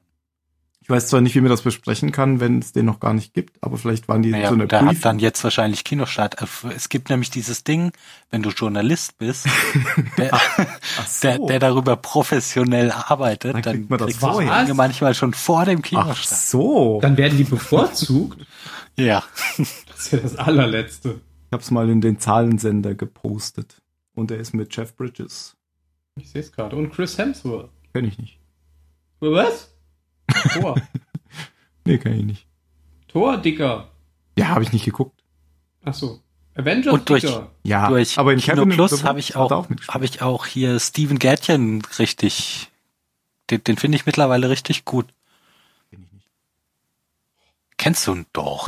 Ich 0.83 0.89
weiß 0.89 1.07
zwar 1.07 1.21
nicht, 1.21 1.35
wie 1.35 1.41
man 1.41 1.51
das 1.51 1.61
besprechen 1.61 2.11
kann, 2.11 2.39
wenn 2.39 2.57
es 2.57 2.73
den 2.73 2.85
noch 2.85 2.99
gar 2.99 3.13
nicht 3.13 3.35
gibt, 3.35 3.63
aber 3.63 3.77
vielleicht 3.77 4.07
waren 4.07 4.23
die 4.23 4.31
naja, 4.31 4.47
so 4.49 4.55
eine 4.55 4.67
Der 4.67 4.79
Brief 4.79 4.97
hat 4.97 5.05
dann 5.05 5.19
jetzt 5.19 5.43
wahrscheinlich 5.43 5.83
Kinostart. 5.83 6.41
Äh, 6.41 6.73
es 6.75 6.89
gibt 6.89 7.11
nämlich 7.11 7.29
dieses 7.29 7.63
Ding, 7.63 7.91
wenn 8.31 8.41
du 8.41 8.49
Journalist 8.49 9.19
bist, 9.19 9.47
der, 10.17 10.31
so. 11.07 11.21
der, 11.21 11.37
der, 11.37 11.59
darüber 11.59 11.95
professionell 11.97 12.91
arbeitet, 12.91 13.53
dann, 13.53 13.61
dann 13.61 13.73
kriegt 13.75 13.89
man 13.91 13.99
das 13.99 14.19
kriegst 14.19 14.73
manchmal 14.73 15.13
schon 15.13 15.35
vor 15.35 15.65
dem 15.65 15.83
Kinostart. 15.83 16.17
Ach 16.19 16.23
so. 16.23 16.99
Dann 16.99 17.15
werden 17.15 17.37
die 17.37 17.43
bevorzugt. 17.43 18.39
ja. 18.97 19.23
Das 19.87 19.99
ist 19.99 20.11
ja 20.11 20.19
das 20.19 20.35
allerletzte. 20.35 21.21
Ich 21.47 21.53
habe 21.53 21.61
es 21.61 21.69
mal 21.69 21.89
in 21.91 22.01
den 22.01 22.17
Zahlensender 22.19 22.95
gepostet. 22.95 23.81
Und 24.15 24.31
er 24.31 24.37
ist 24.37 24.53
mit 24.53 24.75
Jeff 24.75 24.95
Bridges. 24.95 25.55
Ich 26.15 26.29
sehe 26.31 26.41
es 26.41 26.51
gerade. 26.51 26.75
Und 26.75 26.91
Chris 26.91 27.17
Hemsworth. 27.17 27.69
Kenn 27.93 28.05
ich 28.05 28.17
nicht. 28.17 28.39
Was? 29.19 29.70
Thor. 30.49 30.75
nee, 31.85 31.97
kann 31.97 32.13
ich 32.13 32.25
nicht. 32.25 32.47
Thor, 33.07 33.37
Dicker. 33.37 33.89
Ja, 34.37 34.49
habe 34.49 34.63
ich 34.63 34.71
nicht 34.71 34.85
geguckt. 34.85 35.23
Ach 35.83 35.93
so. 35.93 36.21
Avengers 36.55 36.93
und 36.93 37.09
durch, 37.09 37.21
Dicker. 37.21 37.51
Ja, 37.63 37.89
durch 37.89 38.17
aber 38.17 38.33
in 38.33 38.39
Kino 38.39 38.65
Plus 38.65 39.03
habe 39.03 39.19
ich 39.19 39.35
auch, 39.35 39.51
auch 39.51 39.67
habe 39.87 40.05
ich 40.05 40.21
auch 40.21 40.45
hier 40.45 40.79
Steven 40.79 41.17
Gärtchen 41.17 41.81
richtig. 41.97 42.69
Den, 43.49 43.63
den 43.63 43.77
finde 43.77 43.95
ich 43.95 44.05
mittlerweile 44.05 44.49
richtig 44.49 44.85
gut. 44.85 45.07
Kennst 47.77 48.05
du 48.05 48.15
ihn 48.15 48.25
doch. 48.33 48.67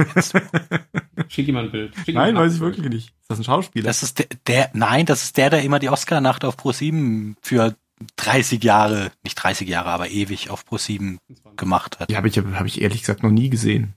Schick 1.27 1.47
ihm 1.47 1.57
ein 1.57 1.71
Bild. 1.71 1.93
Schick 2.05 2.15
nein, 2.15 2.35
weiß 2.35 2.55
ich 2.55 2.59
wirklich 2.61 2.89
nicht. 2.89 3.09
Ist 3.09 3.29
das 3.29 3.39
ein 3.39 3.43
Schauspieler? 3.43 3.85
Das 3.85 4.01
ist 4.01 4.19
der, 4.19 4.27
der 4.47 4.69
nein, 4.73 5.05
das 5.05 5.23
ist 5.23 5.37
der, 5.37 5.49
der 5.49 5.61
immer 5.63 5.79
die 5.79 5.89
Oscar-Nacht 5.89 6.45
auf 6.45 6.57
Pro7 6.57 7.35
für 7.41 7.75
30 8.17 8.63
Jahre, 8.63 9.11
nicht 9.23 9.35
30 9.35 9.67
Jahre, 9.67 9.89
aber 9.89 10.09
ewig 10.09 10.49
auf 10.49 10.65
Pro7 10.65 11.17
gemacht 11.55 11.99
hat. 11.99 12.11
Ja, 12.11 12.17
habe 12.17 12.27
ich, 12.27 12.37
hab 12.37 12.65
ich 12.65 12.81
ehrlich 12.81 13.01
gesagt 13.01 13.23
noch 13.23 13.31
nie 13.31 13.49
gesehen. 13.49 13.93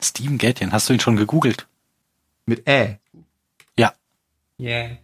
Steven 0.00 0.38
Gätjen, 0.38 0.72
hast 0.72 0.88
du 0.88 0.92
ihn 0.92 1.00
schon 1.00 1.16
gegoogelt? 1.16 1.66
Mit 2.46 2.68
Ä? 2.68 2.98
Ja. 3.78 3.92
Yeah. 4.58 4.98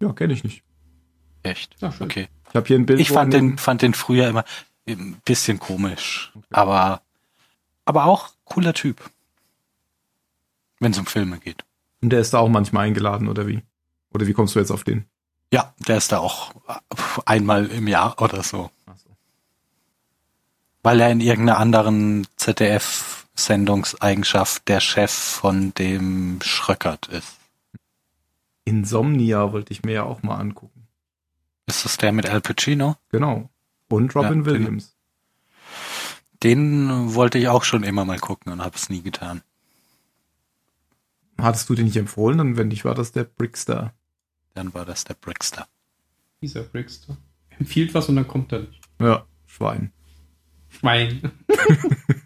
Ja, 0.00 0.12
kenne 0.12 0.32
ich 0.34 0.44
nicht. 0.44 0.62
Echt? 1.42 1.76
Ach, 1.80 2.00
okay. 2.00 2.28
Ich 2.48 2.54
habe 2.54 2.66
hier 2.66 2.78
ein 2.78 2.86
Bild. 2.86 3.00
Ich 3.00 3.10
fand 3.10 3.32
den, 3.32 3.58
fand 3.58 3.82
den 3.82 3.94
früher 3.94 4.28
immer 4.28 4.44
ein 4.88 5.20
bisschen 5.24 5.58
komisch, 5.58 6.30
okay. 6.34 6.46
aber 6.50 7.02
aber 7.84 8.04
auch 8.04 8.30
cooler 8.44 8.74
Typ. 8.74 9.10
Wenn 10.80 10.92
es 10.92 10.98
um 10.98 11.06
Filme 11.06 11.38
geht. 11.38 11.64
Und 12.02 12.10
der 12.10 12.20
ist 12.20 12.34
da 12.34 12.38
auch 12.38 12.48
manchmal 12.48 12.86
eingeladen, 12.86 13.28
oder 13.28 13.46
wie? 13.46 13.62
Oder 14.12 14.26
wie 14.26 14.32
kommst 14.32 14.54
du 14.54 14.58
jetzt 14.58 14.70
auf 14.70 14.84
den? 14.84 15.06
Ja, 15.52 15.74
der 15.86 15.98
ist 15.98 16.10
da 16.12 16.18
auch 16.18 16.54
einmal 17.24 17.66
im 17.66 17.86
Jahr 17.88 18.20
oder 18.20 18.42
so. 18.42 18.70
So. 18.86 19.16
Weil 20.82 21.00
er 21.00 21.10
in 21.10 21.20
irgendeiner 21.20 21.58
anderen 21.58 22.26
ZDF-Sendungseigenschaft 22.36 24.66
der 24.68 24.80
Chef 24.80 25.12
von 25.12 25.72
dem 25.74 26.40
Schröckert 26.42 27.06
ist. 27.08 27.36
Insomnia 28.64 29.52
wollte 29.52 29.72
ich 29.72 29.84
mir 29.84 29.92
ja 29.92 30.02
auch 30.02 30.24
mal 30.24 30.36
angucken. 30.36 30.88
Ist 31.66 31.84
das 31.84 31.96
der 31.96 32.12
mit 32.12 32.28
Al 32.28 32.40
Pacino? 32.40 32.96
Genau. 33.10 33.48
Und 33.88 34.14
Robin 34.14 34.40
ja, 34.40 34.46
Williams. 34.46 34.94
Den 36.42 37.14
wollte 37.14 37.38
ich 37.38 37.48
auch 37.48 37.64
schon 37.64 37.82
immer 37.82 38.04
mal 38.04 38.18
gucken 38.18 38.52
und 38.52 38.62
habe 38.62 38.76
es 38.76 38.88
nie 38.88 39.02
getan. 39.02 39.42
Hattest 41.38 41.68
du 41.68 41.74
den 41.74 41.86
nicht 41.86 41.96
empfohlen? 41.96 42.40
Und 42.40 42.56
wenn 42.56 42.68
nicht, 42.68 42.84
war 42.84 42.94
das 42.94 43.12
der 43.12 43.24
Brickster. 43.24 43.92
Dann 44.56 44.72
war 44.72 44.86
das 44.86 45.04
der 45.04 45.12
Brickster. 45.14 45.68
Dieser 46.40 46.62
Brickster. 46.62 47.18
Empfiehlt 47.58 47.92
was 47.92 48.08
und 48.08 48.16
dann 48.16 48.26
kommt 48.26 48.52
er 48.52 48.60
nicht. 48.60 48.80
Ja, 48.98 49.26
Schwein. 49.44 49.92
Schwein. 50.70 51.30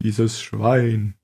Dieses 0.00 0.42
Schwein. 0.42 1.14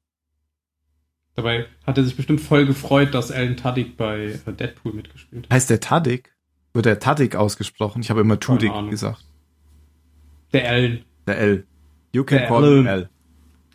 Dabei 1.34 1.66
hat 1.84 1.98
er 1.98 2.04
sich 2.04 2.14
bestimmt 2.16 2.40
voll 2.40 2.64
gefreut, 2.64 3.12
dass 3.12 3.32
Alan 3.32 3.56
Tudyk 3.56 3.96
bei 3.96 4.38
Deadpool 4.46 4.92
mitgespielt 4.92 5.46
hat. 5.46 5.52
Heißt 5.52 5.68
der 5.68 5.80
Tudyk? 5.80 6.36
Wird 6.72 6.86
der 6.86 7.00
Tudyk 7.00 7.34
ausgesprochen? 7.34 8.02
Ich 8.02 8.10
habe 8.10 8.20
immer 8.20 8.38
Tudyk 8.38 8.72
gesagt. 8.88 9.24
Der 10.52 10.68
L. 10.68 11.04
Der 11.26 11.38
L. 11.38 11.66
You 12.12 12.22
can 12.22 12.38
der 12.38 12.46
call 12.46 12.64
L. 12.64 12.82
me 12.84 12.90
L. 12.90 13.10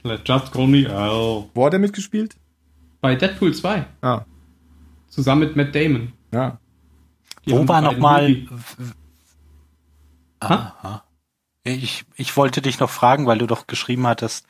Let's 0.03 0.23
just 0.25 0.53
call 0.53 0.67
me 0.67 0.85
L. 0.85 1.49
Wo 1.53 1.65
hat 1.65 1.73
er 1.73 1.79
mitgespielt? 1.79 2.37
Bei 3.01 3.15
Deadpool 3.15 3.53
2. 3.53 3.85
Ah. 4.01 4.25
Zusammen 5.13 5.41
mit 5.41 5.55
Matt 5.55 5.75
Damon. 5.75 6.13
Ja. 6.31 6.57
Die 7.45 7.51
Wo 7.51 7.67
war 7.67 7.81
nochmal... 7.81 8.47
Aha. 10.39 11.03
Ich, 11.63 12.03
ich 12.15 12.35
wollte 12.35 12.61
dich 12.61 12.79
noch 12.79 12.89
fragen, 12.89 13.27
weil 13.27 13.37
du 13.37 13.45
doch 13.45 13.67
geschrieben 13.67 14.07
hattest 14.07 14.47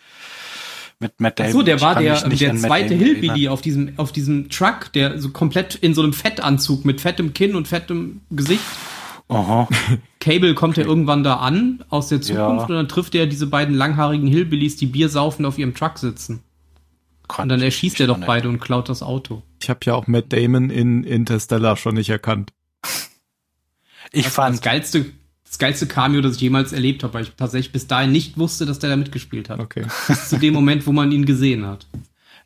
mit 1.00 1.20
Matt 1.20 1.38
Damon. 1.38 1.52
Ach 1.52 1.54
so, 1.54 1.62
der 1.64 1.82
war 1.82 1.96
der, 1.96 2.30
der 2.30 2.56
zweite 2.56 2.96
Hillbilly 2.96 3.50
auf 3.50 3.62
diesem, 3.62 3.94
auf 3.98 4.14
diesem 4.14 4.50
Truck, 4.50 4.94
der 4.94 5.20
so 5.20 5.32
komplett 5.32 5.76
in 5.76 5.94
so 5.94 6.02
einem 6.02 6.14
Fettanzug 6.14 6.86
mit 6.86 7.02
fettem 7.02 7.34
Kinn 7.34 7.56
und 7.56 7.68
fettem 7.68 8.22
Gesicht. 8.32 8.64
Aha. 9.28 9.68
Cable 10.22 10.56
kommt 10.56 10.78
ja 10.78 10.86
irgendwann 10.86 11.24
da 11.24 11.36
an 11.36 11.84
aus 11.90 12.08
der 12.08 12.22
Zukunft 12.22 12.70
ja. 12.70 12.76
und 12.76 12.76
dann 12.76 12.88
trifft 12.88 13.16
er 13.16 13.28
diese 13.28 13.48
beiden 13.48 13.76
langhaarigen 13.76 14.28
Hillbillies, 14.28 14.78
die 14.78 14.86
Bier 14.86 15.10
saufen 15.10 15.46
auf 15.46 15.58
ihrem 15.58 15.76
Truck 15.76 15.98
sitzen. 15.98 16.42
und 17.38 17.50
dann 17.50 17.62
erschießt 17.62 18.00
er 18.00 18.08
doch 18.08 18.20
beide 18.20 18.48
und 18.48 18.60
klaut 18.60 18.88
das 18.88 19.04
Auto. 19.04 19.44
Ich 19.64 19.70
habe 19.70 19.80
ja 19.86 19.94
auch 19.94 20.08
Matt 20.08 20.34
Damon 20.34 20.70
in 20.70 21.06
Interstellar 21.06 21.78
schon 21.78 21.96
nicht 21.96 22.10
erkannt. 22.10 22.52
Ich 24.12 24.26
das 24.26 24.34
fand 24.34 24.56
das 24.56 24.62
geilste 24.62 25.06
das 25.46 25.58
geilste 25.60 25.88
Cameo, 25.88 26.22
das 26.22 26.36
ich 26.36 26.42
jemals 26.42 26.74
erlebt 26.74 27.04
habe, 27.04 27.14
weil 27.14 27.24
ich 27.24 27.32
tatsächlich 27.38 27.72
bis 27.72 27.88
dahin 27.88 28.12
nicht 28.12 28.38
wusste, 28.38 28.66
dass 28.66 28.80
der 28.80 28.90
da 28.90 28.96
mitgespielt 28.96 29.50
hat. 29.50 29.60
Okay. 29.60 29.86
Bis 30.08 30.30
zu 30.30 30.38
dem 30.38 30.54
Moment, 30.54 30.86
wo 30.88 30.92
man 30.92 31.12
ihn 31.12 31.26
gesehen 31.26 31.66
hat. 31.66 31.88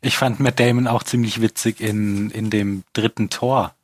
Ich 0.02 0.16
fand 0.16 0.40
Matt 0.40 0.60
Damon 0.60 0.86
auch 0.86 1.02
ziemlich 1.02 1.40
witzig 1.40 1.80
in, 1.80 2.30
in 2.30 2.50
dem 2.50 2.84
dritten 2.92 3.30
Tor. 3.30 3.74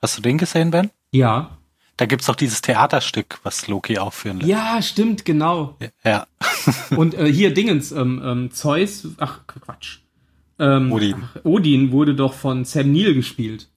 Hast 0.00 0.18
du 0.18 0.22
den 0.22 0.38
gesehen, 0.38 0.70
Ben? 0.70 0.90
Ja. 1.10 1.56
Da 1.96 2.06
gibt's 2.06 2.26
doch 2.26 2.36
dieses 2.36 2.60
Theaterstück, 2.60 3.40
was 3.42 3.66
Loki 3.66 3.98
aufführen 3.98 4.38
lässt. 4.38 4.50
Ja, 4.50 4.80
stimmt, 4.82 5.24
genau. 5.24 5.78
Ja. 6.04 6.26
Und 6.90 7.14
äh, 7.14 7.32
hier 7.32 7.54
Dingens, 7.54 7.92
ähm, 7.92 8.20
ähm, 8.22 8.50
Zeus, 8.52 9.08
ach 9.18 9.40
Quatsch. 9.46 10.03
Ähm, 10.58 10.92
Odin. 10.92 11.16
Ach, 11.22 11.44
Odin 11.44 11.90
wurde 11.92 12.14
doch 12.14 12.34
von 12.34 12.64
Sam 12.64 12.92
Neill 12.92 13.14
gespielt. 13.14 13.68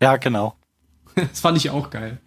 Ja, 0.00 0.16
genau. 0.16 0.56
das 1.14 1.40
fand 1.40 1.56
ich 1.56 1.70
auch 1.70 1.90
geil. 1.90 2.20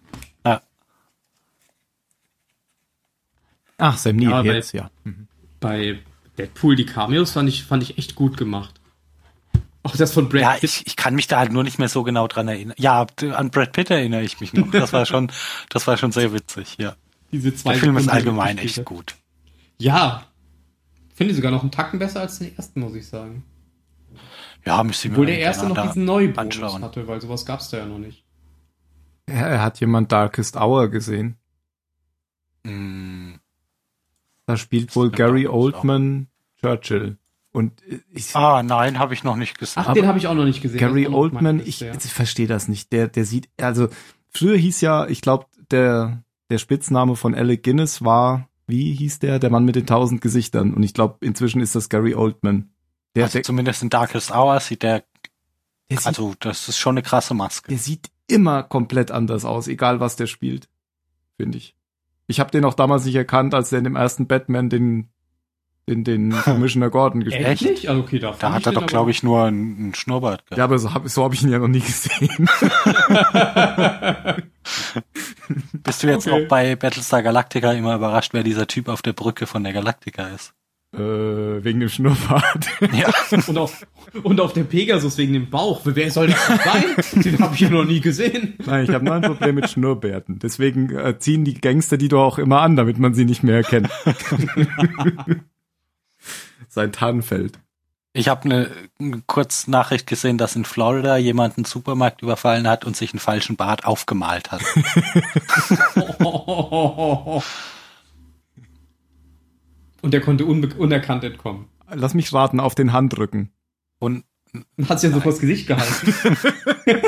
Ach, 3.78 3.96
Sam 3.96 4.16
Neill, 4.16 4.44
ja, 4.44 4.52
jetzt, 4.52 4.72
bei, 4.72 4.78
ja. 4.78 4.90
Mhm. 5.04 5.28
Bei 5.60 5.98
Deadpool, 6.36 6.76
die 6.76 6.84
Cameos 6.84 7.32
fand 7.32 7.48
ich, 7.48 7.64
fand 7.64 7.82
ich 7.84 7.96
echt 7.96 8.16
gut 8.16 8.36
gemacht. 8.36 8.74
Auch 9.84 9.96
das 9.96 10.12
von 10.12 10.28
Brad 10.28 10.40
ja, 10.42 10.52
Pitt. 10.54 10.64
Ich, 10.64 10.86
ich 10.86 10.96
kann 10.96 11.14
mich 11.14 11.28
da 11.28 11.38
halt 11.38 11.52
nur 11.52 11.62
nicht 11.62 11.78
mehr 11.78 11.88
so 11.88 12.02
genau 12.02 12.26
dran 12.26 12.48
erinnern. 12.48 12.74
Ja, 12.76 13.06
an 13.32 13.50
Brad 13.50 13.72
Pitt 13.72 13.90
erinnere 13.90 14.22
ich 14.22 14.40
mich 14.40 14.52
noch. 14.52 14.70
Das 14.72 14.92
war 14.92 15.06
schon, 15.06 15.30
das 15.70 15.86
war 15.86 15.96
schon 15.96 16.12
sehr 16.12 16.32
witzig, 16.32 16.76
ja. 16.78 16.96
Diese 17.30 17.54
zwei 17.54 17.72
Der 17.72 17.80
Film 17.80 17.96
ist 17.96 18.08
allgemein 18.08 18.58
echt 18.58 18.84
gut. 18.84 19.14
Ja. 19.78 20.24
Finde 21.14 21.30
ich 21.30 21.36
sogar 21.36 21.52
noch 21.52 21.62
einen 21.62 21.70
Tacken 21.70 21.98
besser 21.98 22.20
als 22.20 22.38
den 22.38 22.56
ersten, 22.56 22.80
muss 22.80 22.94
ich 22.94 23.06
sagen. 23.06 23.44
Ja, 24.64 24.82
müsste 24.82 25.08
ich 25.08 25.12
Obwohl 25.12 25.26
der 25.26 25.38
erste 25.38 25.66
noch 25.66 25.86
diesen 25.86 26.04
Neubonus 26.04 26.80
hatte, 26.80 27.06
weil 27.06 27.20
sowas 27.20 27.46
gab's 27.46 27.70
da 27.70 27.78
ja 27.78 27.86
noch 27.86 27.98
nicht. 27.98 28.24
Ja, 29.28 29.60
hat 29.60 29.80
jemand 29.80 30.10
Darkest 30.12 30.56
Hour 30.56 30.88
gesehen? 30.88 31.36
Mm. 32.64 33.34
Da 34.46 34.56
spielt 34.56 34.96
wohl 34.96 35.10
Gary 35.10 35.46
Oldman 35.46 36.28
Churchill. 36.60 37.18
Und 37.52 37.82
ich, 38.12 38.34
ah, 38.36 38.62
nein, 38.62 38.98
habe 38.98 39.14
ich 39.14 39.24
noch 39.24 39.36
nicht 39.36 39.58
gesehen. 39.58 39.82
Ach, 39.84 39.92
den 39.92 40.06
habe 40.06 40.18
ich 40.18 40.26
auch 40.26 40.34
noch 40.34 40.44
nicht 40.44 40.62
gesehen. 40.62 40.78
Gary 40.78 41.06
Oldman, 41.08 41.60
ich, 41.60 41.82
ich 41.82 42.12
verstehe 42.12 42.46
das 42.46 42.68
nicht. 42.68 42.92
Der, 42.92 43.08
der 43.08 43.24
sieht, 43.24 43.48
also 43.60 43.88
früher 44.30 44.56
hieß 44.56 44.80
ja, 44.80 45.06
ich 45.06 45.22
glaube, 45.22 45.46
der, 45.70 46.22
der 46.50 46.58
Spitzname 46.58 47.16
von 47.16 47.34
Alec 47.34 47.62
Guinness 47.62 48.04
war, 48.04 48.48
wie 48.66 48.94
hieß 48.94 49.18
der, 49.18 49.38
der 49.38 49.50
Mann 49.50 49.64
mit 49.64 49.76
den 49.76 49.86
tausend 49.86 50.20
Gesichtern. 50.20 50.74
Und 50.74 50.82
ich 50.82 50.94
glaube, 50.94 51.24
inzwischen 51.24 51.60
ist 51.60 51.74
das 51.74 51.88
Gary 51.88 52.14
Oldman. 52.14 52.70
Der, 53.18 53.24
also 53.24 53.38
der, 53.38 53.42
zumindest 53.42 53.82
in 53.82 53.90
Darkest 53.90 54.30
Hour 54.30 54.60
sieht 54.60 54.84
der, 54.84 55.02
der 55.90 55.98
also 56.06 56.30
sieht, 56.30 56.44
das 56.44 56.68
ist 56.68 56.78
schon 56.78 56.94
eine 56.94 57.02
krasse 57.02 57.34
Maske. 57.34 57.68
Der 57.68 57.78
sieht 57.78 58.10
immer 58.28 58.62
komplett 58.62 59.10
anders 59.10 59.44
aus, 59.44 59.66
egal 59.66 59.98
was 59.98 60.14
der 60.14 60.28
spielt, 60.28 60.68
finde 61.36 61.58
ich. 61.58 61.74
Ich 62.28 62.38
habe 62.38 62.52
den 62.52 62.64
auch 62.64 62.74
damals 62.74 63.04
nicht 63.06 63.16
erkannt, 63.16 63.54
als 63.54 63.72
er 63.72 63.78
in 63.78 63.84
dem 63.84 63.96
ersten 63.96 64.28
Batman 64.28 64.70
den 64.70 65.08
den, 65.88 66.04
den 66.04 66.30
Commissioner 66.44 66.90
Gordon 66.90 67.24
gespielt 67.24 67.46
hat. 67.46 67.62
Echt? 67.62 67.88
Also 67.88 68.02
okay, 68.02 68.20
da, 68.20 68.36
da 68.38 68.52
hat 68.52 68.66
er 68.66 68.72
doch, 68.72 68.86
glaube 68.86 69.10
ich, 69.10 69.22
nur 69.22 69.44
einen, 69.44 69.78
einen 69.78 69.94
Schnurrbart 69.94 70.44
gehabt. 70.44 70.58
Ja, 70.58 70.64
aber 70.64 70.78
so 70.78 70.94
habe 70.94 71.08
so 71.08 71.24
hab 71.24 71.32
ich 71.32 71.42
ihn 71.42 71.48
ja 71.48 71.58
noch 71.58 71.66
nie 71.66 71.80
gesehen. 71.80 72.28
Bist 75.82 76.02
du 76.02 76.08
jetzt 76.08 76.28
okay. 76.28 76.44
auch 76.44 76.48
bei 76.48 76.76
Battlestar 76.76 77.22
Galactica 77.22 77.72
immer 77.72 77.94
überrascht, 77.96 78.34
wer 78.34 78.42
dieser 78.42 78.66
Typ 78.66 78.88
auf 78.88 79.00
der 79.02 79.14
Brücke 79.14 79.46
von 79.46 79.64
der 79.64 79.72
Galactica 79.72 80.28
ist? 80.28 80.52
Äh, 80.94 81.62
wegen 81.64 81.80
dem 81.80 81.90
Schnurrbart. 81.90 82.66
Ja. 82.94 83.12
und, 83.46 83.58
auf, 83.58 83.86
und 84.22 84.40
auf 84.40 84.54
der 84.54 84.64
Pegasus 84.64 85.18
wegen 85.18 85.34
dem 85.34 85.50
Bauch. 85.50 85.82
Wer 85.84 86.10
soll 86.10 86.28
das 86.28 86.46
sein? 86.46 87.22
Den 87.22 87.38
habe 87.40 87.54
ich 87.54 87.68
noch 87.68 87.84
nie 87.84 88.00
gesehen. 88.00 88.54
Nein, 88.64 88.84
ich 88.84 88.90
habe 88.90 89.04
nur 89.04 89.14
ein 89.14 89.22
Problem 89.22 89.56
mit 89.56 89.68
Schnurrbärten. 89.68 90.38
Deswegen 90.38 90.88
äh, 90.96 91.18
ziehen 91.18 91.44
die 91.44 91.60
Gangster 91.60 91.98
die 91.98 92.08
doch 92.08 92.22
auch 92.22 92.38
immer 92.38 92.62
an, 92.62 92.76
damit 92.76 92.98
man 92.98 93.12
sie 93.12 93.26
nicht 93.26 93.42
mehr 93.42 93.56
erkennt. 93.56 93.90
Sein 96.68 96.90
Tarnfeld. 96.90 97.58
Ich 98.14 98.28
habe 98.28 98.46
eine, 98.46 98.70
eine 98.98 99.22
Kurznachricht 99.26 100.06
gesehen, 100.06 100.38
dass 100.38 100.56
in 100.56 100.64
Florida 100.64 101.18
jemand 101.18 101.58
einen 101.58 101.66
Supermarkt 101.66 102.22
überfallen 102.22 102.66
hat 102.66 102.86
und 102.86 102.96
sich 102.96 103.12
einen 103.12 103.20
falschen 103.20 103.56
Bart 103.56 103.84
aufgemalt 103.84 104.50
hat. 104.50 104.62
Und 110.02 110.12
der 110.12 110.20
konnte 110.20 110.44
unerkannt 110.44 111.24
entkommen. 111.24 111.66
Lass 111.90 112.14
mich 112.14 112.32
warten, 112.32 112.60
auf 112.60 112.74
den 112.74 112.92
Handrücken. 112.92 113.50
Und 113.98 114.24
hat 114.88 115.00
sich 115.00 115.10
ja 115.10 115.14
so 115.14 115.20
vors 115.20 115.40
Gesicht 115.40 115.66
gehalten. 115.66 116.36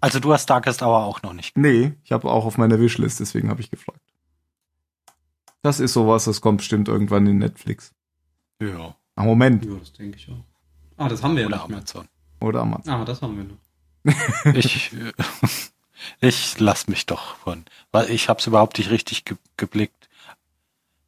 also 0.00 0.20
du 0.20 0.32
hast 0.32 0.48
Darkest 0.48 0.82
Hour 0.82 1.04
auch 1.04 1.22
noch 1.22 1.32
nicht. 1.32 1.56
Nee, 1.56 1.94
ich 2.04 2.12
habe 2.12 2.30
auch 2.30 2.44
auf 2.44 2.58
meiner 2.58 2.78
Wishlist, 2.78 3.18
deswegen 3.20 3.48
habe 3.48 3.60
ich 3.60 3.70
gefragt. 3.70 4.00
Das 5.62 5.80
ist 5.80 5.94
sowas, 5.94 6.24
das 6.26 6.40
kommt 6.40 6.58
bestimmt 6.58 6.88
irgendwann 6.88 7.26
in 7.26 7.38
Netflix. 7.38 7.94
Ja. 8.60 8.94
Ah, 9.16 9.24
Moment. 9.24 9.64
Ja, 9.64 9.76
das 9.76 9.92
denke 9.92 10.18
ich 10.18 10.28
auch. 10.30 10.44
Ah, 10.96 11.08
das 11.08 11.22
haben 11.22 11.36
wir 11.36 11.46
Oder 11.46 11.56
ja 11.56 11.64
Amazon. 11.64 12.06
Oder 12.40 12.60
Amazon. 12.60 12.92
Ah, 12.92 13.04
das 13.04 13.22
haben 13.22 13.36
wir 13.36 13.44
noch. 13.44 13.58
ich 14.54 14.92
Ich 16.20 16.58
lass 16.58 16.88
mich 16.88 17.06
doch 17.06 17.36
von. 17.36 17.64
Weil 17.92 18.10
ich 18.10 18.28
hab's 18.28 18.46
überhaupt 18.46 18.78
nicht 18.78 18.90
richtig 18.90 19.24
ge 19.24 19.36
geblickt. 19.56 20.08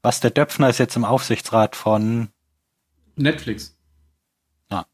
Was 0.02 0.20
der 0.20 0.30
Döpfner 0.30 0.68
ist 0.68 0.78
jetzt 0.78 0.96
im 0.96 1.04
Aufsichtsrat 1.04 1.74
von 1.74 2.28
Netflix. 3.16 3.76
Ah. 4.68 4.84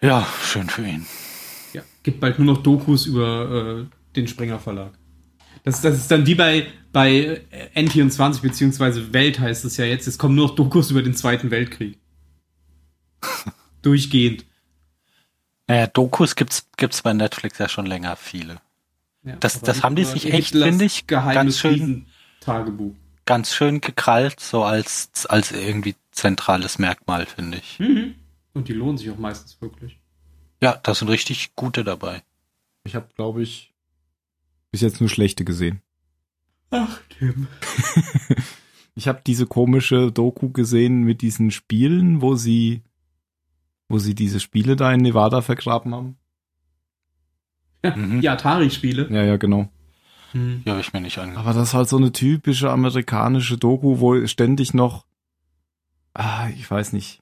Ja, 0.00 0.26
schön 0.42 0.68
für 0.68 0.86
ihn. 0.86 1.06
Ja, 1.72 1.82
gibt 2.02 2.20
bald 2.20 2.38
nur 2.38 2.54
noch 2.54 2.62
Dokus 2.62 3.06
über 3.06 3.86
äh, 3.88 4.14
den 4.16 4.26
Springer 4.26 4.58
Verlag. 4.58 4.92
Das, 5.62 5.80
das 5.80 5.96
ist 5.96 6.10
dann 6.10 6.26
wie 6.26 6.34
bei, 6.34 6.66
bei 6.92 7.42
N24 7.74 8.40
beziehungsweise 8.40 9.12
Welt 9.12 9.38
heißt 9.38 9.64
es 9.64 9.76
ja 9.76 9.84
jetzt. 9.84 10.06
Es 10.06 10.18
kommen 10.18 10.34
nur 10.34 10.48
noch 10.48 10.54
Dokus 10.54 10.90
über 10.90 11.02
den 11.02 11.14
Zweiten 11.14 11.50
Weltkrieg. 11.50 11.98
Durchgehend. 13.82 14.46
Naja, 15.66 15.86
Dokus 15.86 16.34
gibt's, 16.34 16.66
gibt's 16.76 17.02
bei 17.02 17.12
Netflix 17.12 17.58
ja 17.58 17.68
schon 17.68 17.86
länger 17.86 18.16
viele. 18.16 18.60
Ja, 19.22 19.36
das 19.36 19.60
das 19.60 19.82
haben 19.82 19.96
die 19.96 20.04
sich 20.04 20.32
echt, 20.32 20.52
finde 20.52 20.84
ich, 20.84 21.06
ganz 21.06 21.58
schön, 21.58 22.06
Tagebuch. 22.40 22.94
ganz 23.26 23.54
schön 23.54 23.80
gekrallt, 23.80 24.40
so 24.40 24.64
als, 24.64 25.26
als 25.26 25.52
irgendwie 25.52 25.94
zentrales 26.10 26.78
Merkmal, 26.78 27.26
finde 27.26 27.58
ich. 27.58 27.78
Mhm. 27.78 28.14
Und 28.54 28.68
die 28.68 28.72
lohnen 28.72 28.98
sich 28.98 29.10
auch 29.10 29.18
meistens 29.18 29.60
wirklich. 29.60 29.98
Ja, 30.62 30.78
da 30.82 30.94
sind 30.94 31.08
richtig 31.08 31.54
gute 31.54 31.84
dabei. 31.84 32.22
Ich 32.84 32.94
habe, 32.94 33.08
glaube 33.14 33.42
ich, 33.42 33.74
bis 34.70 34.80
jetzt 34.80 35.00
nur 35.00 35.10
schlechte 35.10 35.44
gesehen. 35.44 35.82
Ach, 36.70 37.00
Tim. 37.18 37.46
ich 38.94 39.08
habe 39.08 39.20
diese 39.26 39.46
komische 39.46 40.12
Doku 40.12 40.50
gesehen 40.50 41.02
mit 41.02 41.22
diesen 41.22 41.50
Spielen, 41.50 42.22
wo 42.22 42.36
sie, 42.36 42.82
wo 43.88 43.98
sie 43.98 44.14
diese 44.14 44.40
Spiele 44.40 44.76
da 44.76 44.92
in 44.92 45.00
Nevada 45.00 45.42
vergraben 45.42 45.94
haben. 45.94 46.16
Mhm. 47.82 48.20
Die 48.20 48.28
Atari-Spiele. 48.28 49.08
Ja, 49.10 49.22
ja, 49.22 49.36
genau. 49.36 49.68
Hm. 50.32 50.62
Ja, 50.64 50.72
habe 50.72 50.80
ich 50.80 50.92
mir 50.92 51.00
nicht 51.00 51.18
angeguckt. 51.18 51.46
Aber 51.46 51.58
das 51.58 51.68
ist 51.68 51.74
halt 51.74 51.88
so 51.88 51.96
eine 51.96 52.12
typische 52.12 52.70
amerikanische 52.70 53.58
Doku, 53.58 54.00
wo 54.00 54.26
ständig 54.26 54.74
noch, 54.74 55.04
ah, 56.14 56.48
ich 56.56 56.70
weiß 56.70 56.92
nicht. 56.92 57.20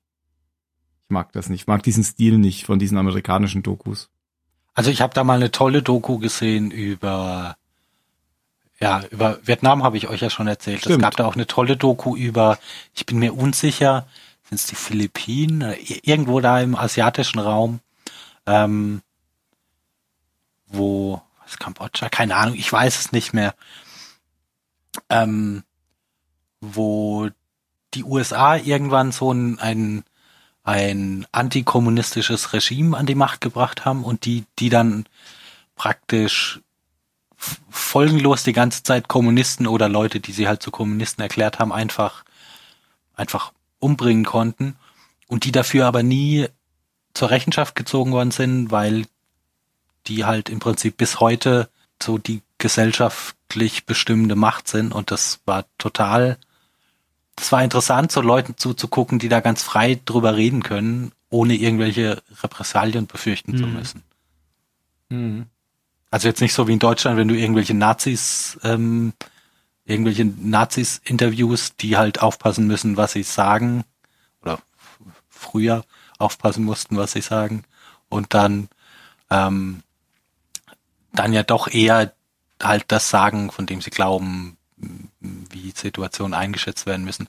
Ich 1.05 1.10
mag 1.10 1.32
das 1.32 1.48
nicht. 1.48 1.62
Ich 1.62 1.66
mag 1.66 1.82
diesen 1.82 2.05
Stil 2.05 2.39
nicht 2.39 2.66
von 2.66 2.78
diesen 2.78 2.98
amerikanischen 2.98 3.62
Dokus. 3.62 4.10
Also 4.74 4.90
ich 4.90 5.01
habe 5.01 5.14
da 5.14 5.24
mal 5.24 5.35
eine 5.35 5.51
tolle 5.51 5.82
Doku 5.82 6.18
gesehen 6.18 6.70
über, 6.70 7.56
ja, 8.78 9.02
über 9.10 9.39
Vietnam 9.43 9.82
habe 9.82 9.97
ich 9.97 10.09
euch 10.09 10.20
ja 10.20 10.30
schon 10.30 10.47
erzählt. 10.47 10.80
Stimmt. 10.80 10.97
Es 10.97 11.02
gab 11.02 11.16
da 11.16 11.24
auch 11.24 11.35
eine 11.35 11.47
tolle 11.47 11.76
Doku 11.76 12.14
über, 12.14 12.59
ich 12.94 13.06
bin 13.06 13.18
mir 13.18 13.35
unsicher, 13.35 14.06
sind 14.48 14.60
es 14.60 14.66
die 14.66 14.76
Philippinen, 14.76 15.74
irgendwo 16.02 16.40
da 16.40 16.60
im 16.60 16.76
asiatischen 16.76 17.39
Raum. 17.39 17.80
Ähm, 18.47 19.02
wo, 20.69 21.23
was 21.43 21.59
Kambodscha, 21.59 22.09
keine 22.09 22.36
Ahnung, 22.36 22.55
ich 22.55 22.73
weiß 22.73 22.99
es 22.99 23.12
nicht 23.12 23.32
mehr, 23.32 23.55
ähm, 25.09 25.65
wo 26.61 27.28
die 27.95 28.05
USA 28.05 28.57
irgendwann 28.57 29.12
so 29.12 29.32
ein, 29.32 29.59
ein 29.59 30.05
ein 30.69 31.27
antikommunistisches 31.32 32.53
Regime 32.53 32.95
an 32.95 33.07
die 33.07 33.15
Macht 33.15 33.40
gebracht 33.40 33.86
haben 33.86 34.05
und 34.05 34.27
die, 34.27 34.45
die 34.59 34.69
dann 34.69 35.07
praktisch 35.77 36.61
folgenlos 37.70 38.43
die 38.43 38.53
ganze 38.53 38.82
Zeit 38.82 39.09
Kommunisten 39.09 39.66
oder 39.66 39.89
Leute, 39.89 40.20
die 40.20 40.32
sie 40.32 40.47
halt 40.47 40.62
zu 40.62 40.70
Kommunisten 40.70 41.23
erklärt 41.23 41.59
haben, 41.59 41.73
einfach, 41.73 42.23
einfach 43.15 43.53
umbringen 43.78 44.27
konnten 44.27 44.77
und 45.27 45.45
die 45.45 45.53
dafür 45.53 45.86
aber 45.86 46.03
nie 46.03 46.49
zur 47.15 47.31
Rechenschaft 47.31 47.74
gezogen 47.74 48.12
worden 48.12 48.31
sind, 48.31 48.70
weil 48.70 49.07
die 50.07 50.25
halt 50.25 50.49
im 50.49 50.61
Prinzip 50.61 50.97
bis 50.97 51.20
heute 51.20 51.69
so 52.03 52.19
die 52.19 52.43
gesellschaftlich 52.59 53.87
bestimmende 53.87 54.37
Macht 54.37 54.69
sind 54.69 54.93
und 54.93 55.11
das 55.11 55.41
war 55.45 55.65
total, 55.79 56.39
das 57.37 57.53
war 57.53 57.62
interessant, 57.62 58.12
so 58.12 58.20
Leuten 58.20 58.57
zuzugucken, 58.57 59.19
die 59.19 59.29
da 59.29 59.41
ganz 59.41 59.62
frei 59.62 60.01
drüber 60.05 60.37
reden 60.37 60.62
können, 60.62 61.12
ohne 61.31 61.55
irgendwelche 61.55 62.23
Repressalien 62.43 63.07
befürchten 63.07 63.53
mhm. 63.53 63.57
zu 63.57 63.66
müssen. 63.66 64.03
Mhm. 65.09 65.47
Also 66.11 66.29
jetzt 66.29 66.41
nicht 66.41 66.55
so 66.55 66.69
wie 66.69 66.73
in 66.73 66.79
Deutschland, 66.79 67.19
wenn 67.19 67.29
du 67.29 67.37
irgendwelche 67.37 67.75
Nazis, 67.75 68.59
ähm, 68.62 69.12
irgendwelche 69.85 70.25
Nazis 70.25 71.01
interviews, 71.05 71.77
die 71.77 71.97
halt 71.97 72.23
aufpassen 72.23 72.66
müssen, 72.66 72.97
was 72.97 73.12
sie 73.12 73.23
sagen, 73.23 73.85
oder 74.43 74.59
früher 75.29 75.85
aufpassen 76.19 76.65
mussten, 76.65 76.97
was 76.97 77.12
sie 77.12 77.20
sagen, 77.20 77.65
und 78.09 78.35
dann, 78.35 78.69
ähm, 79.31 79.83
dann 81.12 81.32
ja 81.32 81.43
doch 81.43 81.68
eher 81.68 82.12
halt 82.62 82.85
das 82.89 83.10
sagen, 83.10 83.51
von 83.51 83.66
dem 83.66 83.80
sie 83.80 83.90
glauben, 83.90 84.56
wie 85.20 85.72
Situationen 85.74 86.35
eingeschätzt 86.35 86.86
werden 86.86 87.05
müssen. 87.05 87.28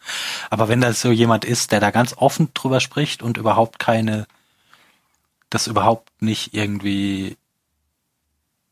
Aber 0.50 0.68
wenn 0.68 0.82
da 0.82 0.94
so 0.94 1.12
jemand 1.12 1.46
ist, 1.46 1.72
der 1.72 1.80
da 1.80 1.92
ganz 1.92 2.14
offen 2.18 2.54
drüber 2.54 2.80
spricht 2.80 3.24
und 3.24 3.38
überhaupt 3.38 3.80
keine, 3.80 4.28
das 5.50 5.68
überhaupt 5.68 6.10
nicht 6.22 6.54
irgendwie 6.54 7.38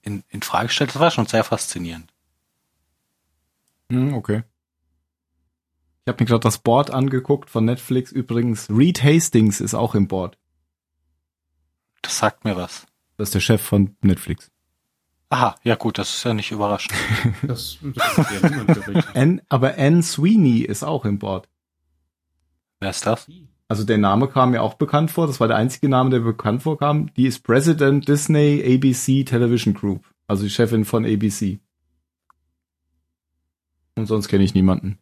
in, 0.08 0.24
in 0.30 0.42
Frage 0.42 0.70
stellt. 0.70 0.92
Das 0.92 1.00
war 1.00 1.12
schon 1.12 1.28
sehr 1.28 1.44
faszinierend. 1.44 2.12
Hm, 3.92 4.14
okay. 4.14 4.44
Ich 6.06 6.10
habe 6.10 6.24
mir 6.24 6.28
gerade 6.28 6.42
das 6.42 6.60
Board 6.60 6.92
angeguckt 6.92 7.50
von 7.50 7.66
Netflix. 7.66 8.12
Übrigens, 8.12 8.70
Reed 8.70 9.04
Hastings 9.04 9.60
ist 9.60 9.74
auch 9.74 9.94
im 9.94 10.08
Board. 10.08 10.38
Das 12.02 12.18
sagt 12.18 12.46
mir 12.46 12.56
was. 12.56 12.88
Das 13.18 13.30
ist 13.30 13.34
der 13.34 13.40
Chef 13.42 13.62
von 13.62 13.98
Netflix. 14.02 14.50
Aha, 15.30 15.56
ja 15.64 15.76
gut, 15.76 15.98
das 15.98 16.16
ist 16.16 16.24
ja 16.24 16.34
nicht 16.34 16.52
überraschend. 16.52 16.94
das, 17.42 17.78
das 17.82 18.18
ist 18.18 18.32
ja 18.42 19.04
Anne, 19.14 19.42
aber 19.50 19.78
Anne 19.78 20.02
Sweeney 20.02 20.60
ist 20.62 20.84
auch 20.84 21.04
im 21.04 21.20
Board. 21.20 21.50
Wer 22.80 22.92
ist 22.92 23.06
das? 23.06 23.28
Also 23.68 23.84
der 23.84 23.98
Name 23.98 24.30
kam 24.30 24.52
mir 24.52 24.62
auch 24.62 24.76
bekannt 24.76 25.12
vor. 25.12 25.28
Das 25.28 25.40
war 25.40 25.48
der 25.48 25.58
einzige 25.58 25.90
Name, 25.90 26.10
der 26.10 26.20
bekannt 26.20 26.64
vorkam. 26.64 27.14
Die 27.16 27.26
ist 27.26 27.44
President 27.44 28.08
Disney 28.08 28.64
ABC 28.66 29.26
Television 29.26 29.74
Group. 29.74 30.06
Also 30.28 30.44
die 30.44 30.50
Chefin 30.50 30.86
von 30.86 31.06
ABC. 31.06 31.60
Und 33.96 34.06
sonst 34.06 34.30
kenne 34.30 34.44
ich 34.44 34.54
niemanden. 34.54 35.00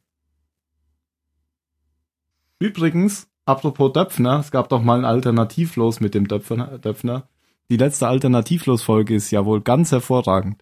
Übrigens, 2.57 3.27
apropos 3.45 3.93
Döpfner, 3.93 4.39
es 4.39 4.49
gab 4.49 4.69
doch 4.69 4.81
mal 4.81 4.97
ein 4.97 5.05
Alternativlos 5.05 5.99
mit 5.99 6.15
dem 6.15 6.27
Döpfner. 6.27 6.79
Döpfner. 6.79 7.27
Die 7.69 7.77
letzte 7.77 8.07
Alternativlos-Folge 8.07 9.15
ist 9.15 9.31
ja 9.31 9.45
wohl 9.45 9.61
ganz 9.61 9.91
hervorragend. 9.91 10.61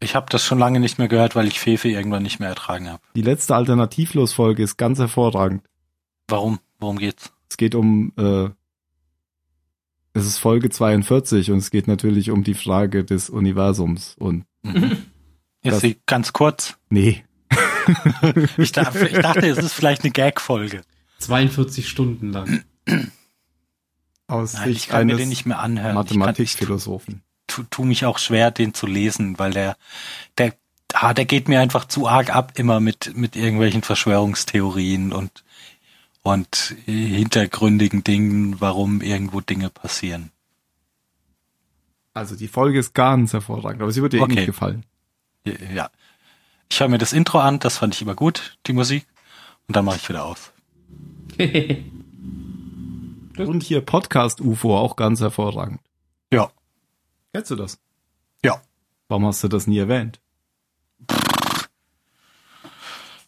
Ich 0.00 0.14
habe 0.14 0.26
das 0.30 0.44
schon 0.44 0.58
lange 0.58 0.80
nicht 0.80 0.98
mehr 0.98 1.08
gehört, 1.08 1.36
weil 1.36 1.46
ich 1.46 1.60
Fefe 1.60 1.88
irgendwann 1.88 2.22
nicht 2.22 2.40
mehr 2.40 2.48
ertragen 2.48 2.88
habe. 2.88 3.02
Die 3.14 3.22
letzte 3.22 3.54
Alternativlos-Folge 3.54 4.62
ist 4.62 4.76
ganz 4.76 4.98
hervorragend. 4.98 5.62
Warum? 6.26 6.58
Worum 6.78 6.98
geht's? 6.98 7.32
Es 7.48 7.56
geht 7.56 7.74
um, 7.74 8.12
äh, 8.16 8.48
es 10.14 10.26
ist 10.26 10.38
Folge 10.38 10.70
42 10.70 11.50
und 11.50 11.58
es 11.58 11.70
geht 11.70 11.86
natürlich 11.86 12.30
um 12.30 12.42
die 12.42 12.54
Frage 12.54 13.04
des 13.04 13.30
Universums 13.30 14.16
und. 14.18 14.44
Mhm. 14.62 14.96
Ist 15.62 15.80
sie 15.80 16.00
ganz 16.06 16.32
kurz? 16.32 16.78
Nee. 16.88 17.22
ich, 18.56 18.72
dachte, 18.72 19.06
ich 19.06 19.18
dachte, 19.18 19.46
es 19.46 19.58
ist 19.58 19.74
vielleicht 19.74 20.04
eine 20.04 20.10
Gag-Folge. 20.10 20.80
42 21.18 21.86
Stunden 21.86 22.32
lang. 22.32 22.64
Aus 24.30 24.54
Nein, 24.54 24.70
ich 24.70 24.88
kann 24.88 25.06
mir 25.06 25.16
den 25.16 25.28
nicht 25.28 25.46
mehr 25.46 25.58
anhören. 25.58 25.94
Mathematikphilosophen. 25.94 27.22
Tu, 27.46 27.64
tu 27.64 27.84
mich 27.84 28.04
auch 28.04 28.18
schwer, 28.18 28.50
den 28.50 28.74
zu 28.74 28.86
lesen, 28.86 29.38
weil 29.38 29.52
der, 29.52 29.76
der, 30.38 30.54
ah, 30.94 31.14
der 31.14 31.24
geht 31.24 31.48
mir 31.48 31.60
einfach 31.60 31.84
zu 31.84 32.06
arg 32.08 32.34
ab, 32.34 32.52
immer 32.56 32.78
mit, 32.78 33.16
mit 33.16 33.34
irgendwelchen 33.34 33.82
Verschwörungstheorien 33.82 35.12
und 35.12 35.44
und 36.22 36.76
hintergründigen 36.84 38.04
Dingen, 38.04 38.60
warum 38.60 39.00
irgendwo 39.00 39.40
Dinge 39.40 39.70
passieren. 39.70 40.30
Also 42.12 42.36
die 42.36 42.48
Folge 42.48 42.78
ist 42.78 42.94
ganz 42.94 43.32
hervorragend, 43.32 43.82
aber 43.82 43.90
sie 43.90 44.02
wird 44.02 44.12
dir 44.12 44.20
okay. 44.20 44.32
eh 44.32 44.36
nicht 44.36 44.46
gefallen. 44.46 44.84
Ja. 45.74 45.90
Ich 46.68 46.78
höre 46.78 46.88
mir 46.88 46.98
das 46.98 47.12
Intro 47.12 47.38
an, 47.38 47.58
das 47.58 47.78
fand 47.78 47.94
ich 47.94 48.02
immer 48.02 48.14
gut, 48.14 48.58
die 48.66 48.74
Musik, 48.74 49.06
und 49.66 49.76
dann 49.76 49.84
mache 49.84 49.96
ich 49.96 50.08
wieder 50.08 50.24
aus. 50.24 50.52
und 53.48 53.62
hier 53.62 53.80
Podcast 53.80 54.40
UFO 54.40 54.76
auch 54.76 54.96
ganz 54.96 55.20
hervorragend. 55.20 55.80
Ja. 56.32 56.50
Kennst 57.32 57.50
du 57.50 57.56
das? 57.56 57.78
Ja. 58.44 58.60
Warum 59.08 59.26
hast 59.26 59.42
du 59.42 59.48
das 59.48 59.66
nie 59.66 59.78
erwähnt? 59.78 60.20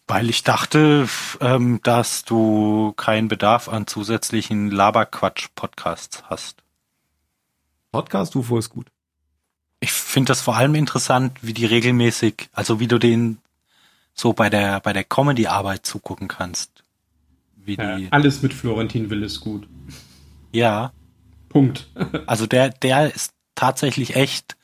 Weil 0.07 0.29
ich 0.29 0.43
dachte, 0.43 1.07
ähm, 1.39 1.79
dass 1.83 2.25
du 2.25 2.93
keinen 2.97 3.29
Bedarf 3.29 3.69
an 3.69 3.87
zusätzlichen 3.87 4.69
Laberquatsch-Podcasts 4.69 6.23
hast. 6.29 6.63
Podcast 7.91 8.35
UFO 8.35 8.57
ist 8.57 8.69
gut. 8.69 8.87
Ich 9.79 9.91
finde 9.91 10.29
das 10.29 10.41
vor 10.41 10.55
allem 10.55 10.75
interessant, 10.75 11.39
wie 11.41 11.53
die 11.53 11.65
regelmäßig, 11.65 12.49
also 12.53 12.79
wie 12.79 12.87
du 12.87 12.99
den 12.99 13.39
so 14.13 14.33
bei 14.33 14.49
der 14.49 14.79
bei 14.79 14.93
der 14.93 15.03
Comedy-Arbeit 15.03 15.85
zugucken 15.85 16.27
kannst. 16.27 16.83
Wie 17.55 17.75
ja, 17.75 17.97
die, 17.97 18.11
alles 18.11 18.41
mit 18.41 18.53
Florentin 18.53 19.09
Will 19.09 19.23
ist 19.23 19.39
gut. 19.39 19.67
Ja. 20.53 20.93
Punkt. 21.49 21.89
also 22.25 22.47
der 22.47 22.69
der 22.69 23.13
ist 23.13 23.33
tatsächlich 23.55 24.15
echt 24.15 24.55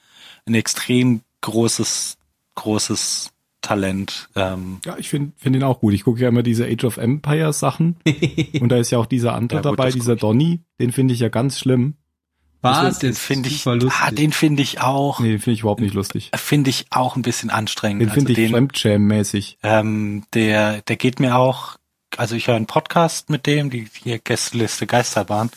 ein 0.45 0.56
extrem 0.56 1.22
großes 1.41 2.18
großes 2.56 3.32
Talent. 3.61 4.30
Ähm. 4.36 4.80
Ja, 4.86 4.98
ich 4.98 5.10
finde 5.10 5.34
find 5.38 5.56
ihn 5.56 5.64
auch 5.64 5.80
gut. 5.80 5.94
Ich 5.94 6.03
gucke 6.03 6.22
ja 6.22 6.30
immer 6.30 6.44
diese 6.44 6.66
Age 6.66 6.86
of 6.86 6.98
Empires 6.98 7.60
Sachen 7.60 7.98
und 8.60 8.70
da 8.70 8.78
ist 8.78 8.91
ja 8.91 8.98
auch 8.98 9.06
dieser 9.06 9.36
andere 9.36 9.60
ja, 9.60 9.64
dabei, 9.64 9.91
dieser 9.91 10.16
Donny, 10.16 10.61
den 10.80 10.91
finde 10.91 11.14
ich 11.14 11.20
ja 11.20 11.30
ganz 11.30 11.60
schlimm. 11.60 11.95
Was? 12.61 12.99
Den 12.99 13.14
finde 13.14 13.48
ich, 13.48 13.66
ah, 13.66 14.11
den 14.11 14.34
finde 14.34 14.61
ich 14.61 14.82
auch. 14.82 15.22
Nee, 15.22 15.30
den 15.30 15.40
finde 15.40 15.53
ich 15.53 15.61
überhaupt 15.61 15.80
nicht 15.80 15.94
lustig. 15.94 16.30
Finde 16.36 16.70
ich 16.70 16.88
auch 16.90 17.16
ein 17.16 17.22
bisschen 17.22 17.49
anstrengend. 17.49 18.02
Den 18.02 18.10
finde 18.10 18.32
also 18.32 18.41
ich 18.41 18.52
Fremdjam-mäßig. 18.52 19.60
Ähm, 19.64 20.24
der, 20.34 20.82
der 20.82 20.98
geht 20.98 21.22
mir 21.22 21.38
auch, 21.38 21.78
also 22.18 22.36
ich 22.36 22.48
höre 22.48 22.56
einen 22.56 22.68
Podcast 22.68 23.30
mit 23.30 23.45
dem, 23.45 23.69
die 23.69 23.88
hier 24.03 24.19
Gästeliste 24.19 24.88
Geisterbahn. 24.88 25.49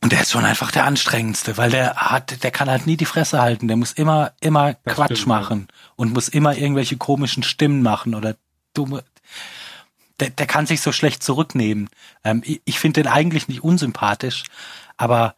Und 0.00 0.12
der 0.12 0.20
ist 0.20 0.32
schon 0.32 0.44
einfach 0.44 0.70
der 0.70 0.84
anstrengendste, 0.84 1.56
weil 1.56 1.70
der 1.70 1.94
hat, 1.94 2.42
der 2.42 2.50
kann 2.50 2.68
halt 2.68 2.86
nie 2.86 2.98
die 2.98 3.06
Fresse 3.06 3.40
halten. 3.40 3.68
Der 3.68 3.76
muss 3.78 3.92
immer, 3.92 4.32
immer 4.40 4.74
das 4.84 4.96
Quatsch 4.96 5.12
stimmt, 5.12 5.26
machen 5.28 5.68
und 5.96 6.12
muss 6.12 6.28
immer 6.28 6.56
irgendwelche 6.56 6.98
komischen 6.98 7.42
Stimmen 7.42 7.82
machen 7.82 8.14
oder 8.14 8.36
dumme. 8.74 9.02
Der, 10.20 10.28
der 10.28 10.46
kann 10.46 10.66
sich 10.66 10.82
so 10.82 10.92
schlecht 10.92 11.22
zurücknehmen. 11.22 11.88
Ähm, 12.22 12.42
ich 12.44 12.60
ich 12.66 12.78
finde 12.78 13.02
den 13.02 13.10
eigentlich 13.10 13.48
nicht 13.48 13.64
unsympathisch, 13.64 14.44
aber 14.98 15.34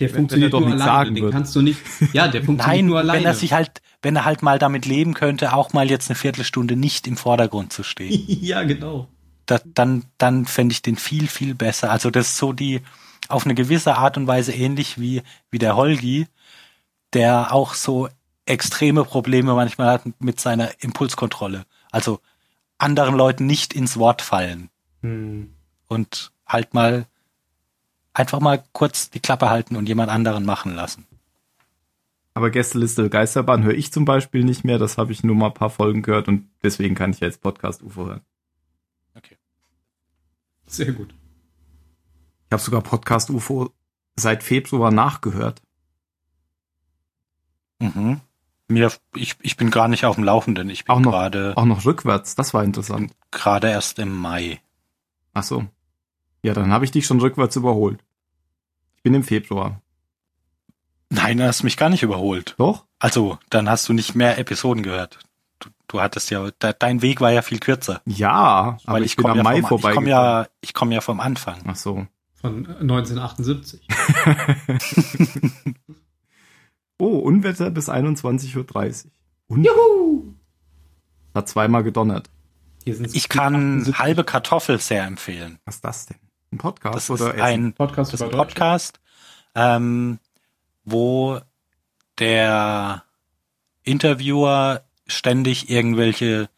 der 0.00 0.10
funktioniert 0.10 0.52
doch 0.52 0.60
nicht 0.60 0.78
sagen 0.78 1.14
den 1.14 1.24
wird. 1.24 1.32
kannst 1.32 1.54
du 1.54 1.62
nicht. 1.62 1.80
Ja, 2.12 2.28
der 2.28 2.42
funktioniert 2.42 2.76
Nein, 2.76 2.86
nur 2.86 2.98
alleine. 2.98 3.20
Wenn 3.20 3.26
er 3.26 3.34
sich 3.34 3.52
halt, 3.52 3.80
wenn 4.02 4.16
er 4.16 4.24
halt 4.24 4.42
mal 4.42 4.58
damit 4.58 4.86
leben 4.86 5.14
könnte, 5.14 5.52
auch 5.52 5.72
mal 5.72 5.90
jetzt 5.90 6.10
eine 6.10 6.16
Viertelstunde 6.16 6.76
nicht 6.76 7.06
im 7.06 7.16
Vordergrund 7.16 7.72
zu 7.72 7.82
stehen. 7.82 8.24
ja, 8.40 8.62
genau 8.64 9.08
da, 9.46 9.60
dann, 9.64 10.04
dann 10.18 10.46
fände 10.46 10.72
ich 10.72 10.82
den 10.82 10.96
viel, 10.96 11.26
viel 11.28 11.54
besser. 11.54 11.90
Also 11.90 12.10
das 12.10 12.28
ist 12.28 12.38
so 12.38 12.52
die, 12.52 12.80
auf 13.28 13.44
eine 13.44 13.54
gewisse 13.54 13.96
Art 13.96 14.16
und 14.16 14.26
Weise 14.26 14.52
ähnlich 14.52 14.98
wie, 14.98 15.22
wie 15.50 15.58
der 15.58 15.76
Holgi, 15.76 16.26
der 17.12 17.52
auch 17.52 17.74
so 17.74 18.08
extreme 18.46 19.04
Probleme 19.04 19.54
manchmal 19.54 19.88
hat 19.88 20.02
mit 20.18 20.40
seiner 20.40 20.70
Impulskontrolle. 20.82 21.64
Also 21.90 22.20
anderen 22.78 23.14
Leuten 23.14 23.46
nicht 23.46 23.72
ins 23.72 23.96
Wort 23.96 24.22
fallen. 24.22 24.70
Hm. 25.02 25.54
Und 25.86 26.32
halt 26.46 26.74
mal 26.74 27.06
einfach 28.14 28.40
mal 28.40 28.64
kurz 28.72 29.10
die 29.10 29.20
Klappe 29.20 29.50
halten 29.50 29.76
und 29.76 29.86
jemand 29.88 30.10
anderen 30.10 30.46
machen 30.46 30.74
lassen. 30.74 31.06
Aber 32.32 32.50
Gästeliste 32.50 33.08
Geisterbahn 33.10 33.62
höre 33.62 33.74
ich 33.74 33.92
zum 33.92 34.04
Beispiel 34.04 34.44
nicht 34.44 34.64
mehr. 34.64 34.78
Das 34.78 34.98
habe 34.98 35.12
ich 35.12 35.22
nur 35.22 35.36
mal 35.36 35.48
ein 35.48 35.54
paar 35.54 35.70
Folgen 35.70 36.02
gehört 36.02 36.26
und 36.26 36.48
deswegen 36.62 36.94
kann 36.94 37.12
ich 37.12 37.20
jetzt 37.20 37.42
Podcast 37.42 37.82
UFO 37.82 38.06
hören. 38.06 38.22
Sehr 40.66 40.92
gut. 40.92 41.14
Ich 42.46 42.52
habe 42.52 42.62
sogar 42.62 42.80
Podcast 42.80 43.30
UFO 43.30 43.70
seit 44.16 44.42
Februar 44.42 44.90
nachgehört. 44.90 45.60
Mhm. 47.80 48.20
Mir, 48.68 48.90
ich, 49.14 49.36
ich 49.40 49.56
bin 49.56 49.70
gar 49.70 49.88
nicht 49.88 50.04
auf 50.04 50.14
dem 50.14 50.24
Laufenden. 50.24 50.70
Ich 50.70 50.84
bin 50.84 51.02
gerade. 51.02 51.52
Auch 51.56 51.66
noch 51.66 51.84
rückwärts, 51.84 52.34
das 52.34 52.54
war 52.54 52.64
interessant. 52.64 53.12
Gerade 53.30 53.68
erst 53.68 53.98
im 53.98 54.16
Mai. 54.16 54.60
Ach 55.34 55.42
so. 55.42 55.66
Ja, 56.44 56.52
dann 56.52 56.72
habe 56.72 56.84
ich 56.84 56.90
dich 56.90 57.06
schon 57.06 57.20
rückwärts 57.20 57.56
überholt. 57.56 58.04
Ich 58.96 59.02
bin 59.02 59.14
im 59.14 59.22
Februar. 59.22 59.80
Nein, 61.08 61.38
du 61.38 61.46
hast 61.46 61.62
mich 61.62 61.78
gar 61.78 61.88
nicht 61.88 62.02
überholt. 62.02 62.54
Doch? 62.58 62.84
Also, 62.98 63.38
dann 63.48 63.66
hast 63.66 63.88
du 63.88 63.94
nicht 63.94 64.14
mehr 64.14 64.36
Episoden 64.36 64.82
gehört. 64.82 65.20
Du, 65.58 65.70
du 65.88 66.02
hattest 66.02 66.30
ja, 66.30 66.50
dein 66.58 67.00
Weg 67.00 67.22
war 67.22 67.32
ja 67.32 67.40
viel 67.40 67.60
kürzer. 67.60 68.02
Ja, 68.04 68.76
aber 68.84 68.98
ich, 68.98 69.06
ich 69.06 69.16
bin 69.16 69.26
am 69.26 69.38
ja 69.38 69.42
Mai 69.42 69.60
vom, 69.60 69.68
vorbei. 69.68 69.88
Ich 69.88 69.94
komme 69.94 70.10
ja, 70.10 70.46
ich 70.60 70.74
komme 70.74 70.94
ja 70.94 71.00
vom 71.00 71.18
Anfang. 71.18 71.62
Ach 71.66 71.76
so. 71.76 72.06
Von 72.34 72.66
1978. 72.66 73.88
oh, 76.98 77.20
Unwetter 77.20 77.70
bis 77.70 77.88
21.30 77.88 79.06
Uhr. 79.48 79.56
Juhu! 79.56 80.34
Hat 81.34 81.48
zweimal 81.48 81.82
gedonnert. 81.82 82.28
Ich 82.84 83.30
kann 83.30 83.54
78. 83.54 83.98
halbe 83.98 84.24
Kartoffel 84.24 84.78
sehr 84.78 85.04
empfehlen. 85.04 85.58
Was 85.64 85.76
ist 85.76 85.84
das 85.86 86.06
denn? 86.06 86.18
Ein 86.54 86.58
Podcast 86.58 86.94
das 86.94 87.10
oder 87.10 87.34
ist 87.34 87.40
ein 87.40 87.72
Podcast, 87.72 88.12
das 88.12 88.20
ist 88.20 88.26
ein 88.26 88.30
Podcast 88.30 89.00
ähm, 89.54 90.18
wo 90.84 91.40
der 92.18 93.04
Interviewer 93.82 94.82
ständig 95.06 95.70
irgendwelche 95.70 96.48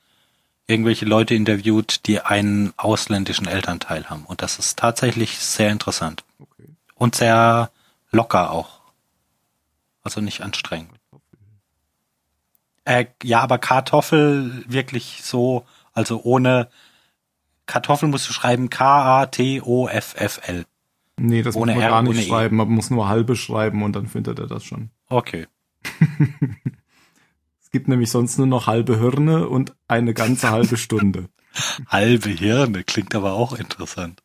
irgendwelche 0.69 1.05
Leute 1.05 1.35
interviewt, 1.35 2.09
die 2.09 2.21
einen 2.21 2.75
ausländischen 2.77 3.47
Elternteil 3.47 4.11
haben. 4.11 4.25
Und 4.25 4.43
das 4.43 4.59
ist 4.59 4.77
tatsächlich 4.77 5.39
sehr 5.39 5.71
interessant. 5.71 6.25
Okay. 6.41 6.67
Und 6.97 7.15
sehr 7.15 7.71
locker 8.11 8.51
auch. 8.51 8.81
Also 10.03 10.21
nicht 10.21 10.41
anstrengend. 10.41 10.91
Äh, 12.85 13.07
ja, 13.23 13.43
aber 13.43 13.59
Kartoffel 13.59 14.65
wirklich 14.67 15.21
so, 15.23 15.65
also 15.93 16.23
ohne 16.25 16.69
Kartoffel 17.67 18.09
musst 18.09 18.29
du 18.29 18.33
schreiben 18.33 18.71
K-A-T-O-F-F-L. 18.71 20.65
Nee, 21.19 21.43
das 21.43 21.57
Ohne 21.57 21.73
muss 21.73 21.81
man 21.81 21.85
R, 21.85 21.91
gar 21.91 22.03
nicht 22.03 22.21
E. 22.21 22.29
schreiben. 22.29 22.57
Man 22.57 22.69
muss 22.69 22.91
nur 22.91 23.09
halbe 23.09 23.37
schreiben 23.37 23.83
und 23.83 23.95
dann 23.97 24.07
findet 24.07 24.39
er 24.39 24.47
das 24.47 24.65
schon. 24.65 24.91
Okay. 25.09 25.47
es 27.63 27.71
gibt 27.71 27.89
nämlich 27.89 28.11
sonst 28.11 28.39
nur 28.39 28.47
noch 28.47 28.67
halbe 28.67 28.99
Hirne 28.99 29.49
und 29.49 29.75
eine 29.89 30.15
ganze 30.15 30.51
halbe 30.51 30.77
Stunde. 30.77 31.29
Halbe 31.89 32.29
Hirne 32.29 32.85
klingt 32.85 33.15
aber 33.15 33.33
auch 33.33 33.55
interessant. 33.59 34.23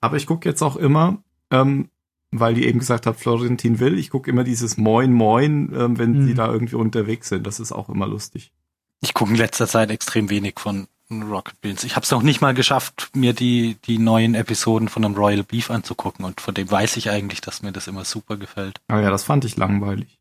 Aber 0.00 0.16
ich 0.16 0.26
gucke 0.28 0.48
jetzt 0.48 0.62
auch 0.62 0.76
immer, 0.76 1.24
ähm, 1.50 1.90
weil 2.30 2.54
die 2.54 2.64
eben 2.66 2.78
gesagt 2.78 3.04
hat, 3.06 3.16
Florentin 3.16 3.80
will, 3.80 3.98
ich 3.98 4.10
gucke 4.10 4.30
immer 4.30 4.44
dieses 4.44 4.76
Moin 4.76 5.12
Moin, 5.12 5.72
ähm, 5.74 5.98
wenn 5.98 6.14
Hm. 6.14 6.26
sie 6.26 6.34
da 6.34 6.46
irgendwie 6.52 6.76
unterwegs 6.76 7.28
sind. 7.30 7.48
Das 7.48 7.58
ist 7.58 7.72
auch 7.72 7.88
immer 7.88 8.06
lustig. 8.06 8.52
Ich 9.00 9.14
gucke 9.14 9.30
in 9.30 9.36
letzter 9.36 9.66
Zeit 9.66 9.90
extrem 9.90 10.30
wenig 10.30 10.58
von 10.58 10.88
Rocket 11.10 11.60
Beans. 11.60 11.84
Ich 11.84 11.96
habe 11.96 12.04
es 12.04 12.10
noch 12.10 12.22
nicht 12.22 12.40
mal 12.40 12.54
geschafft, 12.54 13.10
mir 13.14 13.32
die 13.32 13.76
die 13.86 13.98
neuen 13.98 14.34
Episoden 14.34 14.88
von 14.88 15.04
einem 15.04 15.14
Royal 15.14 15.42
Beef 15.42 15.70
anzugucken 15.70 16.24
und 16.24 16.40
von 16.40 16.54
dem 16.54 16.70
weiß 16.70 16.96
ich 16.98 17.10
eigentlich, 17.10 17.40
dass 17.40 17.62
mir 17.62 17.72
das 17.72 17.88
immer 17.88 18.04
super 18.04 18.36
gefällt. 18.36 18.80
Aber 18.88 19.00
ja, 19.00 19.10
das 19.10 19.24
fand 19.24 19.44
ich 19.44 19.56
langweilig. 19.56 20.18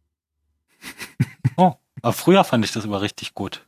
Oh, 1.56 1.74
aber 2.02 2.14
früher 2.14 2.46
fand 2.46 2.64
ich 2.64 2.72
das 2.72 2.86
immer 2.86 3.02
richtig 3.02 3.34
gut. 3.34 3.66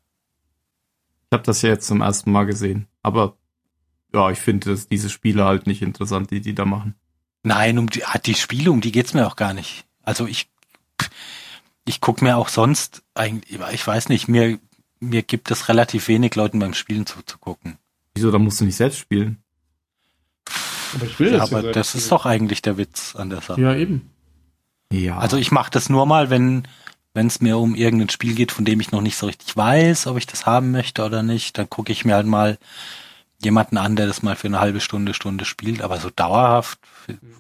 Ich 1.30 1.34
habe 1.34 1.44
das 1.44 1.62
ja 1.62 1.70
jetzt 1.70 1.88
zum 1.88 2.00
ersten 2.00 2.32
Mal 2.32 2.46
gesehen. 2.46 2.88
Aber 3.04 3.36
ja, 4.14 4.32
ich 4.32 4.40
finde 4.40 4.72
dass 4.72 4.88
diese 4.88 5.10
Spiele 5.10 5.44
halt 5.44 5.68
nicht 5.68 5.82
interessant, 5.82 6.32
die 6.32 6.40
die 6.40 6.56
da 6.56 6.64
machen. 6.64 6.96
Nein, 7.44 7.78
um 7.78 7.90
die, 7.90 8.06
ah, 8.06 8.18
die 8.18 8.36
Spiele, 8.36 8.72
um 8.72 8.80
die 8.80 8.94
geht's 8.94 9.14
mir 9.14 9.28
auch 9.28 9.36
gar 9.36 9.54
nicht. 9.54 9.84
Also 10.04 10.26
ich 10.26 10.50
ich 11.86 12.00
guck 12.00 12.22
mir 12.22 12.38
auch 12.38 12.48
sonst 12.48 13.04
eigentlich, 13.14 13.60
ich 13.74 13.86
weiß 13.86 14.08
nicht, 14.08 14.30
mir 14.30 14.58
mir 15.02 15.22
gibt 15.24 15.52
es 15.52 15.68
relativ 15.68 16.08
wenig 16.08 16.36
Leuten 16.36 16.60
beim 16.60 16.74
Spielen 16.74 17.06
zuzugucken. 17.06 17.78
Wieso, 18.16 18.32
da 18.32 18.40
musst 18.40 18.62
du 18.62 18.66
nicht 18.66 18.76
selbst 18.78 19.00
spielen? 19.00 19.44
Aber 20.96 21.06
ich 21.06 21.20
will 21.20 21.32
Ja, 21.32 21.40
das 21.40 21.50
ja 21.52 21.58
aber 21.58 21.72
das 21.72 21.90
spielen. 21.90 22.02
ist 22.04 22.12
doch 22.12 22.26
eigentlich 22.26 22.62
der 22.62 22.78
Witz 22.78 23.16
an 23.16 23.30
der 23.30 23.42
Sache. 23.42 23.62
Ja, 23.62 23.76
eben. 23.76 24.10
Ja. 24.92 25.18
Also 25.18 25.38
ich 25.38 25.52
mache 25.52 25.72
das 25.72 25.90
nur 25.90 26.06
mal, 26.06 26.30
wenn 26.30 26.68
wenn 27.14 27.28
es 27.28 27.42
mir 27.42 27.58
um 27.58 27.76
irgendein 27.76 28.08
Spiel 28.10 28.36
geht, 28.36 28.54
von 28.54 28.64
dem 28.64 28.80
ich 28.80 28.92
noch 28.94 29.02
nicht 29.02 29.18
so 29.18 29.26
richtig 29.26 29.58
weiß, 29.58 30.08
ob 30.08 30.18
ich 30.18 30.28
das 30.28 30.46
haben 30.46 30.72
möchte 30.72 31.04
oder 31.04 31.24
nicht, 31.24 31.58
dann 31.58 31.70
gucke 31.70 31.92
ich 31.92 32.06
mir 32.06 32.16
halt 32.16 32.26
mal 32.26 32.58
jemanden 33.44 33.78
an, 33.78 33.98
der 33.98 34.08
das 34.08 34.22
mal 34.24 34.38
für 34.38 34.48
eine 34.48 34.62
halbe 34.62 34.80
Stunde, 34.80 35.14
Stunde 35.14 35.44
spielt. 35.44 35.82
Aber 35.82 35.98
so 36.00 36.10
dauerhaft, 36.10 36.80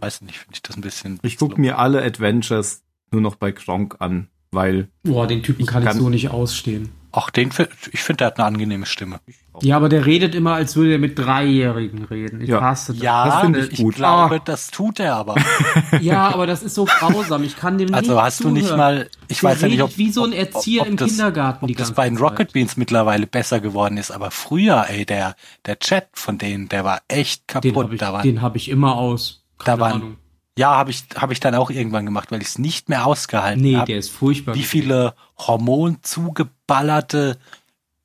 weiß 0.01 0.21
nicht, 0.23 0.39
finde 0.39 0.55
ich 0.55 0.61
das 0.61 0.75
ein 0.75 0.81
bisschen. 0.81 1.19
ich 1.23 1.37
gucke 1.37 1.59
mir 1.61 1.77
alle 1.79 2.03
Adventures 2.03 2.81
nur 3.11 3.21
noch 3.21 3.35
bei 3.35 3.51
Gronk 3.51 3.95
an, 3.99 4.27
weil 4.51 4.89
Boah, 5.03 5.25
den 5.27 5.41
Typen 5.41 5.61
Ich 5.61 5.67
kann, 5.67 5.83
kann- 5.85 5.95
ich 5.95 6.01
so 6.03 6.09
nicht 6.09 6.29
ausstehen. 6.31 6.89
Ach, 7.13 7.29
den, 7.29 7.49
ich 7.91 8.01
finde, 8.01 8.17
der 8.19 8.27
hat 8.27 8.37
eine 8.39 8.45
angenehme 8.47 8.85
Stimme. 8.85 9.19
Ja, 9.61 9.75
aber 9.75 9.89
der 9.89 10.05
redet 10.05 10.33
immer, 10.33 10.53
als 10.53 10.75
würde 10.77 10.93
er 10.93 10.97
mit 10.97 11.19
Dreijährigen 11.19 12.05
reden. 12.05 12.39
Ich 12.41 12.47
Ja. 12.49 12.61
hasse 12.61 12.93
das. 12.93 13.01
Ja, 13.01 13.25
das 13.25 13.41
finde 13.41 13.67
ich 13.67 13.77
gut. 13.79 13.95
glaube, 13.95 14.35
Ah. 14.37 14.41
das 14.45 14.71
tut 14.71 14.99
er 14.99 15.15
aber. 15.15 15.35
Ja, 16.01 16.29
aber 16.33 16.47
das 16.47 16.63
ist 16.63 16.73
so 16.75 16.85
grausam. 16.85 17.43
Ich 17.43 17.57
kann 17.57 17.77
dem 17.77 17.87
nicht 17.87 17.95
Also 17.95 18.21
hast 18.21 18.43
du 18.43 18.49
nicht 18.49 18.63
zuhören. 18.63 18.77
mal, 18.77 19.09
ich 19.27 19.41
Der 19.41 19.49
weiß 19.49 19.61
ja 19.61 19.67
nicht, 19.67 19.81
ob, 19.81 19.97
wie 19.97 20.09
so 20.11 20.23
ein 20.23 20.31
ob- 20.31 20.37
Erzieher 20.37 20.83
ob 20.83 20.87
im 20.87 20.95
das, 20.97 21.09
Kindergarten 21.09 21.67
die 21.67 21.73
ob 21.73 21.77
das 21.77 21.91
bei 21.91 22.07
den 22.07 22.17
Rocket. 22.17 22.53
Beans 22.53 22.77
mittlerweile 22.77 23.27
besser 23.27 23.59
geworden 23.59 23.97
ist, 23.97 24.09
aber 24.11 24.31
früher, 24.31 24.85
ey, 24.87 25.05
der, 25.05 25.35
der 25.65 25.79
Chat 25.79 26.07
von 26.13 26.37
denen, 26.37 26.69
der 26.69 26.85
war 26.85 27.01
echt 27.09 27.41
Den 27.49 27.73
kaputt. 27.73 27.83
habe 27.85 27.93
ich, 27.95 27.99
da 27.99 28.13
war, 28.13 28.21
den 28.23 28.41
hab 28.41 28.55
ich 28.55 28.69
immer 28.69 28.95
aus. 28.95 29.43
Da 29.59 29.65
Keine 29.65 29.79
waren- 29.81 29.91
Ahnung. 29.93 30.17
Ja, 30.57 30.75
habe 30.75 30.91
ich, 30.91 31.03
habe 31.15 31.33
ich 31.33 31.39
dann 31.39 31.55
auch 31.55 31.69
irgendwann 31.69 32.05
gemacht, 32.05 32.31
weil 32.31 32.41
ich 32.41 32.49
es 32.49 32.57
nicht 32.59 32.89
mehr 32.89 33.05
ausgehalten 33.05 33.61
Nee, 33.61 33.75
habe. 33.77 33.85
der 33.85 33.97
ist 33.97 34.09
furchtbar. 34.11 34.55
wie 34.55 34.63
viele 34.63 35.13
hormonzugeballerte 35.37 37.37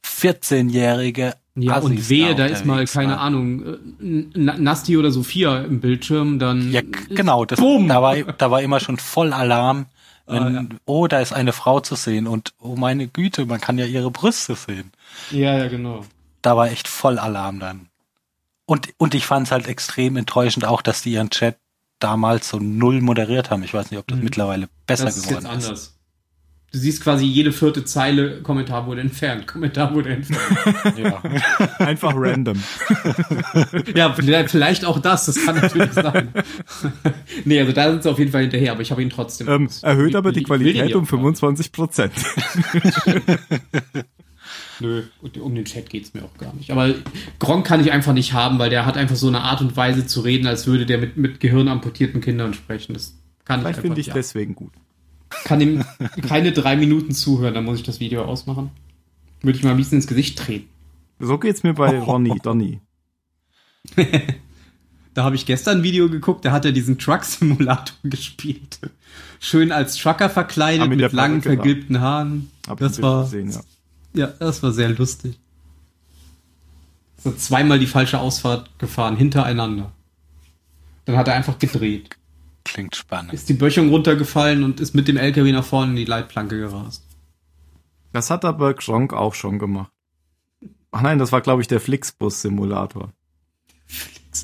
14-jährige 0.04 1.34
Ja, 1.56 1.76
Assis 1.76 1.90
und 1.90 2.08
wehe, 2.08 2.34
da 2.34 2.46
ist 2.46 2.64
mal, 2.64 2.84
keine 2.86 3.12
waren. 3.12 3.18
Ahnung, 3.18 3.64
äh, 4.00 4.38
Nasti 4.38 4.96
oder 4.96 5.10
Sophia 5.10 5.60
im 5.62 5.80
Bildschirm, 5.80 6.38
dann. 6.38 6.70
Ja, 6.70 6.82
genau, 7.10 7.44
das, 7.44 7.58
Boom. 7.58 7.88
da 7.88 8.02
war, 8.02 8.16
da 8.16 8.50
war 8.50 8.62
immer 8.62 8.80
schon 8.80 8.98
voll 8.98 9.32
Alarm, 9.32 9.86
wenn, 10.26 10.42
Ah, 10.42 10.50
ja. 10.50 10.64
oh, 10.86 11.06
da 11.06 11.20
ist 11.20 11.32
eine 11.32 11.52
Frau 11.52 11.80
zu 11.80 11.94
sehen 11.94 12.26
und, 12.26 12.52
oh 12.60 12.76
meine 12.76 13.06
Güte, 13.08 13.46
man 13.46 13.60
kann 13.60 13.78
ja 13.78 13.86
ihre 13.86 14.10
Brüste 14.10 14.54
sehen. 14.56 14.92
Ja, 15.30 15.56
ja, 15.56 15.68
genau. 15.68 16.04
Da 16.42 16.56
war 16.56 16.68
echt 16.70 16.88
voll 16.88 17.18
Alarm 17.18 17.60
dann. 17.60 17.88
Und, 18.66 18.88
und 18.98 19.14
ich 19.14 19.24
fand 19.26 19.46
es 19.46 19.52
halt 19.52 19.68
extrem 19.68 20.16
enttäuschend 20.16 20.64
auch, 20.64 20.82
dass 20.82 21.02
die 21.02 21.12
ihren 21.12 21.30
Chat 21.30 21.56
damals 21.98 22.48
so 22.48 22.58
null 22.58 23.00
moderiert 23.00 23.50
haben. 23.50 23.62
Ich 23.62 23.72
weiß 23.74 23.90
nicht, 23.90 23.98
ob 24.00 24.06
das 24.06 24.18
Mhm. 24.18 24.24
mittlerweile 24.24 24.68
besser 24.86 25.04
das 25.06 25.16
ist 25.16 25.30
jetzt 25.30 25.40
geworden 25.40 25.58
ist. 25.58 25.64
anders. 25.66 25.92
Du 26.72 26.78
siehst 26.78 27.02
quasi 27.02 27.24
jede 27.24 27.52
vierte 27.52 27.84
Zeile, 27.84 28.42
Kommentar 28.42 28.86
wurde 28.86 29.00
entfernt, 29.00 29.46
Kommentar 29.46 29.94
wurde 29.94 30.10
entfernt. 30.10 30.98
Ja. 30.98 31.22
einfach 31.78 32.12
random. 32.14 32.60
ja, 33.94 34.12
vielleicht 34.12 34.84
auch 34.84 34.98
das, 34.98 35.26
das 35.26 35.42
kann 35.44 35.56
natürlich 35.56 35.92
sein. 35.92 36.28
nee, 37.44 37.60
also 37.60 37.72
da 37.72 37.90
sind 37.90 38.02
sie 38.02 38.10
auf 38.10 38.18
jeden 38.18 38.32
Fall 38.32 38.42
hinterher, 38.42 38.72
aber 38.72 38.82
ich 38.82 38.90
habe 38.90 39.00
ihn 39.00 39.10
trotzdem. 39.10 39.48
Ähm, 39.48 39.68
erhöht 39.82 40.16
aber 40.16 40.32
die 40.32 40.42
Qualität 40.42 40.94
um 40.94 41.04
auch 41.04 41.08
gar 41.10 41.18
25 41.20 41.72
Prozent. 41.72 42.12
Nö, 44.80 45.04
um 45.40 45.54
den 45.54 45.64
Chat 45.64 45.88
geht's 45.90 46.12
mir 46.14 46.24
auch 46.24 46.36
gar 46.38 46.54
nicht. 46.54 46.70
Aber 46.70 46.94
Gronk 47.38 47.66
kann 47.66 47.80
ich 47.80 47.92
einfach 47.92 48.12
nicht 48.12 48.32
haben, 48.32 48.58
weil 48.58 48.70
der 48.70 48.84
hat 48.84 48.96
einfach 48.96 49.16
so 49.16 49.28
eine 49.28 49.40
Art 49.40 49.60
und 49.60 49.76
Weise 49.76 50.06
zu 50.06 50.20
reden, 50.20 50.46
als 50.46 50.66
würde 50.66 50.86
der 50.86 50.98
mit, 50.98 51.16
mit 51.16 51.40
gehirnamputierten 51.40 52.20
Kindern 52.20 52.54
sprechen. 52.54 52.94
Das 52.94 53.14
kann 53.44 53.60
Vielleicht 53.60 53.78
ich 53.78 53.82
finde 53.82 53.92
einfach 53.94 54.00
ich 54.00 54.06
nicht. 54.08 54.16
deswegen 54.16 54.54
gut. 54.54 54.72
Kann 55.44 55.60
ihm 55.60 55.84
keine 56.28 56.52
drei 56.52 56.76
Minuten 56.76 57.12
zuhören, 57.12 57.54
dann 57.54 57.64
muss 57.64 57.78
ich 57.78 57.84
das 57.84 58.00
Video 58.00 58.24
ausmachen. 58.24 58.70
Würde 59.42 59.58
ich 59.58 59.64
mal 59.64 59.70
am 59.70 59.78
liebsten 59.78 59.96
ins 59.96 60.06
Gesicht 60.06 60.38
treten. 60.38 60.68
So 61.18 61.38
geht's 61.38 61.62
mir 61.62 61.74
bei 61.74 61.98
Ronny, 61.98 62.38
Donny. 62.42 62.80
Da 65.14 65.24
habe 65.24 65.34
ich 65.34 65.46
gestern 65.46 65.78
ein 65.78 65.82
Video 65.82 66.10
geguckt, 66.10 66.44
da 66.44 66.52
hat 66.52 66.66
er 66.66 66.72
diesen 66.72 66.98
Truck-Simulator 66.98 67.96
gespielt. 68.04 68.80
Schön 69.40 69.72
als 69.72 69.96
Trucker 69.96 70.28
verkleidet, 70.28 70.90
mit 70.90 71.00
mit, 71.00 71.12
langen, 71.12 71.40
vergilbten 71.40 72.02
Haaren. 72.02 72.50
Hab 72.68 72.80
das 72.80 72.98
ein 72.98 73.02
war, 73.02 73.24
gesehen, 73.24 73.50
ja. 73.50 73.62
Ja, 74.16 74.26
das 74.26 74.62
war 74.62 74.72
sehr 74.72 74.88
lustig. 74.90 75.38
So 77.18 77.32
zweimal 77.32 77.78
die 77.78 77.86
falsche 77.86 78.18
Ausfahrt 78.18 78.78
gefahren, 78.78 79.16
hintereinander. 79.16 79.92
Dann 81.04 81.16
hat 81.16 81.28
er 81.28 81.34
einfach 81.34 81.58
gedreht. 81.58 82.16
Klingt 82.64 82.96
spannend. 82.96 83.32
Ist 83.32 83.48
die 83.48 83.54
Böchung 83.54 83.90
runtergefallen 83.90 84.64
und 84.64 84.80
ist 84.80 84.94
mit 84.94 85.06
dem 85.08 85.16
LKW 85.16 85.52
nach 85.52 85.64
vorne 85.64 85.92
in 85.92 85.96
die 85.96 86.04
Leitplanke 86.04 86.58
gerast. 86.58 87.04
Das 88.12 88.30
hat 88.30 88.44
aber 88.44 88.74
Gronk 88.74 89.12
auch 89.12 89.34
schon 89.34 89.58
gemacht. 89.58 89.92
Ach 90.90 91.02
nein, 91.02 91.18
das 91.18 91.32
war, 91.32 91.42
glaube 91.42 91.62
ich, 91.62 91.68
der 91.68 91.80
Flixbus-Simulator. 91.80 93.12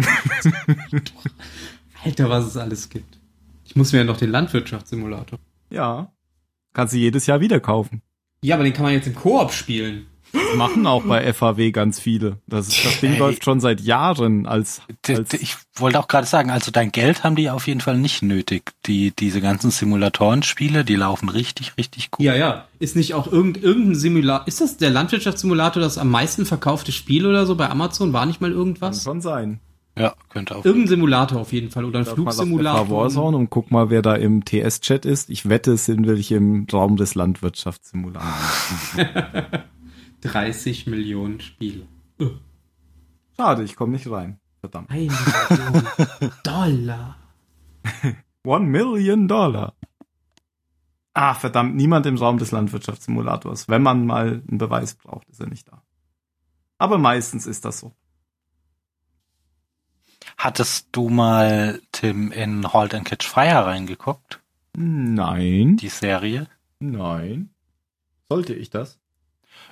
Alter, 2.05 2.29
was 2.31 2.47
es 2.47 2.57
alles 2.57 2.89
gibt. 2.89 3.19
Ich 3.65 3.77
muss 3.77 3.93
mir 3.93 3.99
ja 3.99 4.05
noch 4.05 4.17
den 4.19 4.31
Landwirtschaftssimulator. 4.31 5.39
Ja. 5.71 6.13
Kannst 6.73 6.95
du 6.95 6.99
jedes 6.99 7.27
Jahr 7.27 7.41
wieder 7.41 7.61
kaufen. 7.61 8.03
Ja, 8.43 8.57
aber 8.57 8.65
den 8.65 8.73
kann 8.73 8.85
man 8.85 8.93
jetzt 8.93 9.07
im 9.07 9.15
Koop 9.15 9.53
spielen. 9.53 10.07
Das 10.33 10.57
machen 10.57 10.87
auch 10.87 11.03
bei 11.05 11.31
FAW 11.33 11.71
ganz 11.73 12.01
viele. 12.01 12.39
Das, 12.47 12.69
das 12.69 13.01
Ding 13.01 13.19
läuft 13.19 13.45
schon 13.45 13.61
seit 13.61 13.81
Jahren 13.83 14.47
als, 14.47 14.81
als 15.07 15.35
Ich 15.35 15.57
wollte 15.75 16.01
auch 16.01 16.09
gerade 16.09 16.27
sagen, 16.27 16.51
also 16.51 16.71
dein 16.71 16.91
Geld 16.91 17.23
haben 17.23 17.37
die 17.37 17.51
auf 17.51 17.67
jeden 17.67 17.81
Fall 17.81 17.99
nicht 17.99 18.23
nötig. 18.23 18.73
Die, 18.87 19.11
diese 19.15 19.41
ganzen 19.41 19.71
Simulatoren-Spiele, 19.71 20.85
die 20.85 20.97
laufen 20.97 21.29
richtig, 21.29 21.77
richtig 21.77 22.11
gut. 22.11 22.25
Ja, 22.25 22.35
ja. 22.35 22.67
Ist 22.79 22.97
nicht 22.97 23.15
auch 23.15 23.31
irgend, 23.31 23.63
irgendein 23.63 23.95
Simulator, 23.95 24.49
ist 24.49 24.61
das 24.61 24.79
der 24.79 24.91
Landwirtschaftssimulator 24.91 25.83
das 25.83 25.99
am 25.99 26.11
meisten 26.11 26.47
verkaufte 26.47 26.93
Spiel 26.93 27.27
oder 27.27 27.45
so 27.45 27.55
bei 27.55 27.69
Amazon? 27.69 28.13
War 28.13 28.25
nicht 28.25 28.41
mal 28.41 28.51
irgendwas? 28.53 28.99
Kann 28.99 29.05
schon 29.05 29.21
sein. 29.21 29.61
Ja, 29.99 30.15
könnte 30.31 30.57
auch. 30.57 30.65
Irgendein 30.65 30.89
Simulator 30.89 31.41
auf 31.41 31.53
jeden 31.53 31.71
Fall 31.71 31.85
oder 31.85 31.99
ein 31.99 32.07
Flugsimulator. 32.07 32.89
Warzone 33.05 33.37
und 33.37 33.51
guck 33.51 33.71
mal, 33.71 33.91
wer 33.91 34.01
da 34.01 34.15
im 34.15 34.45
TS-Chat 34.45 35.05
ist. 35.05 35.29
Ich 35.29 35.49
wette, 35.49 35.73
es 35.73 35.85
sind 35.85 36.07
welche 36.07 36.37
im 36.37 36.67
Raum 36.73 36.97
des 36.97 37.15
Landwirtschaftssimulators. 37.15 38.97
30 40.23 40.87
Millionen 40.87 41.41
Spiele. 41.41 41.87
Schade, 43.37 43.65
ich 43.65 43.77
komme 43.77 43.93
nicht 43.93 44.11
rein. 44.11 44.39
Verdammt. 44.61 44.91
Eine 44.91 45.11
Million 45.51 45.87
Dollar. 46.45 47.17
One 48.45 48.67
Million 48.67 49.29
Dollar. 49.29 49.75
Ah, 51.15 51.35
verdammt, 51.35 51.75
niemand 51.75 52.07
im 52.07 52.17
Raum 52.17 52.39
des 52.39 52.53
Landwirtschaftssimulators. 52.53 53.69
Wenn 53.69 53.83
man 53.83 54.07
mal 54.07 54.43
einen 54.49 54.59
Beweis 54.59 54.95
braucht, 54.95 55.29
ist 55.29 55.41
er 55.41 55.49
nicht 55.49 55.69
da. 55.69 55.83
Aber 56.79 56.97
meistens 56.97 57.47
ist 57.47 57.65
das 57.65 57.81
so. 57.81 57.93
Hattest 60.43 60.89
du 60.91 61.09
mal, 61.09 61.81
Tim, 61.93 62.33
in 62.33 62.73
Halt 62.73 62.95
and 62.95 63.07
Catch 63.07 63.29
Fire 63.29 63.65
reingeguckt? 63.65 64.41
Nein. 64.77 65.77
Die 65.77 65.89
Serie? 65.89 66.49
Nein. 66.81 67.51
Sollte 68.29 68.53
ich 68.53 68.69
das? 68.69 68.99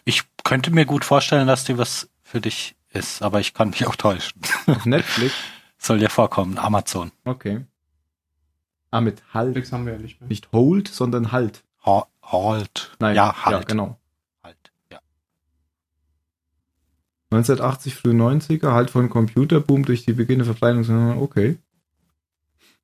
Ich 0.05 0.23
könnte 0.45 0.71
mir 0.71 0.87
gut 0.87 1.05
vorstellen, 1.05 1.49
dass 1.49 1.65
die 1.65 1.77
was 1.77 2.09
für 2.23 2.41
dich 2.41 2.77
ist, 2.93 3.21
aber 3.21 3.41
ich 3.41 3.53
kann 3.53 3.71
mich 3.71 3.85
auch 3.89 3.97
täuschen. 3.97 4.43
Auf 4.69 4.87
Netflix? 4.87 5.35
Soll 5.79 5.99
dir 5.99 6.09
vorkommen, 6.09 6.57
Amazon. 6.57 7.11
Okay. 7.25 7.65
Ah, 8.93 9.01
mit 9.01 9.25
Halt. 9.35 9.49
Netflix 9.49 9.73
haben 9.73 9.87
wir 9.87 9.95
ja 9.95 9.99
nicht 9.99 10.21
mehr. 10.21 10.29
Nicht 10.29 10.53
Hold, 10.53 10.87
sondern 10.87 11.33
Halt. 11.33 11.65
Ha 11.85 12.07
halt. 12.23 12.93
Nein, 13.01 13.17
ja, 13.17 13.45
halt. 13.45 13.57
Ja, 13.57 13.65
genau. 13.65 13.99
halt. 14.45 14.71
Ja. 14.93 15.01
1980, 17.31 17.94
früh 17.94 18.11
90er, 18.11 18.73
halt 18.73 18.90
von 18.90 19.09
Computerboom 19.09 19.85
durch 19.85 20.05
die 20.05 20.12
Beginn 20.12 20.39
der 20.39 20.47
Verbreitung. 20.47 21.19
Okay. 21.20 21.59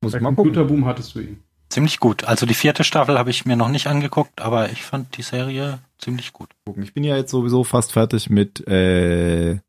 Muss 0.01 0.13
Bei 0.13 0.19
ich 0.19 0.23
mal 0.23 0.31
gucken. 0.31 0.53
Computerboom 0.53 0.85
hattest 0.85 1.15
du 1.15 1.21
ihn. 1.21 1.43
Ziemlich 1.69 1.99
gut. 1.99 2.25
Also 2.25 2.47
die 2.47 2.55
vierte 2.55 2.85
Staffel 2.85 3.19
habe 3.19 3.31
ich 3.31 3.45
mir 3.45 3.57
noch 3.57 3.69
nicht 3.69 3.89
angeguckt, 3.89 4.41
aber 4.41 4.71
ich 4.71 4.85
fand 4.85 5.17
die 5.17 5.23
Serie 5.23 5.81
ziemlich 5.99 6.33
gut. 6.33 6.51
gucken. 6.65 6.85
Ich 6.85 6.95
bin 6.95 7.03
ja 7.03 7.17
jetzt 7.17 7.33
sowieso 7.33 7.65
fast 7.65 7.93
fertig 7.93 8.31
mit, 8.31 8.67
äh, 8.69 9.55
ich 9.55 9.61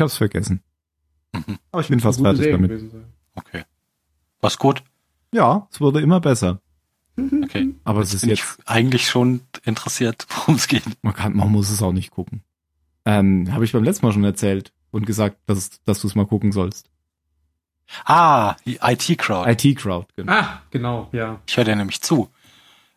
hab's 0.00 0.16
vergessen. 0.16 0.62
Mhm. 1.32 1.58
Aber 1.72 1.82
ich 1.82 1.88
bin 1.88 1.98
fast 1.98 2.20
fertig 2.20 2.44
Serie 2.44 2.68
damit. 2.68 2.92
Okay. 3.34 3.64
Was 4.40 4.58
gut? 4.58 4.84
Ja, 5.34 5.66
es 5.72 5.80
wurde 5.80 6.00
immer 6.00 6.20
besser. 6.20 6.60
Okay. 7.42 7.74
Aber 7.84 8.00
es 8.00 8.14
ist 8.14 8.20
Bin 8.22 8.30
jetzt, 8.30 8.58
ich 8.58 8.68
eigentlich 8.68 9.08
schon 9.08 9.40
interessiert, 9.64 10.26
worum 10.30 10.54
es 10.54 10.68
geht. 10.68 10.84
man 11.02 11.14
kann, 11.14 11.36
man 11.36 11.50
muss 11.50 11.68
es 11.70 11.82
auch 11.82 11.92
nicht 11.92 12.10
gucken. 12.12 12.42
Ähm, 13.04 13.52
habe 13.52 13.64
ich 13.64 13.72
beim 13.72 13.84
letzten 13.84 14.06
Mal 14.06 14.12
schon 14.12 14.24
erzählt 14.24 14.72
und 14.90 15.06
gesagt, 15.06 15.38
dass, 15.46 15.82
dass 15.84 16.00
du 16.00 16.06
es 16.06 16.14
mal 16.14 16.26
gucken 16.26 16.52
sollst. 16.52 16.90
Ah, 18.04 18.54
die 18.66 18.78
IT-Crowd. 18.82 19.50
IT 19.50 19.78
Crowd, 19.78 20.06
genau. 20.16 20.32
Ah, 20.32 20.62
genau, 20.70 21.08
ja. 21.12 21.40
Ich 21.46 21.56
höre 21.56 21.64
dir 21.64 21.76
nämlich 21.76 22.00
zu. 22.02 22.30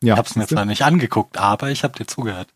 ja, 0.01 0.13
Ich 0.13 0.17
habe 0.17 0.27
es 0.27 0.35
mir 0.35 0.45
zwar 0.47 0.65
nicht 0.65 0.83
angeguckt, 0.83 1.37
aber 1.37 1.71
ich 1.71 1.83
habe 1.83 1.97
dir 1.97 2.05
zugehört. 2.05 2.53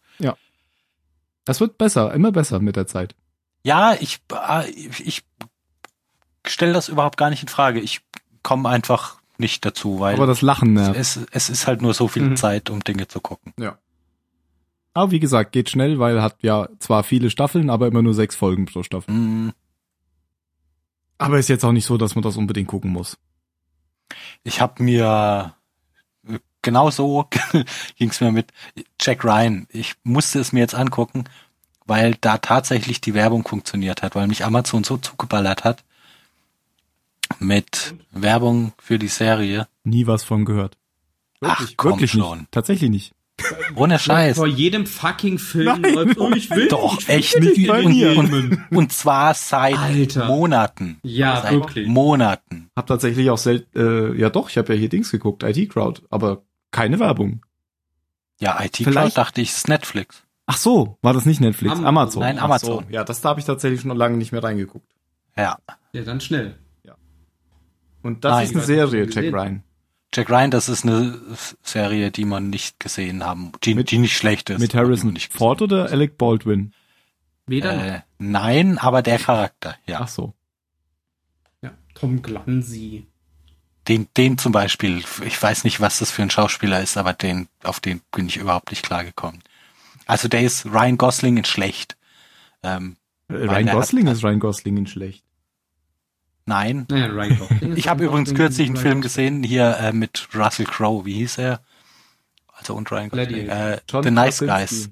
das 1.45 1.61
wird 1.61 1.78
besser, 1.78 2.14
immer 2.14 2.32
besser 2.34 2.60
mit 2.60 2.76
der 2.76 2.88
Zeit. 2.88 3.15
Ja, 3.64 3.94
ich, 3.99 4.19
äh, 4.34 4.69
ich 4.69 5.24
stelle 6.45 6.74
das 6.74 6.90
überhaupt 6.90 7.15
gar 7.18 7.30
nicht 7.30 7.41
in 7.41 7.48
Frage. 7.48 7.80
Ich 7.80 8.02
komme 8.44 8.68
einfach 8.68 9.18
nicht 9.38 9.64
dazu, 9.65 9.99
weil 10.02 10.15
Aber 10.15 10.28
das 10.28 10.41
Lachen 10.41 10.74
nervt. 10.74 10.99
es, 10.99 11.19
es 11.32 11.49
ist 11.49 11.65
halt 11.68 11.82
nur 11.82 11.94
so 11.94 12.07
viel 12.10 12.24
Mhm. 12.24 12.36
Zeit, 12.36 12.69
um 12.69 12.82
Dinge 12.84 13.07
zu 13.07 13.22
gucken. 13.22 13.53
Aber 14.98 15.11
wie 15.11 15.19
gesagt, 15.19 15.52
geht 15.52 15.69
schnell, 15.69 15.99
weil 15.99 16.24
hat 16.24 16.38
ja 16.41 16.69
zwar 16.80 17.03
viele 17.03 17.30
Staffeln, 17.30 17.69
aber 17.69 17.86
immer 17.86 18.02
nur 18.02 18.15
sechs 18.15 18.36
Folgen 18.36 18.65
pro 18.65 18.82
Staffel. 18.82 19.14
Hm, 19.14 19.53
Aber 21.19 21.38
ist 21.38 21.49
jetzt 21.49 21.64
auch 21.64 21.72
nicht 21.72 21.86
so, 21.86 21.98
dass 21.98 22.15
man 22.15 22.24
das 22.24 22.36
unbedingt 22.36 22.68
gucken 22.68 22.94
muss. 22.94 23.15
Ich 24.44 24.60
habe 24.60 24.82
mir 24.82 25.53
genau 26.64 26.90
so 26.90 27.30
ging's 27.95 28.22
mir 28.22 28.32
mit 28.32 28.52
Jack 28.99 29.24
Ryan. 29.24 29.68
Ich 29.69 29.94
musste 30.02 30.40
es 30.40 30.52
mir 30.52 30.61
jetzt 30.61 30.74
angucken, 30.74 31.26
weil 31.86 32.15
da 32.19 32.40
tatsächlich 32.40 32.99
die 32.99 33.14
Werbung 33.14 33.48
funktioniert 33.48 34.02
hat, 34.02 34.15
weil 34.15 34.26
mich 34.26 34.45
Amazon 34.45 34.84
so 34.84 34.98
zugeballert 34.98 35.64
hat 35.64 35.84
mit 37.38 37.94
Werbung 38.10 38.74
für 38.80 38.98
die 38.98 39.10
Serie. 39.10 39.68
Nie 39.84 40.07
was 40.07 40.24
von 40.24 40.44
gehört. 40.44 40.76
Ach, 41.41 41.72
komm 41.78 41.91
wirklich 41.91 42.14
schon. 42.14 42.40
nicht. 42.40 42.52
Tatsächlich 42.52 42.90
nicht. 42.90 43.14
Ohne 43.76 44.00
Scheiß. 44.00 44.36
Vor 44.38 44.48
jedem 44.48 44.86
fucking 44.88 45.38
Film 45.38 45.82
Nein, 45.82 45.94
läuft, 45.94 46.18
oh, 46.18 46.32
ich 46.32 46.50
will, 46.50 46.68
Doch, 46.68 47.00
ich 47.00 47.08
will 47.08 47.16
echt 47.16 47.40
nicht 47.40 47.70
Und, 47.70 47.86
mir. 47.90 48.18
und, 48.18 48.62
und 48.72 48.92
zwar 48.92 49.34
seit 49.36 49.78
Alter. 49.78 50.26
Monaten. 50.26 51.00
Ja, 51.04 51.42
seit 51.42 51.52
wirklich. 51.54 51.88
Monaten. 51.88 52.70
Hab 52.76 52.88
tatsächlich 52.88 53.30
auch 53.30 53.38
selten, 53.38 53.78
äh, 53.80 54.20
ja 54.20 54.30
doch, 54.32 54.50
ich 54.50 54.58
habe 54.58 54.74
ja 54.74 54.80
hier 54.80 54.90
Dings 54.90 55.12
geguckt, 55.12 55.44
IT 55.44 55.70
Crowd, 55.72 56.02
aber 56.10 56.44
keine 56.72 57.00
Werbung. 57.00 57.42
Ja, 58.40 58.60
IT 58.64 58.78
Vielleicht- 58.78 58.94
Crowd 58.98 59.16
dachte 59.16 59.42
ich, 59.42 59.50
ist 59.50 59.68
Netflix. 59.68 60.24
Ach 60.48 60.58
so, 60.58 60.98
war 61.02 61.14
das 61.14 61.26
nicht 61.26 61.42
Netflix, 61.42 61.74
Amazon. 61.74 61.88
Amazon. 61.88 62.20
Nein, 62.22 62.40
Amazon. 62.40 62.86
So. 62.86 62.92
Ja, 62.94 63.04
das 63.04 63.22
da 63.22 63.30
habe 63.30 63.40
ich 63.40 63.46
tatsächlich 63.46 63.82
schon 63.82 63.96
lange 63.96 64.18
nicht 64.18 64.32
mehr 64.32 64.44
reingeguckt. 64.44 64.90
Ja. 65.38 65.58
Ja, 65.94 66.02
dann 66.04 66.22
schnell. 66.22 66.58
Und 68.04 68.24
das 68.24 68.32
Nein. 68.32 68.46
ist 68.46 68.56
eine 68.56 68.64
Serie, 68.64 69.08
Jack 69.10 69.34
Ryan. 69.34 69.64
Jack 70.14 70.30
Ryan, 70.30 70.52
das 70.52 70.70
ist 70.70 70.86
eine 70.86 71.20
Serie, 71.64 72.12
die 72.12 72.26
man 72.26 72.50
nicht 72.50 72.80
gesehen 72.80 73.24
haben, 73.26 73.52
die, 73.64 73.76
Mit- 73.76 73.92
die 73.92 73.98
nicht 73.98 74.16
schlecht 74.18 74.50
ist. 74.50 74.60
Mit 74.60 74.74
Harrison 74.74 75.16
Ford 75.18 75.62
oder 75.62 75.90
Alec 75.92 76.18
Baldwin? 76.18 76.74
Weder. 77.46 77.96
Äh, 77.98 78.02
nein, 78.18 78.78
aber 78.78 79.02
der 79.02 79.20
Charakter, 79.20 79.78
ja. 79.86 80.00
Ach 80.02 80.08
so. 80.08 80.34
Ja. 81.62 81.72
Tom 81.94 82.22
Glancy. 82.22 83.08
Den, 83.88 84.08
den 84.18 84.38
zum 84.38 84.52
Beispiel, 84.52 85.04
ich 85.26 85.42
weiß 85.42 85.64
nicht, 85.64 85.80
was 85.80 86.00
das 86.00 86.12
für 86.12 86.22
ein 86.22 86.30
Schauspieler 86.30 86.82
ist, 86.82 86.98
aber 86.98 87.14
den, 87.14 87.48
auf 87.64 87.80
den 87.80 88.02
bin 88.12 88.28
ich 88.28 88.36
überhaupt 88.38 88.72
nicht 88.72 88.84
klargekommen. 88.84 89.42
Also 90.06 90.28
der 90.28 90.42
ist 90.42 90.66
Ryan 90.66 90.98
Gosling 90.98 91.38
in 91.38 91.46
schlecht. 91.46 91.96
Ähm, 92.64 92.98
Äh, 93.30 93.34
Ryan 93.36 93.66
der 93.66 93.74
hat- 93.74 93.82
Gosling 93.82 94.08
ist 94.08 94.24
Ryan 94.24 94.40
Gosling 94.40 94.78
in 94.78 94.88
schlecht. 94.88 95.24
Nein. 96.48 96.86
Naja, 96.90 97.07
Ryan 97.07 97.38
Gosling 97.40 97.76
Ich 97.78 97.88
habe 97.88 98.06
übrigens 98.06 98.34
kürzlich 98.34 98.68
einen 98.68 98.78
Film 98.78 99.02
gesehen, 99.02 99.44
hier 99.44 99.78
äh, 99.78 99.91
mit 99.94 100.28
Russell 100.34 100.65
Crowe, 100.65 101.06
wie 101.06 101.14
hieß 101.14 101.38
er? 101.40 101.61
Also 102.53 102.74
und 102.76 102.91
Ryan 102.91 103.10
Gosling. 103.10 103.49
Äh, 103.49 103.80
The 104.03 104.11
Nice. 104.11 104.40
Guys. 104.40 104.90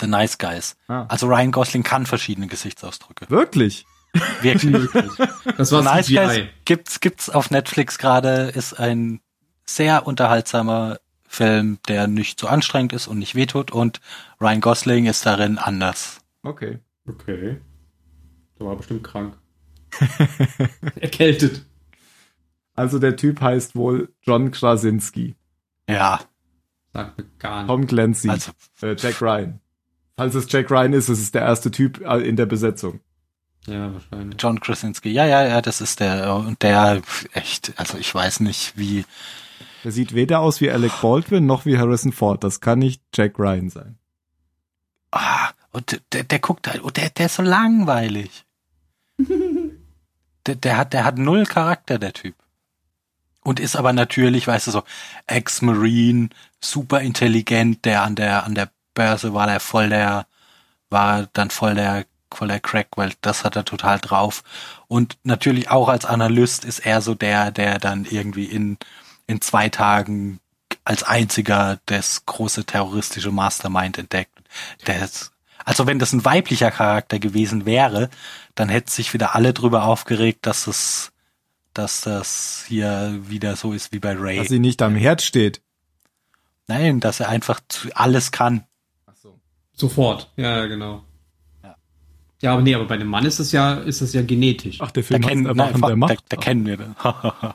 The 0.00 0.06
Nice 0.06 0.36
Guys. 0.38 0.76
Ah. 0.88 1.06
Also 1.08 1.26
Ryan 1.26 1.52
Gosling 1.52 1.82
kann 1.82 2.04
verschiedene 2.06 2.46
Gesichtsausdrücke. 2.46 3.30
Wirklich? 3.30 3.86
Wirklich. 4.42 4.90
Das 5.56 5.72
war 5.72 5.82
Nice 5.82 6.08
Guys 6.08 6.32
CGI. 6.34 6.48
gibt's, 6.64 7.00
gibt's 7.00 7.30
auf 7.30 7.50
Netflix 7.50 7.98
gerade, 7.98 8.50
ist 8.54 8.74
ein 8.74 9.20
sehr 9.64 10.06
unterhaltsamer 10.06 10.98
Film, 11.26 11.78
der 11.88 12.06
nicht 12.06 12.38
so 12.38 12.46
anstrengend 12.46 12.92
ist 12.92 13.08
und 13.08 13.18
nicht 13.18 13.34
wehtut 13.34 13.70
und 13.70 14.00
Ryan 14.40 14.60
Gosling 14.60 15.06
ist 15.06 15.24
darin 15.26 15.58
anders. 15.58 16.20
Okay. 16.42 16.78
Okay. 17.08 17.60
Der 18.58 18.66
war 18.66 18.76
bestimmt 18.76 19.04
krank. 19.04 19.36
Erkältet. 21.00 21.64
Also 22.74 22.98
der 22.98 23.16
Typ 23.16 23.40
heißt 23.40 23.74
wohl 23.76 24.12
John 24.22 24.50
Krasinski. 24.50 25.34
Ja, 25.88 26.20
Sagt 26.92 27.18
mir 27.18 27.24
gar 27.38 27.62
nicht. 27.62 27.68
Tom 27.68 27.86
Clancy. 27.86 28.28
also 28.30 28.52
Äh, 28.80 28.96
Jack 28.98 29.20
Ryan. 29.20 29.60
Falls 30.16 30.34
es 30.34 30.50
Jack 30.50 30.70
Ryan 30.70 30.94
ist, 30.94 31.10
es 31.10 31.20
ist 31.20 31.34
der 31.34 31.42
erste 31.42 31.70
Typ 31.70 32.00
äh, 32.00 32.20
in 32.26 32.36
der 32.36 32.46
Besetzung. 32.46 33.00
Ja, 33.66 33.92
wahrscheinlich. 33.92 34.40
John 34.40 34.60
Krasinski, 34.60 35.10
ja, 35.10 35.26
ja, 35.26 35.46
ja, 35.46 35.60
das 35.60 35.80
ist 35.82 36.00
der 36.00 36.34
und 36.34 36.62
der 36.62 37.02
echt, 37.32 37.74
also 37.76 37.98
ich 37.98 38.14
weiß 38.14 38.40
nicht, 38.40 38.78
wie 38.78 39.04
Der 39.84 39.92
sieht 39.92 40.14
weder 40.14 40.40
aus 40.40 40.60
wie 40.60 40.70
Alec 40.70 41.00
Baldwin 41.02 41.44
noch 41.44 41.66
wie 41.66 41.76
Harrison 41.76 42.12
Ford. 42.12 42.44
Das 42.44 42.60
kann 42.60 42.78
nicht 42.78 43.02
Jack 43.14 43.38
Ryan 43.38 43.68
sein. 43.68 43.98
ah, 45.10 45.50
und 45.72 46.00
der, 46.12 46.24
der 46.24 46.38
guckt 46.38 46.68
halt, 46.68 46.80
und 46.80 46.96
der, 46.96 47.10
der 47.10 47.26
ist 47.26 47.34
so 47.36 47.42
langweilig. 47.42 48.44
der, 50.46 50.54
der 50.54 50.76
hat, 50.76 50.92
der 50.92 51.04
hat 51.04 51.18
null 51.18 51.44
Charakter, 51.44 51.98
der 51.98 52.12
Typ. 52.12 52.34
Und 53.42 53.60
ist 53.60 53.76
aber 53.76 53.92
natürlich, 53.92 54.46
weißt 54.46 54.66
du, 54.66 54.70
so 54.72 54.82
Ex-Marine, 55.26 56.30
super 56.60 57.00
intelligent, 57.00 57.84
der 57.84 58.02
an 58.02 58.16
der, 58.16 58.44
an 58.44 58.54
der 58.54 58.70
Börse 58.94 59.34
war 59.34 59.46
der 59.46 59.60
voll 59.60 59.88
der, 59.88 60.26
war 60.90 61.28
dann 61.32 61.50
voll 61.50 61.74
der, 61.74 62.06
voll 62.32 62.48
der 62.48 62.60
Crack, 62.60 62.88
weil 62.96 63.12
das 63.20 63.44
hat 63.44 63.54
er 63.54 63.64
total 63.64 64.00
drauf. 64.00 64.42
Und 64.88 65.16
natürlich 65.22 65.70
auch 65.70 65.88
als 65.88 66.04
Analyst 66.04 66.64
ist 66.64 66.80
er 66.80 67.00
so 67.00 67.14
der, 67.14 67.52
der 67.52 67.78
dann 67.78 68.04
irgendwie 68.04 68.46
in, 68.46 68.78
in 69.26 69.40
zwei 69.40 69.68
Tagen 69.68 70.40
als 70.84 71.02
einziger 71.02 71.78
das 71.86 72.26
große 72.26 72.64
terroristische 72.64 73.30
Mastermind 73.30 73.98
entdeckt. 73.98 74.38
Der 74.86 75.02
ist, 75.04 75.32
also 75.64 75.86
wenn 75.86 75.98
das 75.98 76.12
ein 76.12 76.24
weiblicher 76.24 76.70
Charakter 76.70 77.18
gewesen 77.18 77.66
wäre, 77.66 78.08
dann 78.56 78.68
hätten 78.68 78.90
sich 78.90 79.14
wieder 79.14 79.36
alle 79.36 79.52
drüber 79.52 79.84
aufgeregt, 79.84 80.46
dass 80.46 80.66
es, 80.66 81.12
dass 81.74 82.00
das 82.00 82.64
hier 82.66 83.20
wieder 83.28 83.54
so 83.54 83.72
ist 83.72 83.92
wie 83.92 84.00
bei 84.00 84.14
Ray. 84.14 84.38
Dass 84.38 84.48
sie 84.48 84.58
nicht 84.58 84.82
am 84.82 84.96
Herd 84.96 85.22
steht. 85.22 85.62
Nein, 86.66 86.98
dass 86.98 87.20
er 87.20 87.28
einfach 87.28 87.60
alles 87.94 88.32
kann. 88.32 88.64
Ach 89.06 89.14
so. 89.14 89.38
Sofort, 89.74 90.32
ja, 90.36 90.66
genau. 90.66 91.04
Ja. 91.62 91.76
ja, 92.40 92.54
aber 92.54 92.62
nee, 92.62 92.74
aber 92.74 92.86
bei 92.86 92.94
einem 92.96 93.08
Mann 93.08 93.26
ist 93.26 93.38
das 93.38 93.52
ja, 93.52 93.74
ist 93.74 94.00
das 94.00 94.14
ja 94.14 94.22
genetisch. 94.22 94.80
Ach, 94.80 94.90
der 94.90 95.04
Film 95.04 95.20
der 95.20 95.30
kennt, 95.30 95.42
nein, 95.44 95.80
der, 95.80 95.94
der, 95.94 96.16
der 96.30 96.38
kennen 96.38 96.66
wir. 96.66 96.96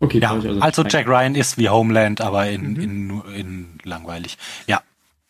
okay, 0.00 0.18
ja, 0.18 0.32
also, 0.32 0.60
also 0.60 0.82
Jack 0.84 1.06
Ryan 1.06 1.34
ist 1.34 1.58
wie 1.58 1.68
Homeland, 1.68 2.22
aber 2.22 2.48
in, 2.48 2.72
mhm. 2.72 2.80
in, 2.80 3.22
in 3.34 3.78
langweilig. 3.84 4.38
Ja. 4.66 4.82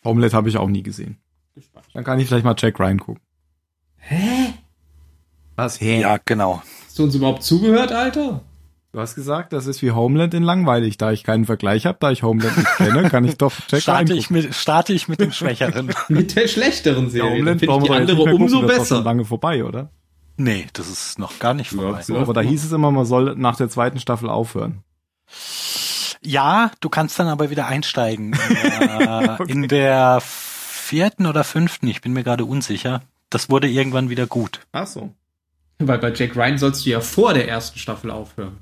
Homeland 0.04 0.32
habe 0.32 0.48
ich 0.48 0.56
auch 0.56 0.68
nie 0.68 0.84
gesehen. 0.84 1.18
Dann 1.94 2.04
kann 2.04 2.18
ich 2.20 2.28
vielleicht 2.28 2.44
mal 2.44 2.54
Jack 2.56 2.78
Ryan 2.78 2.98
gucken. 2.98 3.22
Hä? 3.96 4.54
Was? 5.56 5.80
Hä? 5.80 6.00
Ja, 6.00 6.18
genau. 6.24 6.62
Hast 6.86 6.98
du 6.98 7.04
uns 7.04 7.14
überhaupt 7.14 7.42
zugehört, 7.42 7.92
Alter? 7.92 8.42
Du 8.92 8.98
hast 8.98 9.14
gesagt, 9.14 9.52
das 9.52 9.66
ist 9.66 9.82
wie 9.82 9.92
Homeland 9.92 10.34
in 10.34 10.42
langweilig. 10.42 10.98
Da 10.98 11.12
ich 11.12 11.22
keinen 11.22 11.44
Vergleich 11.44 11.86
habe, 11.86 11.98
da 12.00 12.10
ich 12.10 12.24
Homeland 12.24 12.56
nicht 12.56 12.76
kenne, 12.76 13.08
kann 13.08 13.24
ich 13.24 13.36
doch 13.36 13.52
Jack 13.68 13.82
starte 13.82 14.14
ich 14.14 14.30
mit 14.30 14.52
Starte 14.52 14.92
ich 14.92 15.06
mit 15.06 15.20
dem 15.20 15.30
Schwächeren. 15.30 15.92
mit 16.08 16.34
der 16.34 16.48
schlechteren 16.48 17.08
Serie. 17.08 17.30
Ja, 17.30 17.36
Homeland 17.36 17.66
brauchen 17.66 17.84
die 17.84 17.90
andere 17.90 18.22
umso 18.22 18.56
gucken, 18.56 18.66
besser. 18.66 18.78
Das 18.78 18.82
ist 18.82 18.88
schon 18.88 19.04
lange 19.04 19.24
vorbei, 19.24 19.64
oder? 19.64 19.90
Nee, 20.36 20.66
das 20.72 20.88
ist 20.88 21.18
noch 21.18 21.38
gar 21.38 21.54
nicht 21.54 21.70
vorbei. 21.70 22.02
Ja, 22.08 22.16
aber 22.16 22.32
da 22.32 22.40
hieß 22.40 22.64
es 22.64 22.72
immer, 22.72 22.90
man 22.90 23.04
soll 23.04 23.36
nach 23.36 23.56
der 23.56 23.68
zweiten 23.68 24.00
Staffel 24.00 24.28
aufhören. 24.28 24.82
Ja, 26.22 26.72
du 26.80 26.88
kannst 26.88 27.18
dann 27.18 27.28
aber 27.28 27.50
wieder 27.50 27.66
einsteigen. 27.66 28.32
Äh, 28.32 29.36
okay. 29.38 29.52
In 29.52 29.68
der 29.68 30.20
vierten 30.90 31.26
oder 31.26 31.44
fünften, 31.44 31.86
ich 31.86 32.00
bin 32.00 32.12
mir 32.12 32.24
gerade 32.24 32.44
unsicher. 32.44 33.02
Das 33.30 33.48
wurde 33.48 33.68
irgendwann 33.68 34.10
wieder 34.10 34.26
gut. 34.26 34.58
Ach 34.72 34.88
so. 34.88 35.14
Weil 35.78 35.98
bei 35.98 36.12
Jack 36.12 36.34
Ryan 36.34 36.58
sollst 36.58 36.84
du 36.84 36.90
ja 36.90 37.00
vor 37.00 37.32
der 37.32 37.48
ersten 37.48 37.78
Staffel 37.78 38.10
aufhören. 38.10 38.58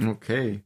Okay. 0.00 0.62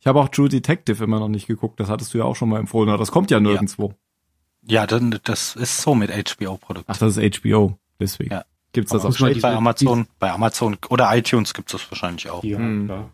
Ich 0.00 0.06
habe 0.08 0.20
auch 0.20 0.28
True 0.28 0.48
Detective 0.48 1.04
immer 1.04 1.20
noch 1.20 1.28
nicht 1.28 1.46
geguckt. 1.46 1.78
Das 1.78 1.88
hattest 1.88 2.12
du 2.12 2.18
ja 2.18 2.24
auch 2.24 2.34
schon 2.34 2.48
mal 2.48 2.58
empfohlen. 2.58 2.88
Aber 2.88 2.98
das 2.98 3.12
kommt 3.12 3.30
ja 3.30 3.38
nirgendwo. 3.38 3.94
Ja, 4.66 4.80
ja 4.80 4.86
dann, 4.88 5.20
das 5.22 5.54
ist 5.54 5.80
so 5.80 5.94
mit 5.94 6.10
HBO-Produkten. 6.10 6.90
Ach, 6.90 6.98
das 6.98 7.16
ist 7.16 7.40
HBO. 7.40 7.78
Deswegen. 8.00 8.32
Ja. 8.32 8.44
Gibt's 8.72 8.90
das 8.90 9.04
auch 9.04 9.14
schon 9.14 9.40
bei 9.40 9.54
Amazon, 9.54 10.08
bei 10.18 10.32
Amazon 10.32 10.76
oder 10.88 11.14
iTunes 11.16 11.54
gibt's 11.54 11.72
das 11.72 11.88
wahrscheinlich 11.88 12.28
auch. 12.30 12.42
Ja, 12.42 12.58
hm. 12.58 12.86
klar. 12.86 13.10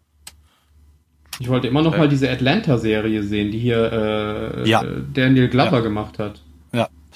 Ich 1.40 1.48
wollte 1.48 1.68
immer 1.68 1.82
noch 1.82 1.94
äh. 1.94 1.98
mal 1.98 2.08
diese 2.08 2.30
Atlanta-Serie 2.30 3.22
sehen, 3.22 3.50
die 3.50 3.58
hier 3.58 3.92
äh, 3.92 4.68
ja. 4.68 4.82
Daniel 5.12 5.48
Glover 5.48 5.78
ja. 5.78 5.80
gemacht 5.80 6.18
hat. 6.18 6.40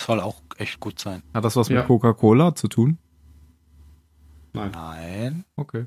Soll 0.04 0.20
auch 0.20 0.42
echt 0.56 0.80
gut 0.80 0.98
sein. 0.98 1.22
Hat 1.32 1.44
das 1.44 1.54
was 1.56 1.68
ja. 1.68 1.78
mit 1.78 1.86
Coca-Cola 1.86 2.54
zu 2.54 2.68
tun? 2.68 2.98
Nein. 4.52 4.70
Nein. 4.72 5.44
Okay. 5.56 5.86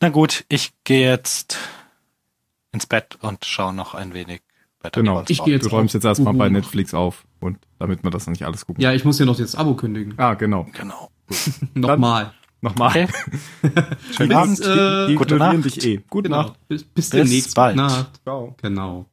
Na 0.00 0.10
gut, 0.10 0.44
ich 0.48 0.72
gehe 0.84 1.08
jetzt 1.08 1.58
ins 2.72 2.86
Bett 2.86 3.18
und 3.20 3.44
schaue 3.44 3.72
noch 3.72 3.94
ein 3.94 4.14
wenig 4.14 4.42
weiter. 4.80 5.00
Genau, 5.00 5.24
ich 5.26 5.42
gehe 5.42 5.54
jetzt 5.54 5.66
du 5.66 5.70
räumst 5.70 5.94
jetzt 5.94 6.04
erstmal 6.04 6.34
bei 6.34 6.48
Netflix 6.48 6.92
auf 6.92 7.24
und 7.40 7.58
damit 7.78 8.02
wir 8.02 8.10
das 8.10 8.26
nicht 8.26 8.44
alles 8.44 8.66
gucken. 8.66 8.82
Ja, 8.82 8.92
ich 8.92 9.04
muss 9.04 9.18
ja 9.18 9.24
noch 9.24 9.36
das 9.36 9.54
Abo 9.54 9.74
kündigen. 9.74 10.14
Ah, 10.18 10.34
genau. 10.34 10.66
Genau. 10.72 11.10
Nochmal. 11.74 12.32
Nochmal. 12.60 12.90
Okay. 12.90 13.06
Schönen 14.16 14.32
Abend. 14.32 14.60
Äh, 14.60 15.14
Gute 15.14 15.36
Nacht. 15.36 15.64
dich 15.64 15.84
eh. 15.84 16.00
Gute 16.10 16.28
genau. 16.28 16.42
Nacht. 16.42 16.68
Bis, 16.68 16.84
bis, 16.84 16.92
bis 16.92 17.10
demnächst. 17.10 17.54
Bald. 17.54 17.76
Nacht. 17.76 18.20
Ciao. 18.22 18.54
Genau. 18.60 19.06